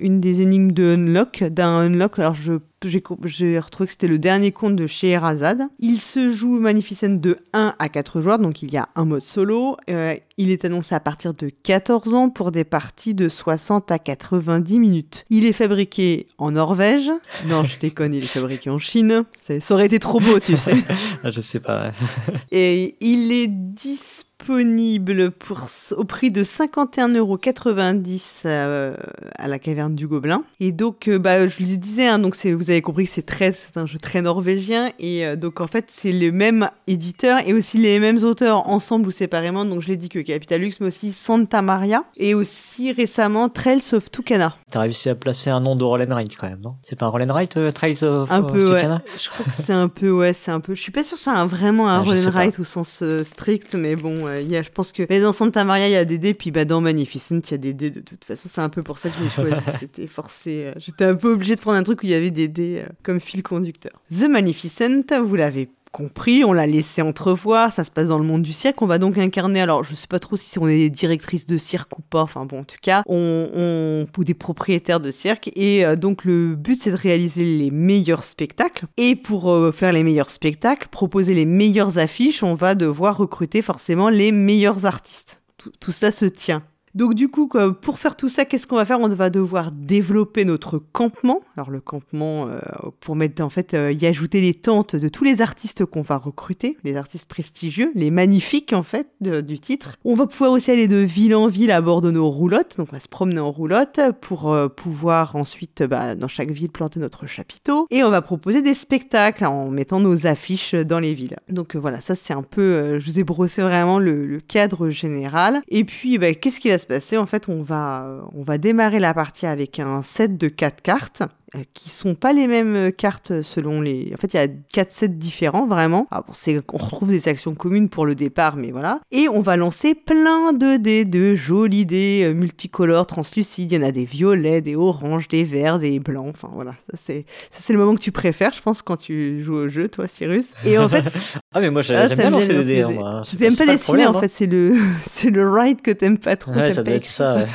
une 0.01 0.21
des 0.21 0.41
énigmes 0.43 0.73
de 0.73 0.95
Unlock, 0.95 1.45
d'un 1.45 1.81
Unlock. 1.81 2.19
Alors 2.19 2.35
j'ai 2.35 3.59
retrouvé 3.59 3.87
que 3.87 3.93
c'était 3.93 4.09
le 4.09 4.19
dernier 4.19 4.53
conte 4.53 4.77
de 4.77 4.87
Scheherazade. 4.87 5.63
Il 5.79 5.99
se 5.99 6.31
joue 6.31 6.59
Magnificent 6.61 7.21
de 7.21 7.39
1 7.53 7.75
à 7.79 7.89
4 7.89 8.21
joueurs, 8.21 8.39
donc 8.39 8.63
il 8.63 8.73
y 8.73 8.77
a 8.77 8.89
un 8.95 9.05
mode 9.05 9.23
solo. 9.23 9.77
Euh, 9.91 10.15
Il 10.39 10.51
est 10.51 10.67
annoncé 10.67 10.95
à 10.95 11.01
partir 11.01 11.33
de 11.33 11.49
14 11.49 12.13
ans 12.13 12.29
pour 12.29 12.53
des 12.53 12.65
parties 12.65 13.15
de 13.15 13.27
60 13.27 13.91
à 13.91 13.99
90 13.99 14.79
minutes. 14.79 15.25
Il 15.31 15.47
est 15.47 15.55
fabriqué 15.55 16.29
en 16.37 16.51
Norvège. 16.51 17.11
Non, 17.47 17.65
je 17.65 17.79
déconne, 17.79 18.13
il 18.13 18.23
est 18.23 18.27
fabriqué 18.27 18.69
en 18.69 18.79
Chine. 18.79 19.25
Ça 19.41 19.75
aurait 19.75 19.87
été 19.87 19.99
trop 19.99 20.21
beau, 20.21 20.39
tu 20.39 20.59
sais. 20.59 20.75
Ah, 21.25 21.31
je 21.31 21.41
sais 21.41 21.61
pas. 21.61 21.93
Et 22.53 22.97
il 23.01 23.33
est 23.33 23.47
disponible 23.47 25.31
pour, 25.31 25.67
au 25.97 26.05
prix 26.05 26.31
de 26.31 26.45
51,90€ 26.45 28.43
euh, 28.45 28.95
à 29.37 29.49
la 29.49 29.59
caverne 29.59 29.95
du 29.95 30.07
Gobelin. 30.07 30.45
Et 30.61 30.73
donc, 30.73 31.09
euh, 31.09 31.19
bah, 31.19 31.49
je 31.49 31.61
le 31.61 31.77
disais, 31.77 32.07
hein, 32.07 32.19
donc 32.19 32.37
vous 32.37 32.71
avez 32.71 32.83
compris 32.83 33.07
que 33.07 33.11
c'est 33.11 33.27
très, 33.27 33.53
c'est 33.53 33.77
un 33.77 33.87
jeu 33.87 33.99
très 33.99 34.23
norvégien. 34.23 34.93
Et 34.99 35.27
euh, 35.27 35.37
donc, 35.37 35.61
en 35.61 35.67
fait, 35.67 35.87
c'est 35.89 36.13
le 36.13 36.31
même 36.31 36.71
éditeur 36.87 37.41
et 37.47 37.55
aussi 37.55 37.79
les 37.79 37.99
mêmes 37.99 38.23
auteurs 38.23 38.69
ensemble 38.69 39.09
ou 39.09 39.11
séparément. 39.11 39.65
Donc, 39.65 39.81
je 39.81 39.89
l'ai 39.89 39.97
dit 39.97 40.09
que 40.09 40.21
Capitalux, 40.27 40.73
mais 40.81 40.89
aussi 40.89 41.13
Santa 41.13 41.63
Maria 41.63 42.05
et 42.17 42.35
aussi 42.35 42.93
récemment 42.93 43.49
Trails 43.49 43.95
of 43.95 44.11
Tucana. 44.11 44.55
T'as 44.71 44.81
réussi 44.81 45.09
à 45.09 45.15
placer 45.15 45.51
un 45.51 45.61
nom 45.61 45.77
de 45.77 45.85
Roland 45.85 46.11
Wright 46.11 46.37
quand 46.37 46.49
même, 46.49 46.61
non? 46.61 46.77
C'est 46.83 46.99
pas 46.99 47.07
un 47.07 47.11
Roland 47.11 47.33
Wright, 47.33 47.73
Trails 47.73 48.05
of, 48.05 48.31
un 48.31 48.43
peu, 48.43 48.75
Tucana? 48.75 49.03
Je 49.19 49.31
crois 49.31 49.47
que 49.47 49.53
c'est 49.53 49.73
un 49.73 49.89
peu, 49.89 50.11
ouais, 50.11 50.33
c'est 50.33 50.51
un 50.51 50.61
peu. 50.61 50.75
Je 50.75 50.81
suis 50.83 50.93
pas 50.93 51.05
sûr 51.05 51.17
que 51.17 51.23
c'est 51.23 51.45
vraiment 51.45 51.89
un 51.89 52.01
ah, 52.01 52.03
Roland 52.03 52.31
Wright 52.31 52.59
au 52.59 52.65
sens 52.65 53.03
strict, 53.25 53.75
mais 53.75 53.97
bon, 53.97 54.17
il 54.41 54.51
y 54.51 54.57
a, 54.57 54.63
je 54.63 54.71
pense 54.71 54.93
que 54.93 55.07
mais 55.09 55.21
dans 55.21 55.33
Santa 55.33 55.65
Maria, 55.65 55.89
il 55.89 55.93
y 55.93 55.97
a 55.97 56.05
des 56.05 56.19
dés, 56.19 56.35
puis 56.35 56.51
bah, 56.51 56.65
dans 56.65 56.81
Magnificent, 56.81 57.41
il 57.49 57.51
y 57.51 57.55
a 57.55 57.59
des 57.59 57.73
dés. 57.73 57.91
De 57.91 58.01
toute 58.01 58.25
façon, 58.25 58.49
c'est 58.51 58.61
un 58.61 58.69
peu 58.69 58.83
pour 58.83 58.99
ça 58.99 59.09
que 59.09 59.15
j'ai 59.23 59.31
choisi. 59.31 59.55
C'était 59.79 60.07
forcé. 60.07 60.67
Euh, 60.67 60.73
j'étais 60.79 61.05
un 61.05 61.15
peu 61.15 61.33
obligé 61.33 61.55
de 61.55 61.61
prendre 61.61 61.77
un 61.77 61.83
truc 61.83 62.03
où 62.03 62.07
il 62.07 62.11
y 62.11 62.15
avait 62.15 62.31
des 62.31 62.49
dés 62.49 62.83
euh, 62.85 62.93
comme 63.03 63.21
fil 63.21 63.43
conducteur. 63.43 63.93
The 64.11 64.29
Magnificent, 64.29 65.21
vous 65.25 65.37
l'avez 65.37 65.71
compris, 65.97 66.45
on 66.45 66.53
l'a 66.53 66.67
laissé 66.67 67.01
entrevoir, 67.01 67.73
ça 67.73 67.83
se 67.83 67.91
passe 67.91 68.09
dans 68.09 68.19
le 68.19 68.25
monde 68.25 68.43
du 68.43 68.53
cirque, 68.53 68.83
on 68.83 68.87
va 68.87 68.99
donc 68.99 69.17
incarner, 69.17 69.63
alors 69.63 69.83
je 69.83 69.95
sais 69.95 70.07
pas 70.07 70.19
trop 70.19 70.37
si 70.37 70.59
on 70.59 70.69
est 70.69 70.91
directrice 70.91 71.47
de 71.47 71.57
cirque 71.57 71.99
ou 71.99 72.03
pas, 72.03 72.21
enfin 72.21 72.45
bon 72.45 72.61
en 72.61 72.65
tout 72.65 72.77
cas, 72.83 73.03
on, 73.07 74.05
ou 74.19 74.25
des 74.25 74.35
propriétaires 74.35 75.01
de 75.01 75.11
cirque, 75.11 75.51
et 75.57 75.87
euh, 75.87 75.97
donc 75.97 76.27
le 76.27 76.55
but 76.55 76.79
c'est 76.79 76.91
de 76.91 76.97
réaliser 76.97 77.47
les 77.47 77.71
meilleurs 77.71 78.25
spectacles, 78.25 78.85
et 78.99 79.17
pour 79.17 79.51
euh, 79.51 79.73
faire 79.73 79.93
les 79.93 80.03
meilleurs 80.03 80.29
spectacles, 80.29 80.89
proposer 80.89 81.33
les 81.33 81.47
meilleures 81.47 81.97
affiches, 81.97 82.43
on 82.43 82.57
va 82.57 82.75
devoir 82.75 83.17
recruter 83.17 83.63
forcément 83.63 84.11
les 84.11 84.33
meilleurs 84.33 84.85
artistes. 84.85 85.41
Tout, 85.57 85.73
tout 85.81 85.93
ça 85.93 86.11
se 86.11 86.27
tient. 86.27 86.63
Donc 86.97 87.13
du 87.13 87.29
coup, 87.29 87.51
pour 87.83 87.99
faire 87.99 88.17
tout 88.17 88.31
ça, 88.31 88.47
qu'est-ce 88.47 88.67
qu'on 88.67 88.77
va 88.77 88.87
faire? 88.87 89.01
On 89.01 89.09
va 89.09 89.29
devoir 89.29 89.71
développer 89.71 90.47
notre 90.47 90.79
campement. 90.79 91.41
Alors 91.55 91.71
le 91.71 91.81
campement, 91.81 92.49
euh, 92.49 92.59
pour 93.01 93.17
mettre 93.17 93.43
en 93.43 93.51
fait, 93.51 93.75
euh, 93.75 93.93
y 93.93 94.07
ajouter 94.07 94.41
les 94.41 94.55
tentes 94.55 94.97
de 94.97 95.09
tous 95.09 95.23
les 95.23 95.43
artistes 95.43 95.85
qu'on 95.85 96.01
va 96.01 96.17
recruter, 96.17 96.79
les 96.85 96.97
artistes 96.97 97.29
prestigieux, 97.29 97.93
les 97.95 98.11
magnifiques 98.11 98.73
en 98.73 98.83
fait 98.83 99.09
du 99.21 99.59
titre. 99.59 99.97
On 100.07 100.15
va 100.15 100.27
pouvoir 100.27 100.53
aussi 100.53 100.71
aller 100.71 100.89
de 100.89 100.97
ville 100.97 101.35
en 101.35 101.49
ville 101.49 101.71
à 101.71 101.83
bord 101.83 102.01
de 102.01 102.11
nos 102.11 102.31
roulottes. 102.31 102.79
Donc 102.79 102.89
on 102.91 102.97
va 102.97 103.01
se 103.01 103.09
promener 103.09 103.41
en 103.41 103.53
roulotte 103.53 104.01
pour 104.23 104.51
euh, 104.51 104.69
pouvoir 104.69 105.37
ensuite, 105.37 105.83
bah, 105.83 106.15
dans 106.15 106.29
chaque 106.29 106.51
ville, 106.51 106.71
planter 106.71 106.99
notre 106.99 107.27
chapiteau. 107.27 107.87
Et 107.91 108.05
on 108.05 108.11
va 108.11 108.23
proposer 108.23 108.63
des 108.63 108.75
spectacles 108.75 109.45
en 109.45 109.69
mettant 109.69 110.01
nos 110.01 110.27
affiches 110.27 110.75
dans 110.75 111.01
les 111.01 111.13
villes. 111.13 111.37
Donc 111.51 111.77
voilà, 111.77 112.01
ça 112.01 112.15
c'est 112.15 112.33
un 112.33 112.43
peu, 112.43 112.99
je 112.99 113.05
vous 113.05 113.21
ai 113.21 113.25
brossé 113.25 113.61
vraiment 113.61 113.99
le, 113.99 114.41
cadre 114.49 114.89
général. 114.89 115.61
Et 115.69 115.85
puis, 115.85 116.17
bah, 116.17 116.33
qu'est-ce 116.33 116.61
qui 116.61 116.69
va 116.69 116.79
se 116.79 116.86
en 117.17 117.27
fait, 117.27 117.49
on 117.49 117.63
va, 117.63 118.29
on 118.35 118.43
va 118.43 118.59
démarrer 118.59 118.99
la 118.99 119.15
partie 119.15 119.47
avec 119.47 119.79
un 119.81 120.03
set 120.03 120.37
de 120.37 120.49
4 120.49 120.83
cartes. 120.83 121.23
Euh, 121.55 121.61
qui 121.75 121.91
sont 121.91 122.17
pas 122.17 122.33
les 122.33 122.49
mêmes 122.49 122.91
cartes 122.91 123.43
selon 123.43 123.81
les. 123.81 124.11
En 124.13 124.17
fait, 124.17 124.35
il 124.35 124.37
y 124.37 124.41
a 124.41 124.49
quatre 124.73 124.91
sets 124.91 125.07
différents 125.07 125.65
vraiment. 125.65 126.09
Ah 126.11 126.25
bon, 126.27 126.33
c'est 126.33 126.61
on 126.73 126.77
retrouve 126.77 127.11
des 127.11 127.29
actions 127.29 127.55
communes 127.55 127.89
pour 127.89 128.05
le 128.05 128.17
départ, 128.17 128.57
mais 128.57 128.73
voilà. 128.73 129.01
Et 129.13 129.29
on 129.29 129.43
va 129.43 129.57
lancer 129.57 129.95
plein 129.95 130.53
de 130.53 130.77
dés, 130.77 131.05
de 131.05 131.37
jolis 131.37 131.87
dés 131.87 132.23
euh, 132.25 132.35
multicolores, 132.35 133.07
translucides. 133.07 133.71
Il 133.71 133.77
y 133.77 133.79
en 133.79 133.87
a 133.87 133.93
des 133.93 134.05
violets, 134.05 134.61
des 134.61 134.75
oranges, 134.75 135.29
des 135.29 135.45
verts, 135.45 135.79
des 135.79 136.01
blancs. 136.01 136.31
Enfin 136.35 136.51
voilà, 136.53 136.73
ça 136.81 136.97
c'est 136.97 137.27
ça 137.51 137.61
c'est 137.61 137.73
le 137.73 137.79
moment 137.79 137.95
que 137.95 138.01
tu 138.01 138.11
préfères, 138.11 138.53
je 138.53 138.61
pense, 138.61 138.83
quand 138.83 138.97
tu 138.97 139.45
joues 139.45 139.55
au 139.55 139.69
jeu, 139.69 139.89
toi, 139.89 140.09
Cyrus. 140.09 140.53
Et 140.65 140.79
en 140.79 140.89
fait. 140.89 141.05
ah 141.55 141.61
mais 141.61 141.71
moi 141.71 141.83
j'aime 141.83 142.13
bien 142.13 142.31
lancer 142.31 142.55
des 142.55 142.65
dés. 142.65 142.83
Hein, 142.83 143.23
tu 143.25 143.37
t'aimes 143.37 143.55
pas, 143.55 143.67
dessiner 143.67 144.07
en 144.07 144.17
hein. 144.17 144.21
fait, 144.21 144.29
c'est 144.29 144.47
le 144.47 144.77
c'est 145.07 145.31
le 145.31 145.49
ride 145.49 145.81
que 145.81 145.93
t'aimes 145.93 146.19
pas 146.19 146.35
trop. 146.35 146.51
Ouais, 146.51 146.73
ça 146.73 146.83
doit 146.83 146.97
être 146.97 147.07
ça. 147.07 147.37
Ouais. 147.37 147.47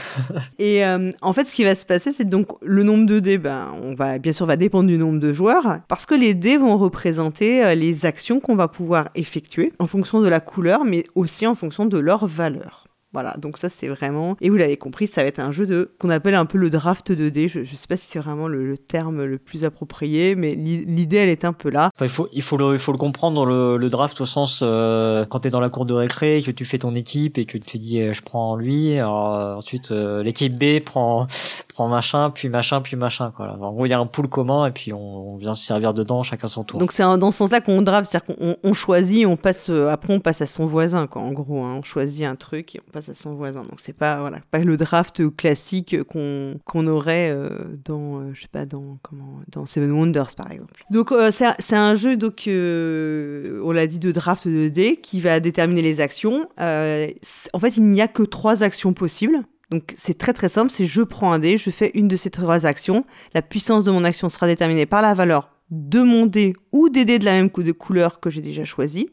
Et 0.60 0.86
euh, 0.86 1.12
en 1.22 1.34
fait, 1.34 1.50
ce 1.50 1.56
qui 1.56 1.66
va 1.66 1.76
se 1.76 1.86
passer, 1.86 2.14
c'est 2.14 2.30
donc 2.30 2.48
le 2.62 2.84
nombre 2.84 3.06
de 3.06 3.20
dés, 3.20 3.38
ben 3.38 3.68
on 3.82 3.94
va 3.94 4.18
bien 4.18 4.34
sûr 4.34 4.46
va 4.46 4.58
dépendre 4.58 4.88
du 4.88 4.98
nombre 4.98 5.20
de 5.20 5.34
joueurs 5.34 5.80
parce 5.88 6.06
que 6.06 6.16
les 6.16 6.34
dés 6.34 6.58
vont 6.58 6.78
représenter 6.78 7.64
euh, 7.64 7.76
les 7.76 8.06
actions 8.06 8.40
qu'on 8.40 8.56
va 8.56 8.68
pouvoir 8.68 9.10
effectuer 9.16 9.74
en 9.80 9.88
fonction 9.88 10.22
de 10.22 10.30
la 10.30 10.40
couleur 10.40 10.86
mais 10.86 11.06
aussi 11.16 11.48
en 11.48 11.56
fonction 11.56 11.86
de 11.86 11.98
leur 11.98 12.28
valeur. 12.28 12.91
Voilà, 13.14 13.36
donc 13.38 13.58
ça 13.58 13.68
c'est 13.68 13.90
vraiment, 13.90 14.38
et 14.40 14.50
vous 14.50 14.56
l'avez 14.56 14.78
compris, 14.78 15.06
ça 15.06 15.22
va 15.22 15.28
être 15.28 15.40
un 15.40 15.52
jeu 15.52 15.68
de 15.68 15.92
qu'on 16.00 16.10
appelle 16.10 16.34
un 16.34 16.46
peu 16.46 16.58
le 16.58 16.70
draft 16.70 17.12
de 17.12 17.28
dés. 17.28 17.50
Je, 17.50 17.60
ne 17.60 17.66
sais 17.66 17.88
pas 17.88 17.98
si 17.98 18.08
c'est 18.10 18.20
vraiment 18.20 18.48
le, 18.48 18.78
terme 18.78 19.26
le 19.26 19.38
plus 19.38 19.66
approprié, 19.66 20.36
mais 20.36 20.56
l'idée 20.56 21.18
elle 21.18 21.30
est 21.30 21.44
un 21.44 21.52
peu 21.52 21.70
là. 21.70 21.90
il 22.00 22.08
faut 22.08 22.30
il 22.32 22.42
faut 22.42 22.56
le 22.56 22.72
il 22.72 22.80
faut 22.80 22.94
le 22.94 22.98
comprendre 22.98 23.46
le, 23.46 23.76
le 23.76 23.90
draft 23.90 24.22
au 24.22 24.26
sens 24.26 24.62
euh, 24.64 25.26
quand 25.26 25.42
tu 25.42 25.50
es 25.50 25.52
dans 25.52 25.60
la 25.60 25.70
cour 25.70 25.86
de 25.86 25.94
récré, 25.94 26.42
que 26.42 26.52
tu 26.52 26.64
fais 26.64 26.78
ton 26.78 26.96
équipe 26.96 27.38
et 27.38 27.46
que 27.46 27.58
tu 27.58 27.78
dis 27.80 28.00
euh, 28.00 28.14
je 28.14 28.22
prends 28.22 28.56
lui, 28.56 28.98
alors, 28.98 29.36
euh, 29.36 29.56
ensuite 29.56 29.92
l'équipe 29.92 30.58
B 30.58 30.80
prend 30.80 31.28
prend 31.68 31.90
machin, 31.90 32.30
puis 32.30 32.48
machin, 32.48 32.80
puis 32.80 32.96
machin 32.96 33.34
quoi. 33.36 33.58
En 33.60 33.74
gros 33.74 33.86
il 33.86 33.90
y 33.90 33.94
a 33.94 34.00
un 34.00 34.06
pool 34.06 34.30
commun 34.30 34.68
et 34.68 34.72
puis 34.72 34.94
on, 34.94 35.36
vient 35.36 35.54
se 35.54 35.66
servir 35.66 35.94
dedans 35.94 36.24
chacun 36.24 36.48
son 36.48 36.64
tour. 36.64 36.80
Donc 36.80 36.94
c'est 36.94 37.04
dans 37.04 37.32
ce 37.32 37.40
sens-là 37.40 37.60
qu'on 37.60 37.82
draft, 37.82 38.10
c'est-à-dire 38.10 38.38
qu'on 38.38 38.56
on 38.64 38.74
choisit, 38.74 39.26
on 39.26 39.36
passe 39.36 39.70
après 39.70 40.14
on 40.14 40.22
passe 40.22 40.42
à 40.42 40.48
son 40.48 40.66
voisin 40.66 41.08
quoi. 41.08 41.22
En 41.22 41.32
gros, 41.32 41.62
hein, 41.62 41.76
on 41.80 41.84
choisit 41.84 42.26
un 42.26 42.36
truc 42.36 42.76
et 42.76 42.82
on 42.88 42.92
passe 42.92 43.01
à 43.10 43.14
son 43.14 43.36
voisin. 43.36 43.62
Donc 43.64 43.80
c'est 43.80 43.94
pas 43.94 44.20
voilà, 44.20 44.40
pas 44.52 44.60
le 44.60 44.78
draft 44.78 45.36
classique 45.36 46.04
qu'on 46.04 46.60
qu'on 46.66 46.88
aurait 46.88 47.32
euh, 47.32 47.50
dans 47.84 48.20
euh, 48.20 48.32
je 48.34 48.42
sais 48.42 48.48
pas 48.48 48.66
dans 48.66 48.98
comment 49.02 49.42
dans 49.50 49.66
Seven 49.66 49.92
Wonders 49.92 50.36
par 50.36 50.52
exemple. 50.52 50.74
Donc 50.90 51.12
euh, 51.12 51.32
c'est 51.32 51.76
un 51.76 51.96
jeu 51.96 52.18
donc 52.18 52.44
on 52.48 53.72
l'a 53.72 53.88
dit 53.88 54.00
de 54.00 54.12
draft 54.12 54.48
de 54.48 54.70
dés 54.70 54.98
qui 54.98 55.22
va 55.22 55.40
déterminer 55.40 55.82
les 55.82 56.02
actions. 56.02 56.48
en 56.58 57.60
fait, 57.60 57.78
il 57.78 57.84
n'y 57.84 58.02
a 58.02 58.08
que 58.08 58.24
trois 58.24 58.64
actions 58.64 58.94
possibles. 58.94 59.42
Donc 59.70 59.94
c'est 59.98 60.18
très 60.18 60.34
très 60.34 60.50
simple, 60.50 60.70
c'est 60.70 60.86
je 60.86 61.02
prends 61.02 61.32
un 61.32 61.40
dé, 61.40 61.58
je 61.58 61.70
fais 61.70 61.92
une 61.94 62.10
de 62.10 62.18
ces 62.18 62.30
trois 62.30 62.66
actions. 62.66 63.06
La 63.34 63.42
puissance 63.42 63.86
de 63.86 63.92
mon 63.92 64.04
action 64.04 64.30
sera 64.30 64.48
déterminée 64.48 64.86
par 64.86 65.02
la 65.02 65.14
valeur 65.14 65.50
de 65.70 66.02
mon 66.02 66.26
dé 66.26 66.54
ou 66.74 66.90
des 66.90 67.06
dés 67.06 67.20
de 67.20 67.26
la 67.26 67.32
même 67.32 67.50
couleur 67.50 68.20
que 68.20 68.30
j'ai 68.30 68.42
déjà 68.42 68.66
choisi. 68.66 69.10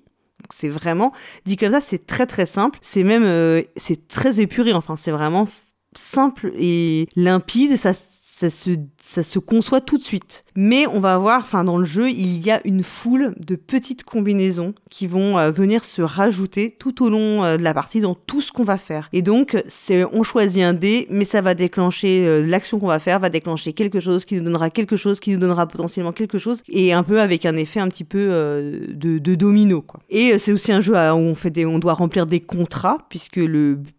C'est 0.51 0.69
vraiment, 0.69 1.13
dit 1.45 1.57
comme 1.57 1.71
ça, 1.73 1.81
c'est 1.81 2.07
très 2.07 2.27
très 2.27 2.47
simple. 2.47 2.79
C'est 2.83 3.05
même, 3.05 3.25
euh, 3.25 3.63
c'est 3.77 4.09
très 4.09 4.41
épuré. 4.41 4.73
Enfin, 4.73 4.97
c'est 4.97 5.11
vraiment 5.11 5.47
simple 5.95 6.53
et 6.57 7.09
limpide. 7.17 7.77
Ça, 7.77 7.93
ça 7.93 8.51
se, 8.51 8.71
ça 9.03 9.23
se 9.23 9.39
conçoit 9.39 9.81
tout 9.81 9.99
de 9.99 10.03
suite. 10.03 10.45
Mais 10.61 10.89
on 10.89 10.99
va 10.99 11.17
voir, 11.19 11.43
enfin 11.43 11.63
dans 11.63 11.79
le 11.79 11.85
jeu, 11.85 12.11
il 12.11 12.45
y 12.45 12.51
a 12.51 12.61
une 12.65 12.83
foule 12.83 13.33
de 13.39 13.55
petites 13.55 14.03
combinaisons 14.03 14.75
qui 14.91 15.07
vont 15.07 15.39
euh, 15.39 15.53
venir 15.53 15.85
se 15.85 16.03
rajouter 16.03 16.75
tout 16.77 17.05
au 17.05 17.11
long 17.11 17.45
euh, 17.45 17.59
de 17.59 17.63
la 17.63 17.73
partie 17.73 18.01
dans 18.01 18.17
tout 18.17 18.41
ce 18.41 18.51
qu'on 18.51 18.65
va 18.65 18.77
faire. 18.77 19.09
Et 19.13 19.23
donc, 19.23 19.63
c'est 19.69 20.05
on 20.13 20.25
choisit 20.25 20.65
un 20.65 20.75
dé, 20.75 21.07
mais 21.11 21.25
ça 21.25 21.43
va 21.43 21.55
déclencher 21.55 22.27
euh, 22.27 22.45
l'action 22.45 22.81
qu'on 22.81 22.89
va 22.89 22.99
faire, 22.99 23.21
va 23.21 23.31
déclencher 23.31 23.73
quelque 23.73 24.01
chose 24.01 24.25
qui 24.25 24.35
nous 24.35 24.43
donnera 24.43 24.69
quelque 24.69 24.97
chose, 24.97 25.21
qui 25.21 25.31
nous 25.31 25.39
donnera 25.39 25.69
potentiellement 25.69 26.11
quelque 26.11 26.39
chose, 26.39 26.65
et 26.69 26.93
un 26.93 27.05
peu 27.05 27.21
avec 27.21 27.47
un 27.47 27.55
effet 27.55 27.79
un 27.79 27.87
petit 27.87 28.03
peu 28.03 28.19
de, 28.19 29.19
de, 29.19 29.35
domino. 29.37 29.85
Et 30.11 30.41
c'est 30.41 30.51
aussi 30.51 30.73
un 30.73 30.81
jeu 30.81 30.95
où 30.95 30.97
on 30.97 31.37
fait 31.37 31.65
on 31.67 31.79
doit 31.79 31.93
remplir 31.93 32.27
des 32.27 32.41
contrats, 32.41 32.99
puisque 33.09 33.41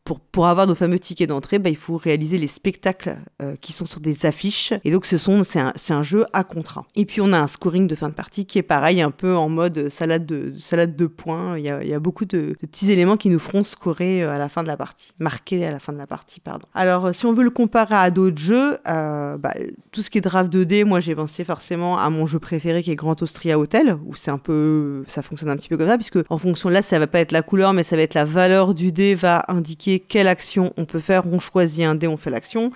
pour, 0.03 0.19
pour 0.19 0.47
avoir 0.47 0.67
nos 0.67 0.75
fameux 0.75 0.99
tickets 0.99 1.29
d'entrée, 1.29 1.57
bah, 1.57 1.69
il 1.69 1.77
faut 1.77 1.95
réaliser 1.95 2.37
les 2.37 2.47
spectacles 2.47 3.17
qui 3.61 3.71
sont 3.71 3.85
sur 3.85 4.01
des 4.01 4.25
affiches. 4.25 4.73
Et 4.83 4.91
donc, 4.91 5.05
ce 5.05 5.17
sont 5.17 5.45
c'est 5.45 5.59
un, 5.59 5.73
un 5.89 6.03
jeu 6.03 6.25
à 6.33 6.43
contrat. 6.49 6.85
Et 6.95 7.05
puis 7.05 7.21
on 7.21 7.31
a 7.31 7.39
un 7.39 7.47
scoring 7.47 7.87
de 7.87 7.95
fin 7.95 8.09
de 8.09 8.13
partie 8.13 8.45
qui 8.45 8.57
est 8.57 8.63
pareil, 8.63 9.01
un 9.01 9.11
peu 9.11 9.35
en 9.35 9.47
mode 9.47 9.89
salade 9.89 10.25
de, 10.25 10.53
salade 10.59 10.95
de 10.95 11.05
points. 11.05 11.57
Il 11.57 11.63
y 11.63 11.69
a, 11.69 11.81
il 11.81 11.89
y 11.89 11.93
a 11.93 11.99
beaucoup 11.99 12.25
de, 12.25 12.55
petits 12.59 12.91
éléments 12.91 13.17
qui 13.17 13.29
nous 13.29 13.39
feront 13.39 13.63
scorer 13.63 14.23
euh, 14.23 14.31
à 14.31 14.37
la 14.37 14.49
fin 14.49 14.63
de 14.63 14.67
la 14.67 14.77
partie, 14.77 15.13
marquer 15.19 15.65
à 15.65 15.71
la 15.71 15.79
fin 15.79 15.93
de 15.93 15.97
la 15.97 16.07
partie, 16.07 16.39
pardon. 16.39 16.65
Alors 16.73 17.07
euh, 17.07 17.13
si 17.13 17.25
on 17.25 17.33
veut 17.33 17.43
le 17.43 17.49
comparer 17.49 17.95
à 17.95 18.11
d'autres 18.11 18.37
jeux, 18.37 18.77
euh, 18.87 19.37
bah, 19.37 19.53
tout 19.91 20.01
ce 20.01 20.09
qui 20.09 20.17
est 20.17 20.21
draft 20.21 20.51
2D, 20.51 20.85
moi 20.85 20.99
j'ai 20.99 21.15
pensé 21.15 21.43
forcément 21.43 21.99
à 21.99 22.09
mon 22.09 22.25
jeu 22.25 22.39
préféré 22.39 22.83
qui 22.83 22.91
est 22.91 22.95
Grand 22.95 23.21
Austria 23.21 23.59
Hotel, 23.59 23.97
où 24.05 24.15
c'est 24.15 24.31
un 24.31 24.37
peu, 24.37 25.03
ça 25.07 25.21
fonctionne 25.21 25.49
un 25.49 25.57
petit 25.57 25.69
peu 25.69 25.77
comme 25.77 25.87
ça, 25.87 25.97
puisque 25.97 26.19
en 26.29 26.37
fonction 26.37 26.69
de 26.69 26.73
là, 26.73 26.81
ça 26.81 26.99
va 26.99 27.07
pas 27.07 27.19
être 27.19 27.31
la 27.31 27.41
couleur, 27.41 27.73
mais 27.73 27.83
ça 27.83 27.95
va 27.95 28.01
être 28.01 28.13
la 28.13 28.25
valeur 28.25 28.73
du 28.73 28.91
dé 28.91 29.15
va 29.15 29.45
indiquer 29.47 29.99
quelle 29.99 30.27
action 30.27 30.73
on 30.77 30.85
peut 30.85 30.99
faire. 30.99 31.23
On 31.31 31.39
choisit 31.39 31.85
un 31.85 31.95
dé, 31.95 32.07
on 32.07 32.17
fait 32.17 32.29
l'action. 32.29 32.71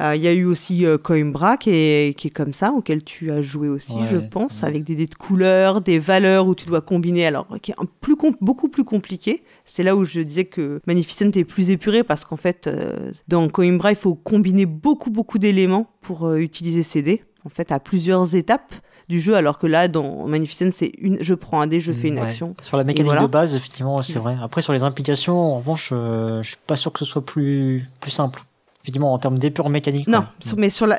Il 0.00 0.20
y 0.20 0.26
a 0.26 0.32
eu 0.32 0.44
aussi 0.44 0.84
Coimbra 1.02 1.56
qui 1.56 1.70
est, 1.70 2.18
qui 2.18 2.26
est 2.28 2.30
comme 2.30 2.52
ça, 2.52 2.72
auquel 2.72 3.04
tu 3.04 3.13
as 3.30 3.42
joué 3.42 3.68
aussi, 3.68 3.92
je 4.10 4.16
pense, 4.16 4.62
avec 4.64 4.84
des 4.84 4.94
dés 4.94 5.06
de 5.06 5.14
couleurs, 5.14 5.80
des 5.80 5.98
valeurs 5.98 6.46
où 6.46 6.54
tu 6.54 6.66
dois 6.66 6.80
combiner, 6.80 7.26
alors 7.26 7.46
qui 7.62 7.70
est 7.70 7.74
un 7.78 7.86
plus 8.00 8.16
beaucoup 8.40 8.68
plus 8.68 8.84
compliqué. 8.84 9.42
C'est 9.64 9.82
là 9.82 9.96
où 9.96 10.04
je 10.04 10.20
disais 10.20 10.44
que 10.44 10.80
Magnificent 10.86 11.30
est 11.34 11.44
plus 11.44 11.70
épuré 11.70 12.02
parce 12.04 12.24
qu'en 12.24 12.36
fait, 12.36 12.66
euh, 12.66 13.10
dans 13.28 13.48
Coimbra, 13.48 13.90
il 13.92 13.96
faut 13.96 14.14
combiner 14.14 14.66
beaucoup 14.66 15.10
beaucoup 15.10 15.38
d'éléments 15.38 15.86
pour 16.00 16.26
euh, 16.26 16.36
utiliser 16.38 16.82
ces 16.82 17.02
dés, 17.02 17.22
en 17.44 17.48
fait, 17.48 17.72
à 17.72 17.80
plusieurs 17.80 18.34
étapes. 18.34 18.74
du 19.10 19.20
jeu, 19.20 19.34
alors 19.36 19.58
que 19.58 19.66
là, 19.66 19.86
dans 19.86 20.26
Magnificent, 20.26 20.70
c'est 20.72 20.90
une, 20.96 21.18
je 21.22 21.34
prends 21.34 21.60
un 21.60 21.66
dé, 21.66 21.78
je 21.78 21.92
fais 21.92 22.08
une 22.08 22.14
Ouais. 22.14 22.22
action. 22.22 22.54
Sur 22.62 22.78
la 22.78 22.84
mécanique 22.84 23.04
voilà. 23.04 23.20
de 23.20 23.26
base, 23.26 23.54
effectivement, 23.54 24.00
c'est 24.00 24.18
vrai. 24.18 24.34
Après, 24.40 24.62
sur 24.62 24.72
les 24.72 24.82
implications, 24.82 25.36
en 25.38 25.58
revanche, 25.58 25.90
euh, 25.92 26.42
je 26.42 26.48
suis 26.48 26.56
pas 26.66 26.74
sûr 26.76 26.90
que 26.90 27.00
ce 27.00 27.04
soit 27.04 27.22
plus, 27.22 27.84
plus 28.00 28.10
simple. 28.10 28.42
Effectivement, 28.84 29.14
en 29.14 29.18
termes 29.18 29.38
d'épure 29.38 29.70
mécanique. 29.70 30.06
Non, 30.08 30.24
sur- 30.40 30.58
mais 30.58 30.68
sur 30.68 30.86
la 30.86 30.98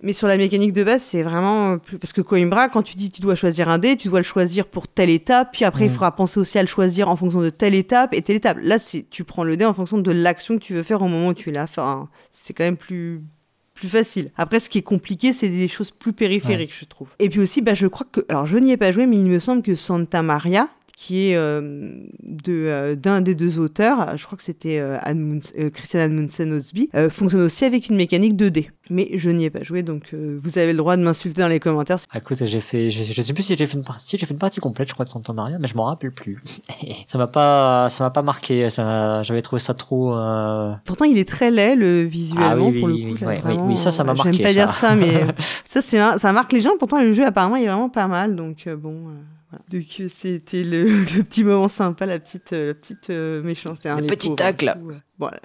mais 0.00 0.12
sur 0.12 0.28
la 0.28 0.36
mécanique 0.36 0.72
de 0.72 0.84
base, 0.84 1.02
c'est 1.02 1.24
vraiment 1.24 1.76
plus 1.76 1.98
parce 1.98 2.12
que 2.12 2.20
Coimbra, 2.20 2.68
quand 2.68 2.82
tu 2.84 2.94
dis 2.94 3.10
tu 3.10 3.20
dois 3.20 3.34
choisir 3.34 3.68
un 3.68 3.78
dé, 3.78 3.96
tu 3.96 4.06
dois 4.08 4.20
le 4.20 4.24
choisir 4.24 4.66
pour 4.66 4.86
telle 4.86 5.10
étape, 5.10 5.48
puis 5.52 5.64
après 5.64 5.86
il 5.86 5.88
Mm. 5.90 5.94
faudra 5.94 6.14
penser 6.14 6.38
aussi 6.38 6.56
à 6.58 6.62
le 6.62 6.68
choisir 6.68 7.08
en 7.08 7.16
fonction 7.16 7.40
de 7.40 7.50
telle 7.50 7.74
étape 7.74 8.14
et 8.14 8.22
telle 8.22 8.36
étape. 8.36 8.58
Là, 8.62 8.78
c'est 8.78 9.06
tu 9.10 9.24
prends 9.24 9.42
le 9.42 9.56
dé 9.56 9.64
en 9.64 9.74
fonction 9.74 9.98
de 9.98 10.12
l'action 10.12 10.54
que 10.56 10.62
tu 10.62 10.74
veux 10.74 10.84
faire 10.84 11.02
au 11.02 11.08
moment 11.08 11.28
où 11.28 11.34
tu 11.34 11.50
l'as. 11.50 11.64
Enfin, 11.64 12.08
c'est 12.30 12.54
quand 12.54 12.62
même 12.64 12.76
plus 12.76 13.22
plus 13.74 13.88
facile. 13.88 14.30
Après, 14.38 14.60
ce 14.60 14.70
qui 14.70 14.78
est 14.78 14.82
compliqué, 14.82 15.32
c'est 15.34 15.48
des 15.50 15.68
choses 15.68 15.90
plus 15.90 16.12
périphériques, 16.14 16.72
je 16.78 16.84
trouve. 16.86 17.08
Et 17.18 17.28
puis 17.28 17.40
aussi, 17.40 17.60
bah, 17.60 17.74
je 17.74 17.86
crois 17.88 18.06
que, 18.10 18.20
alors 18.30 18.46
je 18.46 18.56
n'y 18.56 18.70
ai 18.70 18.76
pas 18.78 18.90
joué, 18.92 19.04
mais 19.06 19.16
il 19.16 19.24
me 19.24 19.38
semble 19.40 19.60
que 19.62 19.74
Santa 19.74 20.22
Maria, 20.22 20.68
qui 20.96 21.28
est 21.28 21.36
euh, 21.36 21.60
de 22.22 22.52
euh, 22.52 22.94
d'un 22.96 23.20
des 23.20 23.34
deux 23.34 23.58
auteurs, 23.58 24.16
je 24.16 24.24
crois 24.24 24.38
que 24.38 24.42
c'était 24.42 24.78
euh, 24.80 24.98
Christian 25.70 26.00
Admundsen 26.00 26.52
Osby, 26.54 26.88
fonctionne 27.10 27.42
aussi 27.42 27.66
avec 27.66 27.90
une 27.90 27.96
mécanique 27.96 28.34
2D. 28.34 28.70
Mais 28.88 29.10
je 29.14 29.28
n'y 29.28 29.44
ai 29.44 29.50
pas 29.50 29.62
joué, 29.62 29.82
donc 29.82 30.14
vous 30.14 30.58
avez 30.58 30.72
le 30.72 30.78
droit 30.78 30.96
de 30.96 31.02
m'insulter 31.02 31.42
dans 31.42 31.48
les 31.48 31.60
commentaires. 31.60 31.98
Ah, 32.12 32.18
écoute, 32.18 32.42
j'ai 32.42 32.60
fait, 32.60 32.88
je, 32.88 33.12
je 33.12 33.20
sais 33.22 33.34
plus 33.34 33.42
si 33.42 33.54
j'ai 33.56 33.66
fait 33.66 33.76
une 33.76 33.84
partie, 33.84 34.16
j'ai 34.16 34.24
fait 34.24 34.32
une 34.32 34.38
partie 34.38 34.58
complète, 34.60 34.88
je 34.88 34.94
crois, 34.94 35.04
de 35.04 35.10
Santa 35.10 35.34
Maria, 35.34 35.58
mais 35.58 35.66
je 35.68 35.76
m'en 35.76 35.84
rappelle 35.84 36.12
plus. 36.12 36.42
ça 37.06 37.18
m'a 37.18 37.26
pas, 37.26 37.88
ça 37.90 38.02
m'a 38.02 38.10
pas 38.10 38.22
marqué, 38.22 38.70
ça, 38.70 39.22
j'avais 39.22 39.42
trouvé 39.42 39.60
ça 39.60 39.74
trop, 39.74 40.16
euh, 40.16 40.72
Pourtant, 40.86 41.04
il 41.04 41.18
est 41.18 41.28
très 41.28 41.50
laid 41.50 41.76
le 41.76 42.04
visuellement 42.04 42.48
Ah 42.48 42.56
oui, 42.56 42.80
pour 42.80 42.88
oui, 42.88 43.02
le 43.02 43.08
coup. 43.08 43.14
oui, 43.14 43.20
là, 43.20 43.28
oui, 43.34 43.40
vraiment, 43.42 43.66
oui, 43.66 43.76
ça, 43.76 43.90
ça 43.90 44.02
m'a 44.02 44.14
marqué, 44.14 44.32
J'aime 44.32 44.42
pas 44.42 44.48
ça. 44.48 44.54
dire 44.54 44.72
ça, 44.72 44.94
mais 44.94 45.26
ça, 45.66 45.82
c'est 45.82 45.98
ça 46.18 46.32
marque 46.32 46.52
les 46.52 46.62
gens. 46.62 46.70
Pourtant, 46.78 47.02
le 47.02 47.12
jeu 47.12 47.26
apparemment, 47.26 47.56
il 47.56 47.64
est 47.64 47.68
vraiment 47.68 47.90
pas 47.90 48.06
mal, 48.06 48.34
donc 48.34 48.66
bon. 48.68 49.08
euh, 49.08 49.12
voilà. 49.50 49.64
Donc 49.70 49.84
euh, 50.00 50.08
c'était 50.08 50.62
le, 50.62 50.84
le 51.16 51.22
petit 51.22 51.44
moment 51.44 51.68
sympa, 51.68 52.06
la 52.06 52.18
petite, 52.18 52.52
euh, 52.52 52.68
la 52.68 52.74
petite 52.74 53.10
euh, 53.10 53.42
méchanceté. 53.42 53.88
Le 53.88 54.06
petit 54.06 54.28
pauvres, 54.28 54.36
tacle. 54.36 54.76
Voilà. 55.18 55.40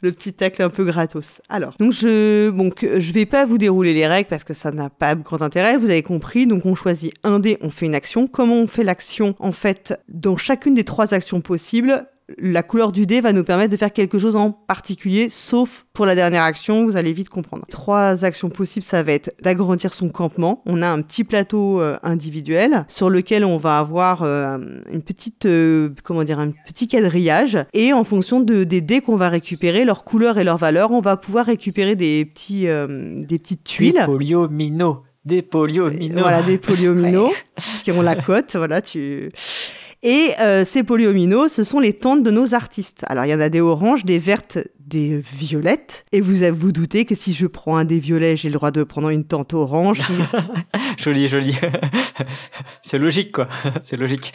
Le 0.00 0.12
petit 0.12 0.32
tacle 0.32 0.62
un 0.62 0.68
peu 0.68 0.84
gratos. 0.84 1.40
Alors, 1.48 1.74
donc 1.78 1.92
je, 1.92 2.50
donc 2.50 2.86
je 2.98 3.12
vais 3.12 3.26
pas 3.26 3.44
vous 3.46 3.58
dérouler 3.58 3.94
les 3.94 4.06
règles 4.06 4.28
parce 4.28 4.44
que 4.44 4.54
ça 4.54 4.70
n'a 4.70 4.90
pas 4.90 5.14
grand 5.14 5.42
intérêt. 5.42 5.76
Vous 5.76 5.90
avez 5.90 6.02
compris. 6.02 6.46
Donc 6.46 6.66
on 6.66 6.74
choisit 6.74 7.12
un 7.24 7.40
dé, 7.40 7.58
on 7.62 7.70
fait 7.70 7.86
une 7.86 7.94
action. 7.94 8.28
Comment 8.28 8.56
on 8.56 8.66
fait 8.66 8.84
l'action 8.84 9.34
En 9.38 9.52
fait, 9.52 9.98
dans 10.08 10.36
chacune 10.36 10.74
des 10.74 10.84
trois 10.84 11.14
actions 11.14 11.40
possibles, 11.40 12.06
la 12.38 12.62
couleur 12.62 12.92
du 12.92 13.06
dé 13.06 13.20
va 13.20 13.32
nous 13.32 13.44
permettre 13.44 13.70
de 13.70 13.76
faire 13.76 13.92
quelque 13.92 14.18
chose 14.18 14.36
en 14.36 14.52
particulier, 14.52 15.28
sauf 15.28 15.86
pour 15.92 16.06
la 16.06 16.14
dernière 16.14 16.42
action, 16.42 16.84
vous 16.84 16.96
allez 16.96 17.12
vite 17.12 17.28
comprendre. 17.28 17.64
Trois 17.68 18.24
actions 18.24 18.48
possibles, 18.48 18.84
ça 18.84 19.02
va 19.02 19.12
être 19.12 19.34
d'agrandir 19.42 19.94
son 19.94 20.08
campement. 20.08 20.62
On 20.66 20.82
a 20.82 20.88
un 20.88 21.02
petit 21.02 21.24
plateau 21.24 21.80
euh, 21.80 21.98
individuel 22.02 22.84
sur 22.88 23.10
lequel 23.10 23.44
on 23.44 23.56
va 23.56 23.78
avoir 23.78 24.22
euh, 24.22 24.58
une 24.90 25.02
petite, 25.02 25.46
euh, 25.46 25.90
comment 26.04 26.24
dire, 26.24 26.38
un 26.38 26.52
petit 26.66 26.88
quadrillage. 26.88 27.58
Et 27.72 27.92
en 27.92 28.04
fonction 28.04 28.40
de, 28.40 28.64
des 28.64 28.80
dés 28.80 29.00
qu'on 29.00 29.16
va 29.16 29.28
récupérer, 29.28 29.84
leur 29.84 30.04
couleur 30.04 30.38
et 30.38 30.44
leur 30.44 30.56
valeur, 30.56 30.92
on 30.92 31.00
va 31.00 31.16
pouvoir 31.16 31.46
récupérer 31.46 31.96
des, 31.96 32.24
petits, 32.24 32.66
des 32.66 33.38
petites 33.38 33.64
tuiles. 33.64 33.94
Des 33.94 34.04
poliomino. 34.04 35.02
Des 35.24 35.42
poliomino. 35.42 36.20
Voilà, 36.20 36.42
des 36.42 36.58
polyomino 36.58 37.30
qui 37.84 37.92
ont 37.92 38.02
la 38.02 38.16
cote. 38.16 38.56
Voilà, 38.56 38.82
tu. 38.82 39.30
Et 40.02 40.30
euh, 40.40 40.64
ces 40.64 40.82
polyomino, 40.82 41.48
ce 41.48 41.62
sont 41.62 41.78
les 41.78 41.92
tentes 41.92 42.24
de 42.24 42.30
nos 42.32 42.54
artistes. 42.54 43.04
Alors, 43.06 43.24
il 43.24 43.30
y 43.30 43.34
en 43.34 43.40
a 43.40 43.48
des 43.48 43.60
oranges, 43.60 44.04
des 44.04 44.18
vertes, 44.18 44.58
des 44.80 45.20
violettes. 45.20 46.04
Et 46.10 46.20
vous 46.20 46.34
vous 46.52 46.72
doutez 46.72 47.04
que 47.04 47.14
si 47.14 47.32
je 47.32 47.46
prends 47.46 47.76
un 47.76 47.84
des 47.84 48.00
violets, 48.00 48.34
j'ai 48.34 48.48
le 48.48 48.54
droit 48.54 48.72
de 48.72 48.82
prendre 48.82 49.10
une 49.10 49.24
tente 49.24 49.54
orange. 49.54 50.00
Joli, 50.98 51.26
joli. 51.26 51.56
c'est 52.82 52.98
logique, 52.98 53.32
quoi. 53.32 53.48
c'est 53.82 53.96
logique. 53.96 54.32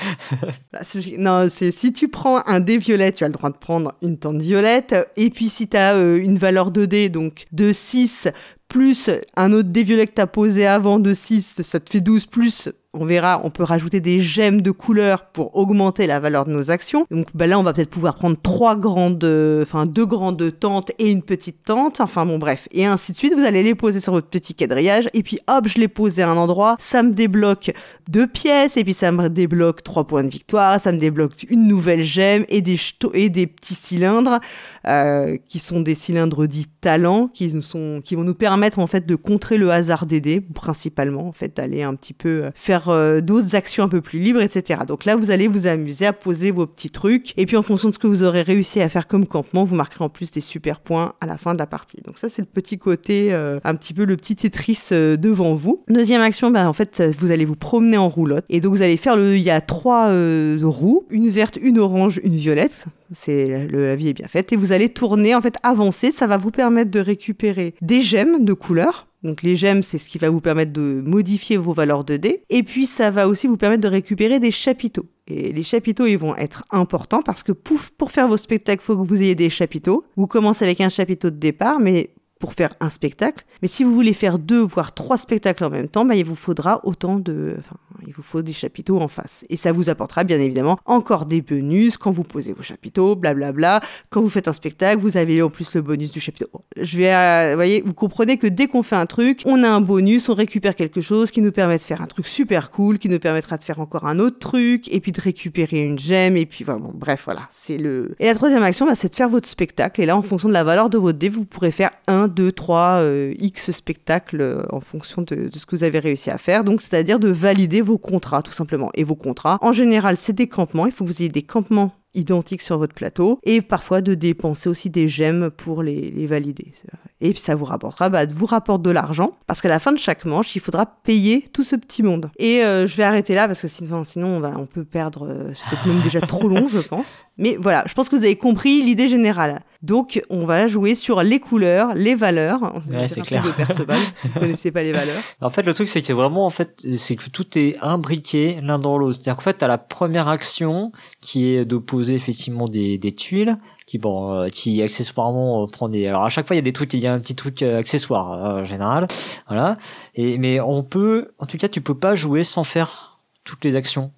Non, 1.17 1.47
c'est 1.49 1.71
si 1.71 1.93
tu 1.93 2.09
prends 2.09 2.45
un 2.45 2.59
dé 2.59 2.77
violet, 2.77 3.13
tu 3.13 3.23
as 3.23 3.27
le 3.27 3.33
droit 3.33 3.49
de 3.49 3.57
prendre 3.57 3.93
une 4.01 4.17
tente 4.17 4.41
violette. 4.41 4.95
Et 5.15 5.29
puis 5.29 5.47
si 5.47 5.69
tu 5.69 5.77
as 5.77 5.97
une 5.97 6.37
valeur 6.37 6.71
de 6.71 6.85
dé, 6.85 7.07
donc 7.07 7.45
de 7.53 7.71
6 7.71 8.27
plus 8.67 9.09
un 9.37 9.53
autre 9.53 9.69
dé 9.69 9.83
violet 9.83 10.07
que 10.07 10.13
tu 10.13 10.21
as 10.21 10.27
posé 10.27 10.67
avant 10.67 10.99
de 10.99 11.13
6, 11.13 11.61
ça 11.63 11.79
te 11.79 11.89
fait 11.89 12.01
12 12.01 12.25
plus. 12.25 12.69
On 12.99 13.05
verra, 13.05 13.41
on 13.43 13.49
peut 13.49 13.63
rajouter 13.63 13.99
des 13.99 14.19
gemmes 14.19 14.61
de 14.61 14.71
couleur 14.71 15.25
pour 15.25 15.55
augmenter 15.55 16.07
la 16.07 16.19
valeur 16.19 16.45
de 16.45 16.51
nos 16.51 16.71
actions. 16.71 17.05
Donc 17.11 17.27
bah 17.33 17.47
là, 17.47 17.59
on 17.59 17.63
va 17.63 17.73
peut-être 17.73 17.89
pouvoir 17.89 18.15
prendre 18.15 18.37
trois 18.41 18.75
grandes, 18.75 19.23
euh, 19.23 19.63
enfin 19.63 19.85
deux 19.85 20.05
grandes 20.05 20.59
tentes 20.59 20.91
et 20.99 21.11
une 21.11 21.21
petite 21.21 21.63
tente. 21.63 22.01
Enfin 22.01 22.25
bon, 22.25 22.37
bref. 22.37 22.67
Et 22.71 22.85
ainsi 22.85 23.11
de 23.11 23.17
suite, 23.17 23.33
vous 23.33 23.45
allez 23.45 23.63
les 23.63 23.75
poser 23.75 23.99
sur 23.99 24.13
votre 24.13 24.27
petit 24.27 24.55
quadrillage. 24.55 25.09
Et 25.13 25.23
puis 25.23 25.39
hop, 25.47 25.67
je 25.67 25.79
les 25.79 25.87
pose 25.87 26.19
à 26.19 26.29
un 26.29 26.37
endroit. 26.37 26.75
Ça 26.79 27.03
me 27.03 27.13
débloque 27.13 27.71
deux 28.09 28.27
pièces. 28.27 28.77
Et 28.77 28.83
puis 28.83 28.93
ça 28.93 29.11
me 29.11 29.29
débloque 29.29 29.83
trois 29.83 30.05
points 30.05 30.23
de 30.23 30.29
victoire. 30.29 30.79
Ça 30.79 30.91
me 30.91 30.97
débloque 30.97 31.45
une 31.49 31.67
nouvelle 31.67 32.03
gemme 32.03 32.45
et 32.49 32.61
des, 32.61 33.47
petits 33.47 33.75
cylindres 33.75 34.39
euh, 34.87 35.37
qui 35.47 35.59
sont 35.59 35.81
des 35.81 35.95
cylindres 35.95 36.47
dits 36.47 36.67
talents 36.81 37.27
qui 37.27 37.61
sont 37.61 38.01
qui 38.03 38.15
vont 38.15 38.23
nous 38.23 38.35
permettre 38.35 38.79
en 38.79 38.87
fait 38.87 39.05
de 39.05 39.15
contrer 39.15 39.57
le 39.57 39.71
hasard 39.71 40.05
des 40.05 40.21
dés 40.21 40.41
principalement 40.41 41.27
en 41.27 41.31
fait 41.31 41.55
d'aller 41.55 41.83
un 41.83 41.95
petit 41.95 42.13
peu 42.13 42.45
euh, 42.45 42.51
euh, 42.89 43.21
d'autres 43.21 43.55
actions 43.55 43.83
un 43.83 43.89
peu 43.89 44.01
plus 44.01 44.19
libres 44.19 44.41
etc 44.41 44.81
donc 44.87 45.05
là 45.05 45.15
vous 45.15 45.31
allez 45.31 45.47
vous 45.47 45.67
amuser 45.67 46.05
à 46.05 46.13
poser 46.13 46.51
vos 46.51 46.65
petits 46.65 46.89
trucs 46.89 47.33
et 47.37 47.45
puis 47.45 47.57
en 47.57 47.61
fonction 47.61 47.89
de 47.89 47.93
ce 47.93 47.99
que 47.99 48.07
vous 48.07 48.23
aurez 48.23 48.41
réussi 48.41 48.81
à 48.81 48.89
faire 48.89 49.07
comme 49.07 49.25
campement 49.25 49.63
vous 49.63 49.75
marquerez 49.75 50.03
en 50.03 50.09
plus 50.09 50.31
des 50.31 50.41
super 50.41 50.79
points 50.79 51.13
à 51.21 51.25
la 51.25 51.37
fin 51.37 51.53
de 51.53 51.59
la 51.59 51.67
partie. 51.67 52.01
Donc 52.05 52.17
ça 52.17 52.29
c'est 52.29 52.41
le 52.41 52.47
petit 52.47 52.77
côté 52.77 53.33
euh, 53.33 53.59
un 53.63 53.75
petit 53.75 53.93
peu 53.93 54.05
le 54.05 54.15
petit 54.15 54.35
Tetris 54.35 54.89
euh, 54.91 55.17
devant 55.17 55.53
vous. 55.53 55.83
Deuxième 55.89 56.21
action 56.21 56.51
ben, 56.51 56.67
en 56.67 56.73
fait 56.73 56.99
euh, 56.99 57.11
vous 57.17 57.31
allez 57.31 57.45
vous 57.45 57.55
promener 57.55 57.97
en 57.97 58.07
roulotte. 58.07 58.45
Et 58.49 58.61
donc 58.61 58.75
vous 58.75 58.81
allez 58.81 58.97
faire 58.97 59.15
le 59.15 59.37
il 59.37 59.43
y 59.43 59.49
a 59.49 59.61
trois 59.61 60.07
roues 60.07 61.05
une 61.09 61.29
verte 61.29 61.57
une 61.61 61.79
orange 61.79 62.19
une 62.23 62.35
violette. 62.35 62.85
C'est 63.13 63.67
la 63.71 63.95
vie 63.95 64.09
est 64.09 64.13
bien 64.13 64.27
faite. 64.27 64.51
Et 64.51 64.55
vous 64.55 64.71
allez 64.71 64.89
tourner 64.89 65.35
en 65.35 65.41
fait 65.41 65.55
avancer. 65.63 66.11
Ça 66.11 66.27
va 66.27 66.37
vous 66.37 66.51
permettre 66.51 66.91
de 66.91 66.99
récupérer 66.99 67.75
des 67.81 68.01
gemmes 68.01 68.43
de 68.43 68.53
couleur 68.53 69.06
donc 69.23 69.41
les 69.41 69.55
gemmes 69.55 69.83
c'est 69.83 69.97
ce 69.97 70.09
qui 70.09 70.17
va 70.17 70.29
vous 70.29 70.41
permettre 70.41 70.73
de 70.73 71.01
modifier 71.05 71.57
vos 71.57 71.73
valeurs 71.73 72.03
de 72.03 72.17
dés. 72.17 72.43
Et 72.49 72.63
puis 72.63 72.85
ça 72.85 73.11
va 73.11 73.27
aussi 73.27 73.47
vous 73.47 73.57
permettre 73.57 73.81
de 73.81 73.87
récupérer 73.87 74.39
des 74.39 74.51
chapiteaux. 74.51 75.05
Et 75.27 75.51
les 75.51 75.63
chapiteaux 75.63 76.05
ils 76.05 76.17
vont 76.17 76.35
être 76.35 76.63
importants 76.71 77.21
parce 77.21 77.43
que 77.43 77.51
pouf 77.51 77.89
pour 77.91 78.11
faire 78.11 78.27
vos 78.27 78.37
spectacles 78.37 78.83
faut 78.83 78.95
que 78.95 79.07
vous 79.07 79.21
ayez 79.21 79.35
des 79.35 79.49
chapiteaux. 79.49 80.05
Vous 80.15 80.27
commencez 80.27 80.65
avec 80.65 80.81
un 80.81 80.89
chapiteau 80.89 81.29
de 81.29 81.37
départ 81.37 81.79
mais 81.79 82.11
pour 82.39 82.53
faire 82.53 82.73
un 82.79 82.89
spectacle. 82.89 83.45
Mais 83.61 83.67
si 83.67 83.83
vous 83.83 83.93
voulez 83.93 84.13
faire 84.13 84.39
deux, 84.39 84.61
voire 84.61 84.93
trois 84.93 85.17
spectacles 85.17 85.63
en 85.63 85.69
même 85.69 85.87
temps, 85.87 86.05
bah, 86.05 86.15
il 86.15 86.25
vous 86.25 86.35
faudra 86.35 86.81
autant 86.85 87.17
de, 87.19 87.55
enfin, 87.57 87.77
il 88.05 88.13
vous 88.13 88.23
faut 88.23 88.41
des 88.41 88.53
chapiteaux 88.53 88.99
en 89.01 89.07
face. 89.07 89.45
Et 89.49 89.57
ça 89.57 89.71
vous 89.71 89.89
apportera 89.89 90.23
bien 90.23 90.39
évidemment 90.39 90.77
encore 90.85 91.25
des 91.25 91.41
bonus 91.41 91.97
quand 91.97 92.11
vous 92.11 92.23
posez 92.23 92.53
vos 92.53 92.63
chapiteaux, 92.63 93.15
blablabla. 93.15 93.81
Quand 94.09 94.21
vous 94.21 94.29
faites 94.29 94.47
un 94.47 94.53
spectacle, 94.53 95.01
vous 95.01 95.17
avez 95.17 95.41
en 95.41 95.49
plus 95.49 95.73
le 95.75 95.81
bonus 95.81 96.11
du 96.11 96.19
chapiteau. 96.19 96.49
Je 96.79 96.97
vais, 96.97 97.13
euh, 97.13 97.49
vous 97.51 97.55
voyez, 97.55 97.81
vous 97.81 97.93
comprenez 97.93 98.37
que 98.37 98.47
dès 98.47 98.67
qu'on 98.67 98.83
fait 98.83 98.95
un 98.95 99.05
truc, 99.05 99.41
on 99.45 99.63
a 99.63 99.69
un 99.69 99.81
bonus, 99.81 100.29
on 100.29 100.33
récupère 100.33 100.75
quelque 100.75 101.01
chose 101.01 101.31
qui 101.31 101.41
nous 101.41 101.51
permet 101.51 101.77
de 101.77 101.83
faire 101.83 102.01
un 102.01 102.07
truc 102.07 102.27
super 102.27 102.71
cool, 102.71 102.99
qui 102.99 103.09
nous 103.09 103.19
permettra 103.19 103.57
de 103.57 103.63
faire 103.63 103.79
encore 103.79 104.05
un 104.05 104.19
autre 104.19 104.39
truc, 104.39 104.91
et 104.93 104.99
puis 104.99 105.11
de 105.11 105.21
récupérer 105.21 105.81
une 105.81 105.99
gemme, 105.99 106.37
et 106.37 106.45
puis 106.45 106.63
vraiment, 106.63 106.91
bref, 106.93 107.23
voilà, 107.25 107.41
c'est 107.49 107.77
le. 107.77 108.15
Et 108.19 108.25
la 108.25 108.35
troisième 108.35 108.63
action, 108.63 108.85
bah, 108.85 108.95
c'est 108.95 109.09
de 109.09 109.15
faire 109.15 109.29
votre 109.29 109.47
spectacle. 109.47 110.01
Et 110.01 110.05
là, 110.05 110.15
en 110.15 110.21
fonction 110.21 110.47
de 110.47 110.53
la 110.53 110.63
valeur 110.63 110.89
de 110.89 110.97
votre 110.97 111.17
dé, 111.17 111.29
vous 111.29 111.45
pourrez 111.45 111.71
faire 111.71 111.91
un, 112.07 112.26
deux, 112.27 112.51
trois, 112.51 112.99
euh, 113.01 113.33
X 113.39 113.71
spectacles 113.71 114.41
euh, 114.41 114.63
en 114.71 114.79
fonction 114.79 115.21
de, 115.21 115.49
de 115.49 115.57
ce 115.57 115.65
que 115.65 115.75
vous 115.75 115.83
avez 115.83 115.99
réussi 115.99 116.29
à 116.29 116.37
faire. 116.37 116.63
Donc, 116.63 116.81
c'est-à-dire 116.81 117.19
de 117.19 117.29
valider 117.29 117.81
vos 117.81 117.97
contrats, 117.97 118.41
tout 118.41 118.51
simplement. 118.51 118.89
Et 118.93 119.03
vos 119.03 119.15
contrats, 119.15 119.57
en 119.61 119.71
général, 119.71 120.17
c'est 120.17 120.33
des 120.33 120.47
campements. 120.47 120.85
Il 120.85 120.91
faut 120.91 121.03
que 121.03 121.09
vous 121.09 121.21
ayez 121.21 121.29
des 121.29 121.43
campements 121.43 121.93
identiques 122.17 122.61
sur 122.61 122.77
votre 122.77 122.93
plateau 122.93 123.39
et 123.43 123.61
parfois 123.61 124.01
de 124.01 124.13
dépenser 124.13 124.67
aussi 124.69 124.89
des 124.89 125.07
gemmes 125.07 125.49
pour 125.49 125.83
les, 125.83 126.11
les 126.11 126.27
valider. 126.27 126.73
Et 127.19 127.31
puis 127.31 127.41
ça 127.41 127.55
vous 127.55 127.65
rapportera, 127.65 128.09
bah, 128.09 128.25
vous 128.31 128.45
rapporte 128.45 128.83
de 128.83 128.91
l'argent 128.91 129.31
parce 129.47 129.61
qu'à 129.61 129.69
la 129.69 129.79
fin 129.79 129.91
de 129.91 129.97
chaque 129.97 130.25
manche, 130.25 130.55
il 130.55 130.59
faudra 130.59 130.85
payer 130.85 131.45
tout 131.51 131.63
ce 131.63 131.75
petit 131.75 132.03
monde. 132.03 132.29
Et 132.37 132.63
euh, 132.63 132.85
je 132.85 132.95
vais 132.95 133.03
arrêter 133.03 133.33
là 133.33 133.47
parce 133.47 133.61
que 133.61 133.67
sinon, 133.67 134.03
sinon 134.03 134.37
on, 134.37 134.39
va, 134.39 134.53
on 134.57 134.67
peut 134.67 134.83
perdre, 134.83 135.27
euh, 135.27 135.51
c'est 135.53 135.67
peut-être 135.69 135.87
même 135.87 136.01
déjà 136.01 136.21
trop 136.21 136.47
long, 136.47 136.67
je 136.67 136.79
pense. 136.79 137.25
Mais 137.39 137.57
voilà, 137.59 137.83
je 137.87 137.93
pense 137.93 138.09
que 138.09 138.15
vous 138.15 138.23
avez 138.23 138.35
compris 138.35 138.83
l'idée 138.83 139.07
générale. 139.07 139.61
Donc 139.81 140.21
on 140.29 140.45
va 140.45 140.67
jouer 140.67 140.93
sur 140.95 141.23
les 141.23 141.39
couleurs, 141.39 141.93
les 141.95 142.13
valeurs. 142.13 142.81
Ouais, 142.91 143.07
c'est 143.07 143.21
clair. 143.21 143.43
de 143.43 143.51
Perceval, 143.51 143.97
si 144.15 144.27
vous 144.27 144.39
connaissez 144.39 144.71
pas 144.71 144.83
les 144.83 144.91
valeurs. 144.91 145.15
En 145.41 145.49
fait, 145.49 145.63
le 145.63 145.73
truc, 145.73 145.87
c'est 145.87 146.01
que 146.01 146.13
vraiment, 146.13 146.45
en 146.45 146.49
fait, 146.49 146.83
c'est 146.97 147.15
que 147.15 147.29
tout 147.29 147.57
est 147.57 147.77
imbriqué 147.81 148.59
l'un 148.61 148.79
dans 148.79 148.97
l'autre. 148.97 149.15
C'est-à-dire 149.15 149.35
qu'en 149.35 149.41
fait, 149.41 149.53
t'as 149.53 149.67
la 149.67 149.77
première 149.77 150.27
action 150.27 150.91
qui 151.27 151.49
est 151.49 151.65
de 151.65 151.75
poser 151.75 152.15
effectivement 152.15 152.69
des, 152.69 152.97
des 152.97 153.11
tuiles 153.11 153.57
qui 153.85 153.97
bon 153.97 154.31
euh, 154.31 154.47
qui 154.47 154.81
accessoirement 154.81 155.63
euh, 155.63 155.67
prend 155.67 155.89
des 155.89 156.07
alors 156.07 156.23
à 156.23 156.29
chaque 156.29 156.47
fois 156.47 156.55
il 156.55 156.59
y 156.59 156.63
a 156.63 156.63
des 156.63 156.71
trucs 156.71 156.93
il 156.93 157.01
y 157.01 157.07
a 157.07 157.13
un 157.13 157.19
petit 157.19 157.35
truc 157.35 157.61
euh, 157.63 157.77
accessoire 157.77 158.29
en 158.29 158.63
général 158.63 159.07
voilà 159.49 159.75
et 160.15 160.37
mais 160.37 160.61
on 160.61 160.83
peut 160.83 161.31
en 161.37 161.45
tout 161.45 161.57
cas 161.57 161.67
tu 161.67 161.81
peux 161.81 161.97
pas 161.97 162.15
jouer 162.15 162.43
sans 162.43 162.63
faire 162.63 163.19
toutes 163.43 163.65
les 163.65 163.75
actions 163.75 164.09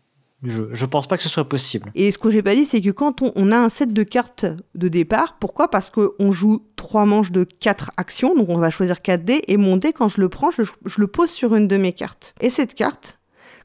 du 0.43 0.51
jeu. 0.51 0.69
Je 0.71 0.85
pense 0.85 1.07
pas 1.07 1.17
que 1.17 1.23
ce 1.23 1.29
soit 1.29 1.49
possible. 1.49 1.91
Et 1.95 2.11
ce 2.11 2.17
que 2.19 2.29
j'ai 2.29 2.41
pas 2.41 2.55
dit, 2.55 2.65
c'est 2.65 2.79
que 2.79 2.91
quand 2.91 3.21
on, 3.21 3.51
a 3.51 3.57
un 3.57 3.67
set 3.67 3.91
de 3.91 4.03
cartes 4.03 4.45
de 4.73 4.87
départ, 4.87 5.35
pourquoi? 5.37 5.69
Parce 5.69 5.89
qu'on 5.89 6.31
joue 6.31 6.63
trois 6.77 7.05
manches 7.05 7.33
de 7.33 7.43
quatre 7.43 7.91
actions, 7.97 8.35
donc 8.35 8.47
on 8.47 8.57
va 8.57 8.69
choisir 8.69 9.01
4 9.01 9.25
dés, 9.25 9.41
et 9.49 9.57
mon 9.57 9.75
dé, 9.75 9.91
quand 9.91 10.07
je 10.07 10.21
le 10.21 10.29
prends, 10.29 10.49
je 10.49 10.63
le 10.97 11.07
pose 11.07 11.29
sur 11.29 11.55
une 11.55 11.67
de 11.67 11.75
mes 11.75 11.91
cartes. 11.91 12.33
Et 12.39 12.49
cette 12.49 12.73
carte, 12.73 13.19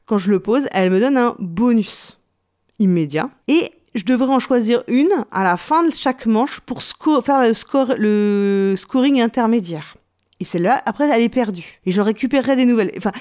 quand 0.05 0.17
je 0.17 0.29
le 0.29 0.41
pose, 0.41 0.67
elle 0.73 0.91
me 0.91 0.99
donne 0.99 1.15
un 1.15 1.37
bonus 1.39 2.19
immédiat. 2.79 3.29
Et 3.47 3.71
je 3.95 4.03
devrais 4.03 4.33
en 4.33 4.39
choisir 4.39 4.83
une 4.87 5.25
à 5.31 5.43
la 5.43 5.57
fin 5.57 5.87
de 5.87 5.93
chaque 5.93 6.25
manche 6.25 6.59
pour 6.59 6.81
faire 7.23 7.41
le, 7.97 8.75
scoring 8.77 9.21
intermédiaire. 9.21 9.95
Et 10.39 10.45
celle-là, 10.45 10.81
après, 10.85 11.09
elle 11.09 11.21
est 11.21 11.29
perdue. 11.29 11.79
Et 11.85 11.91
je 11.91 12.01
récupérerai 12.01 12.55
des 12.55 12.65
nouvelles. 12.65 12.91
Enfin, 12.97 13.13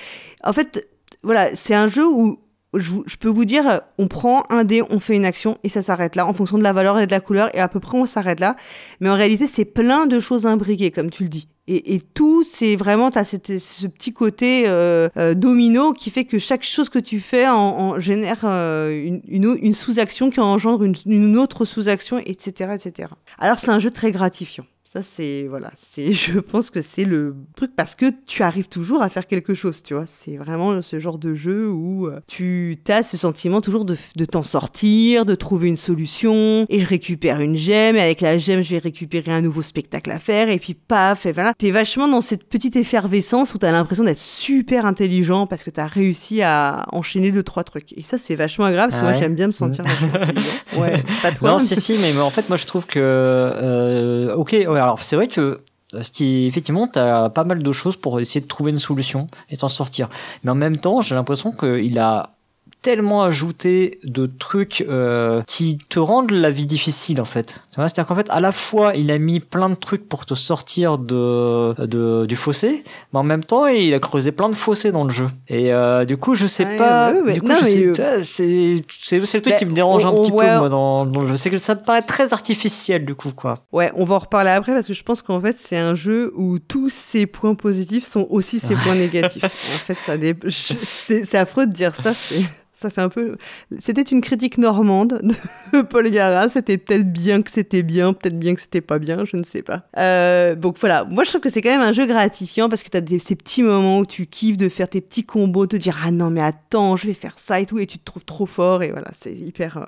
en 0.42 0.52
fait, 0.52 0.88
voilà, 1.22 1.54
c'est 1.54 1.74
un 1.74 1.86
jeu 1.86 2.06
où 2.06 2.40
je, 2.76 3.16
peux 3.18 3.28
vous 3.28 3.44
dire, 3.44 3.80
on 3.98 4.08
prend 4.08 4.42
un 4.50 4.64
dé, 4.64 4.82
on 4.90 4.98
fait 4.98 5.14
une 5.14 5.24
action 5.24 5.58
et 5.62 5.68
ça 5.68 5.80
s'arrête 5.82 6.16
là 6.16 6.26
en 6.26 6.32
fonction 6.32 6.58
de 6.58 6.64
la 6.64 6.72
valeur 6.72 6.98
et 6.98 7.06
de 7.06 7.12
la 7.12 7.20
couleur 7.20 7.54
et 7.54 7.60
à 7.60 7.68
peu 7.68 7.78
près 7.78 7.96
on 7.96 8.06
s'arrête 8.06 8.40
là. 8.40 8.56
Mais 9.00 9.08
en 9.08 9.14
réalité, 9.14 9.46
c'est 9.46 9.64
plein 9.64 10.06
de 10.06 10.18
choses 10.18 10.44
imbriquées, 10.44 10.90
comme 10.90 11.10
tu 11.10 11.22
le 11.22 11.28
dis. 11.28 11.48
Et, 11.66 11.94
et 11.94 12.00
tout, 12.00 12.44
c'est 12.44 12.76
vraiment, 12.76 13.10
tu 13.10 13.18
as 13.18 13.24
ce 13.24 13.86
petit 13.86 14.12
côté 14.12 14.64
euh, 14.66 15.08
euh, 15.16 15.32
domino 15.32 15.92
qui 15.94 16.10
fait 16.10 16.26
que 16.26 16.38
chaque 16.38 16.62
chose 16.62 16.90
que 16.90 16.98
tu 16.98 17.20
fais 17.20 17.48
en, 17.48 17.54
en 17.54 18.00
génère 18.00 18.40
euh, 18.44 18.90
une, 18.90 19.22
une, 19.28 19.58
une 19.60 19.74
sous-action 19.74 20.28
qui 20.28 20.40
engendre 20.40 20.82
une, 20.82 20.94
une 21.06 21.38
autre 21.38 21.64
sous-action, 21.64 22.18
etc., 22.18 22.74
etc. 22.74 23.08
Alors 23.38 23.58
c'est 23.58 23.70
un 23.70 23.78
jeu 23.78 23.90
très 23.90 24.12
gratifiant. 24.12 24.66
Ça, 24.94 25.02
c'est, 25.02 25.46
voilà, 25.48 25.72
c'est, 25.74 26.12
je 26.12 26.38
pense 26.38 26.70
que 26.70 26.80
c'est 26.80 27.02
le 27.02 27.34
truc 27.56 27.72
parce 27.74 27.96
que 27.96 28.12
tu 28.26 28.44
arrives 28.44 28.68
toujours 28.68 29.02
à 29.02 29.08
faire 29.08 29.26
quelque 29.26 29.52
chose, 29.52 29.82
tu 29.82 29.92
vois. 29.92 30.04
C'est 30.06 30.36
vraiment 30.36 30.80
ce 30.82 31.00
genre 31.00 31.18
de 31.18 31.34
jeu 31.34 31.68
où 31.68 32.06
euh, 32.06 32.20
tu 32.28 32.78
as 32.88 33.02
ce 33.02 33.16
sentiment 33.16 33.60
toujours 33.60 33.84
de, 33.84 33.96
de 34.14 34.24
t'en 34.24 34.44
sortir, 34.44 35.26
de 35.26 35.34
trouver 35.34 35.66
une 35.66 35.76
solution, 35.76 36.64
et 36.68 36.78
je 36.78 36.86
récupère 36.86 37.40
une 37.40 37.56
gemme, 37.56 37.96
et 37.96 38.00
avec 38.00 38.20
la 38.20 38.38
gemme, 38.38 38.62
je 38.62 38.70
vais 38.70 38.78
récupérer 38.78 39.32
un 39.32 39.40
nouveau 39.40 39.62
spectacle 39.62 40.12
à 40.12 40.20
faire, 40.20 40.48
et 40.48 40.60
puis 40.60 40.74
paf, 40.74 41.26
et 41.26 41.32
voilà. 41.32 41.54
T'es 41.58 41.72
vachement 41.72 42.06
dans 42.06 42.20
cette 42.20 42.48
petite 42.48 42.76
effervescence 42.76 43.52
où 43.52 43.58
t'as 43.58 43.72
l'impression 43.72 44.04
d'être 44.04 44.20
super 44.20 44.86
intelligent 44.86 45.48
parce 45.48 45.64
que 45.64 45.70
t'as 45.70 45.88
réussi 45.88 46.40
à 46.42 46.86
enchaîner 46.92 47.32
deux, 47.32 47.42
trois 47.42 47.64
trucs. 47.64 47.92
Et 47.98 48.04
ça, 48.04 48.16
c'est 48.16 48.36
vachement 48.36 48.66
agréable 48.66 48.92
parce 48.92 49.00
que 49.00 49.06
Ah 49.06 49.10
moi, 49.10 49.16
ouais 49.16 49.20
j'aime 49.20 49.34
bien 49.34 49.48
me 49.48 49.52
sentir. 49.52 49.84
Ouais, 50.78 51.02
pas 51.22 51.30
toi. 51.30 51.50
Non, 51.52 51.58
si, 51.60 51.76
si, 51.76 51.92
mais, 52.00 52.12
mais 52.12 52.20
en 52.20 52.30
fait, 52.30 52.48
moi, 52.48 52.58
je 52.58 52.66
trouve 52.66 52.84
que, 52.86 52.98
euh, 52.98 54.34
ok, 54.34 54.52
ouais, 54.52 54.80
alors 54.84 55.02
c'est 55.02 55.16
vrai 55.16 55.28
que 55.28 55.62
ce 56.00 56.10
qui, 56.10 56.46
effectivement, 56.46 56.86
t'as 56.86 57.30
pas 57.30 57.44
mal 57.44 57.62
de 57.62 57.72
choses 57.72 57.96
pour 57.96 58.20
essayer 58.20 58.40
de 58.40 58.46
trouver 58.46 58.70
une 58.70 58.78
solution 58.78 59.28
et 59.48 59.56
t'en 59.56 59.68
sortir. 59.68 60.08
Mais 60.42 60.50
en 60.50 60.54
même 60.54 60.76
temps, 60.76 61.00
j'ai 61.00 61.14
l'impression 61.14 61.52
qu'il 61.52 61.98
a 61.98 62.33
tellement 62.84 63.22
ajouté 63.22 63.98
de 64.04 64.26
trucs 64.26 64.84
euh, 64.88 65.42
qui 65.46 65.78
te 65.88 65.98
rendent 65.98 66.30
la 66.32 66.50
vie 66.50 66.66
difficile 66.66 67.20
en 67.20 67.24
fait. 67.24 67.62
C'est-à-dire 67.74 68.06
qu'en 68.06 68.14
fait, 68.14 68.28
à 68.30 68.40
la 68.40 68.52
fois, 68.52 68.94
il 68.94 69.10
a 69.10 69.18
mis 69.18 69.40
plein 69.40 69.68
de 69.70 69.74
trucs 69.74 70.08
pour 70.08 70.26
te 70.26 70.34
sortir 70.34 70.98
de, 70.98 71.74
de 71.86 72.26
du 72.26 72.36
fossé, 72.36 72.84
mais 73.12 73.18
en 73.18 73.22
même 73.24 73.42
temps, 73.42 73.66
il 73.66 73.92
a 73.94 73.98
creusé 73.98 74.30
plein 74.32 74.48
de 74.48 74.54
fossés 74.54 74.92
dans 74.92 75.02
le 75.04 75.10
jeu. 75.10 75.28
Et 75.48 75.72
euh, 75.72 76.04
du 76.04 76.16
coup, 76.16 76.34
je 76.36 76.46
sais 76.46 76.64
Ouais, 76.66 76.76
pas. 76.76 77.10
ouais, 77.12 77.20
ouais, 77.22 77.32
du 77.32 77.40
coup, 77.40 77.48
non, 77.48 77.56
je 77.60 77.64
mais, 77.64 77.70
sais- 77.72 77.92
tu 77.92 78.00
vois, 78.02 78.22
c'est 78.22 79.16
le 79.18 79.40
truc 79.42 79.54
bah, 79.54 79.58
qui 79.58 79.64
me 79.64 79.72
dérange 79.74 80.04
un 80.06 80.12
petit 80.12 80.30
peu 80.30 80.36
moi 80.36 80.68
dans, 80.68 81.06
dans 81.06 81.20
le 81.22 81.26
jeu. 81.26 81.36
C'est 81.36 81.50
que 81.50 81.58
ça 81.58 81.74
me 81.74 81.80
paraît 81.80 82.02
très 82.02 82.32
artificiel 82.32 83.04
du 83.06 83.14
coup 83.14 83.32
quoi. 83.32 83.64
Ouais, 83.72 83.90
on 83.96 84.04
va 84.04 84.16
en 84.16 84.18
reparler 84.18 84.50
après 84.50 84.72
parce 84.74 84.86
que 84.86 84.94
je 84.94 85.02
pense 85.02 85.22
qu'en 85.22 85.40
fait, 85.40 85.56
c'est 85.58 85.78
un 85.78 85.94
jeu 85.94 86.32
où 86.36 86.58
tous 86.58 86.90
ses 86.90 87.26
points 87.26 87.54
positifs 87.54 88.06
sont 88.06 88.26
aussi 88.30 88.60
ses 88.60 88.74
points 88.74 88.94
négatifs. 89.06 89.42
En 89.44 89.48
fait, 89.78 89.94
ça 89.94 90.16
dé- 90.16 90.34
c'est 90.48 91.24
c'est 91.24 91.38
affreux 91.38 91.66
de 91.66 91.72
dire 91.72 91.94
ça. 91.94 92.12
c'est- 92.12 92.44
Ça 92.74 92.90
fait 92.90 93.00
un 93.00 93.08
peu. 93.08 93.36
C'était 93.78 94.02
une 94.02 94.20
critique 94.20 94.58
normande 94.58 95.20
de 95.72 95.82
Paul 95.88 96.10
Gara. 96.10 96.48
C'était 96.48 96.76
peut-être 96.76 97.10
bien 97.12 97.40
que 97.42 97.50
c'était 97.50 97.82
bien, 97.84 98.12
peut-être 98.12 98.38
bien 98.38 98.54
que 98.54 98.60
c'était 98.60 98.80
pas 98.80 98.98
bien, 98.98 99.24
je 99.24 99.36
ne 99.36 99.44
sais 99.44 99.62
pas. 99.62 99.84
Euh, 99.96 100.54
donc 100.56 100.78
voilà, 100.80 101.04
moi 101.04 101.22
je 101.24 101.28
trouve 101.30 101.40
que 101.40 101.50
c'est 101.50 101.62
quand 101.62 101.70
même 101.70 101.80
un 101.80 101.92
jeu 101.92 102.06
gratifiant 102.06 102.68
parce 102.68 102.82
que 102.82 102.88
tu 102.90 102.96
as 102.96 103.18
ces 103.20 103.36
petits 103.36 103.62
moments 103.62 104.00
où 104.00 104.06
tu 104.06 104.26
kiffes 104.26 104.56
de 104.56 104.68
faire 104.68 104.88
tes 104.88 105.00
petits 105.00 105.24
combos, 105.24 105.66
te 105.66 105.76
dire 105.76 105.96
ah 106.04 106.10
non 106.10 106.30
mais 106.30 106.40
attends, 106.42 106.96
je 106.96 107.06
vais 107.06 107.14
faire 107.14 107.38
ça 107.38 107.60
et 107.60 107.66
tout, 107.66 107.78
et 107.78 107.86
tu 107.86 107.98
te 107.98 108.04
trouves 108.04 108.24
trop 108.24 108.46
fort 108.46 108.82
et 108.82 108.90
voilà, 108.90 109.08
c'est 109.12 109.32
hyper. 109.34 109.78
euh, 109.78 109.82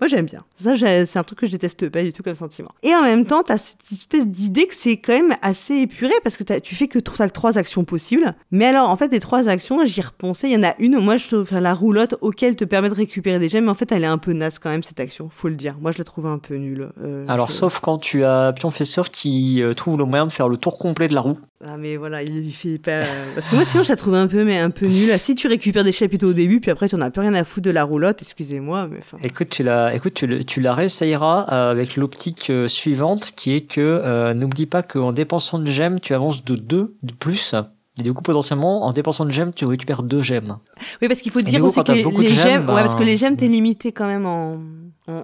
moi, 0.00 0.08
j'aime 0.08 0.26
bien. 0.26 0.44
Ça, 0.56 0.76
c'est 0.76 1.18
un 1.18 1.22
truc 1.24 1.38
que 1.40 1.46
je 1.46 1.52
déteste 1.52 1.88
pas 1.88 2.02
du 2.02 2.12
tout 2.12 2.22
comme 2.22 2.34
sentiment. 2.34 2.70
Et 2.82 2.94
en 2.94 3.02
même 3.02 3.24
temps, 3.24 3.42
t'as 3.42 3.56
cette 3.58 3.90
espèce 3.90 4.26
d'idée 4.26 4.66
que 4.66 4.74
c'est 4.74 4.96
quand 4.98 5.12
même 5.14 5.32
assez 5.42 5.76
épuré 5.76 6.12
parce 6.22 6.36
que 6.36 6.42
t'as- 6.44 6.60
tu 6.60 6.74
fais 6.74 6.88
que 6.88 6.98
trois, 6.98 7.56
actions 7.58 7.84
possibles. 7.84 8.34
Mais 8.50 8.66
alors, 8.66 8.90
en 8.90 8.96
fait, 8.96 9.08
des 9.08 9.20
trois 9.20 9.48
actions, 9.48 9.84
j'y 9.84 10.00
repensais. 10.00 10.48
Il 10.50 10.52
y 10.52 10.56
en 10.56 10.62
a 10.68 10.74
une, 10.78 10.98
moi, 10.98 11.16
je 11.16 11.26
trouve 11.28 11.42
enfin, 11.42 11.60
la 12.02 12.06
roulotte 12.06 12.18
auquel 12.22 12.56
te 12.56 12.64
permet 12.64 12.88
de 12.88 12.94
récupérer 12.94 13.38
des 13.38 13.48
gemmes. 13.48 13.64
Mais 13.64 13.70
en 13.70 13.74
fait, 13.74 13.90
elle 13.92 14.04
est 14.04 14.06
un 14.06 14.18
peu 14.18 14.32
naze 14.32 14.58
quand 14.58 14.70
même, 14.70 14.82
cette 14.82 15.00
action. 15.00 15.28
Faut 15.30 15.48
le 15.48 15.54
dire. 15.56 15.76
Moi, 15.80 15.92
je 15.92 15.98
la 15.98 16.04
trouve 16.04 16.26
un 16.26 16.38
peu 16.38 16.54
nulle. 16.56 16.90
Euh, 17.02 17.24
Alors 17.28 17.48
je- 17.48 17.52
sauf 17.52 17.78
quand 17.80 17.98
tu 17.98 18.24
as 18.24 18.52
Pionfesseur 18.52 19.10
qui 19.10 19.62
euh, 19.62 19.72
trouve 19.74 19.98
le 19.98 20.04
moyen 20.04 20.26
de 20.26 20.32
faire 20.32 20.48
le 20.48 20.56
tour 20.56 20.78
complet 20.78 21.08
de 21.08 21.14
la 21.14 21.20
roue. 21.20 21.38
Ah, 21.64 21.76
mais 21.78 21.96
voilà, 21.96 22.22
il 22.24 22.44
il 22.44 22.52
fait 22.52 22.78
pas. 22.78 23.02
Parce 23.36 23.48
que 23.48 23.54
moi, 23.54 23.64
sinon, 23.64 23.84
je 23.84 23.90
la 23.90 23.96
trouve 23.96 24.14
un 24.14 24.26
peu, 24.26 24.42
mais 24.44 24.58
un 24.58 24.70
peu 24.70 24.86
nulle. 24.86 25.16
Si 25.18 25.36
tu 25.36 25.46
récupères 25.46 25.84
des 25.84 25.92
chapiteaux 25.92 26.30
au 26.30 26.32
début, 26.32 26.58
puis 26.60 26.70
après, 26.72 26.88
tu 26.88 26.96
en 26.96 27.00
as 27.00 27.10
plus 27.10 27.20
rien 27.20 27.34
à 27.34 27.44
foutre 27.44 27.66
de 27.66 27.70
la 27.70 27.84
roulotte, 27.84 28.20
excusez-moi, 28.20 28.88
mais 28.90 28.98
enfin. 28.98 29.16
Écoute, 29.22 29.48
tu 29.50 29.62
la, 29.62 29.94
écoute, 29.94 30.14
tu, 30.14 30.26
le- 30.26 30.42
tu 30.42 30.60
la 30.60 30.74
réessayeras 30.74 31.46
euh, 31.52 31.70
avec 31.70 31.94
l'optique 31.96 32.50
euh, 32.50 32.66
suivante, 32.66 33.32
qui 33.36 33.54
est 33.54 33.60
que 33.62 33.80
euh, 33.80 34.34
n'oublie 34.34 34.66
pas 34.66 34.82
qu'en 34.82 35.12
dépensant 35.12 35.60
de 35.60 35.70
gemmes, 35.70 36.00
tu 36.00 36.14
avances 36.14 36.44
de 36.44 36.56
2 36.56 36.96
de 37.02 37.12
plus. 37.12 37.54
Et 37.98 38.02
du 38.02 38.14
coup, 38.14 38.22
potentiellement, 38.22 38.84
en 38.84 38.92
dépensant 38.92 39.26
de 39.26 39.30
gemmes, 39.30 39.52
tu 39.52 39.66
récupères 39.66 40.02
deux 40.02 40.22
gemmes. 40.22 40.58
Oui, 41.02 41.08
parce 41.08 41.20
qu'il 41.20 41.30
faut 41.30 41.40
Et 41.40 41.42
dire 41.42 41.60
coup, 41.60 41.66
aussi 41.66 41.84
que 41.84 41.92
les, 41.92 42.02
beaucoup 42.02 42.22
de 42.22 42.28
les 42.28 42.34
gemmes, 42.34 42.48
gemmes, 42.48 42.60
ouais, 42.62 42.74
ben- 42.76 42.82
parce 42.82 42.94
que 42.94 43.02
les 43.02 43.16
gemmes, 43.18 43.36
t'es 43.36 43.48
limité 43.48 43.92
quand 43.92 44.06
même 44.06 44.24
en, 44.24 44.58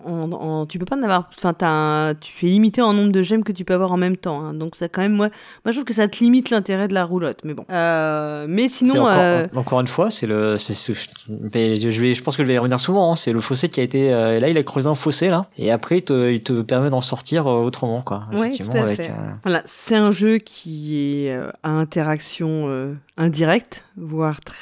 en, 0.05 0.11
en, 0.11 0.33
en- 0.33 0.67
tu 0.67 0.79
peux 0.79 0.85
pas 0.85 0.97
en 0.97 1.03
avoir, 1.03 1.29
enfin, 1.37 1.55
un- 1.63 2.15
tu 2.21 2.47
es 2.47 2.49
limité 2.51 2.83
en 2.83 2.93
nombre 2.93 3.13
de 3.13 3.23
gemmes 3.23 3.45
que 3.45 3.53
tu 3.53 3.65
peux 3.65 3.75
avoir 3.75 3.93
en 3.93 3.97
même 3.97 4.17
temps, 4.17 4.41
hein. 4.43 4.55
donc 4.55 4.77
ça 4.77 4.89
quand 4.89 5.01
même, 5.03 5.13
moi, 5.13 5.29
moi, 5.65 5.73
je 5.73 5.73
trouve 5.73 5.85
que 5.85 5.95
ça 5.95 6.09
te 6.09 6.19
limite 6.23 6.51
l'intérêt 6.51 6.89
de 6.89 6.95
la 6.95 7.05
roulotte, 7.05 7.41
mais 7.45 7.55
bon. 7.55 7.65
Euh, 7.71 8.47
mais 8.49 8.69
sinon, 8.69 9.03
encore, 9.03 9.15
euh, 9.17 9.47
encore 9.55 9.81
une 9.81 9.87
fois, 9.87 10.11
c'est 10.11 10.27
le, 10.27 10.57
je 10.59 11.91
je 11.91 12.01
vais, 12.01 12.15
je 12.15 12.23
pense 12.23 12.37
que 12.37 12.43
je 12.43 12.49
vais 12.49 12.55
y 12.55 12.59
revenir 12.59 12.81
souvent. 12.81 13.13
hein, 13.13 13.17
c'est 13.17 13.33
le 13.33 13.41
fossé 13.41 13.69
qui 13.69 13.81
a 13.81 13.83
été, 13.83 14.13
euh, 14.13 14.39
là, 14.41 14.49
il 14.49 14.59
a 14.59 14.63
creusé 14.63 14.89
un 14.89 14.95
fossé 14.95 15.29
là, 15.29 15.47
et 15.57 15.71
après, 15.71 15.99
il 15.99 16.03
te, 16.03 16.31
il 16.31 16.43
te 16.43 16.63
permet 16.63 16.91
d'en 16.91 17.01
sortir 17.01 17.47
autrement, 17.47 18.03
quoi. 18.03 18.25
Ouais, 18.33 18.41
effectivement, 18.41 18.73
tout 18.73 18.79
à 18.79 18.83
avec, 18.83 18.97
fait. 18.97 19.13
Voilà, 19.45 19.63
c'est 19.65 19.97
un 19.97 20.11
jeu 20.11 20.39
qui 20.39 21.27
est 21.27 21.37
à 21.63 21.71
interaction 21.71 22.97
indirecte, 23.17 23.85
voire 23.97 24.41
très 24.41 24.55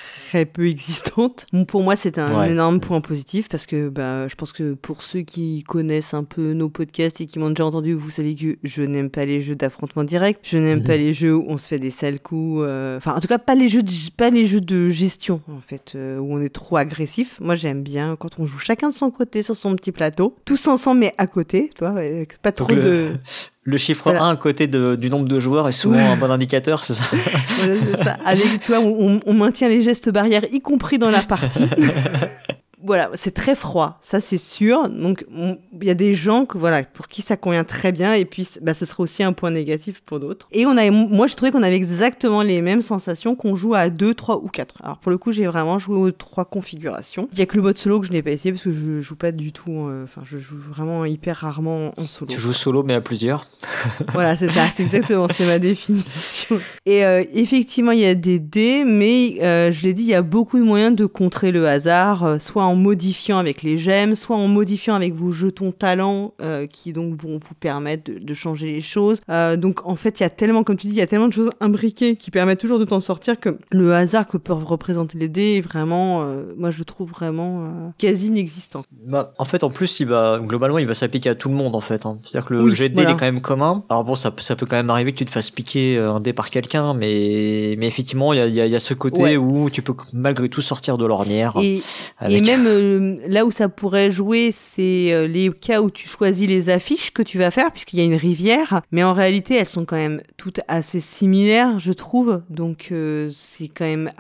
peu 0.47 0.67
existante. 0.69 1.47
Bon, 1.53 1.65
pour 1.65 1.83
moi, 1.83 1.97
c'est 1.97 2.19
un 2.19 2.41
Ouais. 2.41 2.51
énorme 2.51 2.81
point 2.81 3.01
positif 3.01 3.49
parce 3.49 3.67
que 3.67 3.89
bah, 3.89 4.29
je 4.29 4.35
pense 4.35 4.53
que 4.53 4.75
pour 4.75 5.03
ceux 5.03 5.21
qui 5.21 5.63
connaissent 5.63 6.15
un 6.15 6.25
peu 6.25 6.53
nos 6.53 6.69
podcasts 6.69 7.21
et 7.21 7.27
qui 7.27 7.39
m'ont 7.39 7.49
déjà 7.51 7.65
entendu, 7.67 7.93
vous 7.95 8.11
savez 8.11 8.35
que 8.35 8.57
je 8.63 8.83
n'aime 8.83 9.11
pas 9.11 9.25
les 9.25 9.41
jeux 9.41 9.55
d'affrontement 9.57 10.05
direct. 10.05 10.41
Je 10.43 10.59
n'aime 10.59 10.81
Mhm. 10.81 10.85
pas 10.85 10.97
les 10.97 11.13
jeux 11.15 11.35
où 11.37 11.45
on 11.49 11.59
se 11.59 11.69
fait 11.69 11.79
des 11.79 11.91
sales 11.91 12.21
coups. 12.21 12.63
euh, 12.67 12.97
Enfin, 12.99 13.15
en 13.15 13.21
tout 13.21 13.29
cas, 13.29 13.39
pas 13.39 13.55
les 13.55 13.69
jeux 13.69 13.83
de, 13.83 13.93
pas 14.17 14.31
les 14.31 14.47
jeux 14.47 14.61
de 14.61 14.89
gestion 14.89 15.41
en 15.49 15.61
fait, 15.61 15.93
euh, 15.95 16.19
où 16.19 16.35
on 16.35 16.41
est 16.41 16.49
trop 16.53 16.77
agressif. 16.77 17.39
Moi, 17.41 17.55
j'aime 17.55 17.83
bien 17.83 18.17
quand 18.19 18.39
on 18.39 18.47
joue 18.47 18.59
chacun 18.59 18.89
de 18.91 18.95
son 18.95 19.11
côté 19.11 19.43
sur 19.43 19.55
son 19.57 19.75
petit 19.77 19.93
plateau, 19.93 20.37
tous 20.45 20.67
ensemble 20.69 21.01
mais 21.01 21.15
à 21.19 21.27
côté, 21.27 21.71
vois, 21.79 21.91
avec 21.91 22.39
pas 22.43 22.53
trop 22.53 22.73
de. 22.75 22.81
Le 22.81 23.17
chiffre 23.77 24.05
Voilà. 24.05 24.23
1 24.23 24.31
à 24.31 24.37
côté 24.37 24.67
de- 24.69 24.95
du 24.95 25.11
nombre 25.11 25.27
de 25.29 25.41
joueurs 25.41 25.69
est 25.69 25.73
souvent 25.73 25.97
Ouais. 25.97 26.03
un 26.03 26.17
bon 26.17 26.31
indicateur, 26.31 26.85
c'est 26.85 26.95
ça. 26.95 27.03
Voilà, 27.11 27.97
ça. 28.05 28.17
Avec, 28.25 28.61
tu 28.61 28.73
vois, 28.73 28.81
on, 28.81 29.21
on 29.27 29.35
maintient 29.35 29.69
les 29.69 29.83
gestes 29.83 30.09
barrières, 30.11 30.45
y 30.53 30.61
compris 30.61 30.99
dans 30.99 31.11
la 31.11 31.23
partie. 31.23 31.65
voilà, 32.87 33.11
c'est 33.15 33.33
très 33.35 33.55
froid, 33.55 33.99
ça 34.01 34.21
c'est 34.21 34.39
sûr. 34.39 34.89
Donc, 34.89 35.25
on- 35.37 35.59
il 35.81 35.87
y 35.87 35.91
a 35.91 35.95
des 35.95 36.15
gens 36.15 36.47
que, 36.47 36.57
voilà, 36.59 36.83
pour 36.85 37.09
qui 37.09 37.21
ça 37.23 37.37
convient 37.37 37.65
très 37.65 37.93
bien, 37.93 38.15
et 38.15 38.25
puis 38.25 38.49
bah, 38.63 38.75
ce 38.75 38.87
sera 38.87 39.03
aussi 39.03 39.23
un 39.23 39.33
point 39.33 39.51
négatif 39.51 40.01
pour 40.07 40.21
d'autres. 40.21 40.49
Et 40.53 40.65
on 40.67 40.71
avait, 40.77 40.91
moi, 40.91 41.27
je 41.27 41.35
trouvais 41.35 41.51
qu'on 41.53 41.63
avait 41.63 41.77
exactement 41.77 42.43
les 42.43 42.63
mêmes 42.63 42.83
sensations 42.83 43.35
qu'on 43.35 43.55
joue 43.55 43.75
à 43.75 43.91
2, 43.91 44.15
3 44.15 44.39
ou 44.43 44.49
4. 44.49 44.77
Alors, 44.83 44.99
pour 44.99 45.11
le 45.11 45.19
coup, 45.19 45.33
j'ai 45.33 45.47
vraiment 45.47 45.79
joué 45.79 45.97
aux 45.97 46.11
trois 46.13 46.45
configurations. 46.45 47.29
Il 47.33 47.39
y 47.39 47.43
a 47.43 47.47
que 47.47 47.57
le 47.57 47.63
mode 47.63 47.77
solo 47.79 48.01
que 48.01 48.07
je 48.07 48.13
n'ai 48.13 48.23
pas 48.23 48.31
essayé 48.31 48.53
parce 48.53 48.65
que 48.65 48.73
je 48.73 49.01
joue 49.01 49.17
pas 49.17 49.33
du 49.33 49.53
tout, 49.53 49.71
euh, 49.89 50.05
enfin, 50.05 50.23
je 50.25 50.39
joue 50.39 50.57
vraiment 50.57 51.05
hyper 51.05 51.37
rarement 51.39 51.93
en 51.97 52.07
solo. 52.07 52.31
tu 52.33 52.41
joues 52.41 52.53
solo, 52.53 52.83
mais 52.83 52.95
à 52.95 53.01
plusieurs. 53.01 53.47
Voilà, 54.13 54.37
c'est 54.37 54.51
ça, 54.51 54.63
c'est 54.73 54.83
exactement, 54.85 55.27
c'est 55.31 55.47
ma 55.47 55.59
définition. 55.59 56.59
Et 56.87 57.05
euh, 57.05 57.23
effectivement, 57.33 57.93
il 57.93 58.01
y 58.01 58.07
a 58.07 58.15
des 58.15 58.39
dés, 58.39 58.85
mais 58.87 59.39
euh, 59.43 59.73
je 59.73 59.83
l'ai 59.83 59.93
dit, 59.95 60.03
il 60.03 60.09
y 60.09 60.15
a 60.15 60.23
beaucoup 60.23 60.59
de 60.59 60.65
moyens 60.65 60.95
de 60.95 61.07
contrer 61.07 61.51
le 61.53 61.67
hasard, 61.69 62.41
soit 62.41 62.65
en 62.65 62.76
modifiant 62.77 63.39
avec 63.39 63.63
les 63.63 63.77
gemmes, 63.79 64.15
soit 64.15 64.37
en 64.37 64.47
modifiant 64.49 64.95
avec 64.95 65.15
vos 65.15 65.33
jetons 65.33 65.73
talents, 65.73 66.35
euh, 66.41 66.67
qui 66.67 66.93
donc 66.93 67.21
vont 67.21 67.39
vous 67.39 67.55
permettre 67.59 68.13
de, 68.13 68.19
de 68.19 68.35
changer 68.35 68.67
les 68.73 68.81
choses. 68.81 69.21
Euh, 69.31 69.57
donc 69.57 69.87
en 69.87 69.95
fait, 69.97 70.21
il 70.21 70.23
y 70.23 70.27
a 70.27 70.31
tellement, 70.31 70.63
comme 70.63 70.77
tu 70.77 70.87
dis, 70.87 70.95
il 70.95 70.99
y 70.99 71.03
a 71.03 71.07
tellement 71.07 71.29
de 71.29 71.33
choses 71.33 71.51
imbriquées 71.61 72.17
qui 72.17 72.31
permettent 72.31 72.61
toujours 72.61 72.79
de 72.79 72.85
t'en 72.85 73.01
sortir 73.01 73.41
que 73.41 73.59
le 73.71 73.95
hasard 73.95 74.27
que 74.27 74.37
peuvent 74.37 74.65
représenter 74.65 75.19
les 75.19 75.29
dés 75.29 75.57
est 75.57 75.61
vraiment, 75.61 76.23
euh, 76.23 76.53
moi 76.57 76.71
je 76.71 76.79
le 76.79 76.85
trouve 76.85 77.11
vraiment 77.11 77.93
quasi 77.99 78.27
inexistant. 78.29 78.83
Bah, 79.07 79.33
en 79.39 79.45
fait, 79.45 79.65
en 79.65 79.71
plus, 79.71 80.01
il 80.01 80.07
va 80.07 80.39
globalement, 80.43 80.79
il 80.79 80.87
va 80.87 80.95
s'appliquer 80.95 81.31
à 81.31 81.35
tout 81.35 81.49
le 81.49 81.55
monde 81.55 81.75
en 81.75 81.81
fait. 81.81 82.07
hein. 82.07 82.19
C'est-à-dire 82.23 82.47
que 82.49 82.55
le 82.55 82.63
Oui, 82.63 82.75
jet 82.75 82.89
de 82.89 82.95
dés 82.95 83.03
voilà. 83.03 83.11
est 83.17 83.19
quand 83.19 83.25
même 83.27 83.41
commun. 83.41 83.85
Alors 83.89 84.05
bon, 84.05 84.15
ça, 84.15 84.33
ça 84.39 84.57
peut 84.57 84.67
quand 84.67 84.77
même 84.77 84.91
arriver 84.91 85.13
que 85.13 85.19
tu 85.19 85.25
te 85.25 85.31
fasses 85.31 85.51
piquer 85.51 85.99
un 85.99 86.21
dé 86.21 86.33
par 86.33 86.51
quelqu'un, 86.51 86.95
mais 86.95 87.75
mais 87.79 87.87
effectivement, 87.87 88.33
il 88.33 88.39
y 88.39 88.41
a, 88.43 88.47
il 88.47 88.55
y 88.55 88.61
a, 88.61 88.67
il 88.67 88.73
y 88.73 88.77
a 88.77 88.81
ce 88.81 88.95
côté 88.95 89.23
Ouais. 89.23 89.37
où 89.37 89.71
tu 89.71 89.83
peux 89.83 89.95
malgré 90.13 90.49
tout 90.49 90.61
sortir 90.61 90.99
de 90.99 91.07
l'ornière. 91.07 91.55
Et, 91.63 91.81
avec- 92.19 92.39
Et 92.39 92.41
même 92.41 92.56
euh, 92.67 93.17
là 93.27 93.45
où 93.45 93.51
ça 93.51 93.69
pourrait 93.69 94.11
jouer, 94.11 94.51
c'est 94.53 95.13
euh, 95.13 95.27
les 95.27 95.51
cas 95.51 95.83
où 95.83 95.91
tu 95.91 96.09
choisis 96.09 96.49
les 96.49 96.71
affiches 96.71 97.13
que 97.13 97.23
tu 97.23 97.39
vas 97.39 97.51
faire, 97.51 97.73
puisqu'il 97.73 97.99
y 97.99 98.03
a 98.03 98.05
une 98.05 98.15
rivière. 98.15 98.81
Mais 98.93 99.03
en 99.03 99.13
réalité, 99.13 99.57
elles 99.57 99.67
sont 99.67 99.85
quand 99.85 99.97
même 99.97 100.21
toutes 100.37 100.61
assez 100.69 101.01
similaires, 101.01 101.79
je 101.79 101.93
trouve. 101.93 102.43
Donc 102.49 102.89
euh, 102.93 103.31
c'est 103.35 103.69
quand 103.69 103.85
même, 103.85 104.11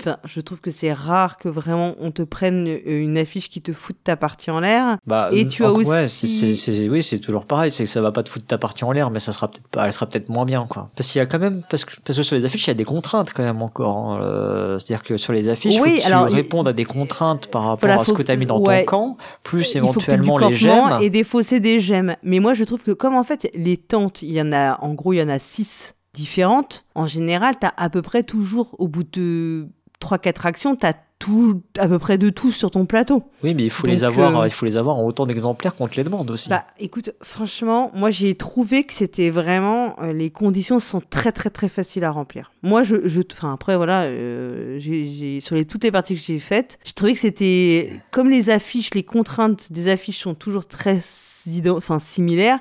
enfin, 0.00 0.16
je 0.24 0.40
trouve 0.40 0.60
que 0.60 0.70
c'est 0.70 0.92
rare 0.92 1.36
que 1.36 1.48
vraiment 1.48 1.94
on 2.00 2.10
te 2.10 2.22
prenne 2.22 2.78
une 2.86 3.18
affiche 3.18 3.48
qui 3.48 3.60
te 3.60 3.72
fout 3.72 3.96
ta 4.04 4.16
partie 4.16 4.50
en 4.50 4.60
l'air. 4.60 4.96
Bah, 5.06 5.28
Et 5.32 5.46
tu 5.48 5.64
as 5.64 5.72
aussi- 5.72 5.90
ouais, 5.90 6.88
oui, 6.88 7.02
c'est 7.02 7.18
toujours 7.18 7.46
pareil, 7.46 7.70
c'est 7.70 7.84
que 7.84 7.90
ça 7.90 8.00
va 8.00 8.12
pas 8.12 8.22
te 8.22 8.28
foutre 8.28 8.46
ta 8.46 8.58
partie 8.58 8.84
en 8.84 8.92
l'air, 8.92 9.10
mais 9.10 9.20
ça 9.20 9.32
sera 9.32 9.48
peut-être 9.48 9.68
pas, 9.68 9.86
elle 9.86 9.92
sera 9.92 10.06
peut-être 10.06 10.28
moins 10.28 10.44
bien, 10.44 10.66
quoi. 10.68 10.90
Parce 10.96 11.10
qu'il 11.10 11.18
y 11.18 11.22
a 11.22 11.26
quand 11.26 11.38
même, 11.38 11.62
parce 11.68 11.84
que, 11.84 11.94
parce 12.04 12.16
que 12.16 12.22
sur 12.22 12.36
les 12.36 12.44
affiches, 12.44 12.64
il 12.66 12.70
y 12.70 12.70
a 12.70 12.74
des 12.74 12.84
contraintes 12.84 13.32
quand 13.34 13.42
même 13.42 13.62
encore. 13.62 13.96
hein. 13.96 14.76
C'est-à-dire 14.78 15.02
que 15.02 15.16
sur 15.16 15.32
les 15.32 15.48
affiches, 15.48 15.80
Oui, 15.80 15.96
faut 15.96 16.00
que 16.02 16.06
alors, 16.06 16.26
tu 16.26 16.32
il- 16.32 16.36
répondes 16.36 16.68
à 16.68 16.72
des 16.72 16.84
contraintes 16.84 17.46
par 17.48 17.62
rapport 17.74 17.88
Voilà, 17.88 18.00
à 18.00 18.04
ce 18.04 18.12
que 18.12 18.22
tu 18.22 18.30
as 18.30 18.36
mis 18.36 18.46
dans 18.46 18.60
ouais. 18.60 18.84
ton 18.84 18.90
camp, 18.90 19.16
plus 19.42 19.76
éventuellement 19.76 20.38
les 20.38 20.54
gemmes. 20.54 20.98
et 21.00 21.10
défausser 21.10 21.60
des 21.60 21.78
gemmes. 21.80 22.16
Mais 22.22 22.40
moi, 22.40 22.54
je 22.54 22.64
trouve 22.64 22.82
que 22.82 22.92
comme 22.92 23.14
en 23.14 23.24
fait, 23.24 23.50
les 23.54 23.76
tentes, 23.76 24.22
il 24.22 24.32
y 24.32 24.40
en 24.40 24.52
a, 24.52 24.78
en 24.82 24.94
gros, 24.94 25.12
il 25.12 25.18
y 25.18 25.22
en 25.22 25.28
a 25.28 25.38
six 25.38 25.94
différentes. 26.12 26.84
En 26.94 27.06
général, 27.06 27.56
t'as 27.60 27.72
à 27.76 27.90
peu 27.90 28.02
près 28.02 28.22
toujours, 28.22 28.74
au 28.78 28.88
bout 28.88 29.04
de 29.04 29.68
3-4 30.00 30.46
actions, 30.46 30.76
t'as 30.76 30.92
tout, 31.24 31.62
à 31.78 31.88
peu 31.88 31.98
près 31.98 32.18
de 32.18 32.28
tout 32.28 32.50
sur 32.50 32.70
ton 32.70 32.84
plateau. 32.84 33.22
Oui, 33.42 33.54
mais 33.54 33.64
il 33.64 33.70
faut 33.70 33.86
Donc, 33.86 33.96
les 33.96 34.04
avoir, 34.04 34.40
euh, 34.40 34.46
il 34.46 34.50
faut 34.50 34.66
les 34.66 34.76
avoir 34.76 34.96
en 34.98 35.04
autant 35.04 35.24
d'exemplaires 35.24 35.74
qu'on 35.74 35.88
te 35.88 35.96
les 35.96 36.04
demande 36.04 36.30
aussi. 36.30 36.50
Bah, 36.50 36.64
écoute, 36.78 37.12
franchement, 37.22 37.90
moi, 37.94 38.10
j'ai 38.10 38.34
trouvé 38.34 38.84
que 38.84 38.92
c'était 38.92 39.30
vraiment, 39.30 39.96
euh, 40.02 40.12
les 40.12 40.28
conditions 40.28 40.80
sont 40.80 41.00
très, 41.00 41.32
très, 41.32 41.48
très 41.48 41.70
faciles 41.70 42.04
à 42.04 42.10
remplir. 42.10 42.52
Moi, 42.62 42.82
je, 42.82 43.08
je 43.08 43.22
enfin, 43.32 43.54
après, 43.54 43.76
voilà, 43.76 44.02
euh, 44.02 44.78
sur 45.40 45.56
les, 45.56 45.64
toutes 45.64 45.84
les 45.84 45.90
parties 45.90 46.14
que 46.14 46.20
j'ai 46.20 46.38
faites, 46.38 46.78
j'ai 46.84 46.92
trouvé 46.92 47.14
que 47.14 47.20
c'était, 47.20 47.92
comme 48.10 48.28
les 48.28 48.50
affiches, 48.50 48.92
les 48.92 49.02
contraintes 49.02 49.72
des 49.72 49.88
affiches 49.88 50.18
sont 50.18 50.34
toujours 50.34 50.66
très, 50.66 51.00
enfin, 51.68 51.98
similaires. 51.98 52.58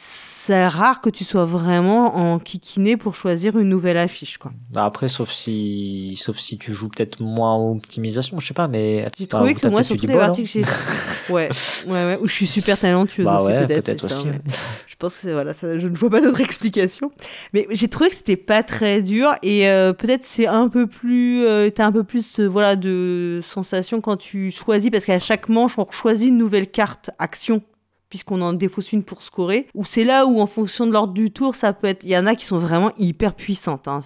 C'est 0.00 0.64
rare 0.68 1.00
que 1.00 1.10
tu 1.10 1.24
sois 1.24 1.44
vraiment 1.44 2.14
en 2.16 2.38
kikiné 2.38 2.96
pour 2.96 3.16
choisir 3.16 3.58
une 3.58 3.68
nouvelle 3.68 3.96
affiche, 3.96 4.38
quoi. 4.38 4.52
Bah 4.70 4.84
après, 4.84 5.08
sauf 5.08 5.28
si, 5.28 6.16
sauf 6.22 6.38
si 6.38 6.56
tu 6.56 6.72
joues 6.72 6.88
peut-être 6.88 7.20
moins 7.20 7.52
en 7.54 7.72
optimisation, 7.72 8.38
je 8.38 8.46
sais 8.46 8.54
pas, 8.54 8.68
mais. 8.68 9.08
J'ai 9.18 9.26
trouvé 9.26 9.54
ou 9.56 9.58
que 9.58 9.66
moi, 9.66 9.82
sur 9.82 9.96
du 9.96 10.06
les 10.06 10.12
bol, 10.12 10.22
parties 10.22 10.42
hein. 10.42 10.44
que 10.44 10.50
j'ai, 10.50 11.32
ouais, 11.32 11.48
ouais, 11.88 11.92
ouais, 11.92 12.18
où 12.22 12.28
je 12.28 12.32
suis 12.32 12.46
super 12.46 12.78
talentueuse 12.78 13.24
Bah 13.24 13.42
aussi, 13.42 13.46
ouais, 13.50 13.66
peut-être, 13.66 14.08
ça, 14.08 14.16
aussi. 14.16 14.28
ouais. 14.28 14.40
Je 14.86 14.94
pense 14.96 15.16
que 15.18 15.28
voilà, 15.30 15.52
ça, 15.52 15.76
je 15.76 15.88
ne 15.88 15.96
vois 15.96 16.10
pas 16.10 16.20
d'autre 16.20 16.40
explication. 16.40 17.10
Mais 17.52 17.66
j'ai 17.72 17.88
trouvé 17.88 18.08
que 18.10 18.16
c'était 18.16 18.36
pas 18.36 18.62
très 18.62 19.02
dur 19.02 19.34
et 19.42 19.68
euh, 19.68 19.92
peut-être 19.92 20.24
c'est 20.24 20.46
un 20.46 20.68
peu 20.68 20.86
plus, 20.86 21.44
euh, 21.44 21.70
t'as 21.70 21.86
un 21.86 21.92
peu 21.92 22.04
plus, 22.04 22.38
euh, 22.38 22.46
voilà, 22.46 22.76
de 22.76 23.40
sensation 23.44 24.00
quand 24.00 24.16
tu 24.16 24.52
choisis 24.52 24.90
parce 24.90 25.04
qu'à 25.04 25.18
chaque 25.18 25.48
manche 25.48 25.76
on 25.76 25.90
choisit 25.90 26.28
une 26.28 26.38
nouvelle 26.38 26.70
carte 26.70 27.10
action 27.18 27.62
puisqu'on 28.08 28.40
en 28.40 28.52
défausse 28.52 28.92
une 28.92 29.02
pour 29.02 29.22
scorer. 29.22 29.66
Ou 29.74 29.84
c'est 29.84 30.04
là 30.04 30.26
où 30.26 30.40
en 30.40 30.46
fonction 30.46 30.86
de 30.86 30.92
l'ordre 30.92 31.12
du 31.12 31.30
tour, 31.30 31.54
ça 31.54 31.72
peut 31.72 31.86
être, 31.86 32.04
il 32.04 32.10
y 32.10 32.18
en 32.18 32.26
a 32.26 32.34
qui 32.34 32.44
sont 32.44 32.58
vraiment 32.58 32.92
hyper 32.98 33.34
puissantes, 33.34 33.88
hein, 33.88 34.02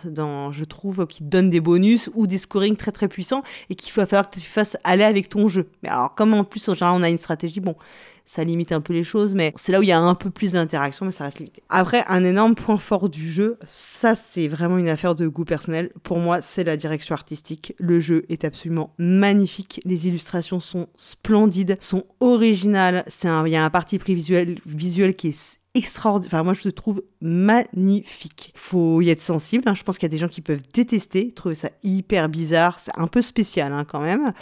je 0.51 0.65
trouve, 0.65 1.07
qui 1.07 1.23
donnent 1.23 1.51
des 1.51 1.61
bonus 1.61 2.11
ou 2.15 2.27
des 2.27 2.39
scorings 2.39 2.77
très 2.77 2.93
très 2.93 3.09
puissants 3.09 3.43
et 3.71 3.75
qu'il 3.75 3.93
va 3.93 4.07
falloir 4.07 4.29
que 4.29 4.39
tu 4.39 4.47
fasses 4.47 4.77
aller 4.85 5.05
avec 5.05 5.29
ton 5.29 5.49
jeu. 5.49 5.69
Mais 5.83 5.89
alors 5.89 6.15
comme 6.15 6.35
en 6.35 6.45
plus 6.45 6.69
en 6.69 6.75
général 6.75 6.99
on 6.99 7.03
a 7.03 7.11
une 7.11 7.19
stratégie, 7.19 7.61
bon 7.61 7.77
ça 8.25 8.45
limite 8.45 8.73
un 8.73 8.81
peu 8.81 8.93
les 8.93 9.03
choses, 9.03 9.35
mais 9.35 9.53
c'est 9.57 9.73
là 9.73 9.81
où 9.81 9.83
il 9.83 9.89
y 9.89 9.93
a 9.93 9.99
un 9.99 10.15
peu 10.15 10.31
plus 10.31 10.53
d'interaction, 10.53 11.07
mais 11.07 11.13
ça 11.13 11.25
reste 11.25 11.39
limité. 11.39 11.63
Après, 11.69 12.05
un 12.09 12.25
énorme 12.25 12.55
point 12.55 12.79
fort 12.79 13.09
du 13.09 13.31
jeu, 13.31 13.59
ça 13.67 14.15
c'est 14.15 14.49
vraiment 14.49 14.79
une 14.79 14.89
affaire 14.89 15.15
de 15.15 15.27
goût 15.29 15.45
personnel. 15.45 15.91
Pour 16.03 16.19
moi, 16.19 16.43
c'est 16.43 16.65
la 16.65 16.77
direction 16.77 17.15
artistique. 17.15 17.75
Le 17.79 18.01
jeu 18.01 18.25
est 18.29 18.45
absolument 18.45 18.95
magnifique. 18.99 19.81
Les 19.85 20.09
illustrations 20.09 20.61
sont 20.61 20.89
splendides, 20.97 21.77
sont 21.81 22.05
originales. 22.21 23.05
Il 23.23 23.53
y 23.53 23.57
a 23.57 23.65
un 23.65 23.71
parti 23.71 23.99
pris 23.99 24.15
visuel, 24.15 24.59
visuel 24.67 25.17
qui 25.17 25.29
est 25.29 25.62
extraordinaire. 25.75 26.35
Enfin, 26.35 26.43
moi, 26.45 26.55
je 26.55 26.63
le 26.65 26.73
trouve 26.73 27.03
magnifique. 27.21 28.53
Faut 28.55 29.01
y 29.01 29.11
être 29.11 29.21
sensible. 29.23 29.65
hein. 29.69 29.75
Je 29.75 29.83
pense 29.83 29.97
qu'il 29.99 30.05
y 30.07 30.11
a 30.11 30.15
des 30.15 30.19
gens 30.19 30.29
qui 30.29 30.41
peuvent 30.41 30.63
détester, 30.73 31.33
trouver 31.33 31.55
ça 31.55 31.71
hyper 31.83 32.29
bizarre. 32.29 32.79
C'est 32.79 32.93
un 32.97 33.07
peu 33.07 33.23
spécial 33.23 33.73
hein, 33.73 33.85
quand 33.91 34.01
même. 34.01 34.33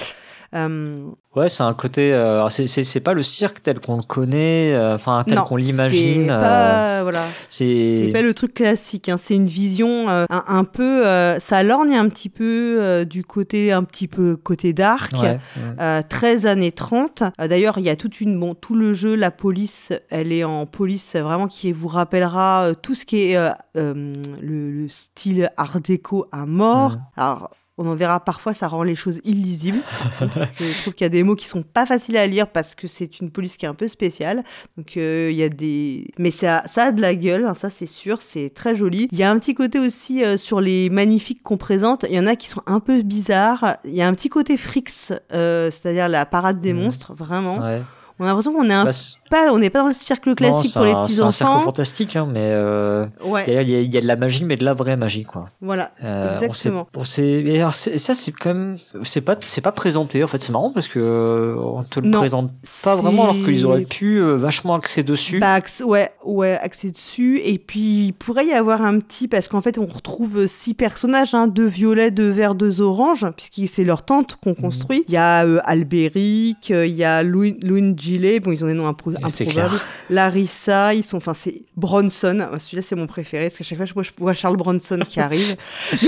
Euh, 0.55 1.05
Ouais, 1.37 1.49
c'est 1.49 1.63
un 1.63 1.75
côté. 1.75 2.13
euh, 2.13 2.49
c'est- 2.49 2.99
pas 2.99 3.15
le 3.15 3.23
cirque 3.23 3.63
tel 3.63 3.79
qu'on 3.79 3.99
le 3.99 4.03
connaît, 4.03 4.75
euh, 4.75 4.97
enfin 4.97 5.23
tel 5.25 5.39
qu'on 5.39 5.55
l'imagine. 5.55 6.23
C'est 6.23 6.27
pas, 6.27 7.03
voilà. 7.05 7.27
C'est 7.49 8.03
C'est 8.07 8.13
pas 8.13 8.23
le 8.23 8.35
truc 8.35 8.55
classique, 8.55 9.09
hein. 9.09 9.17
c'est 9.17 9.37
une 9.37 9.47
vision 9.47 10.09
un, 10.09 10.27
un 10.29 10.65
peu, 10.65 11.05
ça 11.39 11.63
lorgne 11.63 11.95
un 11.95 12.09
petit 12.09 12.31
peu 12.31 13.05
du 13.09 13.23
côté, 13.23 13.71
un 13.71 13.85
petit 13.85 14.09
peu 14.09 14.35
côté 14.37 14.73
dark, 14.73 15.13
Ouais, 15.13 15.21
ouais. 15.29 15.39
euh, 15.79 16.03
13 16.09 16.47
années 16.47 16.73
30. 16.73 17.23
Euh, 17.41 17.47
D'ailleurs, 17.47 17.79
il 17.79 17.85
y 17.85 17.91
a 17.91 17.95
toute 17.95 18.21
une, 18.21 18.37
bon, 18.41 18.57
tout 18.57 18.75
le 18.75 18.93
jeu, 18.93 19.15
la 19.15 19.31
police, 19.31 19.93
elle 20.11 20.33
est 20.33 20.43
en 20.43 20.67
police 20.67 21.15
vraiment 21.23 21.49
qui 21.49 21.73
vous 21.73 21.89
rappellera 21.89 22.65
euh, 22.65 22.75
tout 22.75 22.95
ce 22.95 23.05
qui 23.05 23.23
est 23.23 23.37
euh, 23.37 23.51
euh, 23.77 24.13
le, 24.41 24.71
le 24.71 24.89
style 24.89 25.51
art 25.57 25.81
déco 25.81 26.27
à 26.33 26.47
mort. 26.47 26.97
Alors, 27.17 27.51
on 27.83 27.87
en 27.87 27.95
verra 27.95 28.21
parfois, 28.21 28.53
ça 28.53 28.69
rend 28.69 28.83
les 28.83 28.95
choses 28.95 29.21
illisibles. 29.25 29.79
Je 30.21 30.83
trouve 30.83 30.93
qu'il 30.93 31.05
y 31.05 31.07
a 31.07 31.09
des 31.09 31.23
mots 31.23 31.35
qui 31.35 31.47
sont 31.47 31.63
pas 31.63 31.87
faciles 31.87 32.19
à 32.19 32.27
lire 32.27 32.47
parce 32.49 32.75
que 32.75 32.87
c'est 32.89 33.21
une 33.21 33.31
police 33.31 33.57
qui 33.57 33.65
est 33.65 33.69
un 33.71 33.75
peu 33.75 33.89
spéciale. 33.89 34.45
Donc 34.77 34.99
euh, 34.99 35.31
il 35.33 35.37
y 35.39 35.43
a 35.43 35.49
des, 35.49 36.09
mais 36.19 36.31
ça, 36.31 36.63
ça 36.67 36.85
a 36.87 36.93
de 36.93 37.01
la 37.01 37.15
gueule, 37.15 37.47
hein, 37.47 37.55
ça 37.55 37.71
c'est 37.71 37.87
sûr, 37.87 38.21
c'est 38.21 38.51
très 38.51 38.75
joli. 38.75 39.09
Il 39.13 39.19
y 39.19 39.23
a 39.23 39.31
un 39.31 39.39
petit 39.39 39.55
côté 39.55 39.79
aussi 39.79 40.23
euh, 40.23 40.37
sur 40.37 40.61
les 40.61 40.91
magnifiques 40.91 41.43
qu'on 41.43 41.57
présente. 41.57 42.05
Il 42.11 42.15
y 42.15 42.21
en 42.21 42.27
a 42.27 42.37
qui 42.37 42.49
sont 42.49 42.63
un 42.67 42.81
peu 42.81 43.01
bizarres. 43.01 43.77
Il 43.85 43.95
y 43.95 44.03
a 44.03 44.09
un 44.09 44.13
petit 44.13 44.29
côté 44.29 44.59
Frix, 44.59 45.13
euh, 45.33 45.71
c'est-à-dire 45.71 46.11
la 46.11 46.27
parade 46.27 46.61
des 46.61 46.75
Mhm. 46.75 46.83
monstres, 46.83 47.15
vraiment. 47.15 47.61
Ouais. 47.61 47.81
On 48.19 48.25
a 48.25 48.27
l'impression 48.27 48.53
qu'on 48.53 48.69
est 48.69 48.75
un 48.75 48.85
Bah, 48.85 48.91
pas, 49.31 49.51
on 49.53 49.59
n'est 49.59 49.71
pas 49.71 49.81
dans 49.81 49.89
le 49.89 49.95
cercle 49.95 50.35
classique 50.35 50.75
pour 50.75 50.85
les 50.85 50.93
petits 50.95 51.15
C'est 51.15 51.23
un 51.23 51.27
enfants. 51.49 51.61
fantastique, 51.61 52.17
hein, 52.17 52.29
mais 52.31 52.51
euh, 52.53 53.07
il 53.25 53.31
Ouais, 53.31 53.45
y, 53.55 53.57
a, 53.57 53.63
y 53.63 53.85
y 53.85 53.89
de 53.89 54.07
la 54.07 54.17
magie, 54.17 54.45
mais 54.45 54.57
de 54.57 54.65
la 54.65 54.75
vraie 54.75 54.97
magie, 54.97 55.25
quoi. 55.25 55.47
voilà. 55.63 55.93
Euh, 56.05 56.27
on 56.29 56.33
Exactement. 56.43 56.87
sait- 57.05 57.23
On 57.23 57.47
et 57.47 57.59
alors 57.61 57.73
ça, 57.75 58.15
c'est 58.15 58.33
quand 58.33 58.53
même, 58.55 58.77
c'est 59.05 59.21
pas, 59.21 59.37
c'est 59.41 59.61
pas 59.61 59.73
présenté. 59.73 60.23
En 60.23 60.27
fait, 60.27 60.43
c'est 60.43 60.53
marrant 60.53 60.71
parce 60.73 60.89
que 60.89 60.99
euh, 60.99 61.55
on 61.59 61.83
te 61.85 62.01
le 62.01 62.09
Non, 62.09 62.19
présente 62.19 62.51
pas 62.85 62.97
vraiment, 62.97 63.23
alors 63.25 63.37
qu'ils 63.37 63.65
auraient 63.65 63.83
pu 63.83 64.21
euh, 64.21 64.37
vachement 64.37 64.75
axer 64.75 65.03
dessus. 65.03 65.39
Bah, 65.39 65.55
axe- 65.55 65.83
ouais, 65.87 66.11
ouais, 66.25 66.59
axé 66.61 66.91
dessus. 66.91 67.41
Et 67.45 67.59
puis, 67.59 68.07
il 68.07 68.13
pourrait 68.13 68.47
y 68.47 68.53
avoir 68.53 68.83
un 68.83 68.99
petit, 68.99 69.29
parce 69.29 69.49
qu'en 69.49 69.61
fait, 69.61 69.79
on 69.79 69.87
retrouve 69.87 70.47
six 70.47 70.75
personnages, 70.75 71.35
hein, 71.35 71.47
deux 71.47 71.67
violets, 71.67 72.11
deux 72.11 72.31
verts, 72.31 72.55
deux 72.55 72.81
oranges, 72.81 73.27
puisque 73.37 73.73
c'est 73.73 73.85
leur 73.85 74.03
tente 74.03 74.37
qu'on 74.37 74.51
Mhm. 74.51 74.57
construit. 74.57 75.05
Il 75.09 75.15
y 75.15 75.17
a 75.17 75.41
Albéric, 75.65 76.71
il 76.71 76.87
y 76.95 77.05
a 77.05 77.23
Louis, 77.23 77.57
Louis 77.63 77.95
Gillet, 77.97 78.41
bon, 78.41 78.53
ils 78.53 78.65
ont 78.65 78.67
des 78.69 78.75
noms 78.75 78.91
impro- 78.91 79.15
Clair. 79.29 79.85
Larissa, 80.09 80.95
ils 80.95 81.03
sont, 81.03 81.19
enfin, 81.19 81.35
c'est 81.35 81.63
Bronson. 81.77 82.49
Ah, 82.53 82.59
Celui-là, 82.59 82.83
c'est 82.83 82.97
mon 82.97 83.07
préféré, 83.07 83.47
parce 83.47 83.59
qu'à 83.59 83.65
chaque 83.65 83.79
fois, 83.79 83.87
je 83.87 83.95
vois, 83.95 84.03
je 84.03 84.11
vois 84.19 84.35
Charles 84.35 84.57
Bronson 84.57 84.99
qui 85.09 85.21
arrive. 85.21 85.57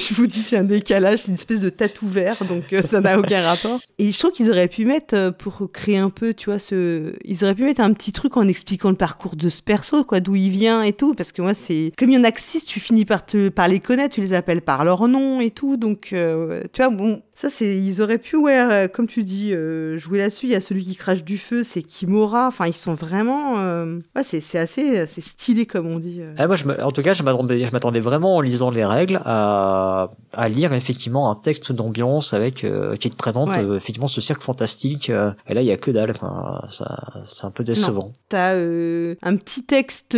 Je 0.00 0.14
vous 0.14 0.26
dis, 0.26 0.40
c'est 0.40 0.56
un 0.56 0.64
décalage, 0.64 1.20
c'est 1.20 1.28
une 1.28 1.34
espèce 1.34 1.60
de 1.60 1.68
tatou 1.68 2.08
vert, 2.08 2.36
donc 2.48 2.72
euh, 2.72 2.82
ça 2.82 3.00
n'a 3.00 3.18
aucun 3.18 3.42
rapport. 3.42 3.80
Et 3.98 4.12
je 4.12 4.18
trouve 4.18 4.32
qu'ils 4.32 4.50
auraient 4.50 4.68
pu 4.68 4.84
mettre, 4.84 5.14
euh, 5.14 5.30
pour 5.30 5.70
créer 5.72 5.98
un 5.98 6.10
peu, 6.10 6.32
tu 6.32 6.46
vois, 6.50 6.58
ce... 6.58 7.12
ils 7.24 7.44
auraient 7.44 7.54
pu 7.54 7.64
mettre 7.64 7.80
un 7.80 7.92
petit 7.92 8.12
truc 8.12 8.36
en 8.36 8.48
expliquant 8.48 8.90
le 8.90 8.96
parcours 8.96 9.36
de 9.36 9.48
ce 9.48 9.62
perso, 9.62 10.04
quoi, 10.04 10.20
d'où 10.20 10.36
il 10.36 10.50
vient 10.50 10.82
et 10.82 10.92
tout, 10.92 11.14
parce 11.14 11.32
que 11.32 11.42
moi, 11.42 11.54
c'est... 11.54 11.92
Comme 11.98 12.10
il 12.10 12.14
y 12.14 12.18
en 12.18 12.24
a 12.24 12.32
que 12.32 12.40
six, 12.40 12.64
tu 12.64 12.80
finis 12.80 13.04
par, 13.04 13.24
te... 13.26 13.48
par 13.48 13.68
les 13.68 13.80
connaître, 13.80 14.14
tu 14.14 14.20
les 14.20 14.32
appelles 14.32 14.62
par 14.62 14.84
leur 14.84 15.06
nom 15.08 15.40
et 15.40 15.50
tout, 15.50 15.76
donc, 15.76 16.10
euh, 16.12 16.62
tu 16.72 16.82
vois, 16.82 16.90
bon, 16.90 17.22
ça, 17.34 17.50
c'est... 17.50 17.76
Ils 17.76 18.00
auraient 18.00 18.18
pu, 18.18 18.36
ouais, 18.36 18.90
comme 18.92 19.06
tu 19.06 19.22
dis, 19.22 19.52
jouer 19.96 20.18
là-dessus. 20.18 20.46
Il 20.46 20.52
y 20.52 20.56
a 20.56 20.60
celui 20.60 20.84
qui 20.84 20.96
crache 20.96 21.24
du 21.24 21.38
feu, 21.38 21.64
c'est 21.64 21.82
Kimura, 21.82 22.50
enfin, 22.60 22.68
ils 22.68 22.74
sont 22.74 22.94
vraiment... 22.94 23.58
euh, 23.58 23.98
Ouais, 24.14 24.22
c'est, 24.22 24.58
assez 24.58 24.98
assez 24.98 25.20
stylé, 25.20 25.66
comme 25.66 25.86
on 25.86 25.98
dit. 25.98 26.18
euh. 26.20 26.34
Ah, 26.38 26.46
moi, 26.46 26.56
je 26.56 26.66
me- 26.66 26.82
en 26.82 26.90
tout 26.90 27.02
cas, 27.02 27.14
je 27.14 27.22
m'attendais, 27.22 28.00
vraiment 28.00 28.36
en 28.36 28.40
lisant 28.40 28.70
les 28.70 28.84
règles 28.84 29.20
à, 29.24 30.10
à 30.34 30.48
lire 30.48 30.72
effectivement 30.72 31.30
un 31.30 31.34
texte 31.36 31.72
d'ambiance 31.72 32.32
avec 32.34 32.64
euh, 32.64 32.96
qui 32.96 33.10
te 33.10 33.16
présente 33.16 33.48
Ouais. 33.50 33.64
effectivement 33.76 34.08
ce 34.08 34.20
cirque 34.20 34.42
fantastique. 34.42 35.08
et 35.10 35.54
là, 35.54 35.62
il 35.62 35.66
y 35.66 35.70
a 35.72 35.76
que 35.76 35.90
dalle. 35.90 36.14
Ça, 36.70 36.98
c'est 37.30 37.44
un 37.46 37.50
peu 37.50 37.64
décevant. 37.64 38.12
T'as 38.28 38.52
un 38.54 39.36
petit 39.36 39.64
texte 39.64 40.16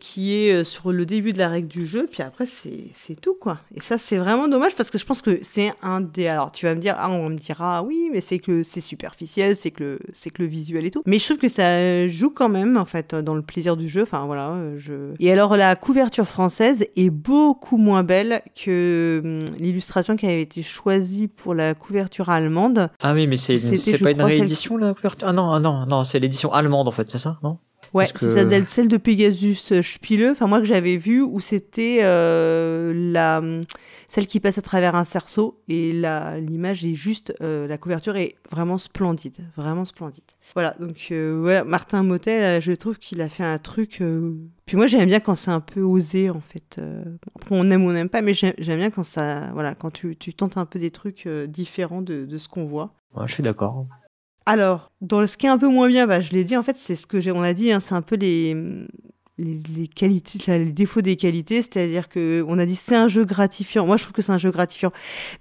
qui 0.00 0.32
est 0.34 0.64
sur 0.64 0.92
le 0.92 1.06
début 1.06 1.32
de 1.32 1.38
la 1.38 1.48
règle 1.48 1.68
du 1.68 1.86
jeu, 1.86 2.06
puis 2.10 2.22
après 2.22 2.46
c'est 2.46 2.84
c'est 2.92 3.20
tout 3.20 3.34
quoi. 3.40 3.58
Et 3.74 3.80
ça 3.80 3.98
c'est 3.98 4.16
vraiment 4.16 4.48
dommage 4.48 4.74
parce 4.74 4.90
que 4.90 4.98
je 4.98 5.04
pense 5.04 5.20
que 5.22 5.38
c'est 5.42 5.72
un 5.82 6.00
des. 6.00 6.26
Alors 6.28 6.52
tu 6.52 6.66
vas 6.66 6.74
me 6.74 6.80
dire, 6.80 6.94
ah, 6.98 7.10
on 7.10 7.28
me 7.30 7.36
dira 7.36 7.78
ah, 7.78 7.82
oui, 7.82 8.10
mais 8.12 8.20
c'est 8.20 8.38
que 8.38 8.62
c'est 8.62 8.80
superficiel, 8.80 9.56
c'est 9.56 9.70
que 9.70 9.82
le 9.84 9.98
c'est 10.12 10.30
que 10.30 10.42
le 10.42 10.48
visuel 10.48 10.86
et 10.86 10.90
tout. 10.90 11.02
Mais 11.06 11.18
je 11.18 11.24
trouve 11.24 11.38
que 11.38 11.48
ça 11.48 11.73
joue 12.08 12.30
quand 12.30 12.48
même 12.48 12.76
en 12.76 12.84
fait 12.84 13.14
dans 13.14 13.34
le 13.34 13.42
plaisir 13.42 13.76
du 13.76 13.88
jeu. 13.88 14.02
Enfin 14.02 14.26
voilà, 14.26 14.50
euh, 14.50 14.74
je. 14.76 14.92
Et 15.20 15.30
alors 15.32 15.56
la 15.56 15.76
couverture 15.76 16.26
française 16.26 16.86
est 16.96 17.10
beaucoup 17.10 17.76
moins 17.76 18.02
belle 18.02 18.42
que 18.54 19.20
hum, 19.24 19.38
l'illustration 19.58 20.16
qui 20.16 20.26
avait 20.26 20.42
été 20.42 20.62
choisie 20.62 21.28
pour 21.28 21.54
la 21.54 21.74
couverture 21.74 22.28
allemande. 22.28 22.90
Ah 23.00 23.12
oui, 23.14 23.26
mais 23.26 23.36
c'est, 23.36 23.58
pas 23.58 24.10
une 24.10 24.18
celle- 24.18 24.26
réédition 24.26 24.76
la 24.76 24.94
couverture? 24.94 25.28
Ah 25.28 25.32
non, 25.32 25.52
ah 25.52 25.60
non, 25.60 25.86
non, 25.86 26.04
c'est 26.04 26.18
l'édition 26.18 26.52
allemande 26.52 26.88
en 26.88 26.92
fait, 26.92 27.10
c'est 27.10 27.18
ça, 27.18 27.38
non? 27.42 27.58
Ouais, 27.92 28.06
c'est 28.06 28.14
que- 28.14 28.64
celle, 28.66 28.88
de 28.88 28.96
Pegasus 28.96 29.70
euh, 29.72 29.80
Spiele, 29.82 30.30
enfin 30.32 30.48
moi 30.48 30.58
que 30.58 30.66
j'avais 30.66 30.96
vu 30.96 31.22
où 31.22 31.38
c'était 31.38 31.98
euh, 32.02 32.92
la 33.12 33.40
celle 34.14 34.28
qui 34.28 34.38
passe 34.38 34.58
à 34.58 34.62
travers 34.62 34.94
un 34.94 35.02
cerceau. 35.02 35.60
Et 35.66 35.90
là, 35.90 36.38
l'image 36.38 36.84
est 36.84 36.94
juste, 36.94 37.34
euh, 37.40 37.66
la 37.66 37.78
couverture 37.78 38.14
est 38.14 38.36
vraiment 38.48 38.78
splendide, 38.78 39.38
vraiment 39.56 39.84
splendide. 39.84 40.22
Voilà, 40.54 40.76
donc 40.78 41.08
euh, 41.10 41.42
ouais, 41.42 41.64
Martin 41.64 42.04
Motel, 42.04 42.62
je 42.62 42.70
trouve 42.70 43.00
qu'il 43.00 43.20
a 43.20 43.28
fait 43.28 43.42
un 43.42 43.58
truc. 43.58 44.00
Puis 44.66 44.76
moi, 44.76 44.86
j'aime 44.86 45.06
bien 45.06 45.18
quand 45.18 45.34
c'est 45.34 45.50
un 45.50 45.58
peu 45.58 45.80
osé, 45.80 46.30
en 46.30 46.40
fait. 46.40 46.80
Après, 47.34 47.56
on 47.56 47.68
aime 47.72 47.84
ou 47.84 47.88
on 47.88 47.92
n'aime 47.92 48.08
pas, 48.08 48.22
mais 48.22 48.34
j'aime 48.34 48.78
bien 48.78 48.90
quand 48.90 49.02
ça, 49.02 49.50
voilà, 49.52 49.74
quand 49.74 49.90
tu, 49.90 50.14
tu, 50.16 50.32
tentes 50.32 50.58
un 50.58 50.66
peu 50.66 50.78
des 50.78 50.92
trucs 50.92 51.28
différents 51.48 52.00
de, 52.00 52.24
de 52.24 52.38
ce 52.38 52.46
qu'on 52.46 52.66
voit. 52.66 52.94
Ouais, 53.16 53.26
je 53.26 53.34
suis 53.34 53.42
d'accord. 53.42 53.86
Alors, 54.46 54.92
dans 55.00 55.26
ce 55.26 55.36
qui 55.36 55.46
est 55.46 55.50
un 55.50 55.58
peu 55.58 55.68
moins 55.68 55.88
bien, 55.88 56.06
bah, 56.06 56.20
je 56.20 56.30
l'ai 56.30 56.44
dit, 56.44 56.56
en 56.56 56.62
fait, 56.62 56.76
c'est 56.76 56.94
ce 56.94 57.08
que 57.08 57.18
j'ai, 57.18 57.32
on 57.32 57.42
a 57.42 57.52
dit, 57.52 57.72
hein, 57.72 57.80
c'est 57.80 57.94
un 57.96 58.02
peu 58.02 58.14
les, 58.14 58.54
les, 59.38 59.88
qualités, 59.88 60.38
les 60.58 60.72
défauts 60.72 61.00
des 61.00 61.16
qualités, 61.16 61.62
c'est-à-dire 61.62 62.08
que 62.08 62.44
on 62.46 62.58
a 62.58 62.66
dit 62.66 62.76
c'est 62.76 62.94
un 62.94 63.08
jeu 63.08 63.24
gratifiant. 63.24 63.86
Moi, 63.86 63.96
je 63.96 64.04
trouve 64.04 64.12
que 64.12 64.22
c'est 64.22 64.32
un 64.32 64.38
jeu 64.38 64.50
gratifiant, 64.50 64.92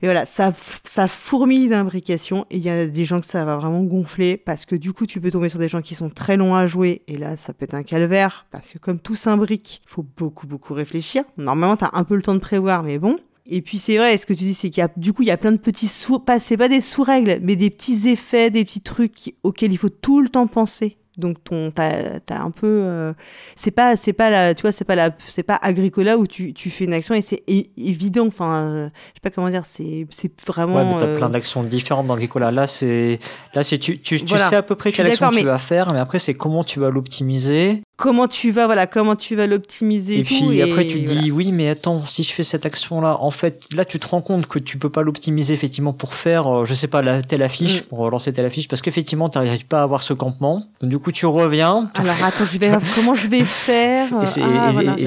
mais 0.01 0.07
voilà, 0.07 0.25
ça, 0.25 0.51
ça 0.83 1.07
fourmille 1.07 1.69
d'imbrications 1.69 2.45
et 2.49 2.57
il 2.57 2.63
y 2.63 2.69
a 2.69 2.87
des 2.87 3.05
gens 3.05 3.19
que 3.19 3.25
ça 3.25 3.45
va 3.45 3.57
vraiment 3.57 3.83
gonfler 3.83 4.37
parce 4.37 4.65
que 4.65 4.75
du 4.75 4.93
coup, 4.93 5.05
tu 5.05 5.21
peux 5.21 5.31
tomber 5.31 5.49
sur 5.49 5.59
des 5.59 5.67
gens 5.67 5.81
qui 5.81 5.95
sont 5.95 6.09
très 6.09 6.37
longs 6.37 6.55
à 6.55 6.65
jouer 6.65 7.03
et 7.07 7.17
là, 7.17 7.37
ça 7.37 7.53
peut 7.53 7.65
être 7.65 7.75
un 7.75 7.83
calvaire 7.83 8.45
parce 8.51 8.71
que 8.71 8.79
comme 8.79 8.99
tout 8.99 9.15
s'imbrique, 9.15 9.81
il 9.85 9.89
faut 9.89 10.05
beaucoup 10.17 10.47
beaucoup 10.47 10.73
réfléchir. 10.73 11.23
Normalement, 11.37 11.77
tu 11.77 11.85
as 11.85 11.91
un 11.93 12.03
peu 12.03 12.15
le 12.15 12.21
temps 12.21 12.35
de 12.35 12.39
prévoir, 12.39 12.83
mais 12.83 12.97
bon. 12.97 13.17
Et 13.45 13.61
puis 13.61 13.77
c'est 13.77 13.97
vrai, 13.97 14.17
ce 14.17 14.25
que 14.25 14.33
tu 14.33 14.45
dis, 14.45 14.53
c'est 14.53 14.69
qu'il 14.69 14.81
y 14.81 14.85
a 14.85 14.89
du 14.95 15.11
coup 15.13 15.21
il 15.21 15.27
y 15.27 15.31
a 15.31 15.37
plein 15.37 15.51
de 15.51 15.57
petits 15.57 15.87
sous, 15.87 16.17
pas 16.17 16.39
c'est 16.39 16.57
pas 16.57 16.69
des 16.69 16.81
sous-règles, 16.81 17.39
mais 17.41 17.55
des 17.55 17.69
petits 17.69 18.07
effets, 18.07 18.49
des 18.49 18.63
petits 18.63 18.81
trucs 18.81 19.35
auxquels 19.43 19.73
il 19.73 19.77
faut 19.77 19.89
tout 19.89 20.21
le 20.21 20.29
temps 20.29 20.47
penser. 20.47 20.97
Donc 21.19 21.43
ton 21.43 21.69
t'as 21.69 22.19
as 22.29 22.41
un 22.41 22.49
peu 22.49 22.65
euh, 22.67 23.13
c'est 23.55 23.69
pas 23.69 23.95
c'est 23.95 24.13
pas 24.13 24.31
la 24.31 24.55
tu 24.55 24.63
vois 24.63 24.71
c'est 24.71 24.83
pas 24.83 24.95
la 24.95 25.11
c'est 25.27 25.43
pas 25.43 25.59
Agricola 25.61 26.17
où 26.17 26.25
tu, 26.25 26.53
tu 26.53 26.71
fais 26.71 26.85
une 26.85 26.93
action 26.93 27.13
et 27.13 27.21
c'est 27.21 27.43
évident. 27.77 28.25
Enfin 28.25 28.63
euh, 28.63 28.85
je 28.87 29.13
sais 29.13 29.19
pas 29.21 29.29
comment 29.29 29.49
dire 29.49 29.63
c'est 29.63 30.07
c'est 30.09 30.31
vraiment 30.47 30.77
ouais 30.77 30.85
mais 30.85 30.99
t'as 30.99 31.15
plein 31.17 31.27
euh, 31.27 31.29
d'actions 31.29 31.63
différentes 31.63 32.07
dans 32.07 32.15
Agricola. 32.15 32.49
Là 32.49 32.65
c'est 32.65 33.19
là 33.53 33.61
c'est 33.61 33.77
tu 33.77 33.99
tu, 33.99 34.25
tu 34.25 34.35
sais 34.35 34.55
à 34.55 34.63
peu 34.63 34.73
près 34.73 34.91
quelle 34.91 35.05
action 35.05 35.29
tu 35.29 35.45
vas 35.45 35.59
faire 35.59 35.93
mais 35.93 35.99
après 35.99 36.17
c'est 36.17 36.33
comment 36.33 36.63
tu 36.63 36.79
vas 36.79 36.89
l'optimiser. 36.89 37.83
Comment 37.95 38.27
tu 38.27 38.49
vas 38.49 38.65
voilà 38.65 38.87
comment 38.87 39.15
tu 39.15 39.35
vas 39.35 39.45
l'optimiser 39.45 40.19
et, 40.19 40.23
puis 40.23 40.63
après 40.63 40.87
tu 40.87 41.03
te 41.03 41.07
dis 41.07 41.31
oui 41.31 41.51
mais 41.51 41.69
attends 41.69 42.03
si 42.07 42.23
je 42.23 42.33
fais 42.33 42.41
cette 42.41 42.65
action 42.65 43.01
là 43.01 43.17
en 43.21 43.29
fait 43.29 43.67
là 43.71 43.85
tu 43.85 43.99
te 43.99 44.07
rends 44.07 44.21
compte 44.21 44.47
que 44.47 44.57
tu 44.57 44.79
peux 44.79 44.89
pas 44.89 45.03
l'optimiser 45.03 45.53
effectivement 45.53 45.93
pour 45.93 46.15
faire 46.15 46.65
je 46.65 46.73
sais 46.73 46.87
pas 46.87 47.03
la 47.03 47.21
telle 47.21 47.43
affiche 47.43 47.83
mm. 47.83 47.85
pour 47.85 48.09
lancer 48.09 48.33
telle 48.33 48.45
affiche 48.45 48.67
parce 48.67 48.81
qu'effectivement 48.81 49.29
tu 49.29 49.37
n'arrives 49.37 49.67
pas 49.67 49.81
à 49.81 49.83
avoir 49.83 50.01
ce 50.01 50.13
campement. 50.13 50.65
Donc 50.81 50.89
du 50.89 50.97
coup 50.97 51.02
tu 51.11 51.25
reviens. 51.25 51.89
Alors 51.95 52.15
attends 52.23 52.45
je 52.45 52.57
vais 52.57 52.71
comment 52.95 53.15
je 53.15 53.27
vais 53.27 53.43
faire. 53.43 54.07
Et 54.21 54.25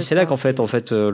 c'est 0.00 0.12
ah, 0.12 0.14
là 0.14 0.26
qu'en 0.26 0.36
fait 0.36 0.60
en 0.60 0.66
fait 0.66 0.92
euh, 0.92 1.10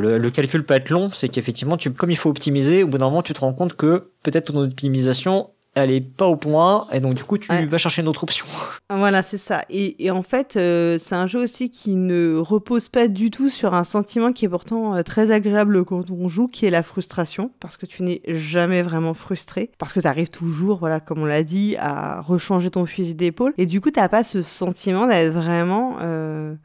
le, 0.00 0.18
le, 0.18 0.30
calcul 0.30 0.64
peut 0.64 0.74
être 0.74 0.90
long. 0.90 1.10
C'est 1.12 1.28
qu'effectivement 1.28 1.76
tu 1.76 1.90
comme 1.92 2.10
il 2.10 2.16
faut 2.16 2.30
optimiser 2.30 2.82
au 2.82 2.86
bout 2.86 2.98
d'un 2.98 3.06
moment 3.06 3.22
tu 3.22 3.32
te 3.32 3.40
rends 3.40 3.52
compte 3.52 3.74
que 3.76 4.10
peut-être 4.22 4.52
ton 4.52 4.62
optimisation 4.62 5.50
elle 5.74 5.90
est 5.90 6.00
pas 6.00 6.26
au 6.26 6.36
point 6.36 6.86
et 6.92 7.00
donc 7.00 7.14
du 7.14 7.22
coup 7.22 7.38
tu 7.38 7.48
vas 7.48 7.78
chercher 7.78 8.02
une 8.02 8.08
autre 8.08 8.24
option. 8.24 8.46
Voilà, 8.92 9.22
c'est 9.22 9.38
ça. 9.38 9.64
Et, 9.70 10.04
et, 10.04 10.10
en 10.10 10.22
fait, 10.22 10.56
euh, 10.56 10.98
c'est 10.98 11.14
un 11.14 11.28
jeu 11.28 11.40
aussi 11.40 11.70
qui 11.70 11.94
ne 11.94 12.36
repose 12.36 12.88
pas 12.88 13.06
du 13.06 13.30
tout 13.30 13.48
sur 13.48 13.72
un 13.72 13.84
sentiment 13.84 14.32
qui 14.32 14.46
est 14.46 14.48
pourtant 14.48 14.96
euh, 14.96 15.02
très 15.02 15.30
agréable 15.30 15.84
quand 15.84 16.10
on 16.10 16.28
joue, 16.28 16.48
qui 16.48 16.66
est 16.66 16.70
la 16.70 16.82
frustration, 16.82 17.52
parce 17.60 17.76
que 17.76 17.86
tu 17.86 18.02
n'es 18.02 18.20
jamais 18.26 18.82
vraiment 18.82 19.14
frustré, 19.14 19.70
parce 19.78 19.92
que 19.92 20.00
tu 20.00 20.08
arrives 20.08 20.30
toujours, 20.30 20.78
voilà, 20.78 20.98
comme 20.98 21.20
on 21.20 21.24
l'a 21.24 21.44
dit, 21.44 21.76
à 21.78 22.20
rechanger 22.20 22.70
ton 22.70 22.84
fusil 22.84 23.14
d'épaule. 23.14 23.54
Et 23.58 23.66
du 23.66 23.80
coup, 23.80 23.92
t'as 23.92 24.08
pas 24.08 24.24
ce 24.24 24.42
sentiment 24.42 25.06
d'être 25.06 25.32
vraiment 25.32 25.96
euh, 26.00 26.56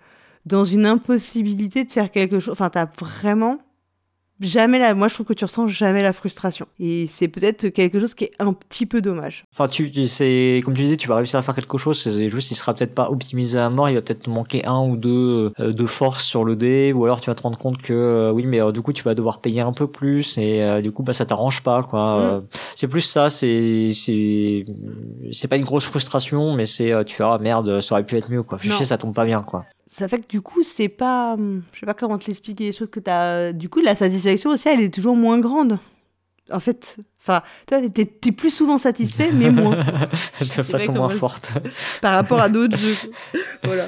dans 0.48 0.66
une 0.66 0.88
impossibilité 0.88 1.84
de 1.84 1.92
faire 1.92 2.10
quelque 2.10 2.40
chose. 2.40 2.54
Enfin, 2.54 2.72
t'as 2.72 2.88
vraiment 2.98 3.60
jamais 4.42 4.80
la 4.80 4.94
moi 4.94 5.08
je 5.08 5.14
trouve 5.14 5.26
que 5.26 5.34
tu 5.34 5.46
ressens 5.46 5.68
jamais 5.68 6.02
la 6.02 6.14
frustration. 6.14 6.66
Et 6.80 7.08
c'est 7.08 7.28
peut-être 7.28 7.70
quelque 7.70 8.00
chose 8.00 8.14
qui 8.14 8.26
est 8.26 8.32
un 8.40 8.54
petit 8.54 8.86
peu 8.86 9.02
dommage. 9.02 9.46
Enfin 9.54 9.68
tu 9.68 10.08
c'est 10.08 10.62
comme 10.64 10.74
tu 10.74 10.82
disais 10.84 10.98
tu 10.98 11.08
vas 11.08 11.16
réussir 11.16 11.40
à 11.40 11.42
faire 11.42 11.56
quelque 11.56 11.78
chose 11.78 12.02
c'est 12.02 12.30
juste 12.30 12.52
il 12.52 12.56
sera 12.56 12.74
peut-être 12.74 12.94
pas 12.94 13.10
optimisé 13.10 13.60
à 13.60 13.70
mort 13.70 13.90
il 13.90 13.96
va 13.96 14.02
peut-être 14.02 14.24
te 14.24 14.30
manquer 14.30 14.66
un 14.66 14.82
ou 14.82 14.98
deux 14.98 15.54
euh, 15.60 15.74
de 15.74 15.86
force 15.86 16.24
sur 16.24 16.44
le 16.44 16.56
dé 16.56 16.94
ou 16.94 17.06
alors 17.06 17.22
tu 17.22 17.30
vas 17.30 17.36
te 17.36 17.42
rendre 17.42 17.58
compte 17.58 17.78
que 17.82 17.94
euh, 17.94 18.32
oui 18.32 18.46
mais 18.46 18.62
euh, 18.62 18.72
du 18.72 18.82
coup 18.82 18.94
tu 18.94 19.04
vas 19.04 19.16
devoir 19.16 19.40
payer 19.40 19.62
un 19.62 19.74
peu 19.74 19.88
plus 19.88 20.38
et 20.38 20.82
du 20.82 20.92
coup 20.92 21.04
bah 21.04 21.14
ça 21.14 21.26
t'arrange 21.26 21.62
pas 21.64 21.84
quoi. 21.84 22.40
Mm. 22.40 22.44
c'est 22.76 22.88
plus 22.88 23.02
ça 23.02 23.30
c'est 23.30 23.94
c'est 23.94 24.66
c'est 25.32 25.48
pas 25.48 25.58
une 25.58 25.66
grosse 25.66 25.86
frustration 25.86 26.54
mais 26.54 26.66
c'est 26.66 26.92
tu 27.06 27.18
verras 27.18 27.38
merde 27.38 27.82
ça 27.82 27.96
aurait 27.96 28.06
pu 28.06 28.18
être 28.18 28.30
mieux 28.30 28.44
quoi. 28.44 28.58
Fichier 28.58 28.86
ça 28.86 28.98
tombe 28.98 29.14
pas 29.14 29.26
bien 29.26 29.42
quoi 29.42 29.64
ça 29.88 30.08
fait 30.08 30.20
que 30.20 30.28
du 30.28 30.42
coup, 30.42 30.64
c'est 30.64 30.90
pas. 30.90 31.34
Hum, 31.34 31.64
je 31.74 31.80
sais 31.80 31.86
pas 31.86 31.94
comment 31.94 32.18
te 32.18 32.28
l'expliquer, 32.28 32.66
les 32.66 32.72
choses 32.72 32.90
que 32.90 33.00
tu 33.00 33.10
as. 33.10 33.54
Du 33.54 33.70
coup, 33.70 33.82
la 33.82 33.96
satisfaction 33.96 34.50
aussi, 34.50 34.68
elle 34.68 34.82
est 34.82 34.94
toujours 34.94 35.16
moins 35.16 35.40
grande. 35.40 35.78
En 36.52 36.60
fait, 36.60 36.98
enfin, 37.22 37.42
toi, 37.66 37.82
t'es 37.90 38.02
es 38.26 38.32
plus 38.32 38.52
souvent 38.52 38.78
satisfait, 38.78 39.32
mais 39.32 39.50
moins. 39.50 39.78
de 40.40 40.46
façon 40.46 40.94
moins 40.94 41.10
forte. 41.10 41.52
Par 42.02 42.14
rapport 42.14 42.40
à 42.40 42.50
d'autres 42.50 42.78
jeux. 42.78 43.12
voilà. 43.64 43.88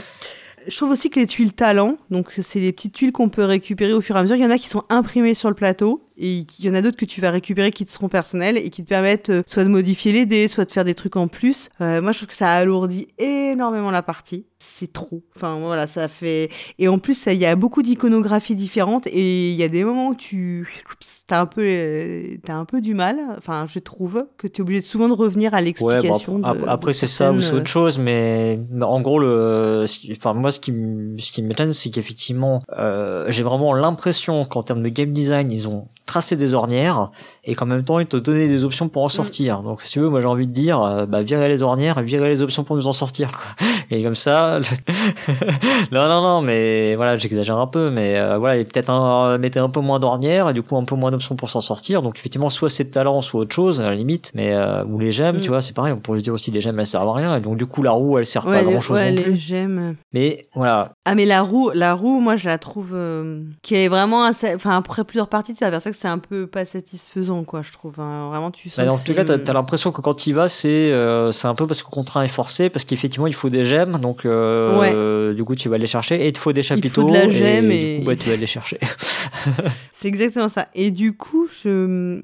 Je 0.68 0.76
trouve 0.76 0.92
aussi 0.92 1.10
que 1.10 1.20
les 1.20 1.28
tuiles 1.28 1.54
talent, 1.54 1.98
donc 2.10 2.34
c'est 2.42 2.60
les 2.60 2.74
petites 2.74 2.94
tuiles 2.94 3.12
qu'on 3.14 3.30
peut 3.30 3.46
récupérer 3.46 3.94
au 3.94 4.02
fur 4.02 4.16
et 4.16 4.20
à 4.20 4.22
mesure. 4.22 4.36
Il 4.36 4.42
y 4.42 4.46
en 4.46 4.52
a 4.52 4.58
qui 4.58 4.68
sont 4.68 4.84
imprimées 4.90 5.34
sur 5.34 5.50
le 5.50 5.56
plateau 5.56 6.07
et 6.18 6.46
il 6.60 6.66
y 6.66 6.70
en 6.70 6.74
a 6.74 6.82
d'autres 6.82 6.98
que 6.98 7.06
tu 7.06 7.22
vas 7.22 7.30
récupérer 7.30 7.72
qui 7.72 7.86
te 7.86 7.92
seront 7.92 8.10
personnels 8.10 8.58
et 8.58 8.70
qui 8.70 8.84
te 8.84 8.90
permettent 8.90 9.30
euh, 9.30 9.44
soit 9.46 9.64
de 9.64 9.70
modifier 9.70 10.12
les 10.12 10.26
dés, 10.26 10.48
soit 10.48 10.66
de 10.66 10.72
faire 10.72 10.86
des 10.86 10.96
trucs 10.96 11.16
en 11.16 11.28
plus. 11.28 11.70
Euh, 11.80 12.02
moi, 12.02 12.12
je 12.12 12.20
trouve 12.20 12.30
que 12.30 12.36
ça 12.36 12.52
alourdit 12.52 13.08
énormément 13.20 13.92
la 13.92 14.02
partie. 14.02 14.46
C'est 14.60 14.92
trop. 14.92 15.22
Enfin, 15.36 15.60
voilà, 15.60 15.86
ça 15.86 16.08
fait. 16.08 16.50
Et 16.80 16.88
en 16.88 16.98
plus, 16.98 17.28
il 17.28 17.38
y 17.38 17.46
a 17.46 17.56
beaucoup 17.56 17.84
d'iconographie 17.84 18.56
différentes 18.56 19.06
et 19.06 19.52
il 19.52 19.56
y 19.56 19.62
a 19.62 19.68
des 19.68 19.84
moments 19.84 20.08
où 20.10 20.16
tu. 20.16 20.68
T'as 21.28 21.42
un 21.42 21.46
peu, 21.46 21.62
euh, 21.64 22.38
as 22.48 22.56
un 22.56 22.66
peu 22.66 22.82
du 22.82 22.96
mal. 22.96 23.20
Enfin, 23.38 23.66
je 23.68 23.78
trouve 23.78 24.26
que 24.38 24.48
tu 24.48 24.58
es 24.58 24.62
obligé 24.62 24.82
souvent 24.82 25.10
de 25.10 25.14
revenir 25.14 25.54
à 25.54 25.62
l'explication. 25.62 26.38
Ouais, 26.38 26.68
après, 26.68 26.94
c'est 26.94 27.06
ça 27.06 27.32
ou 27.32 27.42
c'est 27.42 27.54
autre 27.54 27.68
chose, 27.68 28.00
mais 28.00 28.60
en 28.82 29.00
gros, 29.02 29.20
le. 29.20 29.86
Enfin, 30.16 30.34
moi, 30.34 30.50
ce 30.50 30.60
qui, 30.60 30.74
ce 31.20 31.32
qui 31.32 31.44
m'étonne, 31.44 31.74
c'est 31.74 31.92
qu'effectivement, 31.92 32.58
euh, 32.76 33.26
j'ai 33.30 33.44
vraiment 33.44 33.76
l'impression 33.76 34.46
qu'en 34.46 34.64
termes 34.64 34.82
de 34.82 34.90
game 34.90 35.12
design, 35.12 35.52
ils 35.52 35.68
ont 35.68 35.88
tracer 36.08 36.36
des 36.36 36.56
ornières 36.56 37.12
et 37.44 37.54
qu'en 37.54 37.68
même 37.68 37.84
temps 37.84 38.00
il 38.00 38.08
te 38.08 38.18
donnait 38.18 38.48
des 38.48 38.64
options 38.64 38.90
pour 38.90 39.04
en 39.04 39.08
mm. 39.08 39.12
sortir. 39.12 39.62
Donc 39.62 39.84
si 39.84 39.94
tu 39.94 40.00
veux, 40.00 40.10
moi 40.10 40.22
j'ai 40.22 40.28
envie 40.28 40.48
de 40.48 40.52
dire, 40.52 40.82
euh, 40.82 41.06
bah 41.06 41.22
virer 41.22 41.48
les 41.48 41.62
ornières, 41.62 42.02
virer 42.02 42.30
les 42.30 42.42
options 42.42 42.64
pour 42.64 42.76
nous 42.76 42.88
en 42.88 42.94
sortir. 42.94 43.32
Quoi. 43.32 43.68
Et 43.92 44.04
comme 44.04 44.16
ça, 44.16 44.60
non 45.92 46.08
non 46.08 46.22
non, 46.22 46.42
mais 46.42 46.96
voilà, 46.96 47.18
j'exagère 47.18 47.58
un 47.58 47.68
peu, 47.68 47.90
mais 47.90 48.18
euh, 48.18 48.38
voilà, 48.38 48.64
peut-être 48.64 48.90
un, 48.90 49.38
mettez 49.38 49.60
un 49.60 49.70
peu 49.70 49.80
moins 49.80 50.00
d'ornières 50.00 50.50
et 50.50 50.54
du 50.54 50.62
coup 50.62 50.76
un 50.76 50.84
peu 50.84 50.96
moins 50.96 51.12
d'options 51.12 51.36
pour 51.36 51.50
s'en 51.50 51.62
sortir. 51.62 52.02
Donc 52.02 52.18
effectivement, 52.18 52.50
soit 52.50 52.70
c'est 52.70 52.86
de 52.86 52.90
talent, 52.90 53.22
soit 53.22 53.42
autre 53.42 53.54
chose 53.54 53.80
à 53.80 53.86
la 53.86 53.96
limite, 53.96 54.32
mais 54.34 54.54
euh, 54.54 54.84
ou 54.86 55.00
les 55.00 55.12
gemmes, 55.12 55.38
tu 55.38 55.50
mm. 55.50 55.52
vois, 55.52 55.62
c'est 55.62 55.74
pareil. 55.74 55.94
On 55.94 56.00
pourrait 56.00 56.20
se 56.20 56.24
dire 56.24 56.34
aussi 56.34 56.52
les 56.52 56.62
gemmes 56.62 56.80
elles 56.80 56.88
servent 56.88 57.10
à 57.10 57.14
rien 57.14 57.36
et 57.36 57.42
donc 57.42 57.58
du 57.58 57.66
coup 57.66 57.84
la 57.84 57.92
roue 57.92 58.18
elle 58.18 58.26
sert 58.26 58.44
pas 58.46 58.58
à 58.58 58.64
grand 58.64 58.80
chose. 58.80 58.98
Ouais, 58.98 59.12
non 59.12 59.22
les 59.26 59.36
gemmes. 59.36 59.96
Mais 60.14 60.48
voilà. 60.56 60.94
Ah 61.10 61.16
mais 61.16 61.24
la 61.24 61.42
roue, 61.42 61.72
la 61.74 61.94
roue, 61.94 62.20
moi 62.20 62.36
je 62.36 62.48
la 62.48 62.58
trouve 62.58 62.94
qui 63.62 63.76
est 63.76 63.88
vraiment, 63.88 64.26
assez... 64.26 64.54
enfin 64.54 64.76
après 64.76 65.06
plusieurs 65.06 65.30
parties, 65.30 65.54
tu 65.54 65.64
ça 65.64 65.90
que 65.90 65.96
c'est 65.96 66.08
un 66.10 66.18
peu 66.18 66.48
pas 66.48 66.66
satisfaisant, 66.66 67.46
quoi, 67.46 67.62
je 67.62 67.72
trouve. 67.72 67.98
Hein. 68.02 68.28
Vraiment, 68.28 68.52
tu 68.52 68.70
sens. 68.70 68.86
Bah, 68.86 68.92
en 68.92 68.98
tout 68.98 69.14
cas, 69.14 69.24
t'as 69.24 69.36
as, 69.36 69.54
l'impression 69.54 69.94
que 69.94 70.02
quand 70.02 70.28
il 70.28 70.34
va, 70.34 70.50
c'est 70.50 70.68
euh, 70.68 71.32
c'est 71.32 71.48
un 71.48 71.56
peu 71.56 71.66
parce 71.66 71.82
que 71.82 71.88
le 71.88 71.94
contrat 71.94 72.26
est 72.26 72.28
forcé, 72.28 72.70
parce 72.70 72.84
qu'effectivement, 72.84 73.28
il 73.28 73.34
faut 73.34 73.50
des 73.50 73.64
gemmes, 73.64 74.00
donc 74.00 74.26
euh, 74.26 75.34
du 75.34 75.46
coup, 75.46 75.56
tu 75.56 75.70
vas 75.70 75.78
les 75.78 75.88
chercher, 75.88 76.22
et 76.24 76.28
il 76.28 76.34
te 76.34 76.40
faut 76.40 76.52
des 76.52 76.62
chapiteaux. 76.62 77.08
Il 77.08 77.08
faut 77.08 77.08
de 77.08 77.14
la 77.14 77.30
gemme 77.30 77.72
et, 77.72 78.00
Du 78.00 78.06
coup, 78.06 78.16
tu 78.16 78.30
vas 78.30 78.36
les 78.36 78.46
chercher. 78.46 78.78
c'est 79.94 80.10
exactement 80.10 80.50
ça. 80.50 80.68
Et 80.76 80.92
du 80.92 81.16
coup, 81.16 81.48
je 81.64 82.22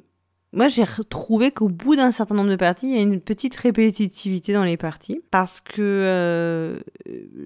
moi, 0.54 0.68
j'ai 0.68 0.84
retrouvé 0.84 1.50
qu'au 1.50 1.68
bout 1.68 1.96
d'un 1.96 2.12
certain 2.12 2.36
nombre 2.36 2.52
de 2.52 2.56
parties, 2.56 2.88
il 2.88 2.96
y 2.96 3.00
a 3.00 3.02
une 3.02 3.20
petite 3.20 3.56
répétitivité 3.56 4.54
dans 4.54 4.64
les 4.64 4.78
parties 4.78 5.20
parce 5.32 5.60
que 5.60 5.82
euh, 5.82 6.80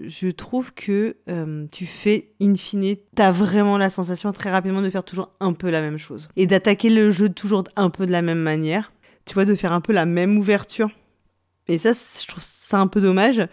je 0.03 0.27
trouve 0.27 0.73
que 0.73 1.15
euh, 1.29 1.65
tu 1.71 1.85
fais 1.85 2.33
in 2.41 2.53
fine, 2.55 2.97
t'as 3.15 3.31
vraiment 3.31 3.77
la 3.77 3.89
sensation 3.89 4.33
très 4.33 4.51
rapidement 4.51 4.81
de 4.81 4.89
faire 4.89 5.05
toujours 5.05 5.31
un 5.39 5.53
peu 5.53 5.69
la 5.69 5.79
même 5.79 5.97
chose 5.97 6.27
et 6.35 6.47
d'attaquer 6.47 6.89
le 6.89 7.09
jeu 7.09 7.29
toujours 7.29 7.63
un 7.77 7.89
peu 7.89 8.05
de 8.05 8.11
la 8.11 8.21
même 8.21 8.41
manière. 8.41 8.91
Tu 9.25 9.33
vois, 9.33 9.45
de 9.45 9.55
faire 9.55 9.71
un 9.71 9.81
peu 9.81 9.93
la 9.93 10.05
même 10.05 10.37
ouverture. 10.37 10.89
Et 11.67 11.77
ça, 11.77 11.91
je 11.93 12.27
trouve 12.27 12.43
ça 12.43 12.79
un 12.79 12.87
peu 12.87 13.01
dommage. 13.01 13.45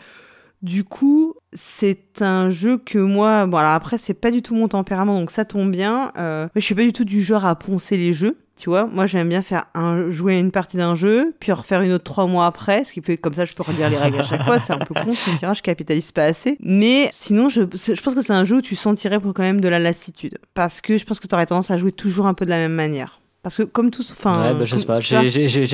Du 0.62 0.82
coup, 0.82 1.34
c'est 1.52 2.22
un 2.22 2.50
jeu 2.50 2.78
que 2.78 2.98
moi, 2.98 3.46
bon 3.46 3.58
alors 3.58 3.72
après 3.72 3.98
c'est 3.98 4.14
pas 4.14 4.30
du 4.30 4.40
tout 4.40 4.54
mon 4.54 4.66
tempérament, 4.66 5.18
donc 5.18 5.30
ça 5.30 5.44
tombe 5.44 5.70
bien. 5.70 6.10
Euh, 6.16 6.48
je 6.54 6.60
suis 6.60 6.74
pas 6.74 6.82
du 6.82 6.92
tout 6.92 7.04
du 7.04 7.22
genre 7.22 7.44
à 7.44 7.54
poncer 7.54 7.96
les 7.96 8.12
jeux. 8.12 8.43
Tu 8.56 8.70
vois, 8.70 8.86
moi 8.86 9.06
j'aime 9.06 9.28
bien 9.28 9.42
faire 9.42 9.64
un, 9.74 10.12
jouer 10.12 10.38
une 10.38 10.52
partie 10.52 10.76
d'un 10.76 10.94
jeu, 10.94 11.34
puis 11.40 11.50
refaire 11.50 11.80
une 11.82 11.90
autre 11.92 12.04
trois 12.04 12.26
mois 12.26 12.46
après, 12.46 12.84
ce 12.84 12.92
qui 12.92 13.02
fait 13.02 13.16
comme 13.16 13.34
ça 13.34 13.44
je 13.44 13.52
peux 13.52 13.64
redire 13.64 13.90
les 13.90 13.96
règles 13.96 14.20
à 14.20 14.24
chaque 14.24 14.44
fois, 14.44 14.60
c'est 14.60 14.72
un 14.72 14.78
peu 14.78 14.94
con, 14.94 15.10
tu 15.10 15.46
me 15.46 15.54
je 15.54 15.62
capitalise 15.62 16.12
pas 16.12 16.24
assez. 16.24 16.56
Mais 16.60 17.10
sinon, 17.12 17.48
je, 17.48 17.62
je 17.62 18.00
pense 18.00 18.14
que 18.14 18.22
c'est 18.22 18.32
un 18.32 18.44
jeu 18.44 18.58
où 18.58 18.62
tu 18.62 18.76
sentirais 18.76 19.18
quand 19.20 19.42
même 19.42 19.60
de 19.60 19.68
la 19.68 19.80
lassitude. 19.80 20.38
Parce 20.54 20.80
que 20.80 20.98
je 20.98 21.04
pense 21.04 21.18
que 21.18 21.26
tu 21.26 21.34
aurais 21.34 21.46
tendance 21.46 21.70
à 21.70 21.78
jouer 21.78 21.92
toujours 21.92 22.26
un 22.26 22.34
peu 22.34 22.44
de 22.44 22.50
la 22.50 22.58
même 22.58 22.74
manière. 22.74 23.20
Parce 23.44 23.58
que 23.58 23.62
comme 23.62 23.90
tous, 23.90 24.10
enfin. 24.12 24.32
Ouais, 24.32 24.58
bah, 24.58 24.64
je 24.64 24.74
sais 24.74 24.86
pas. 24.86 25.00
J'ai 25.00 25.28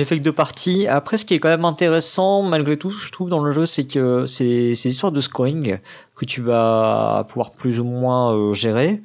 fait 0.05 0.17
que 0.17 0.23
deux 0.23 0.33
parties. 0.33 0.87
Après, 0.87 1.15
ce 1.15 1.23
qui 1.23 1.35
est 1.35 1.39
quand 1.39 1.49
même 1.49 1.63
intéressant, 1.63 2.43
malgré 2.43 2.77
tout, 2.77 2.89
je 2.89 3.09
trouve 3.11 3.29
dans 3.29 3.41
le 3.41 3.51
jeu, 3.51 3.65
c'est 3.65 3.85
que 3.85 4.25
c'est 4.25 4.75
ces 4.75 4.89
histoires 4.89 5.13
de 5.13 5.21
scoring 5.21 5.77
que 6.15 6.25
tu 6.25 6.41
vas 6.41 7.25
pouvoir 7.29 7.51
plus 7.51 7.79
ou 7.79 7.85
moins 7.85 8.35
euh, 8.35 8.51
gérer 8.51 9.01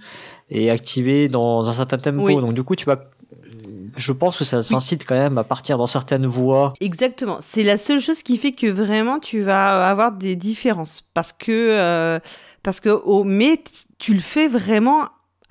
et 0.51 0.71
activer 0.71 1.29
dans 1.29 1.69
un 1.69 1.73
certain 1.73 1.99
tempo. 1.99 2.41
Donc 2.41 2.55
du 2.55 2.65
coup, 2.65 2.75
tu 2.75 2.87
vas 2.87 3.05
je 3.97 4.13
pense 4.13 4.39
que 4.39 4.45
ça 4.45 4.63
s'incite 4.63 5.05
quand 5.07 5.17
même 5.17 5.39
à 5.39 5.45
partir 5.45 5.79
dans 5.79 5.87
certaines 5.87 6.27
voies. 6.27 6.75
Exactement. 6.81 7.39
C'est 7.41 7.63
la 7.63 7.79
seule 7.79 8.01
chose 8.01 8.23
qui 8.23 8.37
fait 8.37 8.53
que 8.53 8.67
vraiment 8.67 9.19
tu 9.19 9.43
vas 9.43 9.89
avoir 9.89 10.13
des 10.13 10.37
différences. 10.37 11.05
Parce 11.15 11.33
que, 11.33 11.51
euh, 11.51 12.19
parce 12.63 12.81
que, 12.81 12.89
oh, 13.05 13.25
mais 13.25 13.63
tu 13.99 14.15
le 14.15 14.21
fais 14.21 14.49
vraiment 14.49 15.05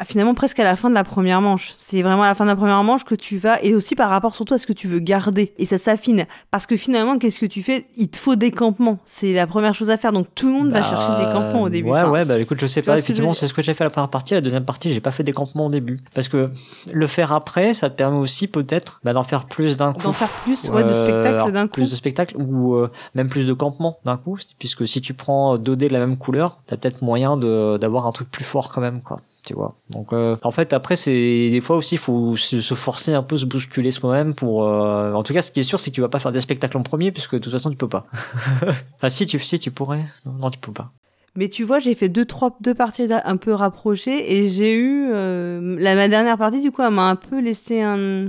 finalement 0.03 0.33
presque 0.33 0.59
à 0.59 0.65
la 0.65 0.75
fin 0.75 0.89
de 0.89 0.93
la 0.93 1.05
première 1.05 1.39
manche. 1.39 1.73
C'est 1.77 2.01
vraiment 2.01 2.23
à 2.23 2.27
la 2.27 2.35
fin 2.35 2.43
de 2.43 2.49
la 2.49 2.55
première 2.57 2.83
manche 2.83 3.05
que 3.05 3.15
tu 3.15 3.37
vas, 3.37 3.63
et 3.63 3.73
aussi 3.73 3.95
par 3.95 4.09
rapport 4.09 4.35
surtout 4.35 4.53
à 4.55 4.57
ce 4.57 4.67
que 4.67 4.73
tu 4.73 4.87
veux 4.89 4.99
garder. 4.99 5.53
Et 5.57 5.65
ça 5.65 5.77
s'affine. 5.77 6.25
Parce 6.51 6.65
que 6.65 6.75
finalement, 6.75 7.17
qu'est-ce 7.17 7.39
que 7.39 7.45
tu 7.45 7.63
fais? 7.63 7.85
Il 7.95 8.09
te 8.09 8.17
faut 8.17 8.35
des 8.35 8.51
campements. 8.51 8.97
C'est 9.05 9.31
la 9.31 9.47
première 9.47 9.73
chose 9.73 9.89
à 9.89 9.97
faire. 9.97 10.11
Donc 10.11 10.27
tout 10.35 10.47
le 10.47 10.53
monde 10.53 10.71
va 10.71 10.81
Bah, 10.81 10.89
chercher 10.89 11.25
des 11.25 11.31
campements 11.31 11.61
au 11.61 11.69
début. 11.69 11.89
Ouais, 11.89 12.01
Enfin, 12.01 12.11
ouais, 12.11 12.25
bah 12.25 12.37
écoute, 12.39 12.59
je 12.59 12.67
sais 12.67 12.81
pas. 12.81 12.97
Effectivement, 12.97 13.33
c'est 13.33 13.47
ce 13.47 13.53
que 13.53 13.61
j'ai 13.61 13.73
fait 13.73 13.83
la 13.85 13.89
première 13.89 14.09
partie. 14.09 14.33
La 14.33 14.41
deuxième 14.41 14.65
partie, 14.65 14.91
j'ai 14.91 14.99
pas 14.99 15.11
fait 15.11 15.23
des 15.23 15.31
campements 15.33 15.67
au 15.67 15.69
début. 15.71 16.01
Parce 16.13 16.27
que 16.27 16.49
le 16.91 17.07
faire 17.07 17.31
après, 17.31 17.73
ça 17.73 17.89
te 17.89 17.95
permet 17.95 18.17
aussi 18.17 18.47
peut-être 18.47 18.99
bah, 19.05 19.13
d'en 19.13 19.23
faire 19.23 19.45
plus 19.45 19.77
d'un 19.77 19.93
coup. 19.93 20.01
D'en 20.03 20.11
faire 20.13 20.29
plus, 20.43 20.67
ouais, 20.69 20.83
de 20.83 20.89
Euh, 20.89 21.01
spectacles 21.03 21.51
d'un 21.53 21.67
coup. 21.67 21.73
Plus 21.75 21.89
de 21.89 21.95
spectacles 21.95 22.35
ou 22.37 22.73
euh, 22.75 22.91
même 23.13 23.29
plus 23.29 23.47
de 23.47 23.53
campements 23.53 23.97
d'un 24.03 24.17
coup. 24.17 24.37
Puisque 24.59 24.85
si 24.87 24.99
tu 24.99 25.13
prends 25.13 25.57
deux 25.57 25.75
dés 25.77 25.87
de 25.87 25.93
la 25.93 25.99
même 25.99 26.17
couleur, 26.17 26.59
t'as 26.67 26.75
peut-être 26.75 27.01
moyen 27.01 27.37
de 27.37 27.77
d'avoir 27.77 28.07
un 28.07 28.11
truc 28.11 28.29
plus 28.29 28.43
fort 28.43 28.73
quand 28.73 28.81
même, 28.81 29.01
quoi. 29.01 29.19
Tu 29.45 29.53
vois. 29.53 29.75
Donc 29.91 30.11
euh, 30.11 30.35
en 30.41 30.51
fait 30.51 30.73
après 30.73 30.95
c'est 30.95 31.11
des 31.51 31.61
fois 31.61 31.75
aussi 31.75 31.97
faut 31.97 32.35
se, 32.35 32.59
forcer 32.73 33.13
un 33.13 33.21
peu 33.21 33.37
se 33.37 33.45
bousculer 33.45 33.91
soi-même 33.91 34.33
pour 34.33 34.63
euh, 34.63 35.13
en 35.13 35.21
tout 35.21 35.33
cas 35.33 35.43
ce 35.43 35.51
qui 35.51 35.59
est 35.59 35.63
sûr 35.63 35.79
c'est 35.79 35.91
que 35.91 35.95
tu 35.95 36.01
vas 36.01 36.09
pas 36.09 36.17
faire 36.19 36.31
des 36.31 36.39
spectacles 36.39 36.77
en 36.77 36.81
premier 36.83 37.11
puisque 37.11 37.35
de 37.35 37.39
toute 37.39 37.51
façon 37.51 37.69
tu 37.69 37.77
peux 37.77 37.87
pas. 37.87 38.07
enfin 38.95 39.09
si 39.09 39.27
tu 39.27 39.37
si 39.39 39.59
tu 39.59 39.69
pourrais 39.69 40.03
non 40.25 40.49
tu 40.49 40.57
peux 40.57 40.71
pas. 40.71 40.91
Mais 41.35 41.49
tu 41.49 41.63
vois, 41.65 41.79
j'ai 41.79 41.95
fait 41.95 42.07
deux, 42.07 42.25
trois, 42.25 42.55
deux 42.61 42.73
parties 42.73 43.07
un 43.11 43.37
peu 43.37 43.53
rapprochées 43.53 44.37
et 44.37 44.49
j'ai 44.49 44.73
eu. 44.73 45.07
euh, 45.11 45.75
la, 45.79 45.95
ma 45.95 46.07
dernière 46.07 46.37
partie, 46.37 46.61
du 46.61 46.71
coup, 46.71 46.81
elle 46.81 46.91
m'a 46.93 47.09
un 47.09 47.17
peu 47.17 47.41
laissé 47.41 47.81
un. 47.81 48.27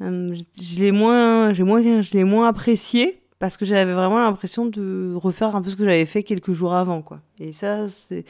un- 0.00 0.28
je 0.60 0.78
l'ai 0.78 0.92
moins, 0.92 1.52
j'ai 1.54 1.64
moins, 1.64 1.82
je 2.02 2.12
l'ai 2.12 2.24
moins 2.24 2.48
apprécié 2.48 3.20
parce 3.40 3.56
que 3.56 3.64
j'avais 3.64 3.92
vraiment 3.94 4.20
l'impression 4.20 4.66
de 4.66 5.12
refaire 5.16 5.56
un 5.56 5.62
peu 5.62 5.70
ce 5.70 5.76
que 5.76 5.84
j'avais 5.84 6.06
fait 6.06 6.22
quelques 6.22 6.52
jours 6.52 6.72
avant, 6.74 7.02
quoi. 7.02 7.18
Et 7.40 7.52
ça, 7.52 7.88
c'est. 7.88 8.24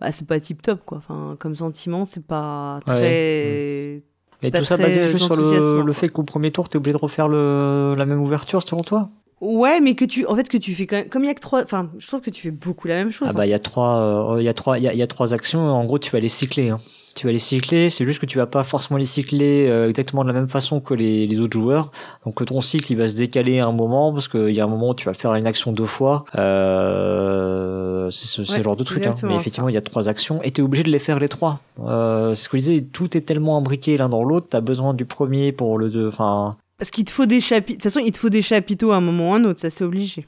Bah, 0.00 0.12
c'est 0.12 0.26
pas 0.26 0.40
tip 0.40 0.62
top, 0.62 0.80
quoi. 0.84 0.98
Enfin, 0.98 1.36
comme 1.38 1.54
sentiment, 1.56 2.04
c'est 2.04 2.24
pas 2.24 2.80
très. 2.86 4.02
Et 4.42 4.50
Pas 4.50 4.58
tout 4.58 4.64
ça 4.64 4.78
basé 4.78 5.06
juste 5.08 5.24
sur 5.24 5.36
le, 5.36 5.82
le 5.82 5.92
fait 5.92 6.08
qu'au 6.08 6.22
premier 6.22 6.50
tour 6.50 6.68
t'es 6.70 6.78
obligé 6.78 6.94
de 6.94 7.02
refaire 7.02 7.28
le 7.28 7.94
la 7.98 8.06
même 8.06 8.22
ouverture 8.22 8.62
selon 8.66 8.82
toi? 8.82 9.10
Ouais, 9.42 9.80
mais 9.80 9.94
que 9.94 10.04
tu, 10.04 10.26
en 10.26 10.36
fait, 10.36 10.48
que 10.48 10.56
tu 10.56 10.74
fais 10.74 10.86
quand 10.86 10.96
même, 10.96 11.08
comme 11.08 11.24
il 11.24 11.26
y 11.26 11.30
a 11.30 11.34
que 11.34 11.40
trois, 11.40 11.62
enfin, 11.62 11.90
je 11.98 12.06
trouve 12.06 12.20
que 12.20 12.30
tu 12.30 12.42
fais 12.42 12.50
beaucoup 12.50 12.88
la 12.88 12.94
même 12.94 13.10
chose. 13.10 13.28
Ah 13.30 13.34
bah 13.34 13.46
il 13.46 13.50
y 13.50 13.54
a 13.54 13.58
trois 13.58 13.98
euh, 14.34 14.40
il 14.40 14.44
y 14.44 14.48
a 14.48 14.54
trois 14.54 14.78
il 14.78 14.84
y 14.84 14.88
a, 14.88 14.92
il 14.94 14.98
y 14.98 15.02
a 15.02 15.06
trois 15.06 15.34
actions 15.34 15.60
en 15.60 15.84
gros 15.84 15.98
tu 15.98 16.10
vas 16.10 16.20
les 16.20 16.28
cycler 16.28 16.70
hein. 16.70 16.78
Tu 17.20 17.26
vas 17.26 17.34
les 17.34 17.38
cycler, 17.38 17.90
c'est 17.90 18.06
juste 18.06 18.18
que 18.18 18.24
tu 18.24 18.38
vas 18.38 18.46
pas 18.46 18.64
forcément 18.64 18.96
les 18.96 19.04
cycler 19.04 19.68
euh, 19.68 19.90
exactement 19.90 20.22
de 20.22 20.28
la 20.28 20.32
même 20.32 20.48
façon 20.48 20.80
que 20.80 20.94
les, 20.94 21.26
les 21.26 21.38
autres 21.38 21.52
joueurs. 21.52 21.90
Donc 22.24 22.42
ton 22.46 22.62
cycle 22.62 22.90
il 22.90 22.96
va 22.96 23.08
se 23.08 23.14
décaler 23.14 23.58
à 23.58 23.66
un 23.66 23.72
moment 23.72 24.10
parce 24.10 24.26
qu'il 24.26 24.56
y 24.56 24.58
a 24.58 24.64
un 24.64 24.68
moment 24.68 24.88
où 24.88 24.94
tu 24.94 25.04
vas 25.04 25.12
faire 25.12 25.34
une 25.34 25.46
action 25.46 25.70
deux 25.72 25.84
fois. 25.84 26.24
Euh, 26.36 28.08
c'est 28.08 28.42
ce, 28.42 28.62
genre 28.62 28.74
de 28.74 28.84
truc. 28.84 29.04
Hein. 29.04 29.14
Mais 29.24 29.34
effectivement 29.34 29.68
il 29.68 29.74
y 29.74 29.76
a 29.76 29.82
trois 29.82 30.08
actions 30.08 30.40
et 30.42 30.50
t'es 30.50 30.62
obligé 30.62 30.82
de 30.82 30.88
les 30.88 30.98
faire 30.98 31.20
les 31.20 31.28
trois. 31.28 31.60
Euh, 31.84 32.32
c'est 32.32 32.44
ce 32.44 32.48
que 32.48 32.56
je 32.56 32.62
disais, 32.62 32.80
tout 32.80 33.14
est 33.14 33.20
tellement 33.20 33.58
imbriqué 33.58 33.98
l'un 33.98 34.08
dans 34.08 34.24
l'autre. 34.24 34.46
T'as 34.48 34.62
besoin 34.62 34.94
du 34.94 35.04
premier 35.04 35.52
pour 35.52 35.76
le 35.76 35.90
deux. 35.90 36.08
Enfin 36.08 36.52
Parce 36.78 36.90
qu'il 36.90 37.04
te 37.04 37.10
faut 37.10 37.26
des 37.26 37.42
chapitres. 37.42 37.80
De 37.80 37.82
toute 37.82 37.92
façon, 37.92 38.02
il 38.02 38.12
te 38.12 38.18
faut 38.18 38.30
des 38.30 38.40
chapiteaux 38.40 38.92
à 38.92 38.96
un 38.96 39.02
moment 39.02 39.32
ou 39.32 39.34
à 39.34 39.36
un 39.36 39.44
autre, 39.44 39.60
ça 39.60 39.68
c'est 39.68 39.84
obligé. 39.84 40.24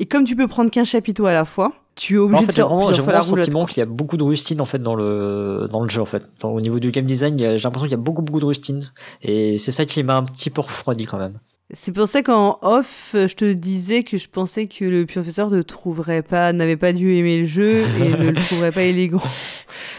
Et 0.00 0.06
comme 0.06 0.24
tu 0.24 0.34
peux 0.36 0.48
prendre 0.48 0.70
qu'un 0.70 0.84
chapiteau 0.84 1.26
à 1.26 1.32
la 1.32 1.44
fois, 1.44 1.72
tu 1.94 2.16
es 2.16 2.18
obligé 2.18 2.38
en 2.38 2.40
fait, 2.42 2.46
de 2.48 2.52
faire 2.52 2.68
vraiment, 2.68 2.92
j'ai 2.92 3.02
vraiment 3.02 3.18
le 3.18 3.24
sentiment 3.42 3.66
qu'il 3.66 3.78
y 3.78 3.82
a 3.82 3.86
beaucoup 3.86 4.16
de 4.16 4.24
rustines 4.24 4.60
en 4.60 4.64
fait 4.64 4.80
dans 4.80 4.96
le 4.96 5.68
dans 5.70 5.82
le 5.82 5.88
jeu 5.88 6.00
en 6.00 6.04
fait. 6.06 6.28
Dans- 6.40 6.50
au 6.50 6.60
niveau 6.60 6.80
du 6.80 6.90
game 6.90 7.06
design, 7.06 7.38
j'ai 7.38 7.46
l'impression 7.58 7.82
qu'il 7.86 7.92
y 7.92 7.94
a 7.94 7.98
beaucoup 7.98 8.22
beaucoup 8.22 8.40
de 8.40 8.44
rustines 8.46 8.82
et 9.22 9.56
c'est 9.58 9.70
ça 9.70 9.84
qui 9.84 10.02
m'a 10.02 10.16
un 10.16 10.24
petit 10.24 10.50
peu 10.50 10.60
refroidi 10.62 11.04
quand 11.04 11.18
même. 11.18 11.38
C'est 11.72 11.92
pour 11.92 12.06
ça 12.06 12.22
qu'en 12.22 12.58
off, 12.60 13.12
euh, 13.14 13.26
je 13.26 13.34
te 13.36 13.50
disais 13.52 14.02
que 14.02 14.18
je 14.18 14.28
pensais 14.28 14.66
que 14.66 14.84
le 14.84 15.06
professeur 15.06 15.48
ne 15.50 15.62
trouverait 15.62 16.22
pas, 16.22 16.52
n'avait 16.52 16.76
pas 16.76 16.92
dû 16.92 17.14
aimer 17.16 17.40
le 17.40 17.46
jeu 17.46 17.82
et 18.00 18.10
ne 18.10 18.30
le 18.30 18.34
trouverait 18.34 18.70
pas 18.70 18.82
élégant. 18.82 19.22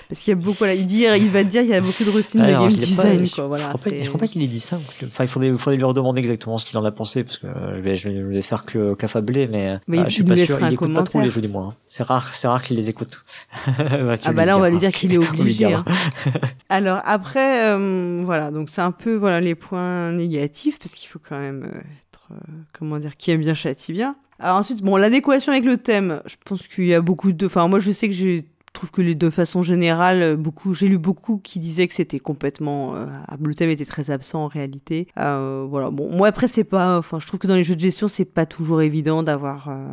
Parce 0.08 0.22
qu'il 0.22 0.30
y 0.30 0.34
a 0.34 0.36
beaucoup, 0.36 0.60
voilà, 0.60 0.76
il, 0.76 0.86
dit, 0.86 1.06
il 1.18 1.32
va 1.32 1.44
te 1.44 1.50
dire 1.50 1.62
qu'il 1.64 1.72
y 1.72 1.74
a 1.74 1.82
beaucoup 1.82 2.04
de 2.04 2.12
rustines 2.12 2.42
de 2.44 2.46
game 2.52 2.62
pas- 2.62 2.70
design, 2.70 3.26
je- 3.26 3.34
quoi. 3.34 3.48
Voilà, 3.48 3.70
crois 3.70 3.82
pas- 3.84 3.90
c'est- 3.90 4.04
je 4.04 4.08
crois 4.10 4.20
pas 4.20 4.28
qu'il 4.28 4.44
ait 4.44 4.48
dit 4.48 4.60
ça. 4.60 4.80
Enfin, 5.08 5.24
il 5.24 5.28
faudrait, 5.28 5.52
faudrait 5.56 5.78
lui 5.78 5.84
redemander 5.84 6.20
exactement 6.20 6.60
ce 6.60 6.66
qu'il 6.68 6.78
en 6.78 6.86
a 6.86 6.92
pensé 6.92 7.24
parce 7.24 7.40
que 7.40 7.48
euh, 7.48 7.78
je 7.78 7.82
vais, 7.82 7.96
je 7.96 8.42
faire 8.42 8.66
que 8.66 8.94
qu'affabler, 8.94 9.48
mais, 9.48 9.80
Mais 9.88 9.98
euh, 9.98 10.02
il- 10.04 10.10
je 10.10 10.14
suis 10.14 10.24
pas 10.24 10.36
sûr. 10.38 10.60
Il 10.62 10.74
écoute 10.74 10.94
pas 10.94 11.02
trop 11.02 11.20
les 11.22 11.32
jeux 11.32 11.42
du 11.42 11.48
mois. 11.48 11.70
hein. 11.72 11.74
C'est 11.88 12.04
rare, 12.04 12.32
c'est 12.32 12.48
rare 12.48 12.62
qu'il 12.62 12.78
les 12.78 12.90
écoute. 12.90 13.24
Bah, 14.06 14.16
Ah 14.24 14.34
bah 14.34 14.46
là, 14.46 14.56
on 14.58 14.62
va 14.62 14.70
lui 14.70 14.78
dire 14.78 14.92
qu'il 14.92 15.12
est 15.14 15.18
obligé. 15.40 15.66
dira. 15.66 15.84
hein. 15.88 16.32
Alors 16.70 17.02
après, 17.06 17.72
euh, 17.72 18.22
voilà, 18.24 18.52
donc 18.52 18.70
c'est 18.70 18.82
un 18.82 18.92
peu 18.92 19.16
voilà 19.16 19.42
les 19.42 19.56
points 19.56 20.12
négatifs 20.12 20.78
parce 20.78 20.94
qu'il 20.94 21.10
faut 21.10 21.20
quand 21.28 21.40
même 21.40 21.65
être, 21.68 22.30
euh, 22.32 22.36
comment 22.78 22.98
dire, 23.00 23.18
qui 23.18 23.32
aime 23.32 23.42
bien 23.42 23.54
châtie 23.54 23.94
bien. 23.94 24.16
Alors 24.40 24.58
ensuite, 24.58 24.82
bon, 24.82 24.98
l'adéquation 24.98 25.52
avec 25.52 25.66
le 25.66 25.78
thème, 25.78 26.22
je 26.26 26.36
pense 26.44 26.68
qu'il 26.68 26.86
y 26.86 26.94
a 26.94 27.02
beaucoup 27.02 27.32
de, 27.32 27.46
enfin 27.46 27.68
moi 27.68 27.80
je 27.80 27.92
sais 27.92 28.10
que 28.10 28.14
j'ai 28.14 28.46
trouve 28.76 28.92
que 28.92 29.02
les 29.02 29.16
de 29.16 29.30
façon 29.32 29.64
générale, 29.64 30.22
euh, 30.22 30.36
beaucoup, 30.36 30.76
j'ai 30.76 30.88
lu 30.88 31.00
beaucoup 31.00 31.38
qui 31.40 31.60
disaient 31.60 31.88
que 31.88 31.96
c'était 31.96 32.20
complètement, 32.20 32.96
euh, 32.96 33.06
le 33.42 33.56
thème 33.56 33.72
était 33.72 33.86
très 33.86 34.12
absent 34.12 34.44
en 34.44 34.48
réalité. 34.48 35.08
Euh, 35.18 35.66
voilà, 35.68 35.90
bon, 35.90 36.12
moi 36.16 36.28
après 36.28 36.48
c'est 36.48 36.64
pas, 36.64 37.00
enfin 37.00 37.20
je 37.20 37.26
trouve 37.26 37.40
que 37.40 37.48
dans 37.48 37.56
les 37.56 37.64
jeux 37.64 37.76
de 37.76 37.82
gestion 37.82 38.08
c'est 38.08 38.26
pas 38.26 38.46
toujours 38.46 38.82
évident 38.82 39.24
d'avoir 39.24 39.70
euh, 39.70 39.88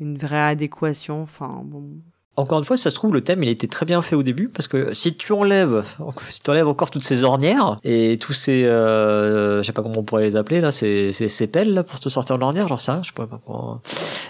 une 0.00 0.16
vraie 0.16 0.40
adéquation. 0.40 1.22
Enfin 1.22 1.60
bon, 1.64 1.90
Encore 2.40 2.58
une 2.58 2.64
fois, 2.64 2.76
ça 2.76 2.88
se 2.90 2.94
trouve, 2.94 3.12
le 3.12 3.20
thème, 3.20 3.42
il 3.42 3.50
était 3.50 3.66
très 3.66 3.84
bien 3.84 4.00
fait 4.00 4.16
au 4.16 4.22
début, 4.22 4.48
parce 4.48 4.66
que 4.66 4.94
si 4.94 5.14
tu 5.14 5.32
enlèves, 5.32 5.84
si 6.28 6.40
tu 6.40 6.50
enlèves 6.50 6.68
encore 6.68 6.90
toutes 6.90 7.04
ces 7.04 7.22
ornières, 7.22 7.78
et 7.84 8.16
tous 8.18 8.32
ces, 8.32 8.64
euh, 8.64 9.58
je 9.58 9.66
sais 9.66 9.72
pas 9.72 9.82
comment 9.82 9.98
on 9.98 10.02
pourrait 10.02 10.22
les 10.22 10.36
appeler, 10.36 10.60
là, 10.60 10.70
ces, 10.70 11.12
ces, 11.12 11.28
ces 11.28 11.46
pelles, 11.46 11.74
là, 11.74 11.82
pour 11.82 12.00
te 12.00 12.08
sortir 12.08 12.36
de 12.36 12.40
l'ornière, 12.40 12.66
j'en 12.68 12.78
sais 12.78 12.92
rien, 12.92 13.02
je 13.02 13.08
sais 13.08 13.14
pas 13.14 13.26
comment. 13.26 13.80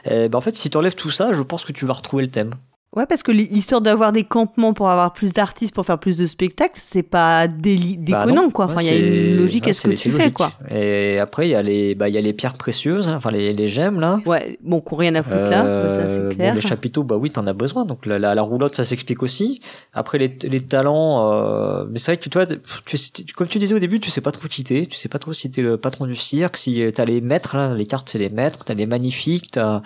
Eh 0.04 0.28
ben, 0.28 0.36
en 0.36 0.40
fait, 0.40 0.56
si 0.56 0.70
tu 0.70 0.76
enlèves 0.76 0.96
tout 0.96 1.10
ça, 1.10 1.32
je 1.32 1.42
pense 1.42 1.64
que 1.64 1.72
tu 1.72 1.86
vas 1.86 1.92
retrouver 1.92 2.24
le 2.24 2.30
thème. 2.30 2.54
Ouais, 2.96 3.06
parce 3.06 3.22
que 3.22 3.30
l'histoire 3.30 3.80
d'avoir 3.80 4.10
des 4.12 4.24
campements 4.24 4.72
pour 4.72 4.90
avoir 4.90 5.12
plus 5.12 5.32
d'artistes, 5.32 5.72
pour 5.72 5.86
faire 5.86 6.00
plus 6.00 6.16
de 6.16 6.26
spectacles, 6.26 6.80
c'est 6.82 7.04
pas 7.04 7.46
déli- 7.46 7.96
Bah 7.98 8.24
déconnant, 8.24 8.42
non. 8.42 8.50
quoi. 8.50 8.64
Enfin, 8.64 8.82
il 8.82 8.86
y 8.86 8.90
a 8.90 8.96
une 8.98 9.36
logique 9.36 9.66
ouais, 9.66 9.70
à 9.70 9.72
ce 9.74 9.86
que 9.86 9.94
tu 9.94 10.10
fais, 10.10 10.32
quoi. 10.32 10.50
Et 10.68 11.20
après, 11.20 11.46
il 11.46 11.50
y 11.52 11.54
a 11.54 11.62
les, 11.62 11.94
bah, 11.94 12.08
il 12.08 12.16
y 12.16 12.18
a 12.18 12.20
les 12.20 12.32
pierres 12.32 12.56
précieuses, 12.56 13.08
hein, 13.08 13.14
enfin, 13.14 13.30
les, 13.30 13.52
les 13.52 13.68
gemmes, 13.68 14.00
là. 14.00 14.18
Ouais, 14.26 14.58
bon, 14.64 14.80
qu'on 14.80 14.96
rien 14.96 15.14
à 15.14 15.22
foutre 15.22 15.48
là, 15.50 15.64
Euh, 15.66 15.90
ça 16.08 16.14
c'est 16.16 16.28
bon, 16.30 16.34
clair. 16.34 16.52
les 16.56 16.60
chapiteaux, 16.60 17.04
bah 17.04 17.14
oui, 17.16 17.30
t'en 17.30 17.46
as 17.46 17.52
besoin. 17.52 17.84
Donc 17.84 18.06
la, 18.06 18.18
la, 18.18 18.34
la 18.34 18.42
roulotte, 18.42 18.74
ça 18.74 18.82
s'explique 18.82 19.22
aussi. 19.22 19.60
Après 19.92 20.18
les, 20.18 20.36
les 20.42 20.60
talents, 20.60 21.30
euh, 21.32 21.84
mais 21.88 22.00
c'est 22.00 22.10
vrai 22.10 22.16
que 22.16 22.28
toi, 22.28 22.44
tu, 22.44 22.96
tu- 23.24 23.32
comme 23.34 23.46
tu 23.46 23.60
disais 23.60 23.74
au 23.76 23.78
début, 23.78 24.00
tu 24.00 24.10
sais 24.10 24.20
pas 24.20 24.32
trop 24.32 24.48
qui 24.48 24.64
t'es, 24.64 24.84
tu 24.86 24.96
sais 24.96 25.08
pas 25.08 25.20
trop 25.20 25.32
si 25.32 25.48
t'es 25.48 25.62
le 25.62 25.76
patron 25.76 26.06
du 26.06 26.16
cirque, 26.16 26.56
si 26.56 26.82
t'as 26.92 27.04
les 27.04 27.20
maîtres, 27.20 27.56
là, 27.56 27.72
les 27.72 27.86
cartes 27.86 28.08
c'est 28.10 28.18
les 28.18 28.30
maîtres, 28.30 28.64
t'as 28.64 28.74
les 28.74 28.86
magnifiques, 28.86 29.52
t'as. 29.52 29.80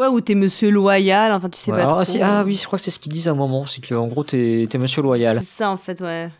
Ouais, 0.00 0.06
ou 0.06 0.20
t'es 0.22 0.34
monsieur 0.34 0.70
loyal, 0.70 1.30
enfin, 1.30 1.50
tu 1.50 1.58
sais 1.60 1.70
Ouais, 1.70 1.76
pas 1.76 1.84
ah, 2.00 2.04
trop. 2.04 2.04
si- 2.04 2.22
ah 2.22 2.42
oui, 2.42 2.54
je 2.56 2.64
crois 2.64 2.78
que 2.78 2.84
c'est 2.86 2.90
ce 2.90 2.98
qu'ils 2.98 3.12
disent 3.12 3.28
à 3.28 3.32
un 3.32 3.34
moment, 3.34 3.66
c'est 3.66 3.82
que 3.82 3.94
en 3.94 4.06
gros 4.06 4.24
t'es 4.24 4.66
t'es 4.70 4.78
Monsieur 4.78 5.02
Loyal. 5.02 5.36
C'est 5.40 5.44
ça, 5.44 5.70
en 5.70 5.76
fait, 5.76 6.00
ouais. 6.00 6.30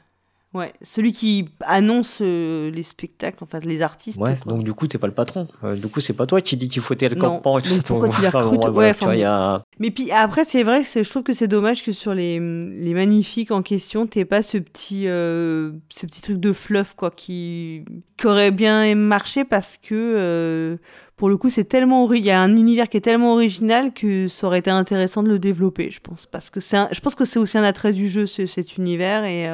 Ouais, 0.53 0.73
celui 0.83 1.13
qui 1.13 1.49
annonce 1.61 2.19
euh, 2.21 2.73
les 2.73 2.83
spectacles, 2.83 3.39
enfin, 3.45 3.61
les 3.61 3.83
artistes. 3.83 4.21
Ouais, 4.21 4.37
quoi. 4.43 4.53
donc 4.53 4.65
du 4.65 4.73
coup 4.75 4.89
t'es 4.89 4.99
pas 4.99 5.07
le 5.07 5.15
patron. 5.15 5.47
Euh, 5.63 5.77
du 5.77 5.87
coup 5.87 6.01
c'est 6.01 6.13
pas 6.13 6.27
toi 6.27 6.41
qui 6.41 6.57
dis 6.57 6.67
qu'il 6.67 6.83
faut 6.83 6.95
Non, 7.17 7.35
campement 7.37 7.59
et 7.61 7.63
tout 7.63 7.69
donc 7.69 7.77
ça. 7.79 7.83
pourquoi 7.87 8.09
tu 8.09 8.21
recrutes? 8.37 8.61
bon, 8.61 8.67
Ouais, 8.67 8.73
voilà, 8.73 8.91
enfin, 8.91 9.07
a- 9.23 9.63
Mais 9.79 9.93
puis 9.93 10.11
après, 10.11 10.45
c'est 10.45 10.65
vrai 10.65 10.83
que 10.83 11.05
je 11.05 11.09
trouve 11.09 11.23
que 11.23 11.35
c'est 11.35 11.47
dommage 11.47 11.85
que 11.85 11.93
sur 11.93 12.15
les, 12.15 12.41
les 12.41 12.95
magnifiques 12.95 13.53
en 13.53 13.63
question, 13.63 14.09
t'aies 14.09 14.25
pas 14.25 14.43
ce 14.43 14.59
petit, 14.59 15.07
euh, 15.07 15.71
ce 15.89 16.05
petit 16.07 16.21
truc 16.21 16.41
de 16.41 16.53
fluff, 16.53 16.95
quoi, 16.97 17.13
qui, 17.13 17.85
qui 18.17 18.27
aurait 18.27 18.51
bien 18.51 18.93
marché 18.97 19.45
parce 19.45 19.77
que, 19.81 20.77
pour 21.17 21.29
le 21.29 21.37
coup, 21.37 21.49
c'est 21.49 21.65
tellement, 21.65 22.13
il 22.13 22.25
y 22.25 22.31
a 22.33 22.41
un 22.43 22.57
univers 22.57 22.89
qui 22.89 22.97
est 22.97 23.01
tellement 23.03 23.35
original 23.35 23.93
que 23.93 24.27
ça 24.27 24.49
aurait 24.49 24.59
été 24.59 24.71
intéressant 24.71 25.23
de 25.23 25.29
le 25.29 25.39
développer, 25.39 25.91
je 25.93 26.01
pense. 26.01 26.27
Parce 26.27 26.51
que 26.51 26.59
c'est 26.59 26.77
je 26.93 27.01
pense 27.01 27.15
que 27.15 27.25
c'est 27.25 27.39
aussi 27.39 27.57
un 27.57 27.63
attrait 27.63 27.93
du 27.93 28.09
jeu, 28.09 28.27
ce- 28.27 28.47
cet 28.47 28.77
univers, 28.79 29.23
et, 29.25 29.47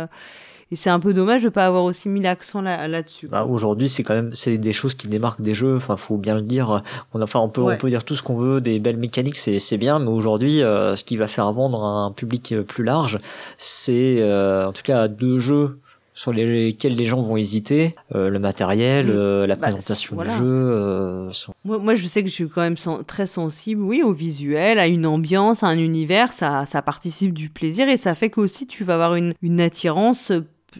et 0.72 0.76
c'est 0.76 0.90
un 0.90 0.98
peu 1.00 1.14
dommage 1.14 1.42
de 1.44 1.48
pas 1.48 1.66
avoir 1.66 1.84
aussi 1.84 2.08
mis 2.08 2.20
l'accent 2.20 2.60
là- 2.60 2.88
là-dessus. 2.88 3.28
Bah, 3.28 3.44
aujourd'hui, 3.44 3.88
c'est 3.88 4.02
quand 4.02 4.14
même 4.14 4.30
c'est 4.34 4.58
des 4.58 4.72
choses 4.72 4.94
qui 4.94 5.06
démarquent 5.08 5.40
des 5.42 5.54
jeux. 5.54 5.76
Enfin, 5.76 5.96
faut 5.96 6.16
bien 6.16 6.34
le 6.34 6.42
dire. 6.42 6.82
On 7.14 7.22
enfin, 7.22 7.40
on 7.40 7.48
peut 7.48 7.60
Ouais. 7.60 7.74
on 7.74 7.78
peut 7.78 7.88
dire 7.88 8.04
tout 8.04 8.16
ce 8.16 8.22
qu'on 8.22 8.36
veut, 8.36 8.60
des 8.60 8.78
belles 8.80 8.96
mécaniques, 8.96 9.36
c'est 9.38 9.58
c'est 9.58 9.78
bien, 9.78 9.98
mais 9.98 10.08
aujourd'hui, 10.10 10.62
euh, 10.62 10.96
ce 10.96 11.04
qui 11.04 11.16
va 11.16 11.28
faire 11.28 11.52
vendre 11.52 11.82
à 11.84 11.88
un 12.06 12.10
public 12.12 12.52
euh, 12.52 12.62
plus 12.62 12.84
large, 12.84 13.18
c'est 13.58 14.16
euh, 14.20 14.66
en 14.68 14.72
tout 14.72 14.82
cas 14.82 15.08
deux 15.08 15.38
jeux 15.38 15.78
sur 16.14 16.32
lesquels 16.32 16.96
les 16.96 17.04
gens 17.04 17.20
vont 17.20 17.36
hésiter, 17.36 17.94
euh, 18.14 18.30
le 18.30 18.38
matériel, 18.38 19.10
euh, 19.10 19.46
la 19.46 19.54
Bah, 19.54 19.64
présentation 19.68 20.14
voilà. 20.16 20.30
du 20.32 20.38
jeu. 20.38 20.46
euh, 20.46 21.30
Moi, 21.66 21.76
moi, 21.78 21.94
je 21.94 22.06
sais 22.06 22.22
que 22.22 22.28
je 22.30 22.32
suis 22.32 22.48
quand 22.48 22.62
même 22.62 22.78
sen- 22.78 23.04
très 23.04 23.26
sensible, 23.26 23.82
oui, 23.82 24.02
au 24.02 24.12
visuel, 24.14 24.78
à 24.78 24.86
une 24.86 25.04
ambiance, 25.04 25.62
à 25.62 25.66
un 25.66 25.76
univers, 25.78 26.32
ça, 26.32 26.64
ça 26.64 26.80
participe 26.80 27.34
du 27.34 27.50
plaisir 27.50 27.86
et 27.90 27.98
ça 27.98 28.14
fait 28.14 28.30
qu'aussi 28.30 28.66
tu 28.66 28.82
vas 28.82 28.94
avoir 28.94 29.14
une, 29.16 29.34
une 29.42 29.60
attirance 29.60 30.32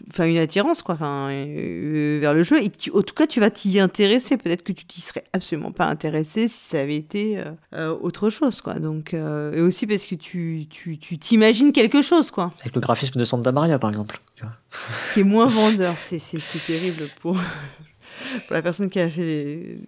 enfin 0.09 0.25
une 0.25 0.37
attirance 0.37 0.81
quoi, 0.81 0.95
enfin 0.95 1.29
euh, 1.31 2.17
vers 2.19 2.33
le 2.33 2.43
jeu 2.43 2.61
et 2.61 2.71
en 2.93 3.01
tout 3.01 3.13
cas 3.13 3.27
tu 3.27 3.39
vas 3.39 3.49
t'y 3.49 3.79
intéresser. 3.79 4.37
Peut-être 4.37 4.63
que 4.63 4.71
tu 4.71 4.85
t'y 4.85 5.01
serais 5.01 5.23
absolument 5.33 5.71
pas 5.71 5.85
intéressé 5.85 6.47
si 6.47 6.65
ça 6.65 6.79
avait 6.79 6.95
été 6.95 7.41
euh, 7.73 7.95
autre 8.01 8.29
chose 8.29 8.61
quoi. 8.61 8.75
Donc 8.75 9.13
et 9.13 9.61
aussi 9.61 9.87
parce 9.87 10.05
que 10.05 10.15
tu 10.15 10.67
tu 10.69 10.97
tu 10.97 11.17
t'imagines 11.17 11.71
quelque 11.71 12.01
chose 12.01 12.31
quoi. 12.31 12.51
Avec 12.61 12.75
le 12.75 12.81
graphisme 12.81 13.19
de 13.19 13.23
Santa 13.25 13.51
Maria 13.51 13.79
par 13.79 13.89
exemple. 13.89 14.19
Tu 14.35 14.43
vois. 14.43 14.53
Qui 15.13 15.21
est 15.21 15.23
moins 15.23 15.47
vendeur, 15.47 15.95
c'est 15.97 16.19
c'est 16.19 16.65
terrible 16.65 17.03
pour 17.19 17.37
pour 18.47 18.53
la 18.53 18.61
personne 18.61 18.89
qui 18.89 18.99
a 18.99 19.09
fait 19.09 19.21
les, 19.21 19.79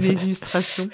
les, 0.00 0.08
illustrations. 0.24 0.88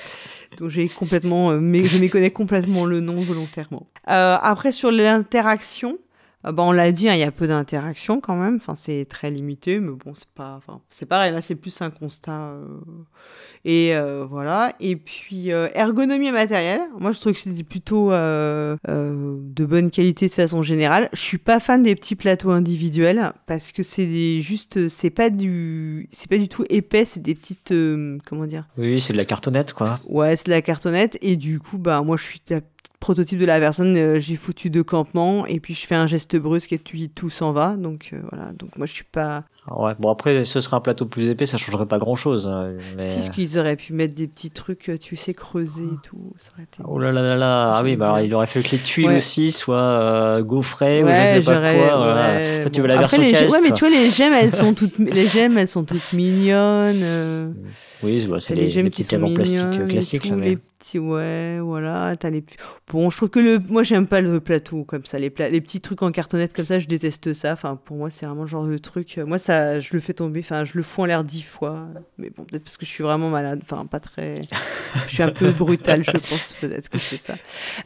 Donc 0.59 0.71
j'ai 0.71 0.89
complètement, 0.89 1.53
mais 1.53 1.85
je 1.85 1.99
méconnais 1.99 2.31
complètement 2.31 2.85
le 2.85 3.01
nom 3.01 3.21
volontairement. 3.21 3.87
après 4.07 4.73
sur 4.73 4.91
l'interaction, 4.91 5.99
bah, 6.43 6.63
on 6.63 6.73
l'a 6.73 6.91
dit, 6.91 7.07
hein, 7.09 7.15
il 7.15 7.21
y 7.21 7.25
a 7.25 7.31
peu 7.31 7.47
d'interactions 7.47 8.21
quand 8.21 8.35
même. 8.35 8.57
Enfin, 8.57 8.75
c'est 8.75 9.05
très 9.05 9.31
limité, 9.31 9.79
mais 9.79 9.93
bon, 9.93 10.15
c'est 10.15 10.29
pas. 10.29 10.55
Enfin, 10.57 10.81
c'est 10.89 11.05
pareil. 11.05 11.33
Là, 11.33 11.43
c'est 11.43 11.55
plus 11.55 11.83
un 11.83 11.91
constat. 11.91 12.33
Euh, 12.33 12.65
et 13.67 13.95
euh, 13.95 14.25
voilà. 14.25 14.73
Et 14.81 14.97
puis 14.97 15.53
euh, 15.53 15.69
ergonomie 15.75 16.29
et 16.29 16.33
matériel. 16.33 16.81
Moi, 16.99 17.13
je 17.13 17.21
trouve 17.21 17.35
que 17.35 17.39
c'était 17.39 17.63
plutôt 17.63 18.11
de 18.11 19.65
bonne 19.67 19.91
qualité 19.91 20.29
de 20.29 20.35
façon 20.35 20.63
générale. 20.63 21.11
Je 21.13 21.21
suis 21.21 21.39
pas 21.39 21.61
fan 21.61 21.83
des 21.83 21.95
petits 21.95 22.17
plateaux 22.17 22.51
individuels 22.51 23.33
parce 23.47 23.71
que 23.73 23.83
c'est 23.83 24.41
juste, 24.41 24.89
c'est 24.89 25.11
pas 25.11 25.29
du, 25.29 26.09
c'est 26.11 26.31
pas 26.31 26.39
du 26.39 26.49
tout 26.49 26.65
épais. 26.71 27.05
C'est 27.05 27.21
des 27.21 27.35
petites, 27.35 27.75
comment 28.27 28.47
dire 28.47 28.67
Oui, 28.79 28.99
c'est 29.03 29.13
de 29.13 29.19
la 29.19 29.27
cartonnette, 29.27 29.75
quoi. 29.75 30.01
Ouais, 30.09 30.37
c'est 30.37 30.47
de 30.47 30.53
la 30.53 30.63
cartonnette. 30.63 31.19
Et 31.21 31.37
du 31.37 31.61
coup, 31.61 31.77
bah, 31.77 32.01
moi, 32.01 32.17
je 32.17 32.23
suis 32.25 32.41
prototype 33.01 33.39
de 33.39 33.47
la 33.47 33.59
personne, 33.59 33.97
euh, 33.97 34.21
j'ai 34.21 34.37
foutu 34.37 34.69
deux 34.69 34.85
campements 34.85 35.47
et 35.47 35.59
puis 35.59 35.75
je 35.75 35.87
fais 35.87 35.95
un 35.95 36.07
geste 36.07 36.37
brusque 36.37 36.73
et 36.75 36.79
puis 36.79 37.09
tout 37.09 37.31
s'en 37.31 37.53
va. 37.53 37.77
Donc 37.77 38.11
euh, 38.13 38.21
voilà, 38.31 38.53
donc 38.53 38.77
moi 38.77 38.87
je 38.87 38.93
suis 38.93 39.05
pas. 39.05 39.45
Ah 39.67 39.81
ouais, 39.81 39.93
bon 39.99 40.11
après 40.11 40.45
ce 40.45 40.61
serait 40.61 40.77
un 40.77 40.81
plateau 40.81 41.07
plus 41.07 41.29
épais, 41.31 41.47
ça 41.47 41.57
changerait 41.57 41.87
pas 41.87 41.99
grand 41.99 42.15
chose. 42.15 42.47
Hein, 42.47 42.75
mais... 42.97 43.03
Si, 43.03 43.23
ce 43.23 43.31
qu'ils 43.31 43.59
auraient 43.59 43.77
pu 43.77 43.95
mettre 43.95 44.15
des 44.15 44.27
petits 44.27 44.51
trucs, 44.51 44.91
euh, 44.91 44.99
tu 44.99 45.17
sais, 45.17 45.33
creuser 45.33 45.85
et 45.85 45.99
tout, 46.03 46.33
ça 46.37 46.51
aurait 46.55 46.65
été. 46.65 46.83
Oh 46.87 46.99
là 46.99 47.11
là 47.11 47.23
là 47.23 47.37
là, 47.37 47.75
ah 47.75 47.83
oui, 47.83 47.97
bah 47.97 48.23
il 48.23 48.35
aurait 48.35 48.47
fait 48.47 48.63
que 48.63 48.73
les 48.73 48.83
tuiles 48.83 49.11
aussi 49.11 49.51
soient 49.51 49.77
euh, 49.77 50.43
gaufrées 50.43 51.03
ou 51.03 51.09
je 51.09 51.13
sais 51.13 51.41
pas 51.41 51.75
quoi. 51.75 52.61
Toi, 52.61 52.71
tu 52.71 52.81
veux 52.83 52.87
la 52.87 52.99
après, 53.01 53.19
version 53.19 53.47
les... 53.47 53.51
Ouais, 53.51 53.61
mais 53.63 53.73
tu 53.73 53.81
vois 53.81 53.91
les 53.91 54.11
gemmes, 54.11 54.35
elles 54.35 54.53
sont 54.53 54.75
toutes, 54.75 54.99
les 54.99 55.27
gemmes, 55.27 55.57
elles 55.57 55.69
sont 55.69 55.85
toutes 55.85 56.13
mignonnes. 56.13 57.55
Oui, 58.03 58.27
c'est 58.39 58.55
les, 58.55 58.69
les, 58.69 58.85
petites 58.85 59.11
gemmes 59.11 59.25
en 59.25 59.35
plastique 59.35 59.89
classiques. 59.89 60.33
mais 60.33 60.59
ouais, 60.99 61.59
voilà, 61.61 62.17
t'as 62.17 62.31
les 62.31 62.43
Bon, 62.91 63.11
je 63.11 63.17
trouve 63.17 63.29
que 63.29 63.41
le 63.41 63.59
moi 63.69 63.83
j'aime 63.83 64.07
pas 64.07 64.21
le 64.21 64.41
plateau 64.41 64.85
comme 64.85 65.05
ça, 65.05 65.19
les 65.19 65.33
les 65.51 65.61
petits 65.61 65.81
trucs 65.81 66.03
en 66.03 66.11
cartonnette 66.11 66.55
comme 66.55 66.65
ça, 66.65 66.79
je 66.79 66.87
déteste 66.87 67.35
ça. 67.35 67.53
Enfin, 67.53 67.77
pour 67.77 67.97
moi, 67.97 68.09
c'est 68.09 68.25
vraiment 68.25 68.43
le 68.43 68.49
genre 68.49 68.67
de 68.67 68.79
truc 68.79 69.19
moi 69.27 69.39
ça 69.39 69.81
je 69.81 69.91
le 69.93 70.01
fais 70.01 70.15
tomber, 70.15 70.41
enfin, 70.41 70.65
je 70.65 70.73
le 70.75 70.83
fous 70.83 71.03
en 71.03 71.05
l'air 71.05 71.25
dix 71.25 71.43
fois. 71.43 71.89
Mais 72.19 72.31
bon, 72.31 72.45
peut-être 72.45 72.65
parce 72.65 72.77
que 72.77 72.87
je 72.87 72.91
suis 72.91 73.05
vraiment 73.05 73.29
malade, 73.29 73.61
enfin 73.63 73.85
pas 73.85 74.01
très 74.01 74.35
je 75.07 75.15
suis 75.15 75.23
un 75.23 75.31
peu 75.31 75.51
brutal, 75.51 76.03
je 76.03 76.13
pense 76.13 76.55
peut-être 76.61 76.89
que 76.89 76.99
c'est 76.99 77.19
ça. 77.19 77.35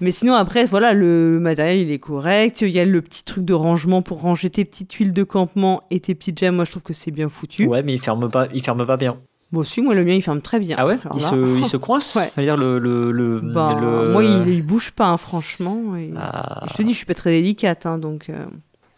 Mais 0.00 0.12
sinon 0.12 0.34
après 0.34 0.64
voilà, 0.64 0.92
le, 0.92 1.38
matériel 1.40 1.80
il 1.80 1.90
est 1.90 1.98
correct, 1.98 2.60
il 2.60 2.68
y 2.68 2.78
a 2.78 2.84
le 2.84 3.02
petit 3.02 3.24
truc 3.24 3.44
de 3.44 3.54
rangement 3.54 4.02
pour 4.02 4.20
ranger 4.20 4.50
tes 4.50 4.64
petites 4.64 4.88
tuiles 4.88 5.12
de 5.12 5.24
campement 5.24 5.82
et 5.90 6.00
tes 6.00 6.14
petites 6.14 6.38
gemmes, 6.38 6.56
moi 6.56 6.64
je 6.64 6.70
trouve 6.70 6.82
que 6.82 6.92
c'est 6.94 7.10
bien 7.10 7.28
foutu. 7.28 7.66
Ouais, 7.66 7.82
mais 7.82 7.94
il 7.94 8.00
ferme 8.00 8.30
pas 8.30 8.48
il 8.54 8.62
ferme 8.62 8.86
pas 8.86 8.96
bien. 8.96 9.18
Bon, 9.54 9.62
si, 9.62 9.80
moi, 9.82 9.94
le 9.94 10.04
mien, 10.04 10.14
il 10.14 10.22
ferme 10.22 10.40
très 10.40 10.58
bien. 10.58 10.74
Ah 10.76 10.84
ouais 10.84 10.98
il, 11.14 11.20
se, 11.20 11.58
il, 11.58 11.64
se, 11.64 11.76
coince 11.76 12.16
ouais. 12.36 12.42
dire 12.42 12.56
le, 12.56 12.80
le, 12.80 13.12
le, 13.12 13.40
ben, 13.40 14.10
Moi, 14.10 14.24
il, 14.24 14.48
il, 14.48 14.66
bouge 14.66 14.90
pas, 14.90 15.06
hein, 15.06 15.16
franchement. 15.16 15.94
Et... 15.96 16.12
Ah. 16.16 16.64
je 16.68 16.74
te 16.74 16.82
dis, 16.82 16.90
je 16.90 16.96
suis 16.96 17.06
pas 17.06 17.14
très 17.14 17.30
délicate, 17.30 17.86
hein, 17.86 17.98
donc... 17.98 18.28
Euh... 18.30 18.44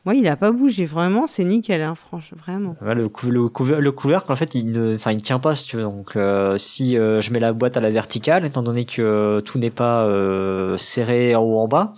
Moi, 0.06 0.14
il 0.14 0.28
a 0.28 0.36
pas 0.36 0.52
bougé, 0.52 0.86
vraiment, 0.86 1.26
c'est 1.26 1.42
nickel, 1.42 1.82
hein, 1.82 1.96
franchement, 1.96 2.38
vraiment. 2.46 2.76
Ouais, 2.80 2.94
le, 2.94 3.10
le, 3.28 3.80
le, 3.80 3.90
couvercle, 3.90 4.30
en 4.30 4.36
fait, 4.36 4.54
il 4.54 4.70
ne, 4.70 4.94
enfin, 4.94 5.10
il 5.10 5.20
tient 5.20 5.40
pas, 5.40 5.56
si 5.56 5.66
tu 5.66 5.78
veux. 5.78 5.82
Donc, 5.82 6.14
euh, 6.14 6.56
si 6.58 6.96
euh, 6.96 7.20
je 7.20 7.32
mets 7.32 7.40
la 7.40 7.52
boîte 7.52 7.76
à 7.76 7.80
la 7.80 7.90
verticale, 7.90 8.44
étant 8.44 8.62
donné 8.62 8.84
que 8.84 9.02
euh, 9.02 9.40
tout 9.40 9.58
n'est 9.58 9.70
pas 9.70 10.04
euh, 10.04 10.76
serré 10.76 11.34
en 11.34 11.42
haut 11.42 11.58
en 11.58 11.66
bas, 11.66 11.94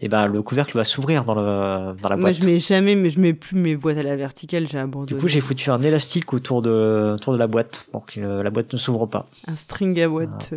et 0.00 0.04
eh 0.04 0.08
ben 0.08 0.26
le 0.26 0.42
couvercle 0.42 0.76
va 0.76 0.84
s'ouvrir 0.84 1.24
dans, 1.24 1.34
le, 1.34 1.96
dans 2.00 2.08
la 2.08 2.16
boîte. 2.16 2.20
Moi, 2.20 2.32
je 2.32 2.46
mets 2.46 2.60
jamais, 2.60 2.94
mais 2.94 3.10
je 3.10 3.18
mets 3.18 3.34
plus 3.34 3.56
mes 3.56 3.74
boîtes 3.74 3.98
à 3.98 4.04
la 4.04 4.14
verticale, 4.14 4.68
j'ai 4.68 4.78
abandonné. 4.78 5.12
Du 5.12 5.16
coup, 5.20 5.26
j'ai 5.26 5.40
foutu 5.40 5.70
un 5.70 5.82
élastique 5.82 6.32
autour 6.32 6.62
de, 6.62 7.14
autour 7.16 7.32
de 7.32 7.38
la 7.38 7.48
boîte 7.48 7.84
pour 7.90 8.06
que 8.06 8.20
la 8.20 8.50
boîte 8.50 8.72
ne 8.72 8.78
s'ouvre 8.78 9.06
pas. 9.06 9.26
Un 9.48 9.56
string 9.56 10.00
à 10.00 10.08
boîte. 10.08 10.50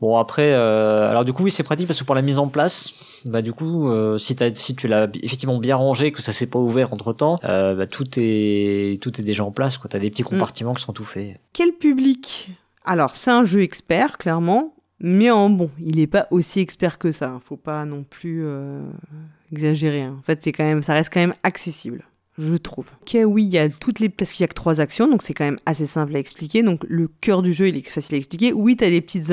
Bon 0.00 0.16
après, 0.16 0.52
euh, 0.52 1.10
alors 1.10 1.24
du 1.24 1.32
coup 1.32 1.42
oui 1.42 1.50
c'est 1.50 1.64
pratique 1.64 1.88
parce 1.88 1.98
que 1.98 2.04
pour 2.04 2.14
la 2.14 2.22
mise 2.22 2.38
en 2.38 2.46
place, 2.46 2.94
bah 3.24 3.42
du 3.42 3.52
coup 3.52 3.88
euh, 3.88 4.16
si, 4.16 4.36
as, 4.40 4.54
si 4.54 4.76
tu 4.76 4.86
l'as 4.86 5.08
effectivement 5.22 5.58
bien 5.58 5.74
rangé, 5.74 6.12
que 6.12 6.22
ça 6.22 6.32
s'est 6.32 6.46
pas 6.46 6.60
ouvert 6.60 6.92
entre 6.92 7.12
temps, 7.12 7.40
euh, 7.42 7.74
bah, 7.74 7.88
tout 7.88 8.06
est 8.16 9.02
tout 9.02 9.20
est 9.20 9.24
déjà 9.24 9.44
en 9.44 9.50
place. 9.50 9.76
Quoi, 9.76 9.90
t'as 9.90 9.98
des 9.98 10.10
petits 10.10 10.22
mm. 10.22 10.26
compartiments 10.26 10.74
qui 10.74 10.82
sont 10.84 10.92
tout 10.92 11.04
faits. 11.04 11.40
Quel 11.52 11.72
public? 11.72 12.50
Alors 12.84 13.16
c'est 13.16 13.32
un 13.32 13.42
jeu 13.42 13.62
expert 13.62 14.18
clairement, 14.18 14.76
mais 15.00 15.32
en 15.32 15.50
bon, 15.50 15.68
il 15.84 15.98
est 15.98 16.06
pas 16.06 16.28
aussi 16.30 16.60
expert 16.60 16.98
que 16.98 17.10
ça. 17.10 17.40
Faut 17.44 17.56
pas 17.56 17.84
non 17.84 18.04
plus 18.04 18.46
exagérer. 19.50 20.02
Hein. 20.02 20.16
En 20.20 20.22
fait 20.22 20.40
c'est 20.42 20.52
quand 20.52 20.64
même, 20.64 20.84
ça 20.84 20.94
reste 20.94 21.12
quand 21.12 21.20
même 21.20 21.34
accessible 21.42 22.04
je 22.38 22.56
trouve. 22.56 22.86
Ok, 23.02 23.18
oui, 23.26 23.44
il 23.44 23.50
y 23.50 23.58
a 23.58 23.68
toutes 23.68 24.00
les. 24.00 24.08
Parce 24.08 24.32
qu'il 24.32 24.42
y 24.42 24.44
a 24.44 24.48
que 24.48 24.54
trois 24.54 24.80
actions, 24.80 25.08
donc 25.08 25.22
c'est 25.22 25.34
quand 25.34 25.44
même 25.44 25.58
assez 25.66 25.86
simple 25.86 26.14
à 26.16 26.18
expliquer. 26.18 26.62
Donc 26.62 26.84
le 26.88 27.08
cœur 27.08 27.42
du 27.42 27.52
jeu, 27.52 27.68
il 27.68 27.76
est 27.76 27.88
facile 27.88 28.14
à 28.14 28.18
expliquer. 28.18 28.52
Oui, 28.52 28.76
t'as 28.76 28.90
des 28.90 29.00
petites. 29.00 29.32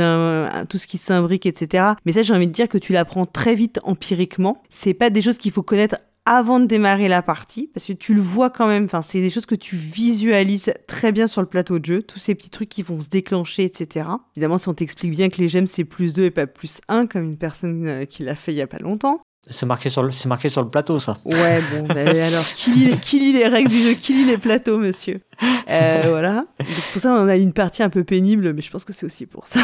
tout 0.69 0.77
ce 0.77 0.87
qui 0.87 0.97
s'imbrique, 0.97 1.45
etc. 1.45 1.93
Mais 2.05 2.11
ça, 2.11 2.23
j'ai 2.23 2.33
envie 2.33 2.47
de 2.47 2.51
dire 2.51 2.67
que 2.67 2.77
tu 2.77 2.93
l'apprends 2.93 3.25
très 3.25 3.55
vite 3.55 3.79
empiriquement. 3.83 4.61
C'est 4.69 4.93
pas 4.93 5.09
des 5.09 5.21
choses 5.21 5.37
qu'il 5.37 5.51
faut 5.51 5.63
connaître 5.63 5.97
avant 6.25 6.59
de 6.59 6.65
démarrer 6.65 7.07
la 7.07 7.21
partie, 7.21 7.69
parce 7.73 7.85
que 7.85 7.93
tu 7.93 8.15
le 8.15 8.21
vois 8.21 8.49
quand 8.49 8.67
même, 8.67 8.85
enfin, 8.85 9.03
c'est 9.03 9.21
des 9.21 9.29
choses 9.29 9.45
que 9.45 9.55
tu 9.55 9.75
visualises 9.75 10.73
très 10.87 11.11
bien 11.11 11.27
sur 11.27 11.41
le 11.41 11.47
plateau 11.47 11.77
de 11.77 11.85
jeu, 11.85 12.01
tous 12.01 12.17
ces 12.17 12.33
petits 12.33 12.49
trucs 12.49 12.69
qui 12.69 12.81
vont 12.81 12.99
se 12.99 13.09
déclencher, 13.09 13.63
etc. 13.63 14.07
Évidemment, 14.35 14.57
si 14.57 14.67
on 14.67 14.73
t'explique 14.73 15.11
bien 15.11 15.29
que 15.29 15.37
les 15.37 15.47
gemmes, 15.47 15.67
c'est 15.67 15.83
plus 15.83 16.13
2 16.13 16.23
et 16.23 16.31
pas 16.31 16.47
plus 16.47 16.81
1, 16.87 17.05
comme 17.05 17.23
une 17.23 17.37
personne 17.37 17.87
euh, 17.87 18.05
qui 18.05 18.23
l'a 18.23 18.35
fait 18.35 18.53
il 18.53 18.57
y 18.57 18.61
a 18.61 18.67
pas 18.67 18.79
longtemps, 18.79 19.21
c'est 19.49 19.65
marqué 19.65 19.89
sur 19.89 20.01
le, 20.01 20.11
c'est 20.11 20.27
marqué 20.27 20.49
sur 20.49 20.61
le 20.63 20.69
plateau, 20.69 20.99
ça. 20.99 21.17
Ouais, 21.25 21.61
bon, 21.71 21.87
bah, 21.87 22.01
alors 22.25 22.45
qui 22.45 22.71
lit, 22.71 22.97
qui 22.99 23.19
lit, 23.19 23.33
les 23.33 23.47
règles 23.47 23.69
du 23.69 23.77
jeu, 23.77 23.93
qui 23.93 24.13
lit 24.13 24.25
les 24.25 24.37
plateaux, 24.37 24.77
monsieur? 24.77 25.21
Euh, 25.69 26.03
Voilà. 26.09 26.45
Donc, 26.59 26.91
pour 26.93 27.01
ça, 27.01 27.13
on 27.13 27.27
a 27.27 27.35
une 27.35 27.53
partie 27.53 27.83
un 27.83 27.89
peu 27.89 28.03
pénible, 28.03 28.53
mais 28.53 28.61
je 28.61 28.71
pense 28.71 28.85
que 28.85 28.93
c'est 28.93 29.05
aussi 29.05 29.25
pour 29.25 29.47
ça. 29.47 29.59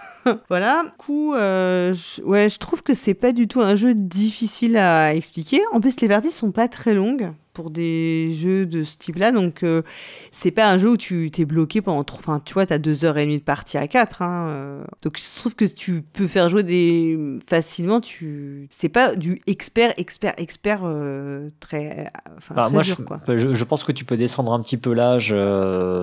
voilà. 0.48 0.84
Du 0.84 0.90
coup, 0.96 1.34
euh, 1.34 1.92
je, 1.92 2.22
ouais, 2.22 2.48
je 2.48 2.58
trouve 2.58 2.82
que 2.82 2.94
c'est 2.94 3.14
pas 3.14 3.32
du 3.32 3.48
tout 3.48 3.60
un 3.60 3.76
jeu 3.76 3.94
difficile 3.94 4.76
à 4.76 5.14
expliquer. 5.14 5.60
En 5.72 5.80
plus, 5.80 6.00
les 6.00 6.08
parties 6.08 6.32
sont 6.32 6.50
pas 6.50 6.68
très 6.68 6.94
longues 6.94 7.32
pour 7.58 7.70
des 7.70 8.32
jeux 8.34 8.66
de 8.66 8.84
ce 8.84 8.96
type-là. 8.98 9.32
Donc, 9.32 9.64
euh, 9.64 9.82
c'est 10.30 10.52
pas 10.52 10.70
un 10.70 10.78
jeu 10.78 10.90
où 10.90 10.96
tu 10.96 11.28
t'es 11.32 11.44
bloqué 11.44 11.82
pendant 11.82 12.04
trop. 12.04 12.20
Enfin, 12.20 12.40
tu 12.44 12.54
vois, 12.54 12.66
t'as 12.66 12.78
deux 12.78 13.04
heures 13.04 13.18
et 13.18 13.24
demie 13.24 13.38
de 13.38 13.42
partie 13.42 13.76
à 13.76 13.88
quatre. 13.88 14.22
Hein, 14.22 14.46
euh. 14.48 14.84
Donc, 15.02 15.18
je 15.18 15.40
trouve 15.40 15.56
que 15.56 15.64
tu 15.64 16.02
peux 16.02 16.28
faire 16.28 16.48
jouer 16.48 16.62
des 16.62 17.18
facilement. 17.44 18.00
Tu, 18.00 18.68
c'est 18.70 18.88
pas 18.88 19.16
du 19.16 19.42
expert, 19.48 19.92
expert, 19.96 20.34
expert 20.36 20.82
euh, 20.84 21.50
très. 21.58 22.12
Enfin, 22.36 22.54
bah, 22.54 22.68
moi, 22.68 22.84
je, 22.84 22.94
quoi. 22.94 23.18
Je, 23.26 23.64
pense 23.64 23.82
que 23.82 23.90
tu 23.90 24.04
peux 24.04 24.16
descendre 24.16 24.52
un 24.52 24.60
petit 24.60 24.76
peu 24.76 24.92
l'âge. 24.92 25.34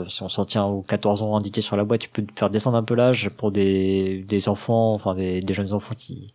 si 0.09 0.23
on 0.23 0.27
s'en 0.27 0.43
tient 0.43 0.65
aux 0.65 0.81
14 0.81 1.21
ans 1.21 1.37
indiqués 1.37 1.61
sur 1.61 1.77
la 1.77 1.85
boîte, 1.85 2.01
tu 2.01 2.09
peux 2.09 2.25
faire 2.35 2.49
descendre 2.49 2.75
un 2.75 2.83
peu 2.83 2.95
l'âge 2.95 3.29
pour 3.29 3.53
des, 3.53 4.25
des 4.27 4.49
enfants, 4.49 4.93
enfin 4.93 5.15
des, 5.15 5.39
des 5.39 5.53
jeunes 5.53 5.71
enfants 5.71 5.95
qui 5.97 6.27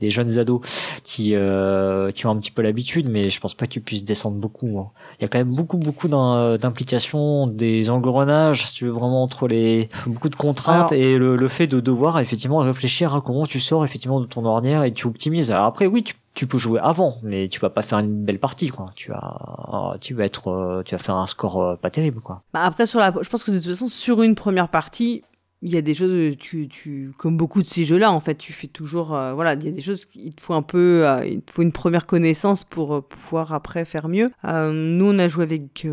des 0.00 0.10
jeunes 0.10 0.38
ados 0.38 0.60
qui 1.02 1.34
euh, 1.34 2.10
qui 2.12 2.26
ont 2.26 2.30
un 2.30 2.36
petit 2.36 2.50
peu 2.50 2.62
l'habitude, 2.62 3.08
mais 3.08 3.28
je 3.28 3.40
pense 3.40 3.54
pas 3.54 3.66
que 3.66 3.72
tu 3.72 3.80
puisses 3.80 4.04
descendre 4.04 4.36
beaucoup. 4.36 4.78
Hein. 4.78 4.90
Il 5.18 5.22
y 5.22 5.24
a 5.24 5.28
quand 5.28 5.38
même 5.38 5.54
beaucoup 5.54 5.76
beaucoup 5.76 6.08
d'implications, 6.08 7.46
des 7.46 7.90
engrenages, 7.90 8.66
si 8.68 8.74
tu 8.74 8.84
veux 8.86 8.90
vraiment 8.90 9.22
entre 9.22 9.48
les 9.48 9.88
beaucoup 10.06 10.28
de 10.28 10.36
contraintes 10.36 10.92
et 10.92 11.18
le, 11.18 11.36
le, 11.36 11.48
fait 11.48 11.66
de 11.66 11.80
devoir 11.80 12.18
effectivement 12.18 12.58
réfléchir 12.58 13.14
à 13.14 13.20
comment 13.20 13.46
tu 13.46 13.60
sors 13.60 13.84
effectivement 13.84 14.20
de 14.20 14.26
ton 14.26 14.44
ornière 14.44 14.82
et 14.84 14.92
tu 14.92 15.06
optimises. 15.06 15.50
Alors 15.50 15.66
après 15.66 15.86
oui 15.86 16.02
tu 16.02 16.14
tu 16.34 16.48
peux 16.48 16.58
jouer 16.58 16.80
avant, 16.82 17.18
mais 17.22 17.48
tu 17.48 17.60
vas 17.60 17.70
pas 17.70 17.82
faire 17.82 18.00
une 18.00 18.24
belle 18.24 18.40
partie, 18.40 18.68
quoi. 18.68 18.90
Tu 18.96 19.10
vas, 19.10 19.96
tu 20.00 20.14
vas 20.14 20.24
être, 20.24 20.48
euh, 20.48 20.82
tu 20.84 20.94
vas 20.94 20.98
faire 20.98 21.14
un 21.14 21.28
score 21.28 21.62
euh, 21.62 21.76
pas 21.76 21.90
terrible, 21.90 22.20
quoi. 22.20 22.42
Bah 22.52 22.62
après 22.64 22.86
sur 22.86 22.98
la, 22.98 23.14
je 23.22 23.28
pense 23.28 23.44
que 23.44 23.52
de 23.52 23.58
toute 23.58 23.70
façon 23.70 23.88
sur 23.88 24.20
une 24.22 24.34
première 24.34 24.68
partie, 24.68 25.22
il 25.64 25.72
y 25.72 25.78
a 25.78 25.80
des 25.80 25.94
choses, 25.94 26.36
tu, 26.38 26.68
tu, 26.68 27.10
comme 27.16 27.38
beaucoup 27.38 27.62
de 27.62 27.66
ces 27.66 27.86
jeux-là, 27.86 28.12
en 28.12 28.20
fait, 28.20 28.34
tu 28.34 28.52
fais 28.52 28.66
toujours, 28.66 29.14
euh, 29.14 29.32
voilà, 29.32 29.54
il 29.54 29.64
y 29.64 29.68
a 29.68 29.70
des 29.70 29.80
choses, 29.80 30.06
il 30.14 30.34
te 30.34 30.42
faut 30.42 30.52
un 30.52 30.60
peu, 30.60 31.08
euh, 31.08 31.26
il 31.26 31.40
te 31.40 31.50
faut 31.50 31.62
une 31.62 31.72
première 31.72 32.04
connaissance 32.04 32.64
pour 32.64 32.94
euh, 32.94 33.00
pouvoir 33.00 33.54
après 33.54 33.86
faire 33.86 34.08
mieux. 34.08 34.28
nous, 34.44 35.06
on 35.06 35.18
a 35.18 35.26
joué 35.26 35.42
avec 35.42 35.86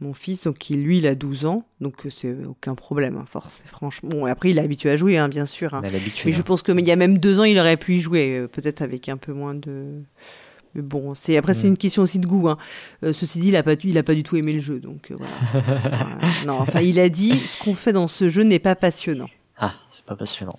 mon 0.00 0.14
fils, 0.14 0.44
donc 0.44 0.56
qui, 0.56 0.76
lui, 0.76 0.96
il 0.96 1.06
a 1.06 1.14
12 1.14 1.44
ans, 1.44 1.66
donc 1.82 2.06
c'est 2.08 2.34
aucun 2.48 2.74
problème, 2.74 3.18
hein, 3.18 3.26
force, 3.26 3.62
franchement. 3.66 4.08
Bon, 4.08 4.24
après, 4.24 4.48
il 4.48 4.56
est 4.56 4.62
habitué 4.62 4.88
à 4.88 4.96
jouer, 4.96 5.18
hein, 5.18 5.28
bien 5.28 5.44
sûr. 5.44 5.74
Hein. 5.74 5.82
Mais 6.24 6.32
je 6.32 6.40
pense 6.40 6.62
que, 6.62 6.72
mais 6.72 6.80
il 6.80 6.88
y 6.88 6.92
a 6.92 6.96
même 6.96 7.18
deux 7.18 7.38
ans, 7.38 7.44
il 7.44 7.58
aurait 7.58 7.76
pu 7.76 7.96
y 7.96 8.00
jouer, 8.00 8.46
peut-être 8.50 8.80
avec 8.80 9.10
un 9.10 9.18
peu 9.18 9.34
moins 9.34 9.54
de 9.54 10.00
mais 10.74 10.82
bon, 10.82 11.14
c'est 11.14 11.36
après 11.36 11.54
c'est 11.54 11.66
mm. 11.66 11.70
une 11.70 11.76
question 11.78 12.02
aussi 12.02 12.18
de 12.18 12.26
goût. 12.26 12.48
Hein. 12.48 12.58
Euh, 13.04 13.12
ceci 13.12 13.38
dit, 13.40 13.48
il 13.48 13.56
a 13.56 13.62
pas 13.62 13.74
il 13.84 13.98
a 13.98 14.02
pas 14.02 14.14
du 14.14 14.22
tout 14.22 14.36
aimé 14.36 14.52
le 14.52 14.60
jeu, 14.60 14.78
donc 14.80 15.10
euh, 15.10 15.16
voilà. 15.18 16.06
non, 16.46 16.54
enfin, 16.60 16.80
il 16.80 16.98
a 17.00 17.08
dit 17.08 17.38
ce 17.38 17.58
qu'on 17.62 17.74
fait 17.74 17.92
dans 17.92 18.08
ce 18.08 18.28
jeu 18.28 18.42
n'est 18.42 18.58
pas 18.58 18.74
passionnant. 18.76 19.28
Ah, 19.56 19.74
c'est 19.90 20.04
pas 20.04 20.16
passionnant. 20.16 20.56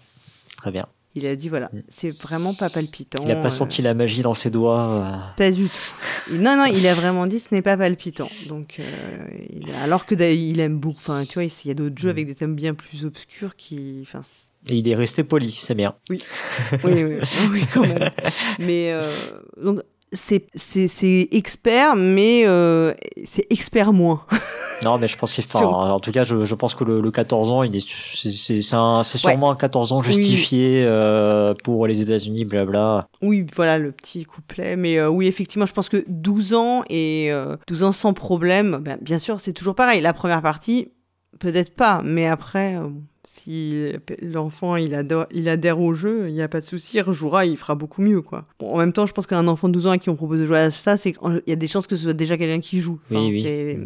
Très 0.57 0.71
bien. 0.71 0.85
Il 1.13 1.25
a 1.25 1.35
dit 1.35 1.49
voilà, 1.49 1.69
Mm. 1.73 1.79
c'est 1.89 2.11
vraiment 2.11 2.53
pas 2.53 2.69
palpitant. 2.69 3.21
Il 3.25 3.31
a 3.31 3.35
pas 3.35 3.47
euh, 3.47 3.49
senti 3.49 3.81
la 3.81 3.93
magie 3.93 4.21
dans 4.21 4.33
ses 4.33 4.49
doigts. 4.49 5.19
Pas 5.35 5.51
du 5.51 5.65
tout. 5.65 6.33
Non, 6.35 6.55
non, 6.55 6.65
il 6.65 6.87
a 6.87 6.93
vraiment 6.93 7.27
dit 7.27 7.39
ce 7.41 7.47
n'est 7.53 7.61
pas 7.61 7.75
palpitant. 7.75 8.29
Donc, 8.47 8.79
il 9.49 9.69
a- 9.71 9.81
alors 9.83 10.05
que 10.05 10.15
il 10.15 10.59
aime 10.61 10.77
beaucoup. 10.79 10.99
Enfin, 10.99 11.23
tu 11.27 11.33
vois, 11.33 11.43
il 11.43 11.67
y 11.67 11.71
a 11.71 11.73
d'autres 11.73 11.97
jeux 11.99 12.09
Mm. 12.09 12.11
avec 12.11 12.27
des 12.27 12.35
thèmes 12.35 12.55
bien 12.55 12.73
plus 12.73 13.03
obscurs 13.05 13.57
qui. 13.57 13.99
Enfin, 14.03 14.21
Et 14.69 14.75
il 14.75 14.87
est 14.87 14.95
resté 14.95 15.25
poli, 15.25 15.51
c'est 15.51 15.75
bien. 15.75 15.95
oui, 16.09 16.21
oui, 16.85 17.17
oui, 17.51 17.65
quand 17.73 17.81
même. 17.81 18.09
Mais 18.59 18.93
euh, 18.93 19.11
donc, 19.61 19.81
c'est 20.11 20.47
c'est- 20.55 20.87
c'est 20.87 21.27
expert, 21.31 21.95
mais 21.95 22.43
euh, 22.45 22.93
c'est 23.23 23.45
expert 23.49 23.93
moins. 23.93 24.23
Non, 24.83 24.97
mais 24.97 25.07
je 25.07 25.15
pense 25.15 25.31
qu'il. 25.31 25.43
enfin, 25.45 25.63
En 25.67 25.99
tout 25.99 26.11
cas, 26.11 26.23
je, 26.23 26.43
je 26.43 26.55
pense 26.55 26.73
que 26.73 26.83
le, 26.83 27.01
le 27.01 27.11
14 27.11 27.51
ans, 27.51 27.61
il 27.61 27.75
est, 27.75 27.87
c'est, 28.15 28.31
c'est, 28.31 28.63
c'est, 28.63 28.75
un- 28.75 29.03
c'est 29.03 29.23
Ouais. 29.23 29.33
sûrement 29.33 29.51
un 29.51 29.55
14 29.55 29.93
ans 29.93 30.01
justifié 30.01 30.83
euh, 30.83 31.53
pour 31.63 31.85
les 31.85 32.01
États-Unis, 32.01 32.45
blabla. 32.45 33.07
Oui, 33.21 33.45
voilà 33.55 33.77
le 33.77 33.91
petit 33.91 34.25
couplet. 34.25 34.75
Mais 34.75 34.97
euh, 34.97 35.07
oui, 35.07 35.27
effectivement, 35.27 35.67
je 35.67 35.73
pense 35.73 35.87
que 35.87 36.03
12 36.07 36.55
ans 36.55 36.81
et 36.89 37.27
euh, 37.31 37.57
12 37.67 37.83
ans 37.83 37.91
sans 37.91 38.13
problème, 38.13 38.79
ben, 38.81 38.97
bien 39.03 39.19
sûr, 39.19 39.39
c'est 39.39 39.53
toujours 39.53 39.75
pareil. 39.75 40.01
La 40.01 40.13
première 40.13 40.41
partie, 40.41 40.87
peut-être 41.37 41.75
pas, 41.75 42.01
mais 42.03 42.25
après, 42.25 42.75
euh, 42.77 42.89
si 43.43 43.91
l'enfant 44.21 44.75
il 44.75 44.93
adore, 44.95 45.25
il 45.31 45.49
adhère 45.49 45.79
au 45.79 45.93
jeu, 45.93 46.27
il 46.29 46.33
n'y 46.33 46.41
a 46.41 46.47
pas 46.47 46.59
de 46.59 46.65
souci, 46.65 46.97
il 46.97 47.01
rejouera, 47.01 47.45
il 47.45 47.57
fera 47.57 47.75
beaucoup 47.75 48.01
mieux, 48.01 48.21
quoi. 48.21 48.45
Bon, 48.59 48.73
en 48.73 48.77
même 48.77 48.93
temps, 48.93 49.05
je 49.05 49.13
pense 49.13 49.25
qu'un 49.27 49.47
enfant 49.47 49.67
de 49.67 49.73
12 49.73 49.87
ans 49.87 49.91
à 49.91 49.97
qui 49.97 50.09
on 50.09 50.15
propose 50.15 50.39
de 50.41 50.45
jouer 50.45 50.59
à 50.59 50.69
ça, 50.71 50.97
c'est 50.97 51.13
qu'il 51.13 51.41
y 51.47 51.51
a 51.51 51.55
des 51.55 51.67
chances 51.67 51.87
que 51.87 51.95
ce 51.95 52.03
soit 52.03 52.13
déjà 52.13 52.37
quelqu'un 52.37 52.59
qui 52.59 52.79
joue. 52.79 52.99
Enfin, 53.09 53.19
Oui, 53.21 53.41
oui. 53.43 53.77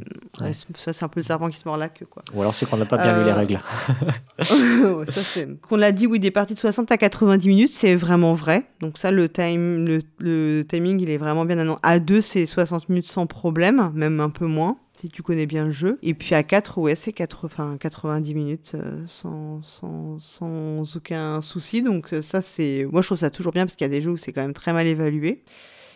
Ouais. 0.41 0.51
Ça, 0.75 0.93
c'est 0.93 1.05
un 1.05 1.07
peu 1.07 1.19
le 1.19 1.23
serpent 1.23 1.47
qui 1.49 1.57
se 1.57 1.67
mord 1.67 1.77
la 1.77 1.89
queue, 1.89 2.05
quoi. 2.09 2.23
Ou 2.33 2.41
alors 2.41 2.53
c'est 2.53 2.69
qu'on 2.69 2.77
n'a 2.77 2.85
pas 2.85 2.97
bien 2.97 3.17
lu 3.19 3.25
les 3.25 3.31
Euh, 3.31 3.35
règles. 3.35 3.59
Ouais, 4.39 5.05
ça 5.07 5.21
c'est. 5.21 5.47
Qu'on 5.61 5.77
l'a 5.77 5.91
dit, 5.91 6.07
oui, 6.07 6.19
des 6.19 6.31
parties 6.31 6.53
de 6.53 6.59
60 6.59 6.91
à 6.91 6.97
90 6.97 7.47
minutes, 7.47 7.73
c'est 7.73 7.95
vraiment 7.95 8.33
vrai. 8.33 8.65
Donc 8.81 8.97
ça, 8.97 9.11
le 9.11 9.29
time, 9.29 9.85
le, 9.85 9.99
le 10.19 10.63
timing, 10.67 10.99
il 11.01 11.09
est 11.09 11.17
vraiment 11.17 11.45
bien. 11.45 11.55
À 11.83 11.99
2, 11.99 12.21
c'est 12.21 12.45
60 12.45 12.89
minutes 12.89 13.07
sans 13.07 13.25
problème, 13.27 13.91
même 13.93 14.19
un 14.19 14.29
peu 14.29 14.45
moins, 14.45 14.77
si 14.97 15.09
tu 15.09 15.23
connais 15.23 15.45
bien 15.45 15.65
le 15.65 15.71
jeu. 15.71 15.97
Et 16.01 16.13
puis 16.13 16.35
à 16.35 16.43
4, 16.43 16.77
ouais, 16.79 16.95
c'est 16.95 17.13
4, 17.13 17.45
enfin, 17.45 17.77
90 17.79 18.33
minutes 18.33 18.71
euh, 18.75 19.03
sans, 19.07 19.61
sans, 19.61 20.19
sans 20.19 20.95
aucun 20.95 21.41
souci. 21.41 21.81
Donc 21.81 22.13
euh, 22.13 22.21
ça, 22.21 22.41
c'est. 22.41 22.87
Moi, 22.91 23.01
je 23.01 23.07
trouve 23.07 23.17
ça 23.17 23.29
toujours 23.29 23.51
bien 23.51 23.65
parce 23.65 23.75
qu'il 23.75 23.85
y 23.85 23.89
a 23.89 23.93
des 23.93 24.01
jeux 24.01 24.11
où 24.11 24.17
c'est 24.17 24.31
quand 24.31 24.41
même 24.41 24.53
très 24.53 24.73
mal 24.73 24.87
évalué. 24.87 25.43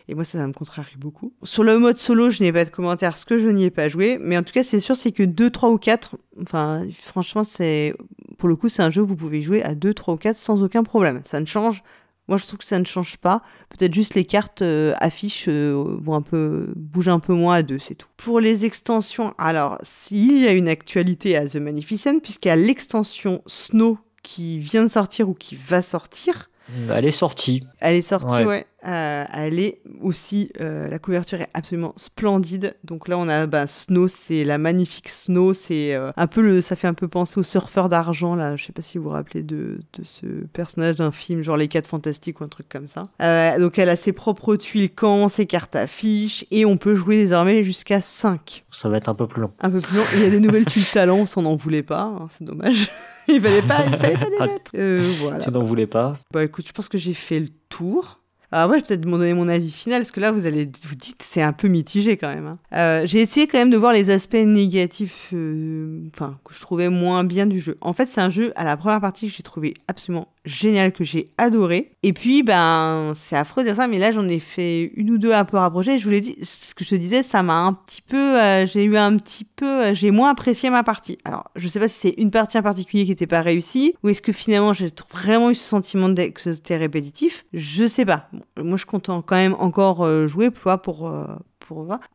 Et 0.07 0.15
moi, 0.15 0.23
ça, 0.23 0.45
me 0.47 0.53
contrarie 0.53 0.97
beaucoup. 0.97 1.34
Sur 1.43 1.63
le 1.63 1.77
mode 1.77 1.99
solo, 1.99 2.31
je 2.31 2.41
n'ai 2.41 2.51
pas 2.51 2.65
de 2.65 2.71
commentaires 2.71 3.11
parce 3.11 3.26
que 3.26 3.38
je 3.38 3.47
n'y 3.47 3.65
ai 3.65 3.69
pas 3.69 3.89
joué. 3.89 4.17
Mais 4.19 4.38
en 4.38 4.43
tout 4.43 4.53
cas, 4.53 4.63
c'est 4.63 4.80
sûr, 4.80 4.95
c'est 4.95 5.11
que 5.11 5.21
2, 5.21 5.51
3 5.51 5.69
ou 5.69 5.77
4, 5.77 6.17
enfin, 6.41 6.88
franchement, 6.99 7.43
c'est 7.43 7.93
pour 8.39 8.49
le 8.49 8.55
coup, 8.55 8.69
c'est 8.69 8.81
un 8.81 8.89
jeu 8.89 9.03
où 9.03 9.05
vous 9.05 9.15
pouvez 9.15 9.41
jouer 9.41 9.61
à 9.61 9.76
2, 9.76 9.93
3 9.93 10.15
ou 10.15 10.17
4 10.17 10.35
sans 10.35 10.63
aucun 10.63 10.84
problème. 10.84 11.21
Ça 11.26 11.39
ne 11.39 11.45
change. 11.45 11.84
Moi, 12.30 12.38
je 12.38 12.45
trouve 12.45 12.60
que 12.60 12.65
ça 12.65 12.80
ne 12.80 12.85
change 12.85 13.18
pas. 13.18 13.41
Peut-être 13.69 13.93
juste 13.93 14.14
les 14.15 14.23
cartes 14.23 14.61
euh, 14.61 14.93
affiches 14.99 15.49
euh, 15.49 15.97
vont 16.01 16.14
un 16.15 16.22
peu 16.22 16.72
bouger 16.76 17.11
un 17.11 17.19
peu 17.19 17.34
moins 17.34 17.56
à 17.56 17.64
2, 17.64 17.80
c'est 17.80 17.95
tout. 17.95 18.07
Pour 18.18 18.39
les 18.39 18.64
extensions, 18.65 19.34
alors, 19.38 19.77
s'il 19.84 20.39
y 20.39 20.47
a 20.47 20.51
une 20.53 20.69
actualité 20.69 21.35
à 21.35 21.45
The 21.47 21.56
Magnificent, 21.56 22.19
puisqu'il 22.19 22.47
y 22.49 22.51
a 22.51 22.56
l'extension 22.56 23.41
Snow 23.47 23.97
qui 24.23 24.60
vient 24.60 24.84
de 24.84 24.88
sortir 24.89 25.27
ou 25.27 25.34
qui 25.34 25.56
va 25.56 25.81
sortir. 25.81 26.49
Elle 26.91 27.06
est 27.06 27.11
sortie. 27.11 27.64
Elle 27.80 27.95
est 27.95 28.01
sortie, 28.01 28.27
Ouais. 28.38 28.45
ouais. 28.45 28.65
Euh, 28.85 29.26
elle 29.34 29.60
est 29.60 29.81
aussi, 30.01 30.51
euh, 30.61 30.88
la 30.88 30.99
couverture 30.99 31.41
est 31.41 31.49
absolument 31.53 31.93
splendide. 31.97 32.76
Donc 32.84 33.07
là, 33.07 33.18
on 33.18 33.27
a 33.27 33.45
bah, 33.45 33.68
Snow, 33.68 34.07
c'est 34.07 34.43
la 34.43 34.57
magnifique 34.57 35.10
Snow, 35.10 35.53
c'est 35.53 35.93
euh, 35.93 36.11
un 36.15 36.27
peu 36.27 36.41
le, 36.41 36.61
ça 36.61 36.76
fait 36.76 36.88
un 36.88 36.93
peu 36.93 37.07
penser 37.07 37.39
au 37.39 37.43
surfeur 37.43 37.89
d'argent 37.89 38.35
là. 38.35 38.56
Je 38.56 38.65
sais 38.65 38.72
pas 38.72 38.81
si 38.81 38.97
vous 38.97 39.06
vous 39.06 39.10
rappelez 39.10 39.43
de, 39.43 39.80
de 39.93 40.03
ce 40.03 40.26
personnage 40.53 40.95
d'un 40.95 41.11
film, 41.11 41.41
genre 41.41 41.57
Les 41.57 41.68
4 41.68 41.88
Fantastiques 41.88 42.41
ou 42.41 42.43
un 42.43 42.47
truc 42.47 42.69
comme 42.69 42.88
ça. 42.88 43.10
Euh, 43.22 43.60
donc 43.60 43.77
elle 43.80 43.89
a 43.89 43.95
ses 43.95 44.14
propres 44.14 44.56
tuiles 44.56 44.93
camps, 44.93 45.27
ses 45.27 45.45
cartes 45.45 45.76
affiches, 45.76 46.45
et 46.51 46.65
on 46.65 46.77
peut 46.77 46.95
jouer 46.95 47.18
désormais 47.18 47.64
jusqu'à 47.64 48.01
5. 48.01 48.65
Ça 48.72 48.89
va 48.89 48.97
être 48.97 49.10
un 49.10 49.15
peu 49.15 49.27
plus 49.27 49.41
long. 49.41 49.51
Un 49.60 49.69
peu 49.69 49.80
plus 49.80 49.97
long. 49.97 50.03
Il 50.15 50.22
y 50.22 50.26
a 50.26 50.30
des 50.30 50.39
nouvelles 50.39 50.65
tuiles 50.65 50.85
talents, 50.93 51.18
on 51.19 51.26
s'en 51.26 51.45
en 51.45 51.56
voulait 51.56 51.84
pas, 51.84 52.03
hein, 52.03 52.27
c'est 52.38 52.45
dommage. 52.45 52.91
il 53.27 53.41
fallait 53.41 53.61
pas, 53.61 53.84
il 53.85 53.97
fallait 53.97 54.14
pas 54.14 54.30
les 54.30 54.39
mettre. 54.39 54.72
Euh, 54.76 55.11
voilà. 55.19 55.39
Si 55.39 55.51
n'en 55.51 55.64
voulez 55.64 55.88
pas. 55.88 56.18
Bah 56.31 56.43
écoute, 56.43 56.68
je 56.68 56.73
pense 56.73 56.88
que 56.88 56.97
j'ai 56.97 57.14
fait 57.14 57.39
le 57.39 57.49
tour. 57.69 58.19
Alors 58.51 58.71
ouais, 58.71 58.81
peut-être 58.81 59.05
m'en 59.05 59.17
donner 59.19 59.34
mon 59.35 59.47
avis 59.47 59.69
final, 59.69 60.01
parce 60.01 60.11
que 60.11 60.19
là, 60.19 60.31
vous 60.31 60.47
allez 60.47 60.65
vous 60.88 60.95
dites, 60.95 61.21
c'est 61.21 61.41
un 61.43 61.53
peu 61.53 61.67
mitigé 61.67 62.17
quand 62.17 62.34
même. 62.34 62.47
hein. 62.47 62.59
Euh, 62.73 63.05
j'ai 63.05 63.19
essayé 63.21 63.45
quand 63.47 63.59
même 63.59 63.69
de 63.69 63.77
voir 63.77 63.93
les 63.93 64.09
aspects 64.09 64.34
négatifs, 64.34 65.30
euh, 65.34 66.01
enfin, 66.15 66.39
que 66.43 66.53
je 66.53 66.59
trouvais 66.59 66.89
moins 66.89 67.23
bien 67.23 67.45
du 67.45 67.59
jeu. 67.59 67.77
En 67.81 67.93
fait, 67.93 68.07
c'est 68.07 68.21
un 68.21 68.30
jeu, 68.31 68.51
à 68.55 68.63
la 68.63 68.76
première 68.76 69.01
partie, 69.01 69.27
que 69.27 69.34
j'ai 69.35 69.43
trouvé 69.43 69.76
absolument 69.88 70.30
génial, 70.49 70.91
que 70.91 71.03
j'ai 71.03 71.31
adoré. 71.38 71.91
Et 72.03 72.13
puis, 72.13 72.43
ben, 72.43 73.13
c'est 73.15 73.35
affreux 73.35 73.63
de 73.63 73.67
dire 73.67 73.76
ça, 73.76 73.88
mais 73.88 73.99
là, 73.99 74.11
j'en 74.11 74.27
ai 74.27 74.39
fait 74.39 74.91
une 74.95 75.11
ou 75.11 75.17
deux 75.17 75.31
un 75.34 75.45
peu 75.45 75.57
rapprochées. 75.57 75.97
Je 75.97 76.03
vous 76.05 76.09
l'ai 76.09 76.21
dit, 76.21 76.38
ce 76.41 76.73
que 76.76 76.84
je 76.84 76.89
te 76.89 76.95
disais, 76.95 77.23
ça 77.23 77.43
m'a 77.43 77.57
un 77.59 77.73
petit 77.73 78.01
peu, 78.01 78.39
euh, 78.39 78.65
j'ai 78.65 78.84
eu 78.84 78.97
un 78.97 79.15
petit 79.17 79.45
peu, 79.45 79.65
euh, 79.65 79.93
j'ai 79.95 80.11
moins 80.11 80.31
apprécié 80.31 80.69
ma 80.69 80.84
partie. 80.84 81.17
Alors, 81.26 81.45
je 81.55 81.67
sais 81.67 81.80
pas 81.80 81.88
si 81.88 81.99
c'est 81.99 82.15
une 82.17 82.31
partie 82.31 82.57
en 82.57 82.63
particulier 82.63 83.03
qui 83.03 83.11
n'était 83.11 83.27
pas 83.27 83.41
réussie, 83.41 83.95
ou 84.03 84.09
est-ce 84.09 84.21
que 84.21 84.31
finalement, 84.34 84.73
j'ai 84.73 84.89
vraiment 85.13 85.49
eu 85.51 85.55
ce 85.55 85.63
sentiment 85.63 86.09
de- 86.09 86.27
que 86.27 86.41
c'était 86.41 86.77
répétitif? 86.77 87.45
Je 87.53 87.88
sais 87.88 88.05
pas. 88.05 88.30
Moi, 88.57 88.77
je 88.77 88.85
compte 88.85 89.07
quand 89.07 89.35
même 89.35 89.55
encore 89.59 90.05
euh, 90.05 90.27
jouer, 90.27 90.49
pour, 90.51 91.07
euh, 91.07 91.26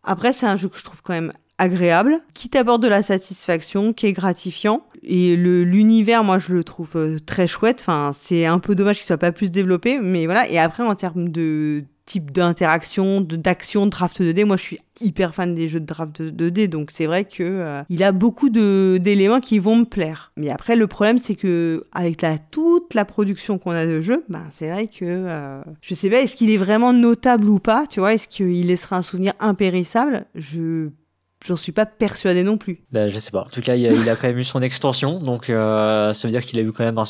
Après, 0.03 0.33
c'est 0.33 0.47
un 0.47 0.57
jeu 0.57 0.69
que 0.69 0.79
je 0.79 0.85
trouve 0.85 1.03
quand 1.03 1.13
même 1.13 1.33
agréable, 1.59 2.21
qui 2.35 2.49
t'apporte 2.49 2.83
de 2.83 2.89
la 2.89 3.03
satisfaction, 3.03 3.93
qui 3.93 4.07
est 4.07 4.13
gratifiant. 4.13 4.87
Et 5.03 5.37
l'univers, 5.37 6.25
moi, 6.25 6.39
je 6.39 6.53
le 6.53 6.65
trouve 6.65 6.97
euh, 6.97 7.19
très 7.21 7.47
chouette. 7.47 7.79
Enfin, 7.81 8.13
c'est 8.15 8.47
un 8.47 8.59
peu 8.59 8.75
dommage 8.75 8.97
qu'il 8.97 9.07
soit 9.07 9.19
pas 9.19 9.33
plus 9.33 9.51
développé, 9.51 10.01
mais 10.01 10.25
voilà. 10.25 10.49
Et 10.49 10.59
après, 10.59 10.83
en 10.83 10.95
termes 10.95 11.29
de 11.29 11.85
type 12.07 12.31
d'interaction, 12.31 13.21
d'action, 13.21 13.87
de 13.87 13.91
draft 13.91 14.21
2D, 14.21 14.45
moi, 14.45 14.57
je 14.57 14.63
suis 14.63 14.79
hyper 15.01 15.35
fan 15.35 15.55
des 15.55 15.69
jeux 15.69 15.81
de 15.81 15.87
draft 15.87 16.21
de 16.21 16.51
2D, 16.51 16.69
donc 16.69 16.91
c'est 16.91 17.07
vrai 17.07 17.25
que 17.25 17.43
euh, 17.43 17.83
il 17.89 18.03
a 18.03 18.13
beaucoup 18.13 18.51
d'éléments 18.51 19.41
qui 19.41 19.59
vont 19.59 19.77
me 19.77 19.85
plaire. 19.85 20.33
Mais 20.37 20.51
après, 20.51 20.77
le 20.77 20.87
problème, 20.87 21.19
c'est 21.19 21.35
que 21.35 21.85
avec 21.93 22.23
la 22.23 22.39
toute 22.39 22.95
la 22.95 23.05
production 23.05 23.59
qu'on 23.59 23.73
a 23.73 23.87
de 23.87 24.01
jeux, 24.01 24.25
ben 24.29 24.45
c'est 24.51 24.71
vrai 24.71 24.87
que 24.87 25.05
euh, 25.05 25.63
je 25.81 25.95
sais 25.95 26.11
pas, 26.11 26.21
est-ce 26.21 26.37
qu'il 26.37 26.51
est 26.51 26.57
vraiment 26.57 26.93
notable 26.93 27.49
ou 27.49 27.59
pas, 27.59 27.87
tu 27.87 28.01
vois, 28.01 28.15
est-ce 28.15 28.29
qu'il 28.29 28.67
laissera 28.67 28.97
un 28.97 29.03
souvenir 29.03 29.33
impérissable? 29.41 30.27
Je 30.35 30.91
J'en 31.47 31.57
suis 31.57 31.73
pas 31.73 31.85
persuadée 31.85 32.43
non 32.43 32.57
plus. 32.57 32.83
Ben, 32.91 33.09
je 33.09 33.19
sais 33.19 33.31
pas. 33.31 33.43
En 33.43 33.49
tout 33.51 33.61
cas, 33.61 33.77
il 33.77 33.87
a, 33.87 33.93
il 33.93 34.09
a 34.09 34.17
quand 34.17 34.29
même 34.29 34.39
eu 34.39 34.45
son 34.45 34.63
extension, 34.63 35.19
donc 35.19 35.51
euh, 35.51 36.13
ça 36.15 36.27
veut 36.27 36.33
dire 36.33 36.45
qu'il 36.45 36.59
a 36.59 36.63
eu 36.63 36.73
quand 36.73 36.85
même 36.85 36.97
un, 36.99 37.05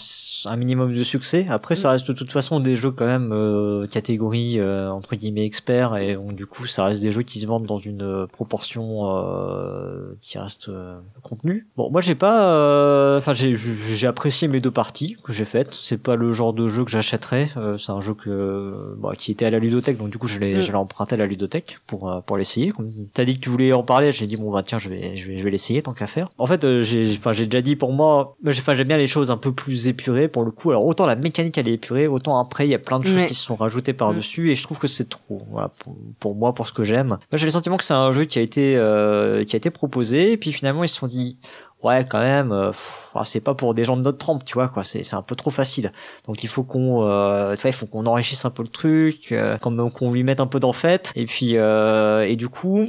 un 0.46 0.56
minimum 0.56 0.92
de 0.92 1.02
succès. 1.04 1.46
Après, 1.48 1.76
ça 1.76 1.90
reste 1.90 2.08
de 2.08 2.12
toute 2.12 2.32
façon 2.32 2.58
des 2.58 2.74
jeux 2.74 2.90
quand 2.90 3.06
même 3.06 3.30
euh, 3.32 3.86
catégorie 3.86 4.58
euh, 4.58 4.90
entre 4.90 5.14
guillemets 5.14 5.44
experts, 5.46 5.96
et 5.96 6.14
donc 6.14 6.34
du 6.34 6.46
coup, 6.46 6.66
ça 6.66 6.84
reste 6.84 7.00
des 7.00 7.12
jeux 7.12 7.22
qui 7.22 7.38
se 7.38 7.46
vendent 7.46 7.66
dans 7.66 7.78
une 7.78 8.02
euh, 8.02 8.26
proportion 8.26 9.16
euh, 9.16 10.14
qui 10.20 10.38
reste 10.38 10.68
euh, 10.68 10.98
contenue. 11.22 11.68
Bon, 11.76 11.90
moi, 11.90 12.00
j'ai 12.00 12.16
pas, 12.16 12.48
euh, 12.48 13.18
enfin, 13.18 13.34
j'ai 13.34 13.54
j'ai 13.56 14.06
apprécié 14.06 14.48
mes 14.48 14.60
deux 14.60 14.70
parties 14.72 15.16
que 15.22 15.32
j'ai 15.32 15.44
faites. 15.44 15.74
C'est 15.74 15.98
pas 15.98 16.16
le 16.16 16.32
genre 16.32 16.52
de 16.52 16.66
jeu 16.66 16.84
que 16.84 16.90
j'achèterais. 16.90 17.50
Euh, 17.56 17.78
c'est 17.78 17.92
un 17.92 18.00
jeu 18.00 18.14
que 18.14 18.94
bon, 18.98 19.10
qui 19.18 19.30
était 19.30 19.44
à 19.44 19.50
la 19.50 19.58
ludothèque, 19.60 19.98
donc 19.98 20.10
du 20.10 20.18
coup, 20.18 20.26
je 20.26 20.38
l'ai 20.40 20.54
Mm. 20.56 20.60
je 20.60 20.68
l'ai 20.72 20.76
emprunté 20.78 21.14
à 21.14 21.18
la 21.18 21.26
ludothèque 21.26 21.78
pour 21.86 22.22
pour 22.26 22.36
l'essayer. 22.36 22.70
Comme 22.70 22.90
t'as 23.12 23.24
dit 23.24 23.36
que 23.36 23.40
tu 23.40 23.48
voulais 23.50 23.72
en 23.72 23.82
parler, 23.82 24.12
j'ai 24.12 24.23
dit 24.26 24.36
bon 24.36 24.50
bah 24.52 24.62
tiens, 24.62 24.78
je 24.78 24.88
vais 24.88 25.16
je 25.16 25.26
vais 25.28 25.36
je 25.36 25.44
vais 25.44 25.50
l'essayer 25.50 25.82
tant 25.82 25.92
qu'à 25.92 26.06
faire. 26.06 26.28
En 26.38 26.46
fait, 26.46 26.64
euh, 26.64 26.80
j'ai 26.80 27.04
enfin 27.18 27.32
j'ai 27.32 27.46
déjà 27.46 27.62
dit 27.62 27.76
pour 27.76 27.92
moi, 27.92 28.36
j'ai- 28.44 28.60
enfin 28.60 28.74
j'aime 28.74 28.88
bien 28.88 28.96
les 28.96 29.06
choses 29.06 29.30
un 29.30 29.36
peu 29.36 29.52
plus 29.52 29.88
épurées 29.88 30.28
pour 30.28 30.44
le 30.44 30.50
coup. 30.50 30.70
Alors 30.70 30.84
autant 30.86 31.06
la 31.06 31.16
mécanique 31.16 31.56
elle 31.58 31.68
est 31.68 31.72
épurée, 31.74 32.06
autant 32.06 32.38
après 32.38 32.66
il 32.66 32.70
y 32.70 32.74
a 32.74 32.78
plein 32.78 32.98
de 32.98 33.04
choses 33.04 33.14
Ouais. 33.14 33.26
qui 33.26 33.34
se 33.34 33.42
sont 33.44 33.56
rajoutées 33.56 33.92
par 33.92 34.14
dessus 34.14 34.50
et 34.50 34.54
je 34.54 34.62
trouve 34.62 34.78
que 34.78 34.86
c'est 34.88 35.08
trop. 35.08 35.42
Voilà 35.50 35.68
pour, 35.78 35.96
pour 36.20 36.34
moi 36.34 36.52
pour 36.52 36.66
ce 36.66 36.72
que 36.72 36.84
j'aime. 36.84 37.08
Moi 37.08 37.18
j'ai 37.34 37.46
le 37.46 37.52
sentiment 37.52 37.76
que 37.76 37.84
c'est 37.84 37.94
un 37.94 38.12
jeu 38.12 38.24
qui 38.24 38.38
a 38.38 38.42
été 38.42 38.76
euh, 38.76 39.44
qui 39.44 39.56
a 39.56 39.58
été 39.58 39.70
proposé 39.70 40.32
et 40.32 40.36
puis 40.36 40.52
finalement 40.52 40.84
ils 40.84 40.88
se 40.88 40.96
sont 40.96 41.06
dit 41.06 41.38
ouais 41.82 42.06
quand 42.08 42.20
même 42.20 42.50
euh, 42.50 42.70
ah, 43.14 43.24
c'est 43.26 43.40
pas 43.40 43.52
pour 43.54 43.74
des 43.74 43.84
gens 43.84 43.96
de 43.98 44.02
notre 44.02 44.16
trempe 44.16 44.42
tu 44.46 44.54
vois 44.54 44.68
quoi 44.68 44.84
c'est 44.84 45.02
c'est 45.02 45.16
un 45.16 45.22
peu 45.22 45.34
trop 45.36 45.50
facile 45.50 45.92
donc 46.26 46.42
il 46.42 46.46
faut 46.48 46.62
qu'on 46.62 47.02
euh, 47.06 47.54
tu 47.56 47.60
vois 47.60 47.68
il 47.70 47.74
faut 47.74 47.84
qu'on 47.84 48.06
enrichisse 48.06 48.42
un 48.46 48.50
peu 48.50 48.62
le 48.62 48.70
truc 48.70 49.32
euh, 49.32 49.58
qu'on 49.58 50.10
lui 50.10 50.22
mette 50.22 50.40
un 50.40 50.46
peu 50.46 50.60
d'en 50.60 50.72
fait 50.72 51.12
et 51.14 51.26
puis 51.26 51.56
et 51.56 52.36
du 52.36 52.48
coup 52.48 52.86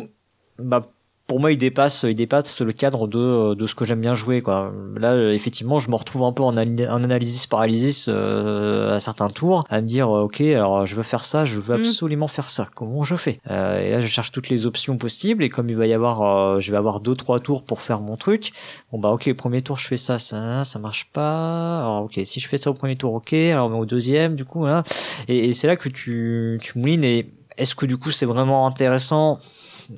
bah 0.60 0.88
pour 1.28 1.40
moi, 1.40 1.52
il 1.52 1.58
dépasse, 1.58 2.04
il 2.08 2.14
dépasse 2.14 2.62
le 2.62 2.72
cadre 2.72 3.08
de, 3.08 3.56
de 3.56 3.66
ce 3.68 3.74
que 3.74 3.84
j'aime 3.84 4.02
bien 4.02 4.14
jouer, 4.14 4.42
quoi. 4.42 4.72
Là, 4.96 5.32
effectivement, 5.34 5.80
je 5.80 5.90
me 5.90 5.96
retrouve 5.96 6.22
un 6.24 6.32
peu 6.32 6.44
en, 6.44 6.56
en 6.56 7.04
analysis 7.04 7.48
paralysis 7.48 8.06
euh, 8.10 8.96
à 8.96 9.00
certains 9.00 9.30
tours, 9.30 9.64
à 9.70 9.82
me 9.82 9.88
dire, 9.88 10.10
ok, 10.10 10.42
alors 10.42 10.86
je 10.86 10.96
veux 10.96 11.04
faire 11.04 11.24
ça, 11.26 11.44
je 11.46 11.60
veux 11.60 11.78
Mm. 11.78 11.86
absolument 11.86 12.28
faire 12.28 12.50
ça. 12.52 12.68
Comment 12.76 13.04
je 13.04 13.16
fais? 13.16 13.40
Euh, 13.50 13.80
Et 13.80 13.90
là, 13.92 14.02
je 14.02 14.08
cherche 14.08 14.32
toutes 14.32 14.50
les 14.50 14.68
options 14.68 14.98
possibles, 14.98 15.44
et 15.44 15.50
comme 15.50 15.68
il 15.70 15.76
va 15.76 15.88
y 15.88 15.94
avoir, 15.94 16.22
euh, 16.22 16.60
je 16.60 16.70
vais 16.72 16.78
avoir 16.78 17.00
deux, 17.00 17.16
trois 17.16 17.40
tours 17.40 17.64
pour 17.64 17.82
faire 17.82 18.02
mon 18.02 18.18
truc. 18.18 18.52
Bon 18.92 19.00
bah, 19.00 19.10
ok, 19.10 19.34
premier 19.34 19.64
tour, 19.64 19.78
je 19.80 19.88
fais 19.88 19.98
ça, 19.98 20.20
ça, 20.20 20.64
ça 20.64 20.78
marche 20.80 21.10
pas. 21.12 21.80
Alors 21.80 22.04
ok, 22.04 22.20
si 22.24 22.40
je 22.40 22.48
fais 22.48 22.58
ça 22.58 22.70
au 22.70 22.76
premier 22.76 22.98
tour, 22.98 23.14
ok. 23.16 23.34
Alors 23.34 23.70
mais 23.72 23.78
au 23.78 23.86
deuxième, 23.86 24.36
du 24.36 24.46
coup, 24.46 24.60
voilà. 24.60 24.84
Et, 25.28 25.46
et 25.48 25.54
c'est 25.54 25.66
là 25.66 25.76
que 25.76 25.90
tu, 25.90 26.60
tu 26.62 26.78
moulines. 26.78 27.04
Et 27.04 27.32
est-ce 27.58 27.74
que 27.74 27.86
du 27.88 27.98
coup, 27.98 28.12
c'est 28.12 28.26
vraiment 28.28 28.68
intéressant 28.68 29.40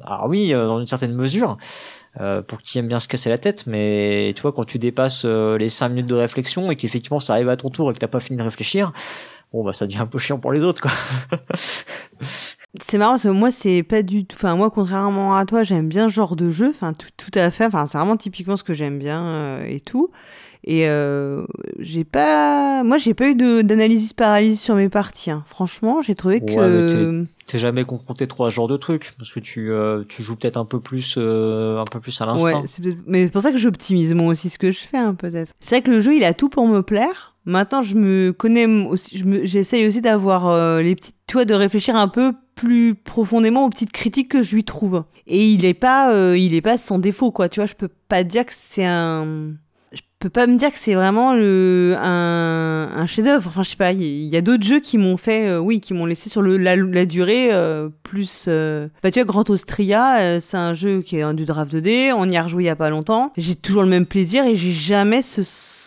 alors 0.06 0.28
oui, 0.28 0.54
euh, 0.54 0.68
dans 0.68 0.80
une 0.80 0.88
certaine 0.88 1.14
mesure. 1.14 1.58
euh, 2.20 2.42
pour 2.42 2.62
qui 2.62 2.80
aime 2.80 2.88
bien 2.88 3.00
se 3.00 3.08
casser 3.08 3.30
la 3.30 3.38
tête, 3.38 3.68
mais 3.68 4.34
tu 4.36 4.42
vois, 4.42 4.52
quand 4.52 4.66
tu 4.66 4.80
dépasses 4.80 5.24
euh, 5.26 5.58
les 5.58 5.70
5 5.70 5.90
minutes 5.90 6.08
de 6.08 6.16
réflexion 6.16 6.72
et 6.72 6.76
qu'effectivement 6.76 7.20
ça 7.20 7.34
arrive 7.34 7.50
à 7.50 7.58
ton 7.58 7.70
tour 7.70 7.92
et 7.92 7.94
que 7.94 8.00
t'as 8.00 8.08
pas 8.08 8.20
fini 8.20 8.38
de 8.38 8.44
réfléchir, 8.44 8.92
bon 9.54 9.64
bah 9.64 9.74
ça 9.74 9.86
devient 9.86 10.00
un 10.00 10.08
peu 10.08 10.18
chiant 10.20 10.40
pour 10.40 10.52
les 10.52 10.64
autres 10.64 10.82
quoi. 10.82 10.92
C'est 12.82 12.98
marrant 12.98 13.14
parce 13.14 13.24
que 13.24 13.28
moi 13.30 13.52
c'est 13.52 13.84
pas 13.84 14.04
du 14.04 14.26
tout. 14.26 14.36
Enfin 14.36 14.56
moi 14.56 14.70
contrairement 14.72 15.36
à 15.38 15.46
toi 15.46 15.64
j'aime 15.64 15.88
bien 15.88 16.08
ce 16.10 16.14
genre 16.14 16.36
de 16.36 16.52
jeu. 16.52 16.70
Enfin 16.70 16.94
tout, 16.94 17.32
à 17.36 17.50
fait. 17.52 17.66
Enfin 17.66 17.88
c'est 17.88 17.98
vraiment 17.98 18.18
typiquement 18.18 18.58
ce 18.58 18.64
que 18.64 18.74
j'aime 18.74 19.00
bien 19.00 19.62
et 19.64 19.80
tout. 19.80 20.12
Et 20.70 20.88
euh, 20.90 21.46
j'ai 21.80 22.04
pas. 22.04 22.84
Moi 22.84 22.98
j'ai 22.98 23.14
pas 23.14 23.30
eu 23.30 23.36
d'analyse 23.36 24.12
paralysie 24.12 24.58
sur 24.58 24.76
mes 24.76 24.90
parties. 24.90 25.32
hein. 25.32 25.46
Franchement 25.48 26.02
j'ai 26.02 26.14
trouvé 26.14 26.42
Ouais, 26.42 26.56
que. 26.56 27.26
T'es 27.46 27.58
jamais 27.58 27.86
confronté 27.86 28.28
trop 28.28 28.44
à 28.44 28.50
ce 28.50 28.56
genre 28.56 28.68
de 28.68 28.76
truc 28.76 29.14
parce 29.18 29.32
que 29.32 29.40
tu 29.40 29.72
euh, 29.72 30.04
tu 30.10 30.22
joues 30.22 30.36
peut-être 30.36 30.58
un 30.58 30.66
peu 30.66 30.82
plus 30.82 31.16
euh, 31.18 31.80
un 31.80 31.86
peu 31.86 32.02
plus 32.02 32.20
à 32.20 32.26
Ouais, 32.26 32.52
l'instinct. 32.52 32.82
peut-être- 32.84 32.98
mais 33.08 33.24
c'est 33.26 33.32
pour 33.32 33.42
ça 33.42 33.54
que 33.54 33.58
j'optimise 33.58 34.14
moi 34.14 34.28
aussi 34.28 34.50
ce 34.50 34.60
que 34.60 34.70
je 34.70 34.80
fais, 34.80 34.98
hein, 34.98 35.16
peut-être. 35.16 35.54
C'est 35.62 35.76
vrai 35.76 35.82
que 35.84 35.92
le 35.92 36.02
jeu, 36.02 36.14
il 36.16 36.26
a 36.26 36.34
tout 36.34 36.50
pour 36.50 36.68
me 36.68 36.82
plaire. 36.82 37.36
Maintenant, 37.46 37.82
je 37.82 37.96
me 37.96 38.34
connais 38.34 38.66
aussi, 38.66 39.18
je 39.20 39.46
j'essaye 39.46 39.88
aussi 39.88 40.02
d'avoir 40.02 40.48
euh, 40.48 40.82
les 40.82 40.96
petites, 40.96 41.16
tu 41.28 41.36
vois, 41.36 41.46
de 41.46 41.54
réfléchir 41.54 41.96
un 41.96 42.10
peu 42.10 42.34
plus 42.56 42.94
profondément 42.94 43.64
aux 43.64 43.70
petites 43.70 43.94
critiques 43.94 44.30
que 44.30 44.44
je 44.44 44.54
lui 44.54 44.66
trouve. 44.66 45.06
Et 45.28 45.48
il 45.48 45.64
est 45.64 45.74
pas, 45.74 46.36
il 46.36 46.54
est 46.54 46.62
pas 46.62 46.78
sans 46.78 47.00
défaut, 47.00 47.32
quoi. 47.32 47.48
Tu 47.48 47.62
vois, 47.62 47.68
je 47.68 47.76
peux 47.76 47.88
pas 48.10 48.26
dire 48.26 48.46
que 48.46 48.52
c'est 48.54 48.84
un, 48.86 49.54
je 49.94 50.02
peux 50.20 50.30
pas 50.30 50.48
me 50.48 50.58
dire 50.58 50.72
que 50.72 50.78
c'est 50.80 50.96
vraiment 50.96 51.34
le, 51.36 51.96
un, 52.00 52.90
un 52.96 53.06
chef-d'œuvre. 53.06 53.48
Enfin, 53.50 53.64
je 53.64 53.70
sais 53.70 53.76
pas. 53.76 53.92
Il 53.92 54.02
y, 54.04 54.36
a 54.38 54.42
d'autres 54.42 54.66
jeux 54.66 54.80
qui 54.80 54.98
m'ont 54.98 55.18
fait, 55.18 55.48
euh, 55.48 55.60
oui, 55.60 55.80
qui 55.80 55.94
m'ont 55.94 56.06
laissé 56.06 56.30
sur 56.30 56.42
le, 56.42 56.58
la, 56.58 56.76
la 56.76 57.06
durée 57.06 57.50
euh, 57.52 57.90
plus. 58.04 58.46
euh, 58.48 58.88
Bah, 59.04 59.12
tu 59.12 59.20
vois, 59.20 59.26
Grand 59.26 59.50
Austria, 59.50 60.20
euh, 60.20 60.40
c'est 60.42 60.58
un 60.58 60.74
jeu 60.74 61.02
qui 61.02 61.18
est 61.18 61.22
un 61.22 61.34
du 61.34 61.46
draft 61.46 61.74
2D. 61.74 62.14
On 62.16 62.28
y 62.30 62.38
a 62.38 62.44
rejoué 62.44 62.64
il 62.64 62.66
y 62.68 62.70
a 62.70 62.76
pas 62.76 62.90
longtemps. 62.90 63.32
J'ai 63.38 63.56
toujours 63.56 63.84
le 63.84 63.90
même 63.90 64.06
plaisir 64.06 64.44
et 64.46 64.56
j'ai 64.56 64.72
jamais 64.72 65.22
ce, 65.22 65.42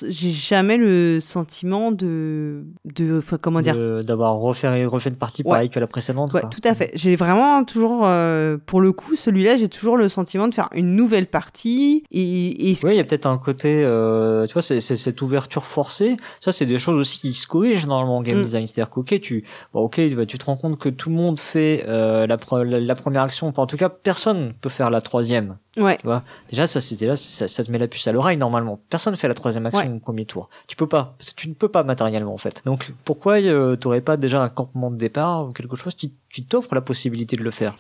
j'ai 0.09 0.31
jamais 0.31 0.77
le 0.77 1.19
sentiment 1.21 1.91
de, 1.93 2.65
de, 2.85 3.19
enfin, 3.19 3.39
comment 3.41 3.61
dire? 3.61 3.77
D'avoir 4.05 4.37
refait 4.37 4.85
refait 4.87 5.11
une 5.11 5.17
partie 5.17 5.43
Ouais. 5.45 5.51
pareille 5.53 5.71
que 5.71 5.81
la 5.81 5.87
précédente. 5.87 6.33
Ouais, 6.35 6.43
quoi. 6.43 6.51
tout 6.51 6.61
à 6.65 6.75
fait. 6.75 6.91
J'ai 6.95 7.17
vraiment 7.17 7.65
toujours, 7.65 8.03
euh, 8.05 8.59
pour 8.67 8.81
le 8.81 8.93
coup, 8.93 9.17
celui-là, 9.17 9.57
j'ai 9.57 9.69
toujours 9.69 9.97
le 9.97 10.09
sentiment 10.09 10.49
de 10.49 10.55
faire 10.55 10.69
une 10.75 10.95
nouvelle 10.95 11.27
partie. 11.27 12.05
Et, 12.11 12.71
et 12.71 12.77
Oui, 12.85 12.91
il 12.93 12.97
y 12.97 13.01
a 13.01 13.05
peut-être 13.05 13.27
un 13.27 13.39
côté, 13.39 13.83
euh, 13.85 14.20
tu 14.47 14.53
vois, 14.53 14.63
c'est 14.63 14.81
cette 14.81 15.23
ouverture 15.23 15.65
forcée. 15.65 16.17
Ça, 16.41 16.53
c'est 16.53 16.67
des 16.67 16.79
choses 16.79 16.97
aussi 16.97 17.19
qui 17.19 17.35
se 17.35 17.47
corrigent 17.47 17.87
normalement 17.87 18.19
en 18.19 18.23
game 18.23 18.39
Mm. 18.39 18.43
design. 18.43 18.67
C'est-à-dire 18.67 18.91
qu'ok, 18.91 19.21
tu, 19.21 19.45
bon, 19.73 19.81
ok, 19.83 20.01
bah, 20.15 20.27
tu 20.27 20.39
te 20.39 20.45
rends 20.45 20.57
compte 20.57 20.79
que 20.79 20.89
tout 20.89 21.09
le 21.11 21.17
monde 21.17 21.39
fait 21.39 21.85
euh, 21.89 22.27
la, 22.27 22.37
pre- 22.37 22.63
la, 22.63 22.81
la 22.81 22.95
première 22.95 23.23
action. 23.23 23.49
Enfin, 23.49 23.63
en 23.63 23.67
tout 23.67 23.77
cas, 23.77 23.89
personne 23.89 24.53
peut 24.61 24.69
faire 24.69 24.91
la 24.91 25.01
troisième. 25.01 25.57
ouais, 25.77 25.97
Tu 25.99 26.07
vois, 26.07 26.23
déjà, 26.51 26.67
ça, 26.67 26.81
c'était 26.81 27.07
là, 27.07 27.17
ça, 27.17 27.47
ça 27.49 27.65
te 27.65 27.71
met 27.71 27.79
la 27.79 27.89
puce 27.89 28.07
à 28.09 28.13
l'oreille 28.13 28.37
normalement. 28.37 28.81
Personne 28.91 29.15
fait 29.17 29.29
la 29.29 29.35
troisième 29.35 29.67
action 29.67 29.81
Ouais. 29.89 29.97
au 29.97 30.01
premier 30.01 30.25
tour. 30.25 30.49
Tu 30.67 30.77
peux 30.77 30.87
pas, 30.89 31.15
parce 31.19 31.31
que 31.31 31.37
tu 31.41 31.49
ne 31.49 31.55
peux 31.55 31.69
pas 31.69 31.83
matériellement 31.83 32.35
en 32.35 32.39
fait. 32.39 32.63
Donc, 32.65 32.93
pourquoi 33.05 33.35
euh, 33.41 33.77
t'aurais 33.77 34.01
pas 34.01 34.17
déjà 34.17 34.43
un 34.43 34.49
campement 34.49 34.91
de 34.91 34.97
départ 34.97 35.47
ou 35.49 35.53
quelque 35.53 35.77
chose 35.77 35.95
qui, 35.95 36.15
qui 36.33 36.45
t'offre 36.45 36.75
la 36.75 36.81
possibilité 36.81 37.37
de 37.37 37.43
le 37.43 37.51
faire? 37.51 37.75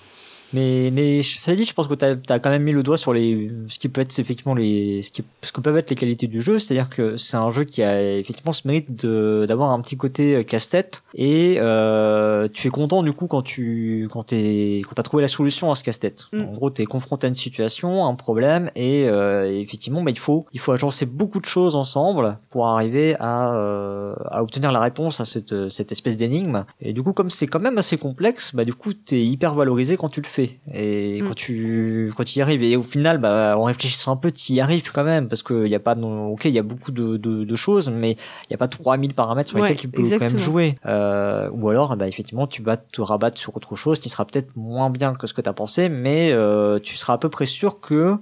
Mais 0.53 0.91
mais 0.93 1.23
ça 1.23 1.55
dit 1.55 1.65
je 1.65 1.73
pense 1.75 1.89
que 1.89 1.95
t'as 1.95 2.15
as 2.29 2.39
quand 2.39 2.51
même 2.51 2.63
mis 2.63 2.73
le 2.73 2.83
doigt 2.83 2.97
sur 2.97 3.13
les 3.13 3.51
ce 3.69 3.79
qui 3.79 3.89
peut 3.89 4.01
être 4.01 4.19
effectivement 4.19 4.55
les 4.55 5.03
ce 5.03 5.11
qui 5.11 5.25
ce 5.43 5.53
que 5.53 5.61
peuvent 5.61 5.77
être 5.77 5.91
les 5.91 5.97
qualités 5.97 6.27
du 6.27 6.41
jeu 6.41 6.59
c'est 6.59 6.75
à 6.75 6.83
dire 6.83 6.91
que 6.91 7.17
c'est 7.17 7.37
un 7.37 7.51
jeu 7.51 7.65
qui 7.65 7.83
a 7.83 8.19
effectivement 8.19 8.53
ce 8.53 8.67
mérite 8.67 9.05
de 9.05 9.47
d'avoir 9.49 9.71
un 9.71 9.81
petit 9.81 9.97
côté 9.97 10.37
euh, 10.37 10.43
casse-tête 10.43 11.03
et 11.15 11.57
euh, 11.59 12.49
tu 12.53 12.69
es 12.69 12.71
content 12.71 13.03
du 13.03 13.13
coup 13.13 13.27
quand 13.27 13.43
tu 13.43 14.09
quand 14.13 14.25
t'es 14.25 14.83
quand 14.87 14.95
t'as 14.95 15.03
trouvé 15.03 15.23
la 15.23 15.29
solution 15.29 15.71
à 15.71 15.75
ce 15.75 15.83
casse-tête 15.83 16.27
Mm. 16.33 16.43
en 16.43 16.53
gros 16.53 16.71
t'es 16.71 16.85
confronté 16.85 17.27
à 17.27 17.29
une 17.29 17.35
situation 17.35 18.05
un 18.07 18.15
problème 18.15 18.71
et, 18.77 19.09
euh, 19.09 19.51
effectivement 19.51 20.03
bah, 20.03 20.11
il 20.11 20.19
faut 20.19 20.47
il 20.53 20.61
faut 20.61 20.73
agencer 20.73 21.07
beaucoup 21.07 21.41
de 21.41 21.47
choses 21.47 21.75
ensemble 21.77 22.39
pour 22.51 22.67
arriver 22.67 23.17
à 23.19 23.31
à, 23.31 24.15
à 24.31 24.43
obtenir 24.43 24.73
la 24.73 24.81
réponse 24.81 25.21
à 25.21 25.25
cette, 25.25 25.69
cette 25.69 25.93
espèce 25.93 26.17
d'énigme. 26.17 26.65
Et 26.81 26.93
du 26.93 27.03
coup, 27.03 27.13
comme 27.13 27.31
c'est 27.31 27.47
quand 27.47 27.61
même 27.61 27.79
assez 27.79 27.97
complexe, 27.97 28.55
bah 28.55 28.65
du 28.65 28.75
coup, 28.75 28.93
t'es 28.93 29.23
hyper 29.23 29.55
valorisé 29.55 29.97
quand 29.97 30.09
tu 30.09 30.21
le 30.21 30.27
fais. 30.27 30.40
Et 30.73 31.21
Mm. 31.23 31.29
quand 31.29 31.35
tu 31.35 32.13
quand 32.17 32.25
tu 32.25 32.39
y 32.39 32.43
arrives. 32.43 32.63
Et 32.63 32.77
au 32.77 32.83
final, 32.83 33.19
bah 33.19 33.57
en 33.59 33.65
réfléchissant 33.65 34.13
un 34.13 34.17
peu, 34.17 34.31
tu 34.33 34.53
y 34.55 34.61
arrives 34.61 34.91
quand 34.93 35.05
même 35.05 35.29
parce 35.29 35.43
que 35.43 35.67
y 35.67 35.75
a 35.75 35.81
pas 35.81 35.95
non, 35.95 36.29
ok, 36.29 36.45
il 36.47 36.53
y 36.53 36.59
a 36.59 36.63
beaucoup 36.63 36.93
de, 36.93 37.17
de, 37.17 37.45
de 37.45 37.57
choses, 37.57 37.89
mais 37.91 38.13
il 38.13 38.51
y 38.51 38.55
a 38.55 38.59
pas 38.59 38.69
3000 38.69 39.15
paramètres 39.15 39.51
sur 39.51 39.59
Ouais, 39.59 39.69
lesquels 39.71 39.81
tu 39.81 39.89
peux 39.89 40.03
quand 40.03 40.21
même 40.21 40.37
jouer. 40.37 40.77
Euh, 40.87 41.49
ou 41.53 41.69
alors, 41.69 41.97
bah 41.97 42.09
effectivement, 42.09 42.47
tu 42.47 42.63
vas 42.63 42.77
te 42.77 43.01
rabattre 43.01 43.39
sur 43.39 43.57
autre 43.57 43.77
chose 43.77 43.99
qui 43.99 44.09
sera 44.09 44.25
peut-être 44.25 44.57
moins 44.57 44.91
bien 44.91 45.15
que 45.15 45.27
ce 45.27 45.35
que 45.35 45.41
t'as 45.41 45.53
pensé, 45.53 45.89
mais 45.89 46.31
euh, 46.33 46.79
tu 46.79 46.97
seras 46.97 47.15
à 47.15 47.19
peu 47.19 47.29
près 47.29 47.47
sûr 47.47 47.81
que 47.81 48.17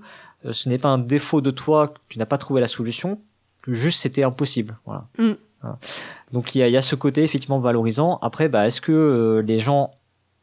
euh, 0.45 0.53
ce 0.53 0.69
n'est 0.69 0.79
pas 0.79 0.89
un 0.89 0.99
défaut 0.99 1.41
de 1.41 1.51
toi 1.51 1.89
que 1.89 1.99
tu 2.09 2.19
n'as 2.19 2.27
pas 2.27 2.39
trouvé 2.39 2.61
la 2.61 2.69
solution, 2.69 3.19
que 3.63 3.73
juste 3.75 4.01
c'était 4.01 4.23
impossible. 4.25 4.77
Voilà. 4.87 5.05
Mm. 5.19 5.33
Voilà. 5.63 5.79
Donc 6.33 6.55
il 6.55 6.59
y 6.59 6.63
a, 6.63 6.69
il 6.69 6.73
y 6.73 6.77
a 6.77 6.83
ce 6.83 6.95
côté 6.95 7.25
effectivement 7.25 7.59
valorisant. 7.59 8.19
Après, 8.23 8.49
bah, 8.49 8.67
est-ce 8.67 8.81
que 8.81 8.93
euh, 8.93 9.43
les 9.43 9.59
gens 9.59 9.91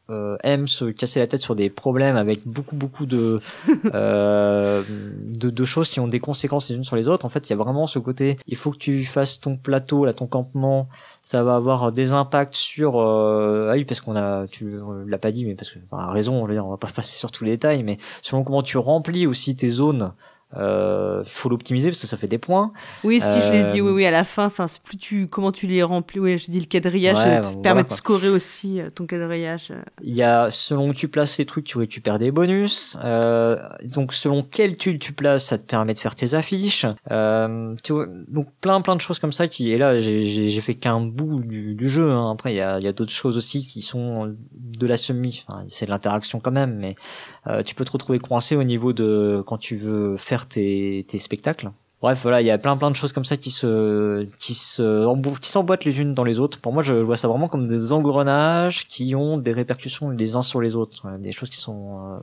euh, 0.08 0.36
aiment 0.44 0.68
se 0.68 0.84
casser 0.84 1.18
la 1.18 1.26
tête 1.26 1.40
sur 1.40 1.56
des 1.56 1.68
problèmes 1.68 2.14
avec 2.14 2.46
beaucoup 2.46 2.76
beaucoup 2.76 3.06
de, 3.06 3.40
euh, 3.94 4.84
de 4.88 5.50
de 5.50 5.64
choses 5.64 5.88
qui 5.88 5.98
ont 5.98 6.06
des 6.06 6.20
conséquences 6.20 6.70
les 6.70 6.76
unes 6.76 6.84
sur 6.84 6.94
les 6.94 7.08
autres 7.08 7.26
En 7.26 7.28
fait, 7.28 7.48
il 7.48 7.50
y 7.50 7.54
a 7.54 7.56
vraiment 7.56 7.88
ce 7.88 7.98
côté. 7.98 8.36
Il 8.46 8.56
faut 8.56 8.70
que 8.70 8.78
tu 8.78 9.04
fasses 9.04 9.40
ton 9.40 9.56
plateau, 9.56 10.04
là, 10.04 10.12
ton 10.12 10.28
campement. 10.28 10.88
Ça 11.22 11.42
va 11.42 11.56
avoir 11.56 11.90
des 11.90 12.12
impacts 12.12 12.54
sur. 12.54 13.00
Euh, 13.00 13.70
ah 13.70 13.74
oui, 13.74 13.84
parce 13.84 14.00
qu'on 14.00 14.14
a, 14.14 14.46
tu 14.46 14.78
l'as 15.06 15.18
pas 15.18 15.32
dit, 15.32 15.44
mais 15.44 15.56
parce 15.56 15.70
que 15.70 15.78
enfin, 15.90 16.06
raison, 16.12 16.44
on 16.44 16.70
va 16.70 16.76
pas 16.76 16.88
passer 16.94 17.16
sur 17.16 17.32
tous 17.32 17.42
les 17.42 17.52
détails, 17.52 17.82
mais 17.82 17.98
selon 18.22 18.44
comment 18.44 18.62
tu 18.62 18.78
remplis 18.78 19.26
aussi 19.26 19.56
tes 19.56 19.68
zones. 19.68 20.12
Euh, 20.56 21.22
faut 21.26 21.48
l'optimiser 21.48 21.90
parce 21.90 22.00
que 22.00 22.06
ça 22.06 22.16
fait 22.16 22.28
des 22.28 22.38
points. 22.38 22.72
Oui, 23.04 23.20
si 23.20 23.26
je 23.42 23.50
l'ai 23.50 23.64
dit, 23.64 23.80
Euh, 23.80 23.84
oui, 23.84 23.90
oui, 23.90 24.06
à 24.06 24.10
la 24.12 24.22
fin, 24.24 24.46
enfin, 24.46 24.68
c'est 24.68 24.80
plus 24.80 24.96
tu, 24.96 25.26
comment 25.26 25.50
tu 25.50 25.66
les 25.66 25.82
remplis. 25.82 26.20
Oui, 26.20 26.38
je 26.38 26.50
dis 26.50 26.60
le 26.60 26.66
quadrillage, 26.66 27.16
Ouais, 27.16 27.22
euh, 27.24 27.26
bah, 27.28 27.40
te 27.40 27.46
voilà, 27.46 27.62
permet 27.62 27.82
de 27.84 27.92
scorer 27.92 28.28
aussi 28.28 28.80
euh, 28.80 28.88
ton 28.90 29.06
quadrillage. 29.06 29.68
euh. 29.72 29.82
Il 30.02 30.14
y 30.14 30.22
a 30.22 30.50
selon 30.50 30.88
où 30.90 30.94
tu 30.94 31.08
places 31.08 31.36
les 31.38 31.46
trucs, 31.46 31.64
tu 31.64 31.78
récupères 31.78 32.18
des 32.20 32.30
bonus. 32.30 32.96
Euh, 33.04 33.58
donc 33.94 34.14
selon 34.14 34.44
quel 34.48 34.76
tuile 34.76 35.00
tu 35.00 35.12
places, 35.12 35.46
ça 35.46 35.58
te 35.58 35.64
permet 35.64 35.94
de 35.94 35.98
faire 35.98 36.14
tes 36.14 36.34
affiches. 36.34 36.86
Euh, 37.10 37.74
tu 37.82 37.92
vois, 37.92 38.06
donc 38.28 38.46
plein 38.60 38.80
plein 38.80 38.94
de 38.96 39.00
choses 39.00 39.18
comme 39.18 39.32
ça 39.32 39.48
qui. 39.48 39.72
Et 39.72 39.78
là, 39.78 39.98
j'ai- 39.98 40.60
fait 40.60 40.74
qu'un 40.74 41.00
bout 41.00 41.40
du, 41.40 41.74
du 41.74 41.88
jeu. 41.90 42.10
hein. 42.10 42.30
Après, 42.30 42.52
il 42.52 42.56
y 42.56 42.60
a, 42.60 42.78
il 42.78 42.84
y 42.84 42.88
a 42.88 42.92
d'autres 42.92 43.12
choses 43.12 43.36
aussi 43.36 43.64
qui 43.66 43.82
sont 43.82 44.34
de 44.52 44.86
la 44.86 44.96
semi. 44.96 45.44
Enfin, 45.48 45.64
c'est 45.68 45.86
de 45.86 45.90
l'interaction 45.90 46.40
quand 46.40 46.50
même, 46.52 46.76
mais 46.76 46.94
euh, 47.48 47.62
tu 47.62 47.74
peux 47.74 47.84
te 47.84 47.92
retrouver 47.92 48.18
coincé 48.18 48.56
au 48.56 48.64
niveau 48.64 48.92
de 48.92 49.42
quand 49.46 49.58
tu 49.58 49.76
veux 49.76 50.16
faire 50.16 50.46
tes, 50.46 51.04
tes 51.08 51.18
spectacles. 51.18 51.70
Bref, 52.02 52.20
voilà, 52.22 52.42
il 52.42 52.46
y 52.46 52.50
a 52.50 52.58
plein 52.58 52.76
plein 52.76 52.90
de 52.90 52.96
choses 52.96 53.12
comme 53.12 53.24
ça 53.24 53.36
qui 53.36 53.50
se 53.50 54.24
qui 54.38 54.52
se 54.52 55.38
qui 55.40 55.50
s'emboîtent 55.50 55.84
les 55.84 55.98
unes 55.98 56.12
dans 56.12 56.24
les 56.24 56.38
autres. 56.38 56.60
Pour 56.60 56.72
moi, 56.72 56.82
je 56.82 56.94
vois 56.94 57.16
ça 57.16 57.26
vraiment 57.26 57.48
comme 57.48 57.66
des 57.66 57.92
engrenages 57.92 58.86
qui 58.86 59.14
ont 59.14 59.38
des 59.38 59.52
répercussions 59.52 60.10
les 60.10 60.36
uns 60.36 60.42
sur 60.42 60.60
les 60.60 60.76
autres, 60.76 61.08
Ouais, 61.08 61.18
des 61.18 61.32
choses 61.32 61.48
qui 61.48 61.56
sont 61.56 61.98
euh, 61.98 62.18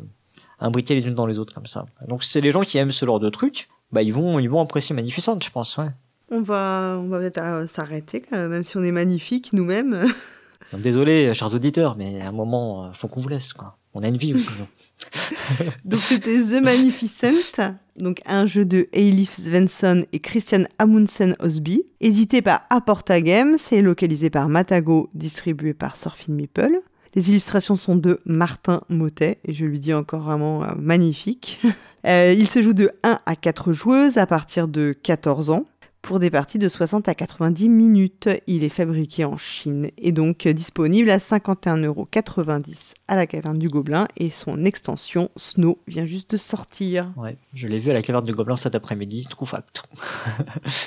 imbriquées 0.60 0.94
les 0.94 1.08
unes 1.08 1.16
dans 1.16 1.26
les 1.26 1.40
autres 1.40 1.54
comme 1.54 1.66
ça. 1.66 1.86
Donc 2.08 2.24
c'est 2.24 2.40
les 2.40 2.52
gens 2.52 2.62
qui 2.62 2.78
aiment 2.78 2.91
ce 2.91 3.06
genre 3.06 3.20
de 3.20 3.30
trucs, 3.30 3.68
bah 3.91 4.04
ils 4.04 4.14
vont 4.14 4.38
ils 4.38 4.50
vont 4.50 4.62
apprécier 4.62 4.95
Magnificent, 4.95 5.40
je 5.41 5.50
pense. 5.50 5.78
Ouais. 5.78 5.90
On 6.30 6.41
va, 6.41 7.00
on 7.00 7.10
va 7.10 7.20
peut-être 7.20 7.41
euh, 7.41 7.68
s'arrêter, 7.68 8.24
même, 8.32 8.64
si 8.64 8.78
on 8.78 8.84
est 8.84 8.91
magnifique 8.91 9.54
nous-mêmes. 9.54 10.06
Désolé, 10.74 11.34
chers 11.34 11.54
auditeurs, 11.54 11.95
mais 11.98 12.22
à 12.22 12.30
un 12.30 12.32
moment, 12.32 12.86
euh, 12.86 12.91
faut 12.94 13.08
qu'on 13.08 13.22
vous 13.22 13.30
laisse 13.30 13.54
quoi. 13.54 13.78
On 13.94 14.03
a 14.03 14.07
une 14.07 14.18
vie 14.18 14.34
aussi. 14.34 14.49
nous. 14.60 15.65
Donc 15.86 15.99
c'était 15.99 16.41
The 16.41 16.64
Magnificent, 16.64 17.76
donc 17.98 18.22
un 18.26 18.45
jeu 18.45 18.65
de 18.65 18.88
Eilif 18.94 19.36
Svensson 19.36 20.06
et 20.11 20.20
Christian 20.20 20.64
Amundsen 20.80 21.36
Osby, 21.40 21.84
édité 22.02 22.41
par 22.41 22.64
Aporta 22.70 23.22
Games 23.22 23.57
et 23.72 23.82
localisé 23.82 24.30
par 24.30 24.49
Matago, 24.49 25.10
distribué 25.14 25.74
par 25.74 25.98
Surfing 25.98 26.36
Meeple. 26.36 26.82
Les 27.15 27.30
illustrations 27.30 27.76
sont 27.76 27.95
de 27.95 28.20
Martin 28.26 28.82
Motet, 28.90 29.38
et 29.45 29.53
je 29.53 29.65
lui 29.65 29.80
dis 29.80 29.94
encore 29.94 30.22
vraiment 30.22 30.64
euh, 30.64 30.68
magnifique. 30.78 31.61
Euh, 32.06 32.36
il 32.38 32.49
se 32.49 32.61
joue 32.61 32.74
de 32.74 32.91
1 33.03 33.20
à 33.26 33.36
4 33.38 33.72
joueuses 33.72 34.18
à 34.18 34.28
partir 34.28 34.68
de 34.68 34.94
14 35.03 35.52
ans 35.52 35.65
pour 36.04 36.20
des 36.20 36.30
parties 36.30 36.60
de 36.60 36.68
60 36.70 37.08
à 37.08 37.16
90 37.16 37.70
minutes. 37.70 38.30
Il 38.46 38.64
est 38.64 38.70
fabriqué 38.70 39.26
en 39.26 39.38
Chine 39.38 39.90
et 39.98 40.12
donc 40.12 40.48
disponible 40.48 41.10
à 41.10 41.18
51,90€ 41.18 42.94
à 43.08 43.16
la 43.16 43.26
caverne 43.26 43.58
du 43.58 43.70
Gobelin 43.70 44.08
et 44.18 44.30
son 44.30 44.66
extension 44.66 45.32
Snow 45.38 45.80
vient 45.88 46.06
juste 46.06 46.32
de 46.32 46.38
sortir. 46.38 47.12
Ouais, 47.16 47.38
je 47.56 47.68
l'ai 47.68 47.80
vu 47.80 47.90
à 47.90 47.94
la 47.94 48.02
caverne 48.02 48.26
du 48.26 48.34
Gobelin 48.34 48.58
cet 48.58 48.76
après-midi, 48.76 49.26
true 49.30 49.48
fact. 49.48 49.84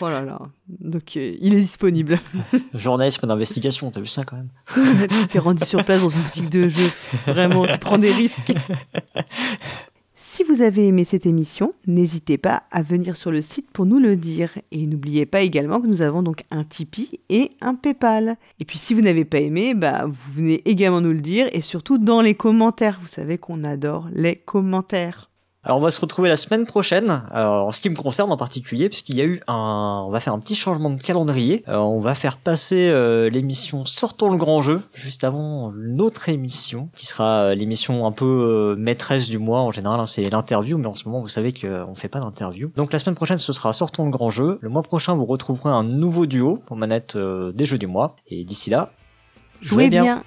Oh 0.02 0.08
là 0.08 0.22
là. 0.22 0.38
Donc 0.68 1.16
euh, 1.16 1.34
il 1.40 1.54
est 1.54 1.60
disponible. 1.60 2.20
Journalisme 2.74 3.26
d'investigation, 3.26 3.90
t'as 3.90 4.00
vu 4.00 4.06
ça 4.06 4.22
quand 4.22 4.36
même? 4.36 4.50
Tu 5.08 5.26
t'es 5.28 5.38
rendu 5.38 5.64
sur 5.64 5.82
place 5.84 6.02
dans 6.02 6.10
une 6.10 6.20
boutique 6.20 6.50
de 6.50 6.68
jeux. 6.68 6.90
Vraiment, 7.26 7.66
tu 7.66 7.78
prends 7.78 7.98
des 7.98 8.12
risques. 8.12 8.52
Si 10.18 10.44
vous 10.44 10.62
avez 10.62 10.86
aimé 10.86 11.04
cette 11.04 11.26
émission, 11.26 11.74
n'hésitez 11.86 12.38
pas 12.38 12.62
à 12.70 12.80
venir 12.80 13.16
sur 13.16 13.30
le 13.30 13.42
site 13.42 13.70
pour 13.70 13.84
nous 13.84 13.98
le 13.98 14.16
dire. 14.16 14.56
Et 14.70 14.86
n'oubliez 14.86 15.26
pas 15.26 15.42
également 15.42 15.78
que 15.78 15.86
nous 15.86 16.00
avons 16.00 16.22
donc 16.22 16.44
un 16.50 16.64
Tipeee 16.64 17.20
et 17.28 17.50
un 17.60 17.74
PayPal. 17.74 18.38
Et 18.58 18.64
puis 18.64 18.78
si 18.78 18.94
vous 18.94 19.02
n'avez 19.02 19.26
pas 19.26 19.40
aimé, 19.40 19.74
bah, 19.74 20.06
vous 20.06 20.32
venez 20.32 20.62
également 20.64 21.02
nous 21.02 21.12
le 21.12 21.20
dire 21.20 21.48
et 21.52 21.60
surtout 21.60 21.98
dans 21.98 22.22
les 22.22 22.34
commentaires. 22.34 22.96
Vous 22.98 23.06
savez 23.06 23.36
qu'on 23.36 23.62
adore 23.62 24.08
les 24.10 24.36
commentaires. 24.36 25.28
Alors 25.66 25.78
on 25.78 25.80
va 25.80 25.90
se 25.90 26.00
retrouver 26.00 26.28
la 26.28 26.36
semaine 26.36 26.64
prochaine, 26.64 27.24
alors, 27.32 27.66
en 27.66 27.70
ce 27.72 27.80
qui 27.80 27.90
me 27.90 27.96
concerne 27.96 28.30
en 28.30 28.36
particulier, 28.36 28.88
puisqu'il 28.88 29.16
y 29.16 29.20
a 29.20 29.24
eu 29.24 29.42
un, 29.48 30.04
on 30.06 30.10
va 30.10 30.20
faire 30.20 30.32
un 30.32 30.38
petit 30.38 30.54
changement 30.54 30.90
de 30.90 31.02
calendrier. 31.02 31.64
Euh, 31.66 31.74
on 31.78 31.98
va 31.98 32.14
faire 32.14 32.36
passer 32.36 32.88
euh, 32.88 33.28
l'émission 33.28 33.84
Sortons 33.84 34.30
le 34.30 34.36
grand 34.36 34.62
jeu 34.62 34.82
juste 34.94 35.24
avant 35.24 35.72
notre 35.74 36.28
émission, 36.28 36.88
qui 36.94 37.06
sera 37.06 37.46
euh, 37.46 37.54
l'émission 37.56 38.06
un 38.06 38.12
peu 38.12 38.76
maîtresse 38.78 39.26
du 39.26 39.38
mois. 39.38 39.58
En 39.58 39.72
général, 39.72 39.98
hein, 39.98 40.06
c'est 40.06 40.30
l'interview, 40.30 40.78
mais 40.78 40.86
en 40.86 40.94
ce 40.94 41.08
moment, 41.08 41.20
vous 41.20 41.26
savez 41.26 41.52
qu'on 41.52 41.96
fait 41.96 42.08
pas 42.08 42.20
d'interview. 42.20 42.70
Donc 42.76 42.92
la 42.92 43.00
semaine 43.00 43.16
prochaine, 43.16 43.38
ce 43.38 43.52
sera 43.52 43.72
Sortons 43.72 44.04
le 44.04 44.12
grand 44.12 44.30
jeu. 44.30 44.60
Le 44.60 44.68
mois 44.68 44.84
prochain, 44.84 45.16
vous 45.16 45.26
retrouverez 45.26 45.70
un 45.70 45.82
nouveau 45.82 46.26
duo 46.26 46.62
pour 46.64 46.76
manette 46.76 47.16
des 47.16 47.64
jeux 47.64 47.78
du 47.78 47.88
mois. 47.88 48.14
Et 48.28 48.44
d'ici 48.44 48.70
là, 48.70 48.92
jouez, 49.62 49.88
bien. 49.88 50.22